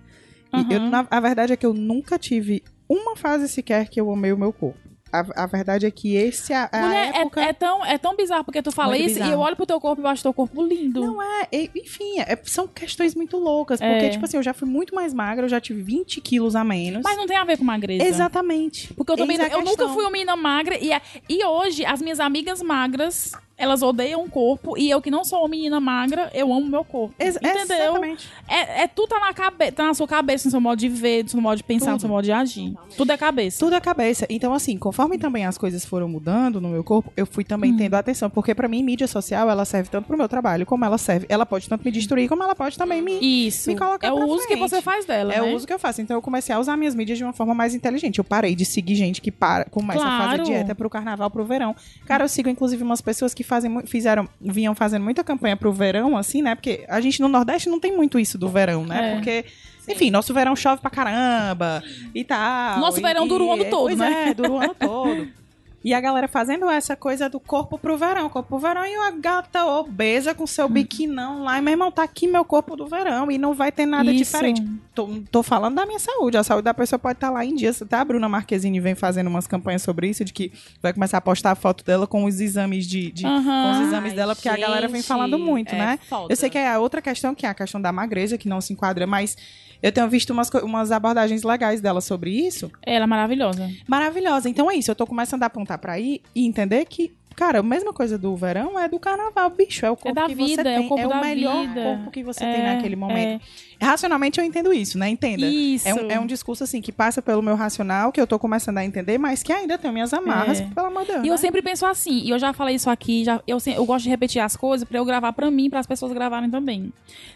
E 0.53 0.73
eu, 0.73 0.81
Uhum. 0.81 0.89
na- 0.89 1.07
a 1.09 1.19
verdade 1.19 1.53
é 1.53 1.57
que 1.57 1.65
eu 1.65 1.73
nunca 1.73 2.19
tive 2.19 2.61
uma 2.87 3.15
fase 3.15 3.47
sequer 3.47 3.89
que 3.89 3.99
eu 3.99 4.11
amei 4.11 4.31
o 4.31 4.37
meu 4.37 4.53
corpo. 4.53 4.77
A, 5.13 5.43
a 5.43 5.45
verdade 5.45 5.85
é 5.85 5.91
que 5.91 6.15
esse 6.15 6.51
é 6.51 6.55
a, 6.57 6.69
a 6.71 6.81
Mulher, 6.81 7.11
é- 7.13 7.19
época... 7.21 7.41
é, 7.41 7.53
tão, 7.53 7.85
é 7.85 7.97
tão 7.99 8.15
bizarro 8.15 8.43
porque 8.43 8.61
tu 8.63 8.71
fala 8.71 8.89
Muito 8.93 9.01
isso 9.05 9.11
e 9.11 9.13
bizarro. 9.21 9.31
eu 9.33 9.39
olho 9.39 9.55
pro 9.55 9.65
teu 9.65 9.79
corpo 9.79 10.01
e 10.01 10.03
eu 10.03 10.07
acho 10.07 10.23
teu 10.23 10.33
corpo 10.33 10.61
lindo. 10.65 11.01
Não 11.05 11.21
é, 11.21 11.47
e- 11.51 11.69
enfim, 11.75 12.19
é- 12.19 12.37
são 12.45 12.67
questões 12.67 13.13
muito 13.13 13.37
loucas. 13.37 13.79
Porque, 13.79 13.93
É. 14.05 14.09
tipo 14.09 14.25
assim, 14.25 14.37
eu 14.37 14.43
já 14.43 14.53
fui 14.53 14.67
muito 14.67 14.95
mais 14.95 15.13
magra, 15.13 15.45
eu 15.45 15.49
já 15.49 15.61
tive 15.61 15.81
20 15.83 16.19
quilos 16.19 16.55
a 16.55 16.63
menos. 16.63 17.01
Mas 17.03 17.15
não 17.15 17.27
tem 17.27 17.37
a 17.37 17.43
ver 17.43 17.57
com 17.57 17.63
magreza. 17.63 18.03
Exatamente. 18.03 18.91
Porque 18.95 19.11
eu 19.11 19.17
também 19.17 19.39
Eis 19.39 19.51
eu 19.51 19.61
nunca 19.61 19.87
fui 19.89 20.03
uma 20.03 20.09
menina 20.09 20.35
magra 20.35 20.77
e, 20.77 20.91
é- 20.91 21.01
e 21.29 21.45
hoje 21.45 21.85
as 21.85 22.01
minhas 22.01 22.19
amigas 22.19 22.61
magras, 22.61 23.33
elas 23.63 23.81
odeiam 23.81 24.23
o 24.23 24.29
corpo 24.29 24.77
e 24.77 24.89
eu 24.89 25.01
que 25.01 25.09
não 25.11 25.23
sou 25.23 25.39
uma 25.39 25.47
menina 25.47 25.79
magra, 25.79 26.29
eu 26.33 26.51
amo 26.53 26.65
meu 26.67 26.83
corpo. 26.83 27.13
Ex- 27.19 27.35
entendeu? 27.37 27.61
Exatamente. 27.77 28.29
É, 28.47 28.83
é 28.83 28.87
tudo 28.87 29.09
tá 29.09 29.19
na 29.19 29.71
tá 29.71 29.83
na 29.85 29.93
sua 29.93 30.07
cabeça, 30.07 30.47
no 30.47 30.51
seu 30.51 30.61
modo 30.61 30.77
de 30.79 30.89
ver, 30.89 31.23
no 31.23 31.29
seu 31.29 31.41
modo 31.41 31.57
de 31.57 31.63
pensar, 31.63 31.87
no 31.87 31.91
Tudo. 31.93 32.01
seu 32.01 32.09
modo 32.09 32.23
de 32.25 32.31
agir. 32.31 32.73
Tudo 32.97 33.11
é 33.11 33.17
cabeça. 33.17 33.59
Tudo 33.59 33.73
a 33.75 33.81
cabeça. 33.81 34.25
Então, 34.29 34.53
assim, 34.53 34.77
conforme 34.77 35.17
também 35.17 35.45
as 35.45 35.57
coisas 35.57 35.85
foram 35.85 36.07
mudando 36.07 36.59
no 36.61 36.69
meu 36.69 36.83
corpo, 36.83 37.11
eu 37.15 37.25
fui 37.25 37.43
Hum. 37.43 37.47
também 37.47 37.75
tendo 37.77 37.93
atenção. 37.95 38.29
Porque, 38.29 38.53
pra 38.55 38.67
mim, 38.67 38.83
mídia 38.83 39.07
social, 39.07 39.49
ela 39.49 39.65
serve 39.65 39.89
tanto 39.89 40.07
pro 40.07 40.17
meu 40.17 40.27
trabalho, 40.27 40.65
como 40.65 40.83
ela 40.85 40.97
serve. 40.97 41.25
Ela 41.29 41.45
pode 41.45 41.67
tanto 41.69 41.83
me 41.83 41.91
destruir, 41.91 42.27
como 42.29 42.43
ela 42.43 42.55
pode 42.55 42.77
também 42.77 43.01
me. 43.01 43.19
Isso. 43.47 43.69
Me 43.69 43.77
colocar 43.77 44.07
é 44.07 44.11
o 44.11 44.25
uso 44.25 44.41
que 44.47 44.55
frente. 44.55 44.59
você 44.59 44.81
faz 44.81 45.05
dela, 45.05 45.33
É 45.33 45.41
né? 45.41 45.51
o 45.51 45.55
uso 45.55 45.65
que 45.67 45.73
eu 45.73 45.79
faço. 45.79 46.01
Então 46.01 46.15
eu 46.17 46.21
comecei 46.21 46.53
a 46.53 46.59
usar 46.59 46.75
minhas 46.77 46.95
mídias 46.95 47.17
de 47.17 47.23
uma 47.23 47.33
forma 47.33 47.53
mais 47.53 47.73
inteligente. 47.75 48.17
Eu 48.19 48.23
parei 48.23 48.55
de 48.55 48.65
seguir 48.65 48.95
gente 48.95 49.21
que 49.21 49.31
para, 49.31 49.65
começa 49.65 49.99
a 50.05 50.17
fazer 50.17 50.35
Claro. 50.37 50.43
dieta 50.43 50.75
pro 50.75 50.89
carnaval, 50.89 51.29
pro 51.29 51.45
verão. 51.45 51.75
Cara, 52.05 52.23
eu 52.25 52.29
sigo 52.29 52.49
inclusive 52.49 52.83
umas 52.83 53.01
pessoas 53.01 53.33
que 53.33 53.43
fazem, 53.53 53.85
fizeram, 53.85 54.27
vinham 54.41 54.73
fazendo 54.73 55.03
muita 55.03 55.23
campanha 55.23 55.55
pro 55.55 55.71
verão, 55.71 56.17
assim, 56.17 56.41
né? 56.41 56.55
Porque 56.55 56.83
a 56.87 56.99
gente 56.99 57.21
no 57.21 57.27
Nordeste 57.27 57.69
não 57.69 57.79
tem 57.79 57.95
muito 57.95 58.17
isso 58.17 58.37
do 58.37 58.49
verão, 58.49 58.83
né? 58.85 59.11
É. 59.11 59.15
Porque 59.15 59.45
enfim, 59.87 60.09
nosso 60.09 60.33
verão 60.33 60.55
chove 60.55 60.81
pra 60.81 60.89
caramba 60.89 61.83
e 62.15 62.23
tal. 62.23 62.79
Nosso 62.79 62.99
e- 62.99 63.03
verão 63.03 63.27
dura 63.27 63.43
o 63.43 63.51
ano 63.51 63.65
todo, 63.69 63.95
né? 63.95 64.29
É, 64.29 64.33
dura 64.33 64.51
o 64.51 64.57
ano 64.59 64.75
todo. 64.75 65.27
E 65.83 65.93
a 65.93 65.99
galera 65.99 66.27
fazendo 66.27 66.69
essa 66.69 66.95
coisa 66.95 67.27
do 67.29 67.39
corpo 67.39 67.77
pro 67.77 67.97
verão, 67.97 68.29
corpo 68.29 68.49
pro 68.49 68.59
verão, 68.59 68.85
e 68.85 68.95
a 68.95 69.11
gata 69.11 69.65
obesa 69.65 70.33
com 70.33 70.47
seu 70.47 70.69
biquinão 70.69 71.43
lá, 71.43 71.57
e 71.57 71.61
meu 71.61 71.71
irmão, 71.73 71.91
tá 71.91 72.03
aqui 72.03 72.25
meu 72.27 72.45
corpo 72.45 72.75
do 72.75 72.87
verão, 72.87 73.29
e 73.29 73.37
não 73.37 73.53
vai 73.53 73.71
ter 73.71 73.85
nada 73.85 74.09
Isso. 74.11 74.23
diferente. 74.23 74.63
Tô, 74.95 75.09
tô 75.31 75.43
falando 75.43 75.75
da 75.75 75.85
minha 75.85 75.99
saúde, 75.99 76.37
a 76.37 76.43
saúde 76.43 76.63
da 76.65 76.73
pessoa 76.73 76.97
pode 76.99 77.17
estar 77.17 77.29
lá 77.31 77.43
em 77.43 77.53
dias. 77.55 77.81
Até 77.81 77.97
a 77.97 78.05
Bruna 78.05 78.29
Marquezine 78.29 78.79
vem 78.79 78.95
fazendo 78.95 79.27
umas 79.27 79.45
campanhas 79.47 79.81
sobre 79.81 80.07
isso, 80.07 80.23
de 80.23 80.31
que 80.31 80.51
vai 80.81 80.93
começar 80.93 81.17
a 81.17 81.21
postar 81.21 81.51
a 81.51 81.55
foto 81.55 81.83
dela 81.83 82.05
com 82.07 82.23
os 82.25 82.39
exames 82.39 82.87
de. 82.87 83.11
de- 83.11 83.25
Aham. 83.25 83.43
Com 83.43 83.71
os 83.81 83.87
exames 83.87 84.11
Ai, 84.11 84.15
dela, 84.15 84.35
porque 84.35 84.47
a 84.49 84.55
galera 84.57 84.87
vem 84.87 84.97
gente, 85.01 85.07
falando 85.07 85.37
muito, 85.37 85.73
é 85.73 85.77
né? 85.77 85.99
foda. 86.07 86.31
Eu 86.31 86.35
sei 86.37 86.49
que 86.49 86.57
é 86.57 86.71
a 86.71 86.79
outra 86.79 87.01
questão, 87.01 87.33
que 87.35 87.45
é 87.45 87.49
a 87.49 87.53
questão 87.53 87.81
da 87.81 87.91
magreza, 87.91 88.37
que 88.37 88.47
não 88.47 88.61
se 88.61 88.71
enquadra, 88.71 89.05
mas 89.07 89.35
eu 89.81 89.91
tenho 89.91 90.07
visto 90.07 90.29
umas, 90.29 90.49
umas 90.63 90.91
abordagens 90.91 91.43
legais 91.43 91.81
dela 91.81 91.99
sobre 91.99 92.31
isso. 92.31 92.71
Ela 92.83 93.03
é 93.03 93.07
maravilhosa. 93.07 93.69
Maravilhosa. 93.87 94.47
Então 94.47 94.69
é 94.71 94.75
isso, 94.75 94.89
eu 94.91 94.95
tô 94.95 95.05
começando 95.05 95.43
a 95.43 95.47
apontar 95.47 95.72
pra 95.77 95.93
aí 95.93 96.21
e 96.35 96.45
entender 96.45 96.85
que, 96.85 97.11
cara, 97.35 97.59
a 97.59 97.63
mesma 97.63 97.91
coisa 97.93 98.17
do 98.17 98.35
verão 98.35 98.79
é 98.79 98.87
do 98.87 98.99
carnaval, 98.99 99.49
bicho. 99.49 99.85
É 99.85 99.89
o 99.91 99.95
corpo 99.95 100.13
da 100.15 100.27
que 100.27 100.35
vida, 100.35 100.61
você 100.63 100.69
é 100.69 100.75
o 100.75 100.79
tem. 100.81 100.87
corpo 100.89 101.07
da 101.09 101.21
melhor 101.21 101.67
vida. 101.67 101.81
corpo 101.83 102.11
que 102.11 102.23
você 102.23 102.43
É, 102.43 102.53
tem 102.53 102.63
naquele 102.63 102.95
momento. 102.95 103.43
Racionalmente 103.81 104.39
eu 104.39 104.45
entendo 104.45 104.71
isso, 104.71 104.97
né? 104.97 105.09
Entenda. 105.09 105.45
Isso. 105.45 105.87
É 105.87 105.93
um, 105.93 106.11
é 106.11 106.19
um 106.19 106.25
discurso, 106.25 106.63
assim, 106.63 106.79
que 106.81 106.91
passa 106.91 107.21
pelo 107.21 107.41
meu 107.41 107.55
racional, 107.55 108.11
que 108.11 108.21
eu 108.21 108.25
tô 108.27 108.39
começando 108.39 108.77
a 108.77 108.85
entender, 108.85 109.17
mas 109.17 109.43
que 109.43 109.51
ainda 109.51 109.77
tem 109.77 109.91
minhas 109.91 110.13
amarras, 110.13 110.61
É. 110.61 110.65
pelo 110.67 110.87
amor 110.87 111.01
de 111.05 111.11
Deus. 111.11 111.23
E 111.25 111.27
eu 111.27 111.33
né? 111.33 111.37
sempre 111.37 111.61
penso 111.61 111.85
assim, 111.85 112.19
e 112.23 112.29
eu 112.29 112.39
já 112.39 112.53
falei 112.53 112.75
isso 112.75 112.89
aqui, 112.89 113.25
já, 113.25 113.41
eu, 113.45 113.57
eu 113.75 113.85
gosto 113.85 114.03
de 114.03 114.09
repetir 114.09 114.41
as 114.41 114.55
coisas 114.55 114.87
pra 114.87 114.97
eu 114.97 115.03
gravar 115.05 115.33
pra 115.33 115.51
mim, 115.51 115.69
para 115.69 115.79
as 115.79 115.87
pessoas 115.87 116.13
gravarem 116.13 116.49
também. 116.49 116.93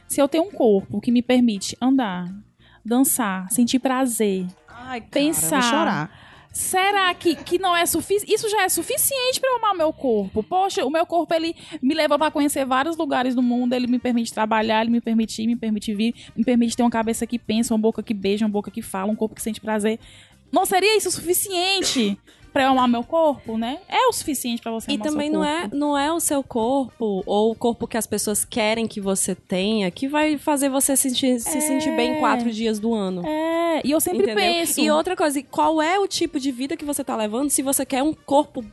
Se 0.07 0.21
eu 0.21 0.27
tenho 0.27 0.45
um 0.45 0.51
corpo 0.51 1.01
que 1.01 1.11
me 1.11 1.21
permite 1.21 1.75
andar, 1.81 2.31
dançar, 2.85 3.51
sentir 3.51 3.79
prazer, 3.79 4.45
Ai, 4.69 5.01
cara, 5.01 5.11
pensar. 5.11 6.09
Será 6.57 7.13
que, 7.13 7.35
que 7.35 7.59
não 7.59 7.75
é 7.75 7.85
suficiente? 7.85 8.33
Isso 8.33 8.49
já 8.49 8.63
é 8.63 8.69
suficiente 8.69 9.39
pra 9.39 9.47
eu 9.51 9.57
amar 9.57 9.75
meu 9.75 9.93
corpo. 9.93 10.41
Poxa, 10.41 10.83
o 10.83 10.89
meu 10.89 11.05
corpo 11.05 11.31
ele 11.31 11.55
me 11.83 11.93
leva 11.93 12.17
pra 12.17 12.31
conhecer 12.31 12.65
vários 12.65 12.97
lugares 12.97 13.35
do 13.35 13.43
mundo, 13.43 13.73
ele 13.73 13.85
me 13.85 13.99
permite 13.99 14.33
trabalhar, 14.33 14.81
ele 14.81 14.89
me 14.89 14.99
permite 14.99 15.39
ir, 15.43 15.45
me 15.45 15.55
permite 15.55 15.93
vir, 15.93 16.15
me 16.35 16.43
permite 16.43 16.75
ter 16.75 16.81
uma 16.81 16.89
cabeça 16.89 17.27
que 17.27 17.37
pensa, 17.37 17.75
uma 17.75 17.79
boca 17.79 18.01
que 18.01 18.11
beija, 18.11 18.43
uma 18.43 18.51
boca 18.51 18.71
que 18.71 18.81
fala, 18.81 19.11
um 19.11 19.15
corpo 19.15 19.35
que 19.35 19.41
sente 19.43 19.61
prazer. 19.61 19.99
Não 20.51 20.65
seria 20.65 20.97
isso 20.97 21.11
suficiente 21.11 22.17
pra 22.57 22.63
eu 22.63 22.71
amar 22.71 22.87
meu 22.87 23.03
corpo, 23.03 23.55
né? 23.57 23.77
É 23.87 24.07
o 24.07 24.11
suficiente 24.13 24.61
pra 24.61 24.71
você 24.71 24.91
E 24.91 24.95
amar 24.95 25.07
também 25.07 25.29
seu 25.31 25.39
não 25.39 25.45
corpo. 25.47 25.75
é, 25.75 25.77
não 25.77 25.97
é 25.97 26.11
o 26.13 26.19
seu 26.19 26.43
corpo 26.43 27.23
ou 27.25 27.51
o 27.51 27.55
corpo 27.55 27.87
que 27.87 27.97
as 27.97 28.07
pessoas 28.07 28.43
querem 28.43 28.87
que 28.87 28.99
você 28.99 29.35
tenha 29.35 29.91
que 29.91 30.07
vai 30.07 30.37
fazer 30.39 30.67
você 30.69 30.95
sentir- 30.97 31.39
se 31.39 31.61
sentir 31.61 31.95
bem 31.95 32.17
em 32.17 32.19
quatro 32.19 32.51
dias 32.51 32.79
do 32.79 32.93
ano. 32.95 33.23
É, 33.25 33.81
e 33.85 33.91
eu 33.91 34.01
sempre 34.01 34.23
entendeu? 34.23 34.43
penso. 34.43 34.79
E 34.81 34.89
outra 34.89 35.15
coisa, 35.15 35.41
qual 35.43 35.79
é 35.81 35.99
o 35.99 36.07
tipo 36.07 36.39
de 36.39 36.51
vida 36.51 36.75
que 36.75 36.83
você 36.83 37.03
tá 37.03 37.15
levando 37.15 37.49
se 37.51 37.61
você 37.61 37.85
quer 37.85 38.01
um 38.01 38.13
corpo 38.13 38.65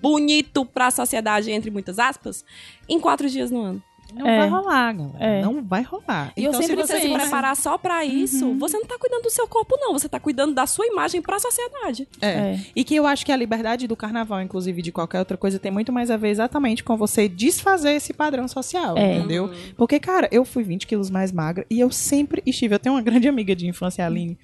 bonito 0.00 0.64
pra 0.64 0.90
sociedade, 0.90 1.50
entre 1.50 1.70
muitas 1.70 1.98
aspas, 1.98 2.44
em 2.88 3.00
quatro 3.00 3.28
dias 3.28 3.50
no 3.50 3.60
ano? 3.62 3.82
Não 4.14 4.26
É. 4.26 4.38
vai 4.38 4.48
rolar, 4.48 4.92
galera. 4.94 5.24
É. 5.24 5.42
Não 5.42 5.62
vai 5.62 5.82
rolar. 5.82 6.32
E 6.36 6.44
eu 6.44 6.50
então, 6.50 6.62
sempre 6.62 6.76
se 6.86 6.92
você 6.92 7.00
se 7.00 7.12
preparar 7.12 7.54
só 7.56 7.76
pra 7.76 8.04
isso, 8.04 8.54
você 8.58 8.78
não 8.78 8.86
tá 8.86 8.96
cuidando 8.98 9.22
do 9.22 9.30
seu 9.30 9.46
corpo, 9.46 9.76
não. 9.78 9.92
Você 9.92 10.08
tá 10.08 10.18
cuidando 10.18 10.54
da 10.54 10.66
sua 10.66 10.86
imagem 10.86 11.20
pra 11.20 11.38
sociedade. 11.38 12.08
É. 12.20 12.28
É. 12.28 12.60
E 12.74 12.84
que 12.84 12.94
eu 12.96 13.06
acho 13.06 13.24
que 13.26 13.30
a 13.32 13.36
liberdade 13.36 13.86
do 13.86 13.94
carnaval, 13.94 14.40
inclusive 14.40 14.80
de 14.82 14.90
qualquer 14.90 15.18
outra 15.18 15.36
coisa, 15.36 15.58
tem 15.58 15.70
muito 15.70 15.92
mais 15.92 16.10
a 16.10 16.16
ver 16.16 16.28
exatamente 16.30 16.82
com 16.82 16.96
você 16.96 17.28
desfazer 17.28 17.92
esse 17.92 18.12
padrão 18.14 18.48
social, 18.48 18.96
É. 18.96 19.16
entendeu? 19.18 19.50
Porque, 19.76 20.00
cara, 20.00 20.28
eu 20.32 20.44
fui 20.44 20.62
20 20.62 20.86
quilos 20.86 21.10
mais 21.10 21.30
magra 21.30 21.66
e 21.70 21.78
eu 21.78 21.90
sempre 21.90 22.42
estive. 22.46 22.74
Eu 22.74 22.78
tenho 22.78 22.94
uma 22.94 23.02
grande 23.02 23.28
amiga 23.28 23.54
de 23.54 23.66
infância, 23.66 24.02
a 24.04 24.06
Aline, 24.06 24.38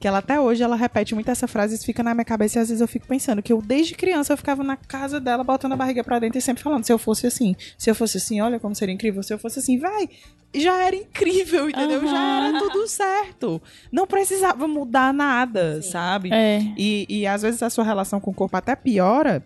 que 0.00 0.06
ela 0.06 0.18
até 0.18 0.40
hoje 0.40 0.62
ela 0.62 0.76
repete 0.76 1.14
muito 1.14 1.30
essa 1.30 1.48
frase, 1.48 1.74
isso 1.74 1.84
fica 1.84 2.02
na 2.02 2.14
minha 2.14 2.24
cabeça 2.24 2.58
e 2.58 2.62
às 2.62 2.68
vezes 2.68 2.80
eu 2.80 2.86
fico 2.88 3.06
pensando 3.06 3.42
que 3.42 3.52
eu 3.52 3.60
desde 3.60 3.94
criança 3.94 4.32
eu 4.32 4.36
ficava 4.36 4.62
na 4.62 4.76
casa 4.76 5.18
dela 5.18 5.42
botando 5.42 5.72
a 5.72 5.76
barriga 5.76 6.04
pra 6.04 6.18
dentro 6.18 6.38
e 6.38 6.42
sempre 6.42 6.62
falando, 6.62 6.84
se 6.84 6.92
eu 6.92 6.98
fosse 6.98 7.26
assim, 7.26 7.56
se 7.76 7.90
eu 7.90 7.94
fosse 7.94 8.16
assim, 8.18 8.40
olha 8.40 8.60
como 8.60 8.74
seria 8.74 8.94
incrível, 8.94 9.22
se 9.22 9.32
eu 9.32 9.38
fosse 9.38 9.58
assim, 9.58 9.78
vai. 9.78 10.08
Já 10.54 10.82
era 10.82 10.96
incrível, 10.96 11.68
entendeu? 11.68 12.00
Já 12.06 12.16
Aham. 12.16 12.48
era 12.48 12.58
tudo 12.58 12.88
certo. 12.88 13.60
Não 13.92 14.06
precisava 14.06 14.66
mudar 14.66 15.12
nada, 15.12 15.82
sabe? 15.82 16.30
É. 16.32 16.60
E, 16.76 17.06
e 17.08 17.26
às 17.26 17.42
vezes 17.42 17.62
a 17.62 17.68
sua 17.68 17.84
relação 17.84 18.18
com 18.18 18.30
o 18.30 18.34
corpo 18.34 18.56
até 18.56 18.74
piora 18.74 19.44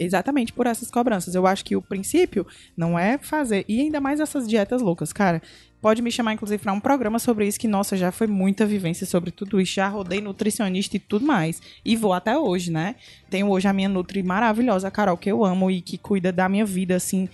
exatamente 0.00 0.52
por 0.52 0.66
essas 0.66 0.90
cobranças. 0.90 1.34
Eu 1.34 1.46
acho 1.46 1.64
que 1.64 1.76
o 1.76 1.82
princípio 1.82 2.46
não 2.76 2.98
é 2.98 3.18
fazer. 3.18 3.64
E 3.68 3.80
ainda 3.80 4.00
mais 4.00 4.18
essas 4.18 4.48
dietas 4.48 4.80
loucas, 4.80 5.12
cara. 5.12 5.42
Pode 5.80 6.02
me 6.02 6.10
chamar, 6.10 6.34
inclusive, 6.34 6.62
para 6.62 6.72
um 6.72 6.80
programa 6.80 7.18
sobre 7.18 7.46
isso, 7.46 7.58
que, 7.58 7.68
nossa, 7.68 7.96
já 7.96 8.12
foi 8.12 8.26
muita 8.26 8.66
vivência 8.66 9.06
sobre 9.06 9.30
tudo 9.30 9.60
isso. 9.60 9.74
Já 9.74 9.88
rodei 9.88 10.20
nutricionista 10.20 10.96
e 10.96 11.00
tudo 11.00 11.24
mais. 11.24 11.60
E 11.84 11.96
vou 11.96 12.12
até 12.12 12.36
hoje, 12.36 12.70
né? 12.70 12.96
Tenho 13.28 13.48
hoje 13.48 13.66
a 13.66 13.72
minha 13.72 13.88
Nutri 13.88 14.22
maravilhosa, 14.22 14.88
a 14.88 14.90
Carol, 14.90 15.16
que 15.16 15.30
eu 15.30 15.44
amo 15.44 15.70
e 15.70 15.80
que 15.80 15.96
cuida 15.96 16.30
da 16.30 16.48
minha 16.48 16.64
vida, 16.64 16.96
assim. 16.96 17.28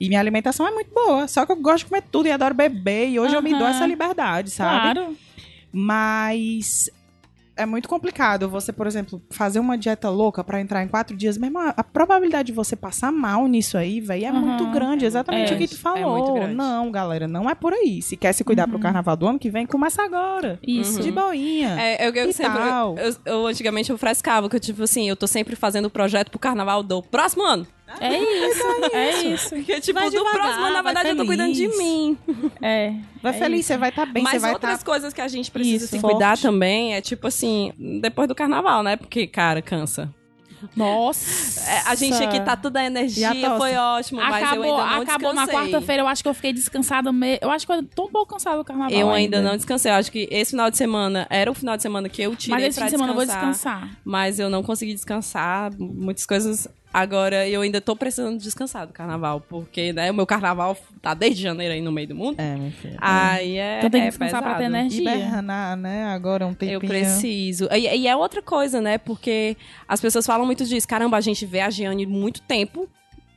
E 0.00 0.08
minha 0.08 0.20
alimentação 0.20 0.66
é 0.66 0.70
muito 0.70 0.92
boa. 0.94 1.26
Só 1.26 1.44
que 1.44 1.52
eu 1.52 1.56
gosto 1.56 1.78
de 1.78 1.86
comer 1.86 2.02
tudo 2.10 2.26
e 2.26 2.30
adoro 2.30 2.54
beber. 2.54 3.08
E 3.08 3.18
hoje 3.18 3.32
uhum. 3.32 3.38
eu 3.38 3.42
me 3.42 3.58
dou 3.58 3.66
essa 3.66 3.86
liberdade, 3.86 4.50
sabe? 4.50 4.94
Claro. 4.94 5.16
Mas 5.72 6.90
é 7.58 7.66
muito 7.66 7.88
complicado 7.88 8.48
você, 8.48 8.72
por 8.72 8.86
exemplo, 8.86 9.20
fazer 9.30 9.58
uma 9.58 9.76
dieta 9.76 10.08
louca 10.08 10.44
para 10.44 10.60
entrar 10.60 10.82
em 10.82 10.88
quatro 10.88 11.16
dias. 11.16 11.36
Mesmo 11.36 11.58
a, 11.58 11.70
a, 11.70 11.84
probabilidade 11.84 12.46
de 12.46 12.52
você 12.52 12.76
passar 12.76 13.10
mal 13.10 13.46
nisso 13.46 13.76
aí, 13.76 14.00
velho, 14.00 14.26
é 14.26 14.32
uhum. 14.32 14.40
muito 14.40 14.66
grande. 14.70 15.04
Exatamente 15.04 15.52
é, 15.52 15.56
o 15.56 15.58
que 15.58 15.66
tu 15.66 15.74
é 15.74 15.78
falou. 15.78 16.38
É 16.38 16.46
não, 16.46 16.90
galera, 16.90 17.26
não 17.26 17.50
é 17.50 17.54
por 17.54 17.72
aí. 17.72 18.00
Se 18.00 18.16
quer 18.16 18.32
se 18.32 18.44
cuidar 18.44 18.64
uhum. 18.64 18.70
pro 18.70 18.78
carnaval 18.78 19.16
do 19.16 19.26
ano 19.26 19.38
que 19.38 19.50
vem, 19.50 19.66
começa 19.66 20.02
agora. 20.02 20.58
Isso. 20.66 21.00
De 21.00 21.10
boinha. 21.10 21.76
É, 21.80 22.06
eu, 22.06 22.14
eu 22.14 22.32
sempre. 22.32 22.60
Eu, 22.60 22.96
eu, 22.96 23.16
eu, 23.26 23.46
antigamente 23.46 23.90
eu 23.90 23.98
frescava, 23.98 24.48
que 24.48 24.56
eu, 24.56 24.60
tipo 24.60 24.82
assim, 24.84 25.08
eu 25.08 25.16
tô 25.16 25.26
sempre 25.26 25.56
fazendo 25.56 25.86
o 25.86 25.90
projeto 25.90 26.30
pro 26.30 26.38
carnaval 26.38 26.82
do 26.82 27.02
próximo 27.02 27.44
ano. 27.44 27.66
É 28.00 28.18
isso, 28.18 28.62
é 28.92 29.22
isso. 29.22 29.48
Porque, 29.50 29.80
tipo, 29.80 29.98
vai 29.98 30.10
do 30.10 30.18
devagar, 30.18 30.42
próximo, 30.42 30.70
na 30.70 30.82
verdade, 30.82 31.08
eu 31.08 31.16
tô 31.16 31.24
cuidando 31.24 31.54
de 31.54 31.68
mim. 31.68 32.18
É. 32.60 32.92
Vai 33.20 33.34
é 33.34 33.38
feliz, 33.38 33.60
isso. 33.60 33.68
você 33.68 33.76
vai 33.76 33.88
estar 33.88 34.06
tá 34.06 34.12
bem, 34.12 34.22
Mas 34.22 34.34
você 34.34 34.38
vai 34.38 34.52
outras 34.52 34.78
tá... 34.78 34.84
coisas 34.84 35.12
que 35.12 35.20
a 35.20 35.26
gente 35.26 35.50
precisa 35.50 35.86
isso, 35.86 35.88
se 35.88 35.98
forte. 35.98 36.12
cuidar 36.12 36.38
também 36.38 36.94
é, 36.94 37.00
tipo 37.00 37.26
assim, 37.26 37.72
depois 38.00 38.28
do 38.28 38.34
carnaval, 38.34 38.80
né? 38.84 38.94
Porque, 38.94 39.26
cara, 39.26 39.60
cansa. 39.60 40.08
Nossa! 40.74 41.60
É, 41.68 41.82
a 41.86 41.94
gente 41.94 42.22
aqui 42.22 42.40
tá 42.40 42.56
toda 42.56 42.80
a 42.80 42.84
energia, 42.84 43.32
foi 43.56 43.74
ótimo, 43.76 44.20
acabou, 44.20 44.40
mas 44.40 44.52
eu 44.52 44.62
ainda 44.62 44.94
não 44.94 45.02
Acabou 45.02 45.32
descansei. 45.32 45.54
na 45.54 45.60
quarta-feira, 45.60 46.02
eu 46.02 46.08
acho 46.08 46.22
que 46.22 46.28
eu 46.28 46.34
fiquei 46.34 46.52
descansada. 46.52 47.12
Me... 47.12 47.38
Eu 47.40 47.50
acho 47.50 47.66
que 47.66 47.72
eu 47.72 47.82
tô 47.82 48.04
um 48.06 48.10
pouco 48.10 48.34
cansada 48.34 48.56
do 48.56 48.64
carnaval. 48.64 48.92
Eu 48.92 49.10
ainda, 49.10 49.38
ainda 49.38 49.48
não 49.50 49.56
descansei. 49.56 49.90
Eu 49.90 49.96
acho 49.96 50.10
que 50.10 50.28
esse 50.30 50.52
final 50.52 50.70
de 50.70 50.76
semana 50.76 51.26
era 51.30 51.50
o 51.50 51.54
final 51.54 51.76
de 51.76 51.82
semana 51.82 52.08
que 52.08 52.22
eu 52.22 52.34
tirei 52.34 52.56
mas 52.56 52.64
esse 52.68 52.78
fim 52.78 52.84
de 52.86 52.90
semana 52.90 53.12
eu 53.12 53.16
vou 53.16 53.24
descansar. 53.24 53.88
Mas 54.04 54.38
eu 54.38 54.50
não 54.50 54.62
consegui 54.62 54.94
descansar. 54.94 55.72
Muitas 55.78 56.26
coisas 56.26 56.68
Agora, 56.92 57.46
eu 57.46 57.60
ainda 57.60 57.80
tô 57.80 57.94
precisando 57.94 58.38
descansar 58.38 58.86
do 58.86 58.92
carnaval, 58.92 59.40
porque, 59.40 59.92
né, 59.92 60.10
o 60.10 60.14
meu 60.14 60.26
carnaval 60.26 60.76
tá 61.02 61.12
desde 61.12 61.42
janeiro 61.42 61.74
aí 61.74 61.82
no 61.82 61.92
meio 61.92 62.08
do 62.08 62.14
mundo. 62.14 62.40
É, 62.40 62.56
meu 62.56 62.70
filho. 62.70 62.96
Aí 62.98 63.58
é. 63.58 63.78
Então 63.78 63.90
tem 63.90 64.00
que 64.00 64.06
é 64.06 64.10
descansar 64.10 64.42
pesado. 64.42 64.56
pra 64.56 64.58
ter 64.58 64.64
energia. 64.64 65.14
Hibernar, 65.14 65.76
né? 65.76 66.06
Agora 66.06 66.46
um 66.46 66.54
tempinho. 66.54 66.76
Eu 66.76 66.80
preciso. 66.80 67.68
E, 67.70 67.86
e, 67.96 68.08
é 68.08 68.16
outra 68.16 68.40
coisa, 68.40 68.80
né? 68.80 68.96
Porque 68.96 69.56
as 69.86 70.00
pessoas 70.00 70.26
falam 70.26 70.46
muito 70.46 70.64
disso. 70.64 70.88
Caramba, 70.88 71.16
a 71.18 71.20
gente 71.20 71.44
vê 71.44 71.60
a 71.60 71.68
Giane 71.68 72.06
muito 72.06 72.40
tempo 72.42 72.88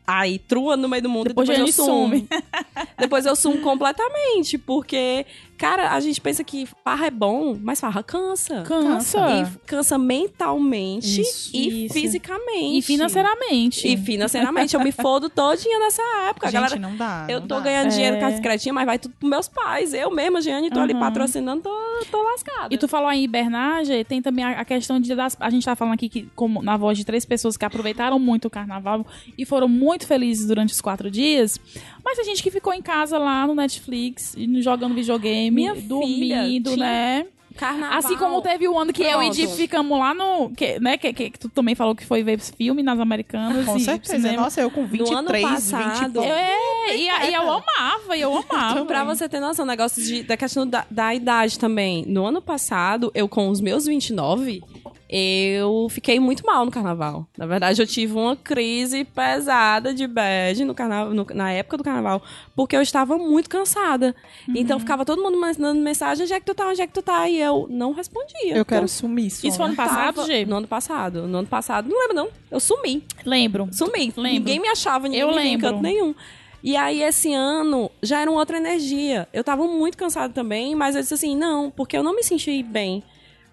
aí 0.06 0.39
trua 0.39 0.76
no 0.76 0.89
meio 0.89 1.04
do 1.04 1.10
mundo 1.10 1.30
depois, 1.30 1.47
e 1.47 1.52
depois 1.54 1.78
eu 1.78 1.86
sumo. 1.86 2.28
depois 2.97 3.26
eu 3.26 3.36
sumo 3.36 3.60
completamente, 3.60 4.58
porque 4.58 5.26
Cara, 5.62 5.91
a 5.91 5.99
gente 5.99 6.20
pensa 6.20 6.43
que 6.43 6.68
farra 6.84 7.05
é 7.05 7.12
bom, 7.12 7.55
mas 7.62 7.80
farra 7.80 8.01
cansa. 8.01 8.64
Cansa. 8.64 9.20
E 9.30 9.68
cansa 9.68 9.95
mentalmente 9.95 11.22
isso, 11.22 11.55
e 11.55 11.86
isso. 11.86 11.93
fisicamente. 11.93 12.80
E 12.80 12.82
financeiramente. 12.82 13.88
E 13.88 13.95
financeiramente. 13.95 14.74
eu 14.74 14.80
me 14.80 14.91
fodo 14.91 15.30
todinha 15.30 15.78
nessa 15.78 16.01
época. 16.30 16.47
Gente, 16.47 16.55
galera, 16.55 16.80
não 16.80 16.95
dá. 16.95 17.28
Eu 17.30 17.41
não 17.41 17.47
tô 17.47 17.57
dá. 17.57 17.62
ganhando 17.62 17.86
é... 17.86 17.89
dinheiro 17.89 18.18
com 18.18 18.26
as 18.26 18.39
cretinhas, 18.39 18.74
mas 18.74 18.88
vai 18.88 18.97
tudo 18.97 19.14
pros 19.20 19.30
meus 19.30 19.47
pais. 19.47 19.93
Eu 19.93 20.09
mesma, 20.09 20.41
Giane, 20.41 20.72
tô 20.72 20.78
uhum. 20.78 20.82
ali 20.82 20.95
patrocinando, 20.95 21.62
tô, 21.62 22.05
tô 22.09 22.24
lascada. 22.24 22.74
E 22.74 22.78
tu 22.80 22.88
falou 22.88 23.12
em 23.12 23.24
hibernagem, 23.24 24.03
tem 24.03 24.20
também 24.20 24.43
a, 24.43 24.66
questão 24.66 24.99
de... 24.99 25.14
Das, 25.14 25.38
a 25.39 25.51
gente 25.51 25.64
tá 25.64 25.76
falando 25.76 25.93
aqui 25.93 26.09
que, 26.09 26.28
como, 26.36 26.64
na 26.64 26.76
voz 26.76 26.97
de 26.97 27.05
três 27.05 27.24
pessoas 27.24 27.55
que 27.55 27.66
aproveitaram 27.66 28.18
muito 28.18 28.45
o 28.45 28.49
carnaval 28.49 29.05
e 29.38 29.45
foram 29.45 29.68
muito 29.68 30.07
felizes 30.07 30.47
durante 30.47 30.74
os 30.74 30.82
quatro 30.82 31.12
dias. 31.12 31.59
Mas 32.04 32.20
a 32.20 32.24
gente 32.24 32.41
que 32.41 32.52
ficou 32.52 32.74
em 32.74 32.82
casa 32.82 33.18
lá 33.18 33.45
no 33.47 33.56
Netflix, 33.56 34.36
jogando 34.60 34.93
videogame, 34.93 35.52
Minha 35.52 35.76
dormindo, 35.76 36.72
filha, 36.72 36.86
né? 36.86 37.28
Carnaval. 37.56 37.97
Assim 37.97 38.16
como 38.16 38.41
teve 38.41 38.68
o 38.68 38.78
ano 38.80 38.93
que 38.93 39.04
Pronto. 39.04 39.16
eu 39.16 39.24
e 39.24 39.30
Di 39.30 39.47
ficamos 39.47 39.97
lá 39.99 40.14
no. 40.14 40.49
Que, 40.52 40.80
né, 40.80 40.97
que, 40.97 41.14
que, 41.14 41.30
que, 41.32 41.39
tu 41.39 41.49
também 41.49 41.76
falou 41.76 41.95
que 41.95 42.06
foi 42.06 42.24
ver 42.24 42.39
filme 42.39 42.82
nas 42.82 42.99
americanas. 42.99 43.66
Com 43.66 43.80
certeza. 43.80 44.16
Cinema. 44.16 44.43
Nossa, 44.43 44.62
eu 44.62 44.72
com 44.72 44.86
23, 44.86 45.10
no 45.10 45.18
ano 45.18 45.41
passado, 45.41 46.22
20 46.22 46.28
É, 46.28 46.95
e, 46.95 47.08
e, 47.08 47.34
eu 47.34 47.41
amava, 47.41 48.16
e 48.16 48.22
eu 48.22 48.32
amava. 48.32 48.72
Então, 48.72 48.86
pra 48.86 49.04
você 49.04 49.28
ter 49.28 49.39
noção, 49.39 49.66
negócio 49.66 50.02
de, 50.02 50.24
da 50.24 50.38
questão 50.38 50.66
da, 50.66 50.86
da 50.89 51.14
idade 51.14 51.60
também. 51.60 52.06
No 52.08 52.26
ano 52.26 52.41
passado, 52.41 53.12
eu 53.14 53.28
com 53.28 53.49
os 53.49 53.60
meus 53.60 53.86
29, 53.86 54.64
eu 55.12 55.88
fiquei 55.89 56.22
muito 56.22 56.45
mal 56.45 56.64
no 56.64 56.72
carnaval. 56.72 57.28
Na 57.38 57.45
verdade, 57.45 57.82
eu 57.82 57.86
tive 57.86 58.14
uma 58.14 58.34
crise 58.34 59.03
pesada 59.03 59.93
de 59.93 60.07
bad 60.07 60.64
no 60.64 60.74
carnaval, 60.74 61.14
no, 61.14 61.28
na 61.34 61.51
época 61.51 61.76
do 61.78 61.84
carnaval, 61.84 62.24
porque 62.55 62.78
eu 62.78 62.82
estava 62.82 63.18
muito 63.18 63.49
cansada. 63.49 64.16
Uhum. 64.47 64.53
Então 64.55 64.80
ficava 64.80 65.03
todo 65.03 65.22
mundo 65.22 65.38
mandando 65.38 65.82
mensagem: 65.82 66.24
onde 66.24 66.34
é 66.34 66.39
que 66.39 66.45
tu 66.45 66.55
tá? 66.55 66.70
Onde 66.70 66.82
é 66.82 66.88
que 66.88 66.93
tu 66.93 67.01
tá? 67.01 67.28
E 67.28 67.38
eu 67.38 67.68
não 67.70 67.91
respondia. 67.91 68.36
Eu 68.45 68.62
então, 68.62 68.66
quero 68.66 68.88
sumir. 68.88 69.30
Só. 69.30 69.45
Isso 69.45 69.57
foi 69.57 69.66
ano 69.66 69.76
passado, 69.76 70.26
Gê? 70.26 70.45
No 70.45 70.55
ano 70.55 70.68
passado. 70.68 71.28
No 71.28 71.39
ano 71.39 71.47
passado, 71.47 71.89
não 71.89 71.99
lembro 71.99 72.16
não. 72.16 72.30
Eu 72.49 72.62
sumi. 72.62 73.03
Lembro. 73.26 73.68
Sumi. 73.74 74.14
Lembro. 74.16 74.22
Ninguém 74.22 74.62
me 74.62 74.70
achava, 74.70 75.09
ninguém 75.09 75.22
eu 75.22 75.28
me 75.28 75.36
lembro. 75.36 75.68
canto 75.68 75.82
nenhum. 75.82 76.16
E 76.64 76.78
aí, 76.78 77.01
esse 77.01 77.34
ano, 77.34 77.91
já 78.03 78.22
era 78.22 78.30
uma 78.30 78.39
outra 78.39 78.57
energia. 78.57 79.28
Eu 79.34 79.43
tava 79.43 79.66
muito 79.68 79.97
cansada 79.97 80.32
também, 80.32 80.76
mas 80.76 80.95
eu 80.95 81.01
disse 81.01 81.16
assim, 81.16 81.36
não, 81.36 81.72
porque 81.72 81.97
eu 81.97 82.03
não 82.03 82.16
me 82.16 82.24
senti 82.24 82.62
bem 82.64 83.03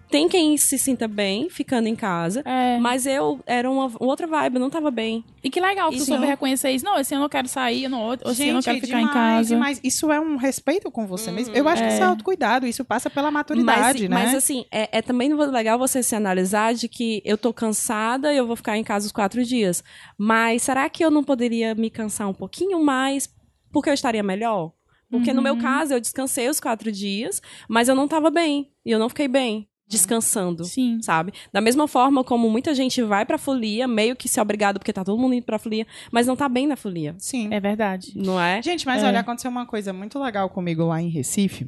tem 0.09 0.27
quem 0.27 0.57
se 0.57 0.77
sinta 0.79 1.07
bem 1.07 1.49
ficando 1.49 1.87
em 1.87 1.95
casa, 1.95 2.41
é. 2.43 2.79
mas 2.79 3.05
eu 3.05 3.39
era 3.45 3.69
uma 3.69 3.91
outra 3.99 4.25
vibe, 4.25 4.55
eu 4.55 4.59
não 4.59 4.69
tava 4.69 4.89
bem. 4.89 5.23
E 5.43 5.49
que 5.49 5.61
legal 5.61 5.91
que 5.91 5.97
tu 5.97 6.05
soube 6.05 6.25
reconhecer 6.25 6.71
isso. 6.71 6.83
Não, 6.83 6.99
esse 6.99 7.13
ano 7.13 7.25
eu 7.25 7.29
quero 7.29 7.47
sair, 7.47 7.83
eu 7.83 7.89
não, 7.89 8.11
Gente, 8.33 8.55
eu 8.55 8.61
quero 8.63 8.79
ficar 8.79 8.99
demais, 8.99 9.07
em 9.07 9.13
casa. 9.13 9.57
Mas 9.57 9.79
isso 9.83 10.11
é 10.11 10.19
um 10.19 10.35
respeito 10.35 10.89
com 10.89 11.05
você 11.05 11.31
mesmo. 11.31 11.55
Eu 11.55 11.67
acho 11.67 11.83
é. 11.83 11.87
que 11.87 11.93
isso 11.93 12.01
é 12.01 12.05
autocuidado, 12.07 12.65
isso 12.65 12.83
passa 12.83 13.09
pela 13.09 13.29
maturidade, 13.29 14.09
mas, 14.09 14.19
né? 14.19 14.25
Mas 14.25 14.35
assim, 14.35 14.65
é, 14.71 14.97
é, 14.97 15.01
também 15.01 15.31
legal 15.33 15.77
você 15.77 16.01
se 16.01 16.15
analisar 16.15 16.73
de 16.73 16.89
que 16.89 17.21
eu 17.23 17.37
tô 17.37 17.53
cansada 17.53 18.33
e 18.33 18.37
eu 18.37 18.47
vou 18.47 18.55
ficar 18.55 18.77
em 18.77 18.83
casa 18.83 19.05
os 19.05 19.11
quatro 19.11 19.43
dias. 19.45 19.83
Mas 20.17 20.63
será 20.63 20.89
que 20.89 21.05
eu 21.05 21.11
não 21.11 21.23
poderia 21.23 21.75
me 21.75 21.89
cansar 21.89 22.27
um 22.27 22.33
pouquinho 22.33 22.83
mais 22.83 23.29
porque 23.71 23.89
eu 23.89 23.93
estaria 23.93 24.23
melhor? 24.23 24.73
Porque 25.11 25.29
uhum. 25.29 25.35
no 25.35 25.41
meu 25.41 25.53
uhum. 25.53 25.61
caso, 25.61 25.93
eu 25.93 25.99
descansei 25.99 26.49
os 26.49 26.59
quatro 26.59 26.91
dias, 26.91 27.41
mas 27.67 27.87
eu 27.87 27.95
não 27.95 28.07
tava 28.07 28.29
bem. 28.29 28.71
E 28.85 28.91
eu 28.91 28.99
não 28.99 29.09
fiquei 29.09 29.27
bem 29.27 29.68
descansando, 29.89 30.63
Sim. 30.63 31.01
sabe? 31.01 31.33
Da 31.51 31.59
mesma 31.59 31.87
forma 31.87 32.23
como 32.23 32.49
muita 32.49 32.75
gente 32.75 33.01
vai 33.01 33.25
pra 33.25 33.37
folia, 33.37 33.87
meio 33.87 34.15
que 34.15 34.29
se 34.29 34.39
é 34.39 34.41
obrigado 34.41 34.79
porque 34.79 34.93
tá 34.93 35.03
todo 35.03 35.19
mundo 35.19 35.33
indo 35.33 35.45
pra 35.45 35.57
folia, 35.57 35.85
mas 36.11 36.27
não 36.27 36.35
tá 36.35 36.47
bem 36.47 36.67
na 36.67 36.75
folia. 36.75 37.15
Sim. 37.17 37.49
É 37.51 37.59
verdade. 37.59 38.13
Não 38.15 38.39
é? 38.39 38.61
Gente, 38.61 38.85
mas 38.85 39.03
é. 39.03 39.07
olha, 39.07 39.19
aconteceu 39.19 39.49
uma 39.49 39.65
coisa 39.65 39.91
muito 39.91 40.19
legal 40.19 40.49
comigo 40.49 40.85
lá 40.85 41.01
em 41.01 41.09
Recife. 41.09 41.67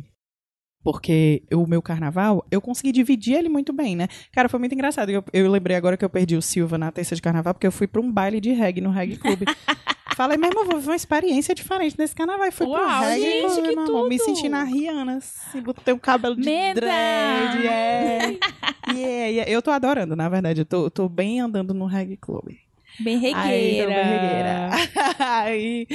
Porque 0.84 1.44
o 1.54 1.68
meu 1.68 1.82
carnaval, 1.82 2.46
eu 2.50 2.60
consegui 2.60 2.92
dividir 2.92 3.36
ele 3.36 3.50
muito 3.50 3.72
bem, 3.72 3.96
né? 3.96 4.08
Cara, 4.32 4.50
foi 4.50 4.60
muito 4.60 4.74
engraçado. 4.74 5.10
Eu, 5.10 5.24
eu 5.32 5.50
lembrei 5.50 5.78
agora 5.78 5.96
que 5.96 6.04
eu 6.04 6.10
perdi 6.10 6.36
o 6.36 6.42
Silva 6.42 6.78
na 6.78 6.92
terça 6.92 7.16
de 7.16 7.22
carnaval, 7.22 7.54
porque 7.54 7.68
eu 7.68 7.72
fui 7.72 7.86
pra 7.86 8.02
um 8.02 8.12
baile 8.12 8.42
de 8.42 8.52
reggae 8.52 8.82
no 8.82 8.90
Reggae 8.90 9.18
Club. 9.18 9.42
Falei, 10.22 10.38
mesmo, 10.38 10.60
eu 10.60 10.66
vou 10.66 10.76
viver 10.78 10.92
uma 10.92 10.96
experiência 10.96 11.56
diferente 11.56 11.98
nesse 11.98 12.16
carnaval. 12.16 12.48
E 12.48 12.52
fui 12.52 12.68
Uau, 12.68 12.80
pro 12.80 13.08
reggae, 13.08 13.24
gente, 13.24 13.62
que 13.64 13.76
tudo. 13.76 14.08
me 14.08 14.20
senti 14.20 14.48
na 14.48 14.64
Rihanna, 14.64 15.18
assim, 15.18 15.62
botei 15.62 15.92
um 15.94 15.98
cabelo 15.98 16.36
de 16.36 16.46
Meda. 16.46 16.80
dread, 16.80 17.68
é. 17.68 18.38
yeah, 18.94 19.28
yeah. 19.28 19.52
Eu 19.52 19.64
tô 19.64 19.72
adorando, 19.72 20.16
na 20.16 20.30
verdade. 20.30 20.62
Eu 20.62 20.66
tô, 20.66 20.92
tô 20.92 21.10
bem 21.10 21.42
andando 21.42 21.74
no 21.74 21.86
Reggae 21.88 22.18
Club. 22.18 22.52
Bem 23.00 23.18
regueira. 23.18 23.42
Aí, 23.42 23.86
bem 23.88 24.04
regueira. 24.04 24.70
Aí, 25.20 25.88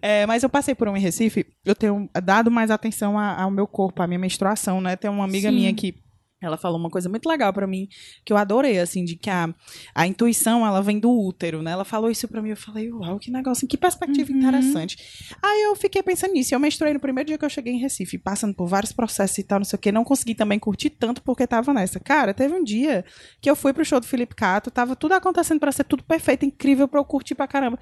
é, 0.00 0.24
mas 0.24 0.42
eu 0.42 0.48
passei 0.48 0.74
por 0.74 0.88
um 0.88 0.96
em 0.96 1.00
Recife, 1.00 1.46
eu 1.64 1.74
tenho 1.74 2.08
dado 2.22 2.50
mais 2.50 2.70
atenção 2.70 3.18
ao 3.18 3.50
meu 3.50 3.66
corpo, 3.66 4.02
à 4.02 4.06
minha 4.06 4.18
menstruação, 4.18 4.80
né? 4.80 4.96
Tem 4.96 5.10
uma 5.10 5.24
amiga 5.24 5.50
Sim. 5.50 5.56
minha 5.56 5.74
que 5.74 5.94
ela 6.42 6.56
falou 6.56 6.78
uma 6.78 6.90
coisa 6.90 7.08
muito 7.08 7.28
legal 7.28 7.52
para 7.52 7.66
mim, 7.66 7.88
que 8.24 8.32
eu 8.32 8.36
adorei, 8.36 8.78
assim, 8.78 9.04
de 9.04 9.16
que 9.16 9.30
a, 9.30 9.52
a 9.94 10.06
intuição, 10.06 10.66
ela 10.66 10.80
vem 10.82 10.98
do 10.98 11.10
útero, 11.10 11.62
né? 11.62 11.70
Ela 11.70 11.84
falou 11.84 12.10
isso 12.10 12.28
para 12.28 12.42
mim, 12.42 12.50
eu 12.50 12.56
falei, 12.56 12.92
uau, 12.92 13.18
que 13.18 13.30
negócio, 13.30 13.66
que 13.66 13.76
perspectiva 13.76 14.30
uhum. 14.30 14.38
interessante. 14.38 14.98
Aí 15.42 15.62
eu 15.62 15.74
fiquei 15.74 16.02
pensando 16.02 16.32
nisso, 16.32 16.54
eu 16.54 16.60
menstruei 16.60 16.92
no 16.92 17.00
primeiro 17.00 17.28
dia 17.28 17.38
que 17.38 17.44
eu 17.44 17.50
cheguei 17.50 17.72
em 17.72 17.78
Recife, 17.78 18.18
passando 18.18 18.54
por 18.54 18.66
vários 18.66 18.92
processos 18.92 19.38
e 19.38 19.42
tal, 19.42 19.58
não 19.58 19.64
sei 19.64 19.76
o 19.76 19.80
que, 19.80 19.90
não 19.90 20.04
consegui 20.04 20.34
também 20.34 20.58
curtir 20.58 20.90
tanto 20.90 21.22
porque 21.22 21.46
tava 21.46 21.72
nessa. 21.72 21.98
Cara, 21.98 22.34
teve 22.34 22.54
um 22.54 22.62
dia 22.62 23.04
que 23.40 23.48
eu 23.48 23.56
fui 23.56 23.72
pro 23.72 23.84
show 23.84 24.00
do 24.00 24.06
Felipe 24.06 24.34
Cato, 24.34 24.70
tava 24.70 24.94
tudo 24.94 25.12
acontecendo 25.12 25.60
para 25.60 25.72
ser 25.72 25.84
tudo 25.84 26.02
perfeito, 26.02 26.44
incrível, 26.44 26.86
pra 26.86 27.00
eu 27.00 27.04
curtir 27.04 27.34
pra 27.34 27.46
caramba. 27.46 27.78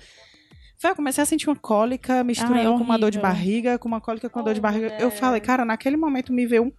Foi, 0.78 0.90
eu 0.90 0.96
comecei 0.96 1.22
a 1.22 1.24
sentir 1.24 1.48
uma 1.48 1.54
cólica, 1.54 2.24
misturando 2.24 2.76
com 2.76 2.82
uma 2.82 2.98
dor 2.98 3.10
de 3.10 3.20
barriga, 3.20 3.78
com 3.78 3.86
uma 3.86 4.00
cólica 4.00 4.28
com 4.28 4.40
oh, 4.40 4.42
dor 4.42 4.52
de 4.52 4.60
barriga. 4.60 4.96
Eu 4.98 5.12
falei, 5.12 5.40
cara, 5.40 5.64
naquele 5.64 5.96
momento 5.96 6.32
me 6.32 6.44
veio 6.44 6.64
um 6.64 6.72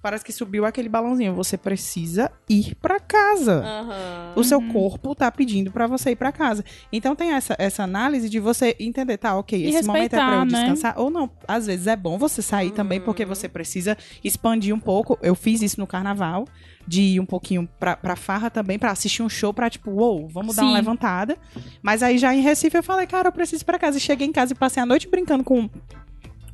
parece 0.00 0.24
que 0.24 0.32
subiu 0.32 0.64
aquele 0.64 0.88
balãozinho. 0.88 1.34
Você 1.34 1.56
precisa 1.56 2.30
ir 2.48 2.74
para 2.76 2.98
casa. 2.98 3.62
Uhum. 3.62 4.40
O 4.40 4.44
seu 4.44 4.60
corpo 4.68 5.14
tá 5.14 5.30
pedindo 5.30 5.70
para 5.70 5.86
você 5.86 6.10
ir 6.10 6.16
para 6.16 6.32
casa. 6.32 6.64
Então 6.92 7.14
tem 7.14 7.32
essa, 7.32 7.54
essa 7.58 7.82
análise 7.82 8.28
de 8.28 8.40
você 8.40 8.76
entender, 8.78 9.18
tá, 9.18 9.36
ok, 9.36 9.58
e 9.58 9.68
esse 9.68 9.86
momento 9.86 10.14
é 10.14 10.16
pra 10.16 10.34
eu 10.34 10.44
né? 10.44 10.46
descansar. 10.46 10.94
Ou 10.98 11.10
não, 11.10 11.30
às 11.46 11.66
vezes 11.66 11.86
é 11.86 11.96
bom 11.96 12.18
você 12.18 12.42
sair 12.42 12.68
uhum. 12.68 12.74
também, 12.74 13.00
porque 13.00 13.24
você 13.24 13.48
precisa 13.48 13.96
expandir 14.22 14.74
um 14.74 14.80
pouco. 14.80 15.18
Eu 15.22 15.34
fiz 15.34 15.62
isso 15.62 15.80
no 15.80 15.86
carnaval 15.86 16.46
de 16.86 17.02
ir 17.02 17.20
um 17.20 17.26
pouquinho 17.26 17.68
pra, 17.78 17.96
pra 17.96 18.16
farra 18.16 18.50
também, 18.50 18.78
pra 18.78 18.90
assistir 18.90 19.22
um 19.22 19.28
show, 19.28 19.54
pra 19.54 19.70
tipo, 19.70 19.90
uou, 19.90 20.20
wow, 20.20 20.28
vamos 20.28 20.54
Sim. 20.54 20.62
dar 20.62 20.66
uma 20.66 20.74
levantada. 20.74 21.36
Mas 21.82 22.02
aí 22.02 22.18
já 22.18 22.34
em 22.34 22.40
Recife 22.40 22.76
eu 22.76 22.82
falei, 22.82 23.06
cara, 23.06 23.28
eu 23.28 23.32
preciso 23.32 23.62
ir 23.62 23.66
pra 23.66 23.78
casa. 23.78 23.98
E 23.98 24.00
cheguei 24.00 24.26
em 24.26 24.32
casa 24.32 24.52
e 24.52 24.56
passei 24.56 24.82
a 24.82 24.86
noite 24.86 25.08
brincando 25.08 25.44
com 25.44 25.68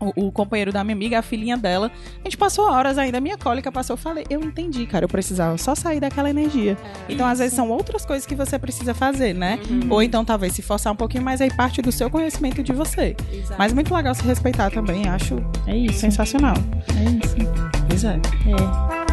o, 0.00 0.26
o, 0.26 0.32
companheiro 0.32 0.72
da 0.72 0.84
minha 0.84 0.94
amiga, 0.94 1.18
a 1.18 1.22
filhinha 1.22 1.56
dela. 1.56 1.90
A 2.20 2.24
gente 2.24 2.36
passou 2.36 2.70
horas 2.70 2.98
ainda, 2.98 3.20
minha 3.20 3.36
cólica 3.36 3.70
passou. 3.70 3.94
Eu 3.94 3.98
falei, 3.98 4.24
eu 4.30 4.40
entendi, 4.40 4.86
cara, 4.86 5.04
eu 5.04 5.08
precisava 5.08 5.58
só 5.58 5.74
sair 5.74 6.00
daquela 6.00 6.30
energia. 6.30 6.76
É, 7.08 7.12
então, 7.12 7.26
às 7.26 7.38
vezes, 7.38 7.54
são 7.54 7.70
outras 7.70 8.04
coisas 8.04 8.26
que 8.26 8.34
você 8.34 8.58
precisa 8.58 8.94
fazer, 8.94 9.34
né? 9.34 9.58
Uhum. 9.68 9.88
Ou 9.90 10.02
então, 10.02 10.24
talvez, 10.24 10.52
se 10.52 10.62
forçar 10.62 10.92
um 10.92 10.96
pouquinho, 10.96 11.24
mas 11.24 11.40
aí 11.40 11.50
parte 11.50 11.82
do 11.82 11.90
seu 11.90 12.10
conhecimento 12.10 12.62
de 12.62 12.72
você. 12.72 13.16
Exato. 13.32 13.56
Mas 13.58 13.72
muito 13.72 13.92
legal 13.94 14.14
se 14.14 14.22
respeitar 14.22 14.70
também, 14.70 15.08
acho 15.08 15.36
é 15.66 15.76
isso. 15.76 16.00
sensacional. 16.00 16.54
É 16.96 17.26
isso. 17.26 17.36
Pois 17.88 18.04
é. 18.04 18.14
É. 18.14 19.07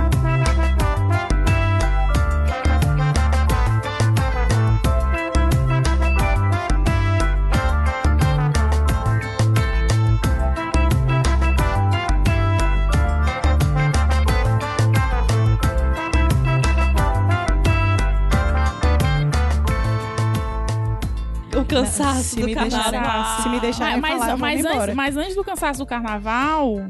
cansaço 21.66 22.36
se 22.36 22.42
do 22.42 22.54
carnaval. 22.54 23.42
se 23.42 23.50
me 23.50 23.60
deixarem 23.60 24.02
mas, 24.02 24.20
falar, 24.20 24.38
mas, 24.38 24.66
antes, 24.66 24.96
mas 24.96 25.18
antes 25.18 25.36
do 25.36 25.44
cansaço 25.44 25.80
do 25.80 25.86
carnaval, 25.86 26.88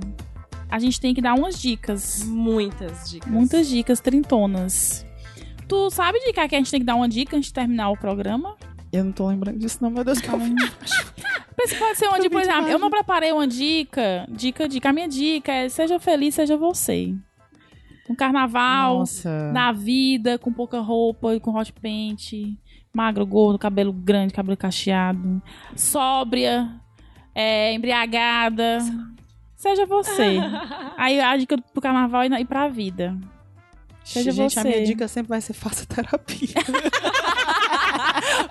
a 0.70 0.80
gente 0.80 1.00
tem 1.00 1.14
que 1.14 1.22
dar 1.22 1.34
umas 1.34 1.60
dicas. 1.60 2.24
Muitas 2.24 3.10
dicas. 3.10 3.32
Muitas 3.32 3.68
dicas 3.68 4.00
trintonas. 4.00 5.06
Tu 5.68 5.90
sabe 5.90 6.20
de 6.20 6.32
que 6.32 6.40
a 6.40 6.48
gente 6.48 6.70
tem 6.70 6.80
que 6.80 6.86
dar 6.86 6.96
uma 6.96 7.10
dica 7.10 7.36
antes 7.36 7.48
de 7.48 7.54
terminar 7.54 7.90
o 7.90 7.98
programa? 7.98 8.56
Eu 8.92 9.04
não 9.04 9.12
tô 9.12 9.28
lembrando 9.28 9.58
disso, 9.58 9.80
não, 9.82 9.90
meu 9.90 10.04
Deus, 10.04 10.22
calma 10.22 10.46
Pensa 11.58 11.76
pode 11.78 11.98
ser 11.98 12.08
uma 12.08 12.20
dica, 12.20 12.30
por 12.30 12.42
exemplo, 12.42 12.68
eu 12.68 12.78
não 12.78 12.90
preparei 12.90 13.32
uma 13.32 13.48
dica, 13.48 14.28
dica, 14.30 14.68
dica. 14.68 14.90
A 14.90 14.94
minha 14.94 15.08
dica 15.08 15.52
é 15.52 15.70
seja 15.70 16.00
feliz, 16.00 16.36
seja 16.36 16.58
você. 16.58 17.16
Um 18.10 18.16
carnaval, 18.16 19.00
Nossa. 19.00 19.52
na 19.52 19.72
vida, 19.72 20.38
com 20.38 20.54
pouca 20.54 20.80
roupa, 20.80 21.40
com 21.40 21.56
hot 21.56 21.74
paint 21.74 22.34
magro, 22.96 23.26
gordo, 23.26 23.60
cabelo 23.60 23.91
grande, 23.91 24.34
cabelo 24.34 24.58
cacheado, 24.58 25.41
sóbria, 25.76 26.70
é, 27.34 27.74
embriagada. 27.74 28.80
Seja 29.56 29.86
você. 29.86 30.38
Aí 30.98 31.20
a 31.20 31.36
dica 31.38 31.58
pro 31.58 31.82
carnaval 31.82 32.24
e 32.24 32.46
pra 32.46 32.68
vida. 32.68 33.18
Seja 34.04 34.32
Gente, 34.32 34.54
você. 34.54 34.60
a 34.60 34.64
minha 34.64 34.86
dica 34.86 35.08
sempre 35.08 35.30
vai 35.30 35.41
ser 35.41 35.54
faça 35.54 35.86
terapia. 35.86 36.56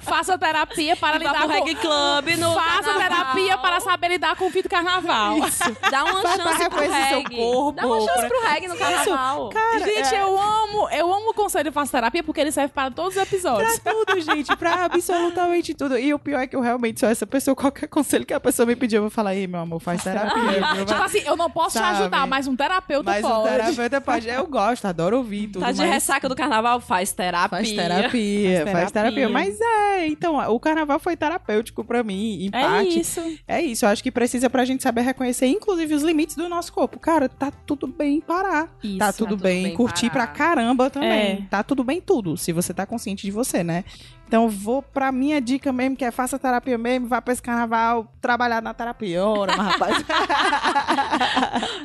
faça 0.01 0.39
terapia 0.39 0.97
para 0.97 1.18
lidar 1.18 1.43
com... 1.43 1.49
Reggae 1.49 1.74
Club 1.74 2.28
no 2.39 2.55
Faça 2.55 2.82
carnaval. 2.82 3.09
terapia 3.09 3.59
para 3.59 3.80
saber 3.80 4.09
lidar 4.09 4.37
com 4.37 4.47
o 4.47 4.51
fim 4.51 4.62
do 4.62 4.68
carnaval. 4.68 5.39
Isso. 5.39 5.76
Dá 5.91 6.05
uma 6.05 6.22
Vai 6.22 6.37
chance 6.37 6.68
pro 6.68 6.80
reggae. 6.80 7.37
Corpo, 7.37 7.72
Dá 7.72 7.87
uma 7.87 8.01
chance 8.01 8.28
pro 8.28 8.41
reggae 8.43 8.68
no 8.68 8.76
carnaval. 8.76 9.49
Cara, 9.51 9.78
gente, 9.80 10.14
é... 10.14 10.22
eu 10.22 10.41
amo, 10.41 10.89
eu 10.91 11.12
amo 11.12 11.30
o 11.30 11.35
conselho 11.35 11.72
Faça 11.72 11.93
Terapia 11.93 12.22
porque 12.22 12.41
ele 12.41 12.53
serve 12.53 12.72
para 12.72 12.91
todos 12.91 13.16
os 13.16 13.22
episódios. 13.22 13.78
Pra 13.78 13.93
tudo, 13.93 14.20
gente. 14.20 14.55
Pra 14.57 14.85
absolutamente 14.85 15.74
tudo. 15.74 15.99
E 15.99 16.12
o 16.12 16.18
pior 16.18 16.41
é 16.41 16.47
que 16.47 16.57
eu 16.57 16.61
realmente 16.61 17.01
sou 17.01 17.09
essa 17.09 17.26
pessoa. 17.26 17.55
Qualquer 17.55 17.89
conselho 17.89 18.24
que 18.24 18.35
a 18.35 18.41
pessoa 18.41 18.66
me 18.66 18.76
pedir, 18.76 18.97
eu 18.97 19.03
vou 19.03 19.11
falar, 19.11 19.35
ei, 19.35 19.47
meu 19.47 19.61
amor, 19.61 19.80
faz 19.80 20.03
terapia. 20.03 20.85
tipo 20.87 21.03
assim, 21.03 21.22
eu 21.24 21.37
não 21.37 21.51
posso 21.51 21.78
Sabe? 21.78 21.97
te 21.97 22.03
ajudar, 22.03 22.26
mas 22.26 22.47
um 22.47 22.57
terapeuta 22.57 23.11
mas 23.11 23.22
pode. 23.22 23.35
Mas 23.35 23.45
um 23.45 23.74
terapeuta 23.74 24.01
pode. 24.01 24.28
Eu 24.28 24.47
gosto, 24.47 24.85
adoro 24.87 25.18
ouvir 25.18 25.49
tudo. 25.49 25.62
Tá 25.62 25.72
de 25.72 25.85
ressaca 25.85 26.28
do 26.28 26.37
carnaval? 26.37 26.80
Faz 26.80 27.12
terapia. 27.12 27.49
Faz 27.49 27.70
terapia, 27.70 28.01
faz 28.01 28.12
terapia. 28.12 28.72
Faz 28.72 28.93
terapia. 28.93 29.28
Mas 29.28 29.61
é, 29.61 29.64
então, 30.07 30.37
o 30.51 30.61
carnaval 30.61 30.99
foi 30.99 31.16
terapêutico 31.16 31.85
para 31.85 32.03
mim, 32.03 32.45
em 32.45 32.49
é 32.49 32.51
parte. 32.51 33.01
Isso. 33.01 33.20
É 33.47 33.62
isso. 33.62 33.85
Eu 33.85 33.89
acho 33.89 34.03
que 34.03 34.11
precisa 34.11 34.51
pra 34.51 34.64
gente 34.64 34.83
saber 34.83 35.03
reconhecer, 35.03 35.47
inclusive, 35.47 35.95
os 35.95 36.03
limites 36.03 36.37
do 36.37 36.49
nosso 36.49 36.72
corpo. 36.72 36.99
Cara, 36.99 37.29
tá 37.29 37.51
tudo 37.51 37.87
bem 37.87 38.20
parar. 38.20 38.68
Isso, 38.83 38.99
tá 38.99 39.12
tudo, 39.12 39.25
tá 39.25 39.31
tudo 39.31 39.43
bem, 39.43 39.64
bem, 39.64 39.75
curtir 39.75 40.11
parar. 40.11 40.27
pra 40.27 40.35
caramba 40.35 40.91
também. 40.91 41.11
É. 41.11 41.43
Tá 41.49 41.62
tudo 41.62 41.85
bem 41.85 42.01
tudo, 42.01 42.37
se 42.37 42.53
você 42.53 42.75
tá 42.75 42.87
consciente 42.87 43.27
de 43.27 43.31
você, 43.31 43.62
né? 43.62 43.85
Então 44.27 44.49
vou 44.49 44.83
pra 44.83 45.12
minha 45.12 45.41
dica 45.41 45.72
mesmo, 45.72 45.97
que 45.97 46.05
é 46.05 46.11
faça 46.11 46.39
terapia 46.39 46.79
mesmo, 46.79 47.07
vá 47.07 47.20
pra 47.20 47.33
esse 47.33 47.43
carnaval 47.43 48.11
trabalhar 48.20 48.62
na 48.62 48.72
terapia. 48.72 49.25
Ora, 49.25 49.55
rapaz. 49.55 49.99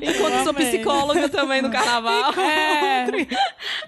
Enquanto 0.01 0.43
sou 0.45 0.53
psicóloga 0.53 1.29
também 1.29 1.61
no 1.61 1.69
carnaval. 1.69 2.33
É. 2.49 3.05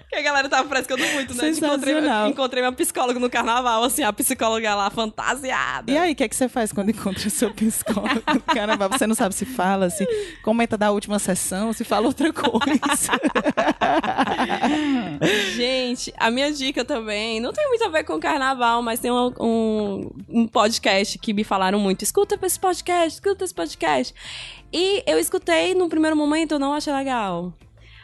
que 0.08 0.16
a 0.16 0.22
galera 0.22 0.48
tava 0.48 0.68
frescando 0.68 1.02
muito, 1.08 1.34
né? 1.34 1.50
Encontrei, 1.50 1.94
encontrei 2.28 2.62
uma 2.62 2.72
psicóloga 2.72 3.18
no 3.18 3.30
carnaval, 3.30 3.82
assim, 3.84 4.02
a 4.02 4.12
psicóloga 4.12 4.74
lá 4.74 4.90
fantasiada. 4.90 5.90
E 5.90 5.96
aí, 5.96 6.12
o 6.12 6.14
que 6.16 6.24
é 6.24 6.28
que 6.28 6.36
você 6.36 6.48
faz 6.48 6.72
quando 6.72 6.90
encontra 6.90 7.26
o 7.26 7.30
seu 7.30 7.52
psicólogo 7.52 8.22
no 8.32 8.40
carnaval? 8.40 8.88
Você 8.90 9.06
não 9.06 9.14
sabe 9.14 9.34
se 9.34 9.44
fala, 9.44 9.90
se 9.90 10.06
comenta 10.42 10.76
da 10.76 10.90
última 10.90 11.18
sessão, 11.18 11.72
se 11.72 11.84
fala 11.84 12.06
outra 12.06 12.32
coisa. 12.32 13.12
Gente, 15.54 16.12
a 16.18 16.30
minha 16.30 16.52
dica 16.52 16.84
também 16.84 17.40
não 17.40 17.52
tem 17.52 17.66
muito 17.68 17.84
a 17.84 17.88
ver 17.88 18.04
com 18.04 18.20
carnaval 18.20 18.41
carnaval, 18.42 18.82
mas 18.82 18.98
tem 18.98 19.10
um, 19.10 19.32
um, 19.38 20.10
um 20.28 20.46
podcast 20.46 21.18
que 21.18 21.32
me 21.32 21.44
falaram 21.44 21.78
muito. 21.78 22.02
Escuta 22.02 22.38
esse 22.42 22.58
podcast, 22.58 23.14
escuta 23.14 23.44
esse 23.44 23.54
podcast. 23.54 24.12
E 24.72 25.02
eu 25.06 25.18
escutei, 25.18 25.74
no 25.74 25.88
primeiro 25.88 26.16
momento 26.16 26.52
eu 26.52 26.58
não 26.58 26.72
achei 26.72 26.92
legal. 26.92 27.52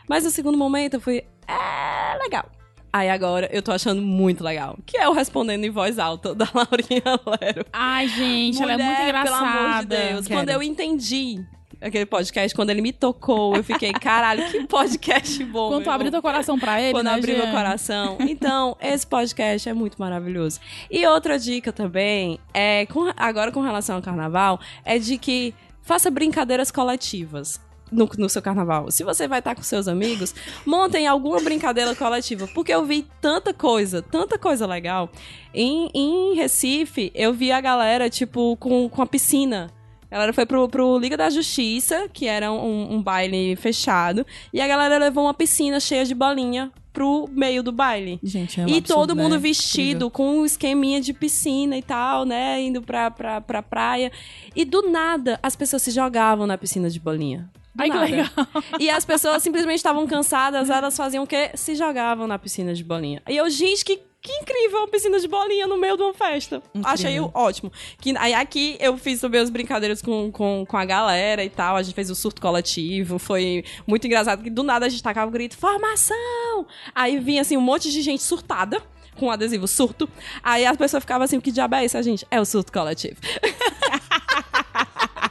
Mas 0.09 0.25
no 0.25 0.31
segundo 0.31 0.57
momento 0.57 0.95
eu 0.95 1.01
fui, 1.01 1.25
é 1.47 2.19
legal. 2.23 2.51
Aí 2.93 3.11
agora 3.11 3.49
eu 3.53 3.61
tô 3.61 3.73
achando 3.73 4.01
muito 4.01 4.43
legal. 4.43 4.79
Que 4.87 4.97
é 4.97 5.09
o 5.09 5.13
Respondendo 5.13 5.65
em 5.65 5.71
Voz 5.71 5.99
Alta, 5.99 6.33
da 6.37 6.49
Laurinha 6.55 7.21
Lero. 7.41 7.67
Ai, 7.73 8.09
gente, 8.09 8.61
Mulher, 8.61 8.75
ela 8.75 8.83
é 8.83 8.87
muito 8.87 9.03
engraçada. 9.03 9.37
Pelo 9.37 9.67
amor 9.67 9.81
de 9.81 9.87
Deus. 9.87 10.27
Quero. 10.27 10.41
Quando 10.41 10.51
eu 10.51 10.63
entendi 10.63 11.45
aquele 11.81 12.07
podcast, 12.07 12.55
quando 12.55 12.71
ele 12.71 12.81
me 12.81 12.93
tocou, 12.93 13.55
eu 13.55 13.63
fiquei, 13.63 13.93
caralho, 13.93 14.51
que 14.51 14.67
podcast 14.67 15.43
bom. 15.45 15.69
Quando 15.69 15.85
tu 15.85 15.91
abriu 15.91 16.11
teu 16.11 16.23
coração 16.23 16.59
pra 16.59 16.81
ele, 16.81 16.93
Quando 16.93 17.07
né, 17.07 17.15
abri 17.15 17.35
meu 17.35 17.51
coração. 17.51 18.19
Então, 18.21 18.77
esse 18.81 19.07
podcast 19.07 19.69
é 19.69 19.73
muito 19.73 19.97
maravilhoso. 19.99 20.61
E 20.91 21.07
outra 21.07 21.39
dica 21.39 21.73
também, 21.73 22.39
é 22.53 22.87
com, 22.87 23.13
agora 23.17 23.53
com 23.53 23.61
relação 23.61 23.97
ao 23.97 24.03
carnaval, 24.03 24.61
é 24.85 24.99
de 24.99 25.19
que 25.19 25.55
faça 25.83 26.11
brincadeiras 26.11 26.71
coletivas. 26.71 27.61
No, 27.91 28.07
no, 28.19 28.29
seu 28.29 28.43
carnaval. 28.43 28.91
Se 28.91 29.03
você 29.03 29.27
vai 29.27 29.39
estar 29.39 29.55
com 29.55 29.63
seus 29.63 29.89
amigos, 29.89 30.35
montem 30.67 31.07
alguma 31.07 31.41
brincadeira 31.41 31.95
coletiva. 31.95 32.47
Porque 32.49 32.71
eu 32.71 32.85
vi 32.85 33.07
tanta 33.19 33.55
coisa, 33.55 34.03
tanta 34.03 34.39
coisa 34.39 34.67
legal. 34.67 35.09
Em, 35.55 35.89
em 35.95 36.35
Recife, 36.35 37.11
eu 37.15 37.33
vi 37.33 37.51
a 37.51 37.63
galera, 37.63 38.11
tipo, 38.11 38.59
com, 38.59 38.91
com 38.91 39.01
a 39.01 39.07
piscina 39.07 39.73
a 40.11 40.15
galera 40.15 40.33
foi 40.33 40.47
pro, 40.47 40.69
pro 40.69 40.99
Liga 40.99 41.17
da 41.17 41.29
Justiça, 41.31 42.09
que 42.13 42.27
era 42.27 42.51
um, 42.53 42.95
um 42.95 43.03
baile 43.03 43.57
fechado, 43.57 44.27
e 44.53 44.61
a 44.61 44.67
galera 44.69 44.99
levou 44.99 45.25
uma 45.25 45.35
piscina 45.35 45.79
cheia 45.81 46.05
de 46.05 46.15
bolinha 46.15 46.71
pro 46.93 47.29
meio 47.31 47.63
do 47.63 47.71
baile. 47.71 48.19
Gente, 48.23 48.61
é 48.61 48.65
um 48.65 48.69
E 48.69 48.79
absurdo, 48.79 48.95
todo 49.01 49.17
mundo 49.17 49.33
né? 49.35 49.39
vestido, 49.39 50.07
Incrível. 50.07 50.11
com 50.11 50.39
um 50.41 50.45
esqueminha 50.45 51.01
de 51.01 51.13
piscina 51.13 51.77
e 51.77 51.83
tal, 51.83 52.25
né? 52.25 52.61
Indo 52.61 52.83
pra, 52.83 53.11
pra, 53.11 53.41
pra 53.41 53.63
praia. 53.63 54.11
E 54.57 54.65
do 54.65 54.91
nada, 54.91 55.39
as 55.43 55.55
pessoas 55.55 55.83
se 55.83 55.91
jogavam 55.93 56.47
na 56.47 56.59
piscina 56.59 56.91
de 56.91 56.99
bolinha. 56.99 57.49
Do 57.79 57.83
Ai, 57.83 57.89
nada. 57.89 58.07
que 58.07 58.13
legal. 58.13 58.31
E 58.81 58.91
as 58.91 59.05
pessoas 59.05 59.41
simplesmente 59.41 59.77
estavam 59.77 60.05
cansadas, 60.07 60.69
elas 60.69 60.97
faziam 60.97 61.23
o 61.23 61.27
quê? 61.27 61.53
Se 61.55 61.77
jogavam 61.77 62.27
na 62.27 62.37
piscina 62.39 62.75
de 62.75 62.83
bolinha. 62.83 63.23
E 63.29 63.37
eu, 63.37 63.49
gente, 63.49 63.85
que 63.85 64.01
que 64.21 64.33
incrível, 64.33 64.81
uma 64.81 64.89
piscina 64.89 65.21
de 65.21 65.29
bolinha 65.29 65.69
no 65.69 65.79
meio 65.79 65.97
de 65.97 66.03
uma 66.03 66.13
festa. 66.13 66.57
Incrível. 66.75 66.91
Achei 66.91 67.21
ótimo. 67.21 67.73
Que, 68.01 68.17
aí 68.19 68.35
aqui 68.35 68.77
eu 68.81 68.99
fiz 68.99 69.21
também 69.21 69.41
as 69.41 69.49
brincadeiras 69.49 70.03
com, 70.03 70.33
com, 70.33 70.67
com 70.67 70.77
a 70.77 70.85
galera 70.85 71.45
e 71.45 71.49
tal. 71.49 71.77
A 71.77 71.83
gente 71.85 71.95
fez 71.95 72.11
o 72.11 72.17
surto 72.17 72.43
coletivo. 72.43 73.17
Foi 73.21 73.65
muito 73.87 74.05
engraçado 74.09 74.43
que 74.43 74.51
do 74.51 74.65
nada 74.65 74.87
a 74.87 74.89
gente 74.89 75.05
tacava 75.05 75.29
o 75.29 75.33
grito, 75.33 75.57
formação! 75.57 76.67
Aí 76.93 77.21
vinha 77.21 77.43
assim 77.43 77.57
um 77.57 77.61
monte 77.61 77.93
de 77.93 78.03
gente 78.03 78.23
surtada 78.23 78.83
com 79.15 79.27
um 79.27 79.31
adesivo 79.31 79.69
surto. 79.69 80.09
Aí 80.43 80.67
as 80.67 80.77
pessoas 80.77 81.03
ficavam 81.03 81.25
assim, 81.25 81.37
o 81.37 81.41
que 81.41 81.53
diabo 81.53 81.77
é 81.77 81.85
isso, 81.85 81.97
a 81.97 82.03
gente? 82.03 82.27
É 82.29 82.41
o 82.41 82.45
surto 82.45 82.73
coletivo. 82.73 83.17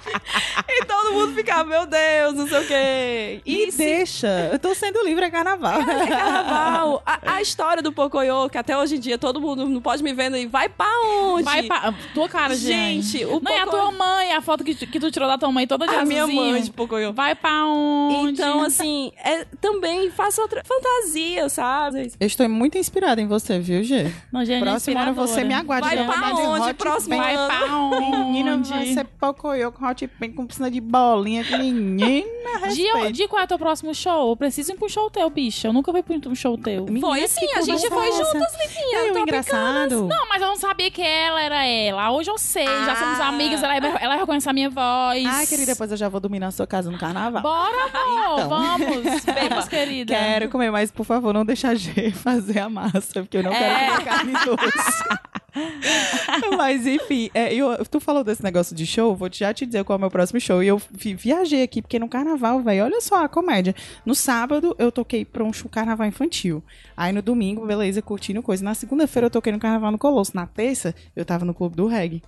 e 0.69 0.85
todo 0.85 1.13
mundo 1.13 1.33
ficava, 1.33 1.63
meu 1.65 1.85
Deus, 1.85 2.33
não 2.33 2.47
sei 2.47 2.59
o 2.59 2.67
quê. 2.67 3.41
E, 3.45 3.71
se... 3.71 3.77
deixa. 3.77 4.49
Eu 4.51 4.59
tô 4.59 4.73
sendo 4.73 5.03
livre, 5.03 5.25
é 5.25 5.29
carnaval. 5.29 5.79
É, 5.81 6.03
é 6.03 6.07
carnaval. 6.07 7.03
a, 7.05 7.35
a, 7.35 7.41
história 7.41 7.81
do 7.81 7.91
Pocoyo, 7.91 8.49
que 8.49 8.57
até 8.57 8.77
hoje 8.77 8.95
em 8.95 8.99
dia 8.99 9.17
todo 9.17 9.41
mundo 9.41 9.67
não 9.67 9.81
pode 9.81 10.03
me 10.03 10.13
vendo 10.13 10.37
e 10.37 10.45
vai 10.45 10.69
pra 10.69 10.87
onde? 11.05 11.43
Vai 11.43 11.63
pra... 11.63 11.93
Tua 12.13 12.29
cara, 12.29 12.55
gente. 12.55 13.17
Gente, 13.17 13.25
o 13.25 13.33
Não, 13.33 13.39
Pocoyo... 13.41 13.57
é 13.57 13.61
a 13.61 13.67
tua 13.67 13.91
mãe, 13.91 14.33
a 14.33 14.41
foto 14.41 14.63
que, 14.63 14.73
que 14.75 14.99
tu 14.99 15.11
tirou 15.11 15.27
da 15.27 15.37
tua 15.37 15.51
mãe 15.51 15.67
toda 15.67 15.87
de 15.87 15.95
A 15.95 16.05
minha 16.05 16.27
mãe 16.27 16.61
de 16.61 16.71
Pocoyo. 16.71 17.13
Vai 17.13 17.35
pra 17.35 17.65
onde? 17.65 18.33
Então, 18.33 18.61
assim, 18.61 19.11
é, 19.23 19.45
também 19.61 20.09
faça 20.11 20.41
outra 20.41 20.63
fantasia, 20.63 21.49
sabe? 21.49 22.11
Eu 22.19 22.27
estou 22.27 22.47
muito 22.49 22.77
inspirada 22.77 23.21
em 23.21 23.27
você, 23.27 23.59
viu, 23.59 23.83
Gê? 23.83 24.11
Não, 24.31 24.43
gente, 24.45 24.63
Próximo 24.63 24.99
ano 24.99 25.13
você 25.13 25.43
me 25.43 25.53
aguarde. 25.53 25.87
Vai 25.87 26.05
pra 26.05 26.33
onde? 26.35 26.73
Próximo 26.73 27.17
Vai 27.17 27.35
pra 27.35 27.77
onde? 27.77 28.17
Menina, 28.17 28.57
vai 28.57 28.85
ser 28.87 29.05
Pocoyo 29.05 29.71
com 29.71 29.85
hot 29.85 29.96
pink 30.05 30.35
com 30.35 30.45
piscina 30.45 30.69
de 30.69 30.81
bolinha 30.81 31.45
que 31.45 31.57
menina 31.57 32.27
Dia, 32.73 33.11
dia 33.11 33.27
qual 33.27 33.41
é 33.41 33.45
o 33.45 33.47
teu 33.47 33.57
próximo 33.57 33.93
show? 33.93 34.29
Eu 34.29 34.35
preciso 34.35 34.73
ir 34.73 34.75
pro 34.75 34.89
show 34.89 35.09
teu, 35.09 35.29
bicha. 35.29 35.67
Eu 35.67 35.73
nunca 35.73 35.91
fui 35.91 36.03
pro 36.03 36.17
um 36.29 36.35
show 36.35 36.57
teu. 36.57 36.85
Menina, 36.85 37.07
foi 37.07 37.27
sim, 37.27 37.47
a 37.55 37.61
gente 37.61 37.87
foi 37.87 38.11
juntas, 38.11 38.53
Livinha. 38.59 38.97
É, 38.97 39.19
engraçado. 39.19 40.07
Não, 40.07 40.27
mas 40.27 40.41
eu 40.41 40.47
não 40.47 40.57
sabia 40.57 40.89
que 40.91 41.01
ela 41.01 41.41
era 41.41 41.65
ela. 41.65 42.11
Hoje 42.11 42.29
eu 42.29 42.37
sei, 42.37 42.67
ah. 42.67 42.85
já 42.85 42.95
somos 42.95 43.19
amigas, 43.19 43.63
ela, 43.63 43.75
ela 43.75 44.15
reconhece 44.15 44.49
a 44.49 44.53
minha 44.53 44.69
voz. 44.69 45.25
Ai, 45.25 45.45
querida, 45.45 45.73
depois 45.73 45.91
eu 45.91 45.97
já 45.97 46.09
vou 46.09 46.19
dormir 46.19 46.39
na 46.39 46.51
sua 46.51 46.67
casa 46.67 46.91
no 46.91 46.97
carnaval. 46.97 47.41
Bora, 47.41 47.83
amor, 47.93 48.33
então. 48.35 48.49
vamos. 48.49 48.97
Vamos, 49.49 49.67
querida. 49.67 50.13
Quero 50.13 50.49
comer, 50.49 50.71
mas 50.71 50.91
por 50.91 51.05
favor, 51.05 51.33
não 51.33 51.45
deixa 51.45 51.69
a 51.69 51.75
G 51.75 52.11
fazer 52.11 52.59
a 52.59 52.69
massa, 52.69 53.21
porque 53.21 53.37
eu 53.37 53.43
não 53.43 53.51
é. 53.51 53.59
quero 53.59 53.91
comer 53.91 54.05
carne 54.05 54.33
doce. 54.33 55.03
Mas 56.57 56.85
enfim, 56.85 57.29
é, 57.33 57.53
eu, 57.53 57.85
tu 57.85 57.99
falou 57.99 58.23
desse 58.23 58.43
negócio 58.43 58.75
de 58.75 58.85
show, 58.85 59.15
vou 59.15 59.29
já 59.31 59.53
te 59.53 59.65
dizer 59.65 59.83
qual 59.83 59.95
é 59.95 59.97
o 59.97 60.01
meu 60.01 60.11
próximo 60.11 60.39
show. 60.39 60.61
E 60.61 60.67
eu 60.67 60.81
viajei 60.91 61.63
aqui, 61.63 61.81
porque 61.81 61.99
no 61.99 62.07
carnaval, 62.07 62.61
velho, 62.61 62.85
olha 62.85 63.01
só 63.01 63.23
a 63.23 63.29
comédia. 63.29 63.75
No 64.05 64.15
sábado 64.15 64.75
eu 64.77 64.91
toquei 64.91 65.25
pra 65.25 65.43
um 65.43 65.51
carnaval 65.69 66.07
infantil. 66.07 66.63
Aí 66.95 67.11
no 67.11 67.21
domingo, 67.21 67.65
beleza, 67.65 68.01
curtindo 68.01 68.41
coisa. 68.41 68.63
Na 68.63 68.73
segunda-feira 68.73 69.27
eu 69.27 69.31
toquei 69.31 69.51
no 69.51 69.59
carnaval 69.59 69.91
no 69.91 69.97
Colosso. 69.97 70.31
Na 70.35 70.45
terça, 70.45 70.93
eu 71.15 71.25
tava 71.25 71.45
no 71.45 71.53
clube 71.53 71.75
do 71.75 71.87
reggae 71.87 72.21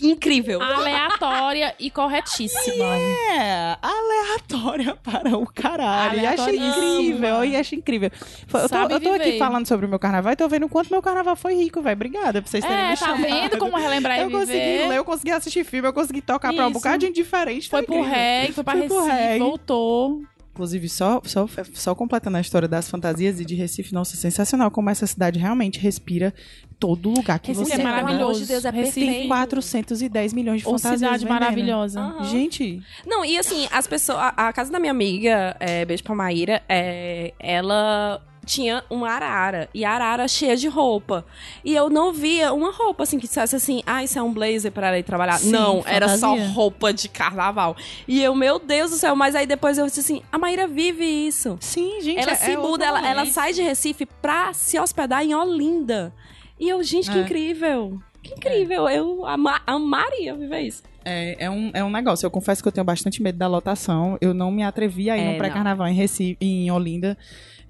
incrível. 0.00 0.60
Aleatória 0.62 1.74
e 1.78 1.90
corretíssima. 1.90 2.84
É, 2.96 3.76
aleatória 3.80 4.96
para 4.96 5.36
o 5.36 5.46
caralho. 5.46 6.20
E 6.20 6.26
acho 6.26 6.50
incrível, 6.50 7.44
e 7.44 7.56
acho 7.56 7.74
incrível. 7.74 8.10
Eu 8.52 8.68
tô, 8.68 8.94
eu 8.94 9.00
tô 9.00 9.12
aqui 9.12 9.38
falando 9.38 9.66
sobre 9.66 9.86
o 9.86 9.88
meu 9.88 9.98
carnaval 9.98 10.32
e 10.32 10.36
tô 10.36 10.48
vendo 10.48 10.66
o 10.66 10.68
quanto 10.68 10.90
meu 10.90 11.02
carnaval 11.02 11.36
foi 11.36 11.54
rico, 11.54 11.80
velho. 11.80 11.94
Obrigada 11.96 12.42
por 12.42 12.48
vocês 12.48 12.64
terem 12.64 12.84
é, 12.84 12.90
me 12.90 12.96
tá 12.96 13.12
vendo 13.12 13.58
como 13.58 13.76
relembrar 13.76 14.18
eu 14.18 14.30
consegui 14.30 14.88
ler, 14.88 14.96
eu 14.96 15.04
consegui 15.04 15.30
assistir 15.30 15.64
filme, 15.64 15.88
eu 15.88 15.92
consegui 15.92 16.20
tocar 16.20 16.48
Isso. 16.48 16.56
pra 16.56 16.66
um 16.66 16.72
bocado 16.72 16.98
de 16.98 17.10
diferente. 17.10 17.68
Foi, 17.68 17.82
foi 17.82 17.86
pro 17.86 18.02
reggae, 18.02 18.52
foi 18.52 18.64
pra 18.64 18.74
foi 18.74 18.82
Recife, 18.82 19.38
voltou. 19.38 20.22
Inclusive, 20.56 20.88
só, 20.88 21.20
só, 21.22 21.46
só 21.74 21.94
completando 21.94 22.38
a 22.38 22.40
história 22.40 22.66
das 22.66 22.88
fantasias 22.88 23.38
e 23.38 23.44
de 23.44 23.54
Recife, 23.54 23.92
nossa, 23.92 24.16
sensacional 24.16 24.70
como 24.70 24.88
essa 24.88 25.06
cidade 25.06 25.38
realmente 25.38 25.78
respira 25.78 26.32
todo 26.80 27.10
lugar 27.10 27.38
que 27.38 27.48
Recife 27.48 27.72
você 27.72 27.78
é 27.78 27.84
maravilhoso. 27.84 28.40
De 28.40 28.46
Deus, 28.46 28.64
é 28.64 28.70
Recife 28.70 29.06
tem 29.06 29.28
410 29.28 30.32
milhões 30.32 30.60
de 30.60 30.64
fantasias. 30.64 30.94
cidade 30.94 31.18
vendendo. 31.18 31.28
maravilhosa. 31.28 32.00
Uhum. 32.00 32.24
Gente. 32.24 32.82
Não, 33.06 33.22
e 33.22 33.36
assim, 33.36 33.68
as 33.70 33.86
pessoas. 33.86 34.18
A, 34.18 34.48
a 34.48 34.52
casa 34.54 34.72
da 34.72 34.80
minha 34.80 34.92
amiga, 34.92 35.54
é, 35.60 35.84
beijo 35.84 36.02
pra 36.02 36.14
Maíra, 36.14 36.62
é, 36.66 37.34
ela 37.38 38.22
tinha 38.46 38.84
uma 38.88 39.10
arara. 39.10 39.68
E 39.74 39.84
a 39.84 39.90
arara 39.90 40.26
cheia 40.28 40.56
de 40.56 40.68
roupa. 40.68 41.26
E 41.64 41.74
eu 41.74 41.90
não 41.90 42.12
via 42.12 42.52
uma 42.52 42.70
roupa 42.70 43.02
assim 43.02 43.18
que 43.18 43.26
dissesse 43.26 43.56
assim: 43.56 43.82
ah, 43.84 44.02
isso 44.02 44.18
é 44.18 44.22
um 44.22 44.32
blazer 44.32 44.72
para 44.72 44.86
ela 44.86 44.98
ir 44.98 45.02
trabalhar. 45.02 45.38
Sim, 45.38 45.50
não, 45.50 45.82
fantasia. 45.82 45.96
era 45.96 46.16
só 46.16 46.34
roupa 46.36 46.92
de 46.92 47.08
carnaval. 47.08 47.76
E 48.06 48.22
eu, 48.22 48.34
meu 48.34 48.58
Deus 48.58 48.92
do 48.92 48.96
céu, 48.96 49.16
mas 49.16 49.34
aí 49.34 49.46
depois 49.46 49.76
eu 49.76 49.84
disse 49.86 50.00
assim: 50.00 50.22
a 50.30 50.38
Maíra 50.38 50.66
vive 50.66 51.04
isso. 51.04 51.58
Sim, 51.60 52.00
gente. 52.00 52.20
Ela 52.20 52.32
é, 52.32 52.36
se 52.36 52.52
é 52.52 52.56
muda, 52.56 52.86
ela, 52.86 53.06
ela 53.06 53.26
sai 53.26 53.52
de 53.52 53.60
Recife 53.60 54.06
pra 54.06 54.52
se 54.54 54.78
hospedar 54.78 55.24
em 55.24 55.34
Olinda. 55.34 56.14
E 56.58 56.68
eu, 56.68 56.82
gente, 56.82 57.10
que 57.10 57.18
é. 57.18 57.22
incrível. 57.22 58.00
Que 58.22 58.34
incrível. 58.34 58.88
Eu 58.88 59.26
ama 59.26 59.60
amaria 59.66 60.34
viver 60.34 60.60
isso. 60.60 60.82
É, 61.04 61.44
é, 61.44 61.50
um, 61.50 61.70
é 61.72 61.84
um 61.84 61.90
negócio. 61.90 62.26
Eu 62.26 62.30
confesso 62.32 62.60
que 62.60 62.66
eu 62.66 62.72
tenho 62.72 62.84
bastante 62.84 63.22
medo 63.22 63.38
da 63.38 63.46
lotação. 63.46 64.18
Eu 64.20 64.34
não 64.34 64.50
me 64.50 64.64
atrevi 64.64 65.08
a 65.08 65.16
ir 65.16 65.20
é, 65.20 65.32
no 65.32 65.38
pré-carnaval 65.38 65.86
em 65.86 65.94
Recife, 65.94 66.36
em 66.40 66.68
Olinda. 66.70 67.16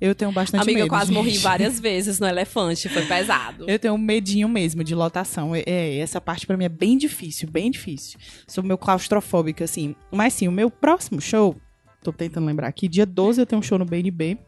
Eu 0.00 0.14
tenho 0.14 0.30
bastante 0.30 0.62
Amiga, 0.62 0.80
medo. 0.80 0.82
Amiga, 0.82 0.94
eu 0.94 0.98
quase 0.98 1.12
gente. 1.12 1.16
morri 1.16 1.38
várias 1.38 1.80
vezes 1.80 2.20
no 2.20 2.26
elefante, 2.26 2.88
foi 2.88 3.06
pesado. 3.06 3.64
Eu 3.68 3.78
tenho 3.78 3.94
um 3.94 3.98
medinho 3.98 4.48
mesmo 4.48 4.84
de 4.84 4.94
lotação. 4.94 5.54
É, 5.54 5.62
é 5.66 5.98
essa 5.98 6.20
parte 6.20 6.46
para 6.46 6.56
mim 6.56 6.64
é 6.64 6.68
bem 6.68 6.98
difícil, 6.98 7.48
bem 7.50 7.70
difícil. 7.70 8.18
Sou 8.46 8.62
meio 8.62 8.76
claustrofóbica, 8.76 9.64
assim. 9.64 9.94
Mas 10.10 10.34
sim, 10.34 10.48
o 10.48 10.52
meu 10.52 10.70
próximo 10.70 11.20
show, 11.20 11.56
tô 12.02 12.12
tentando 12.12 12.46
lembrar 12.46 12.68
aqui, 12.68 12.88
dia 12.88 13.06
12 13.06 13.40
eu 13.40 13.46
tenho 13.46 13.60
um 13.60 13.62
show 13.62 13.78
no 13.78 13.84
BNB. 13.84 14.38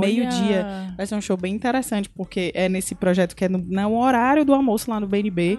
Meio-dia. 0.00 0.94
Vai 0.96 1.06
ser 1.06 1.14
um 1.14 1.20
show 1.20 1.36
bem 1.36 1.54
interessante, 1.54 2.08
porque 2.08 2.50
é 2.54 2.68
nesse 2.68 2.94
projeto 2.94 3.36
que 3.36 3.44
é 3.44 3.48
no, 3.48 3.58
no 3.58 3.98
horário 3.98 4.44
do 4.44 4.54
almoço 4.54 4.90
lá 4.90 4.98
no 4.98 5.06
BNB. 5.06 5.58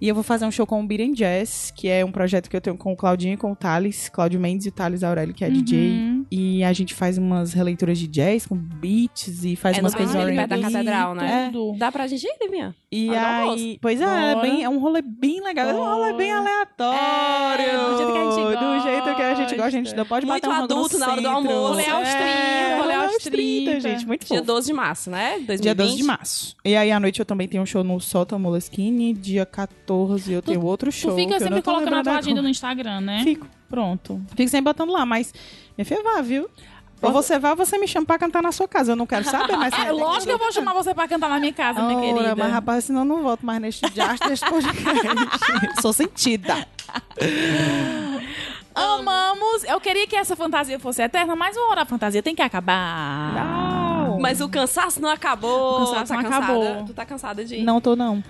E 0.00 0.08
eu 0.08 0.14
vou 0.14 0.22
fazer 0.22 0.46
um 0.46 0.50
show 0.50 0.66
com 0.66 0.80
o 0.80 0.86
Beat 0.86 1.14
Jazz, 1.14 1.72
que 1.74 1.88
é 1.88 2.04
um 2.04 2.12
projeto 2.12 2.48
que 2.48 2.56
eu 2.56 2.60
tenho 2.60 2.76
com 2.76 2.92
o 2.92 2.96
Claudinho 2.96 3.34
e 3.34 3.36
com 3.36 3.52
o 3.52 3.56
Thales, 3.56 4.08
Claudio 4.08 4.38
Mendes 4.38 4.66
e 4.66 4.68
o 4.68 4.72
Thales 4.72 5.02
Aurélio, 5.02 5.34
que 5.34 5.44
é 5.44 5.48
uhum. 5.48 5.54
DJ. 5.54 6.24
E 6.30 6.62
a 6.62 6.72
gente 6.72 6.94
faz 6.94 7.18
umas 7.18 7.52
releituras 7.52 7.98
de 7.98 8.06
jazz 8.06 8.46
com 8.46 8.54
beats 8.54 9.44
e 9.44 9.56
faz 9.56 9.76
é 9.76 9.80
umas 9.80 9.94
coisas 9.94 10.14
R&B. 10.14 10.46
da 10.46 10.58
catedral, 10.60 11.14
né? 11.14 11.50
É. 11.52 11.78
Dá 11.78 11.90
pra 11.90 12.06
gente 12.06 12.24
ir, 12.24 12.36
Livinha? 12.40 12.74
E 12.90 13.10
aí, 13.14 13.78
pois 13.82 14.00
é, 14.00 14.32
é, 14.32 14.40
bem, 14.40 14.64
é, 14.64 14.68
um 14.68 14.78
rolê 14.78 15.02
bem 15.02 15.42
legal. 15.42 15.66
Bora. 15.66 15.76
É 15.76 15.80
um 15.80 15.94
rolê 15.94 16.12
bem 16.14 16.32
aleatório. 16.32 17.64
É, 17.64 17.76
do 17.76 17.96
jeito 17.96 18.12
que 18.12 18.18
a 18.18 18.24
gente 18.24 18.40
gosta. 18.40 18.64
Do 18.64 18.82
jeito 18.82 19.14
que 19.16 19.22
a 19.22 19.34
gente 19.34 19.56
gosta, 19.56 19.66
a 19.66 19.70
gente 19.70 19.94
não 19.94 20.06
pode 20.06 20.26
Muito 20.26 20.48
bater 20.48 20.60
um 20.60 20.64
adulto 20.64 20.98
na 20.98 21.12
hora 21.12 21.20
do 21.20 21.28
almoço. 21.28 21.68
Rolê 21.68 21.84
aos 23.18 23.24
30, 23.24 23.36
é, 23.36 23.40
rolê 23.40 23.74
aos 23.74 23.82
30, 23.82 23.88
gente. 23.88 24.06
Muito 24.06 24.26
Dia 24.26 24.42
12 24.42 24.66
de 24.66 24.72
março, 24.72 25.10
né? 25.10 25.30
2020. 25.40 25.60
Dia 25.60 25.74
12 25.74 25.96
de 25.96 26.02
março. 26.02 26.56
E 26.64 26.76
aí, 26.76 26.92
à 26.92 27.00
noite, 27.00 27.20
eu 27.20 27.26
também 27.26 27.48
tenho 27.48 27.62
um 27.62 27.66
show 27.66 27.84
no 27.84 28.00
Sota 28.00 28.38
Moleskine. 28.38 29.12
Dia 29.12 29.44
14, 29.44 30.32
eu 30.32 30.42
tenho 30.42 30.64
outro 30.64 30.90
show. 30.90 31.10
Tu 31.12 31.16
fica 31.16 31.38
sempre 31.38 31.62
colocando 31.62 31.94
a 31.94 32.02
tua 32.02 32.18
agenda 32.18 32.42
no 32.42 32.48
Instagram, 32.48 33.00
né? 33.00 33.22
Fico. 33.24 33.46
Pronto. 33.68 34.20
Fico 34.34 34.48
sempre 34.48 34.72
botando 34.72 34.90
lá, 34.90 35.04
mas 35.04 35.32
minha 35.76 35.84
filha 35.84 36.22
viu? 36.22 36.48
Ou 37.00 37.12
você 37.12 37.38
vai 37.38 37.52
ou 37.52 37.56
você 37.56 37.78
me 37.78 37.86
chama 37.86 38.06
pra 38.06 38.18
cantar 38.18 38.42
na 38.42 38.50
sua 38.50 38.66
casa. 38.66 38.92
Eu 38.92 38.96
não 38.96 39.06
quero 39.06 39.24
saber, 39.24 39.56
mas... 39.56 39.72
é, 39.78 39.92
lógico 39.92 40.26
que 40.26 40.32
eu 40.32 40.38
vou 40.38 40.52
chamar 40.52 40.72
você 40.72 40.92
pra 40.92 41.06
cantar 41.06 41.28
na 41.28 41.38
minha 41.38 41.52
casa, 41.52 41.80
minha 41.82 42.00
querida. 42.00 42.34
Mas, 42.34 42.52
rapaz, 42.52 42.84
senão 42.84 43.02
eu 43.02 43.04
não 43.04 43.22
volto 43.22 43.46
mais 43.46 43.60
neste 43.60 43.88
diastro 43.90 44.28
deste 44.28 44.48
podcast. 44.48 44.98
Sou 45.80 45.92
sentida. 45.92 46.66
Amamos. 48.78 49.64
Eu 49.64 49.80
queria 49.80 50.06
que 50.06 50.16
essa 50.16 50.36
fantasia 50.36 50.78
fosse 50.78 51.02
eterna, 51.02 51.34
mas 51.34 51.56
uma 51.56 51.70
hora 51.70 51.82
a 51.82 51.86
fantasia 51.86 52.22
tem 52.22 52.34
que 52.34 52.42
acabar. 52.42 53.87
Mas 54.20 54.40
o 54.40 54.48
cansaço 54.48 55.00
não 55.00 55.08
acabou. 55.08 55.82
O 55.82 55.86
cansaço 55.86 56.06
tá 56.06 56.14
não 56.14 56.22
cansada? 56.22 56.44
acabou. 56.44 56.84
Tu 56.84 56.94
tá 56.94 57.06
cansada 57.06 57.44
de 57.44 57.56
ir? 57.56 57.64
Não 57.64 57.80
tô, 57.80 57.96
não. 57.96 58.22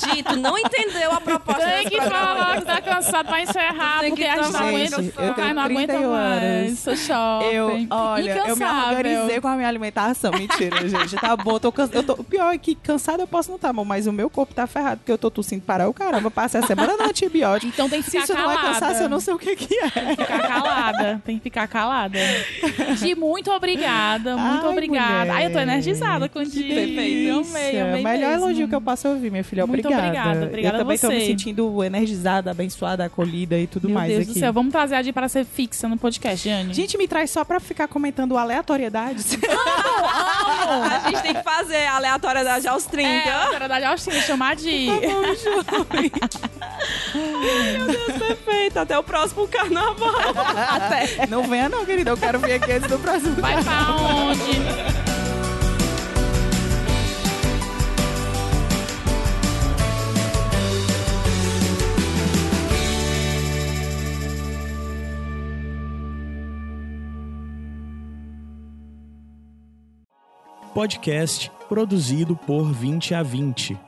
Gi, 0.00 0.22
tu 0.22 0.36
não 0.36 0.58
entendeu 0.58 1.12
a 1.12 1.20
proposta 1.20 1.66
Tem 1.66 1.88
que 1.88 2.00
falar 2.00 2.58
que 2.58 2.66
tá 2.66 2.80
cansado 2.80 3.26
pra 3.26 3.42
encerrar, 3.42 4.00
porque 4.04 4.24
a 4.24 4.42
gente 4.42 4.52
não 4.52 4.60
aguenta. 4.60 5.22
Eu 5.22 5.34
tenho 5.34 5.54
não 5.54 5.62
aguenta 5.62 5.98
mais. 6.00 6.78
Sou 6.78 6.96
shopping. 6.96 7.46
Eu, 7.54 7.86
olha, 7.90 8.44
eu 8.46 8.56
me 8.56 8.64
organizei 8.64 9.40
com 9.40 9.48
a 9.48 9.56
minha 9.56 9.68
alimentação. 9.68 10.32
Mentira, 10.32 10.88
gente. 10.88 11.16
Tá 11.16 11.36
bom, 11.36 11.58
tô 11.58 11.72
cansada. 11.72 12.02
Tô... 12.02 12.14
O 12.14 12.24
pior 12.24 12.52
é 12.52 12.58
que 12.58 12.74
cansada 12.74 13.22
eu 13.22 13.26
posso 13.26 13.48
não 13.50 13.56
estar, 13.56 13.74
tá, 13.74 13.84
mas 13.84 14.06
o 14.06 14.12
meu 14.12 14.30
corpo 14.30 14.54
tá 14.54 14.66
ferrado, 14.66 14.98
porque 14.98 15.12
eu 15.12 15.18
tô 15.18 15.30
tossindo 15.30 15.62
para 15.62 15.88
o 15.88 15.94
caramba. 15.94 16.30
Passei 16.30 16.60
a 16.60 16.66
semana 16.66 16.96
no 16.96 17.04
antibiótico. 17.04 17.72
Então 17.72 17.88
tem 17.88 18.02
que 18.02 18.10
ficar 18.10 18.26
Se 18.26 18.32
isso 18.32 18.40
calada. 18.40 18.62
não 18.62 18.68
é 18.68 18.72
cansaço, 18.72 19.02
eu 19.02 19.08
não 19.08 19.20
sei 19.20 19.34
o 19.34 19.38
que 19.38 19.56
que 19.56 19.74
é. 19.78 19.90
Tem 19.90 20.16
que 20.16 20.24
ficar 20.24 20.48
calada. 20.48 21.22
Tem 21.24 21.36
que 21.36 21.42
ficar 21.42 21.68
calada. 21.68 22.18
Gi, 22.96 23.14
muito 23.14 23.50
obrigada. 23.50 24.36
Muito 24.36 24.66
Ai, 24.66 24.72
obrigada. 24.72 25.07
Obrigada. 25.08 25.32
Ai, 25.34 25.46
eu 25.46 25.52
tô 25.52 25.58
energizada 25.58 26.28
contigo. 26.28 26.74
Perfeito. 26.74 27.48
Amei, 27.48 27.80
amei. 27.80 28.00
O 28.00 28.04
melhor 28.04 28.30
mesmo. 28.30 28.44
elogio 28.44 28.68
que 28.68 28.74
eu 28.74 28.80
posso 28.80 29.08
ouvir, 29.08 29.30
minha 29.30 29.44
filha. 29.44 29.66
Muito 29.66 29.86
obrigada. 29.86 30.06
obrigada. 30.08 30.46
Obrigada 30.46 30.76
eu 30.76 30.80
também 30.80 30.94
a 30.96 30.98
você. 30.98 31.06
tô 31.06 31.12
me 31.12 31.26
sentindo 31.26 31.84
energizada, 31.84 32.50
abençoada, 32.50 33.04
acolhida 33.04 33.58
e 33.58 33.66
tudo 33.66 33.88
Meu 33.88 33.94
mais 33.94 34.10
Deus 34.10 34.22
aqui. 34.22 34.32
do 34.34 34.38
céu. 34.38 34.52
Vamos 34.52 34.72
trazer 34.72 34.94
a 34.96 35.02
Di 35.02 35.12
para 35.12 35.28
ser 35.28 35.44
fixa 35.44 35.88
no 35.88 35.96
podcast, 35.96 36.48
Jane. 36.48 36.74
Gente, 36.74 36.96
me 36.98 37.08
traz 37.08 37.30
só 37.30 37.44
pra 37.44 37.60
ficar 37.60 37.88
comentando 37.88 38.36
aleatoriedades. 38.36 39.34
amo, 39.42 40.72
amo. 40.72 40.84
A 40.84 41.10
gente 41.10 41.22
tem 41.22 41.34
que 41.34 41.42
fazer 41.42 41.86
aleatoriedade 41.86 42.68
aos 42.68 42.84
30. 42.86 43.08
É, 43.08 43.32
aleatoriedade 43.32 43.84
aos 43.84 44.04
30. 44.04 44.20
Chamar 44.22 44.56
de... 44.56 44.88
Meu 47.14 47.86
Deus, 47.86 48.18
perfeito. 48.18 48.78
Até 48.78 48.98
o 48.98 49.02
próximo 49.02 49.46
carnaval. 49.48 50.14
Até. 50.70 51.26
Não 51.26 51.42
venha 51.44 51.68
não, 51.68 51.84
querida. 51.84 52.10
Eu 52.10 52.16
quero 52.16 52.38
vir 52.38 52.52
aqui 52.52 52.72
antes 52.72 52.88
do 52.88 52.98
próximo 52.98 53.34
Vai 53.40 53.62
pra 53.62 53.96
onde? 53.96 54.97
Podcast 70.78 71.50
produzido 71.68 72.36
por 72.36 72.72
20 72.72 73.12
a 73.12 73.20
20 73.24 73.87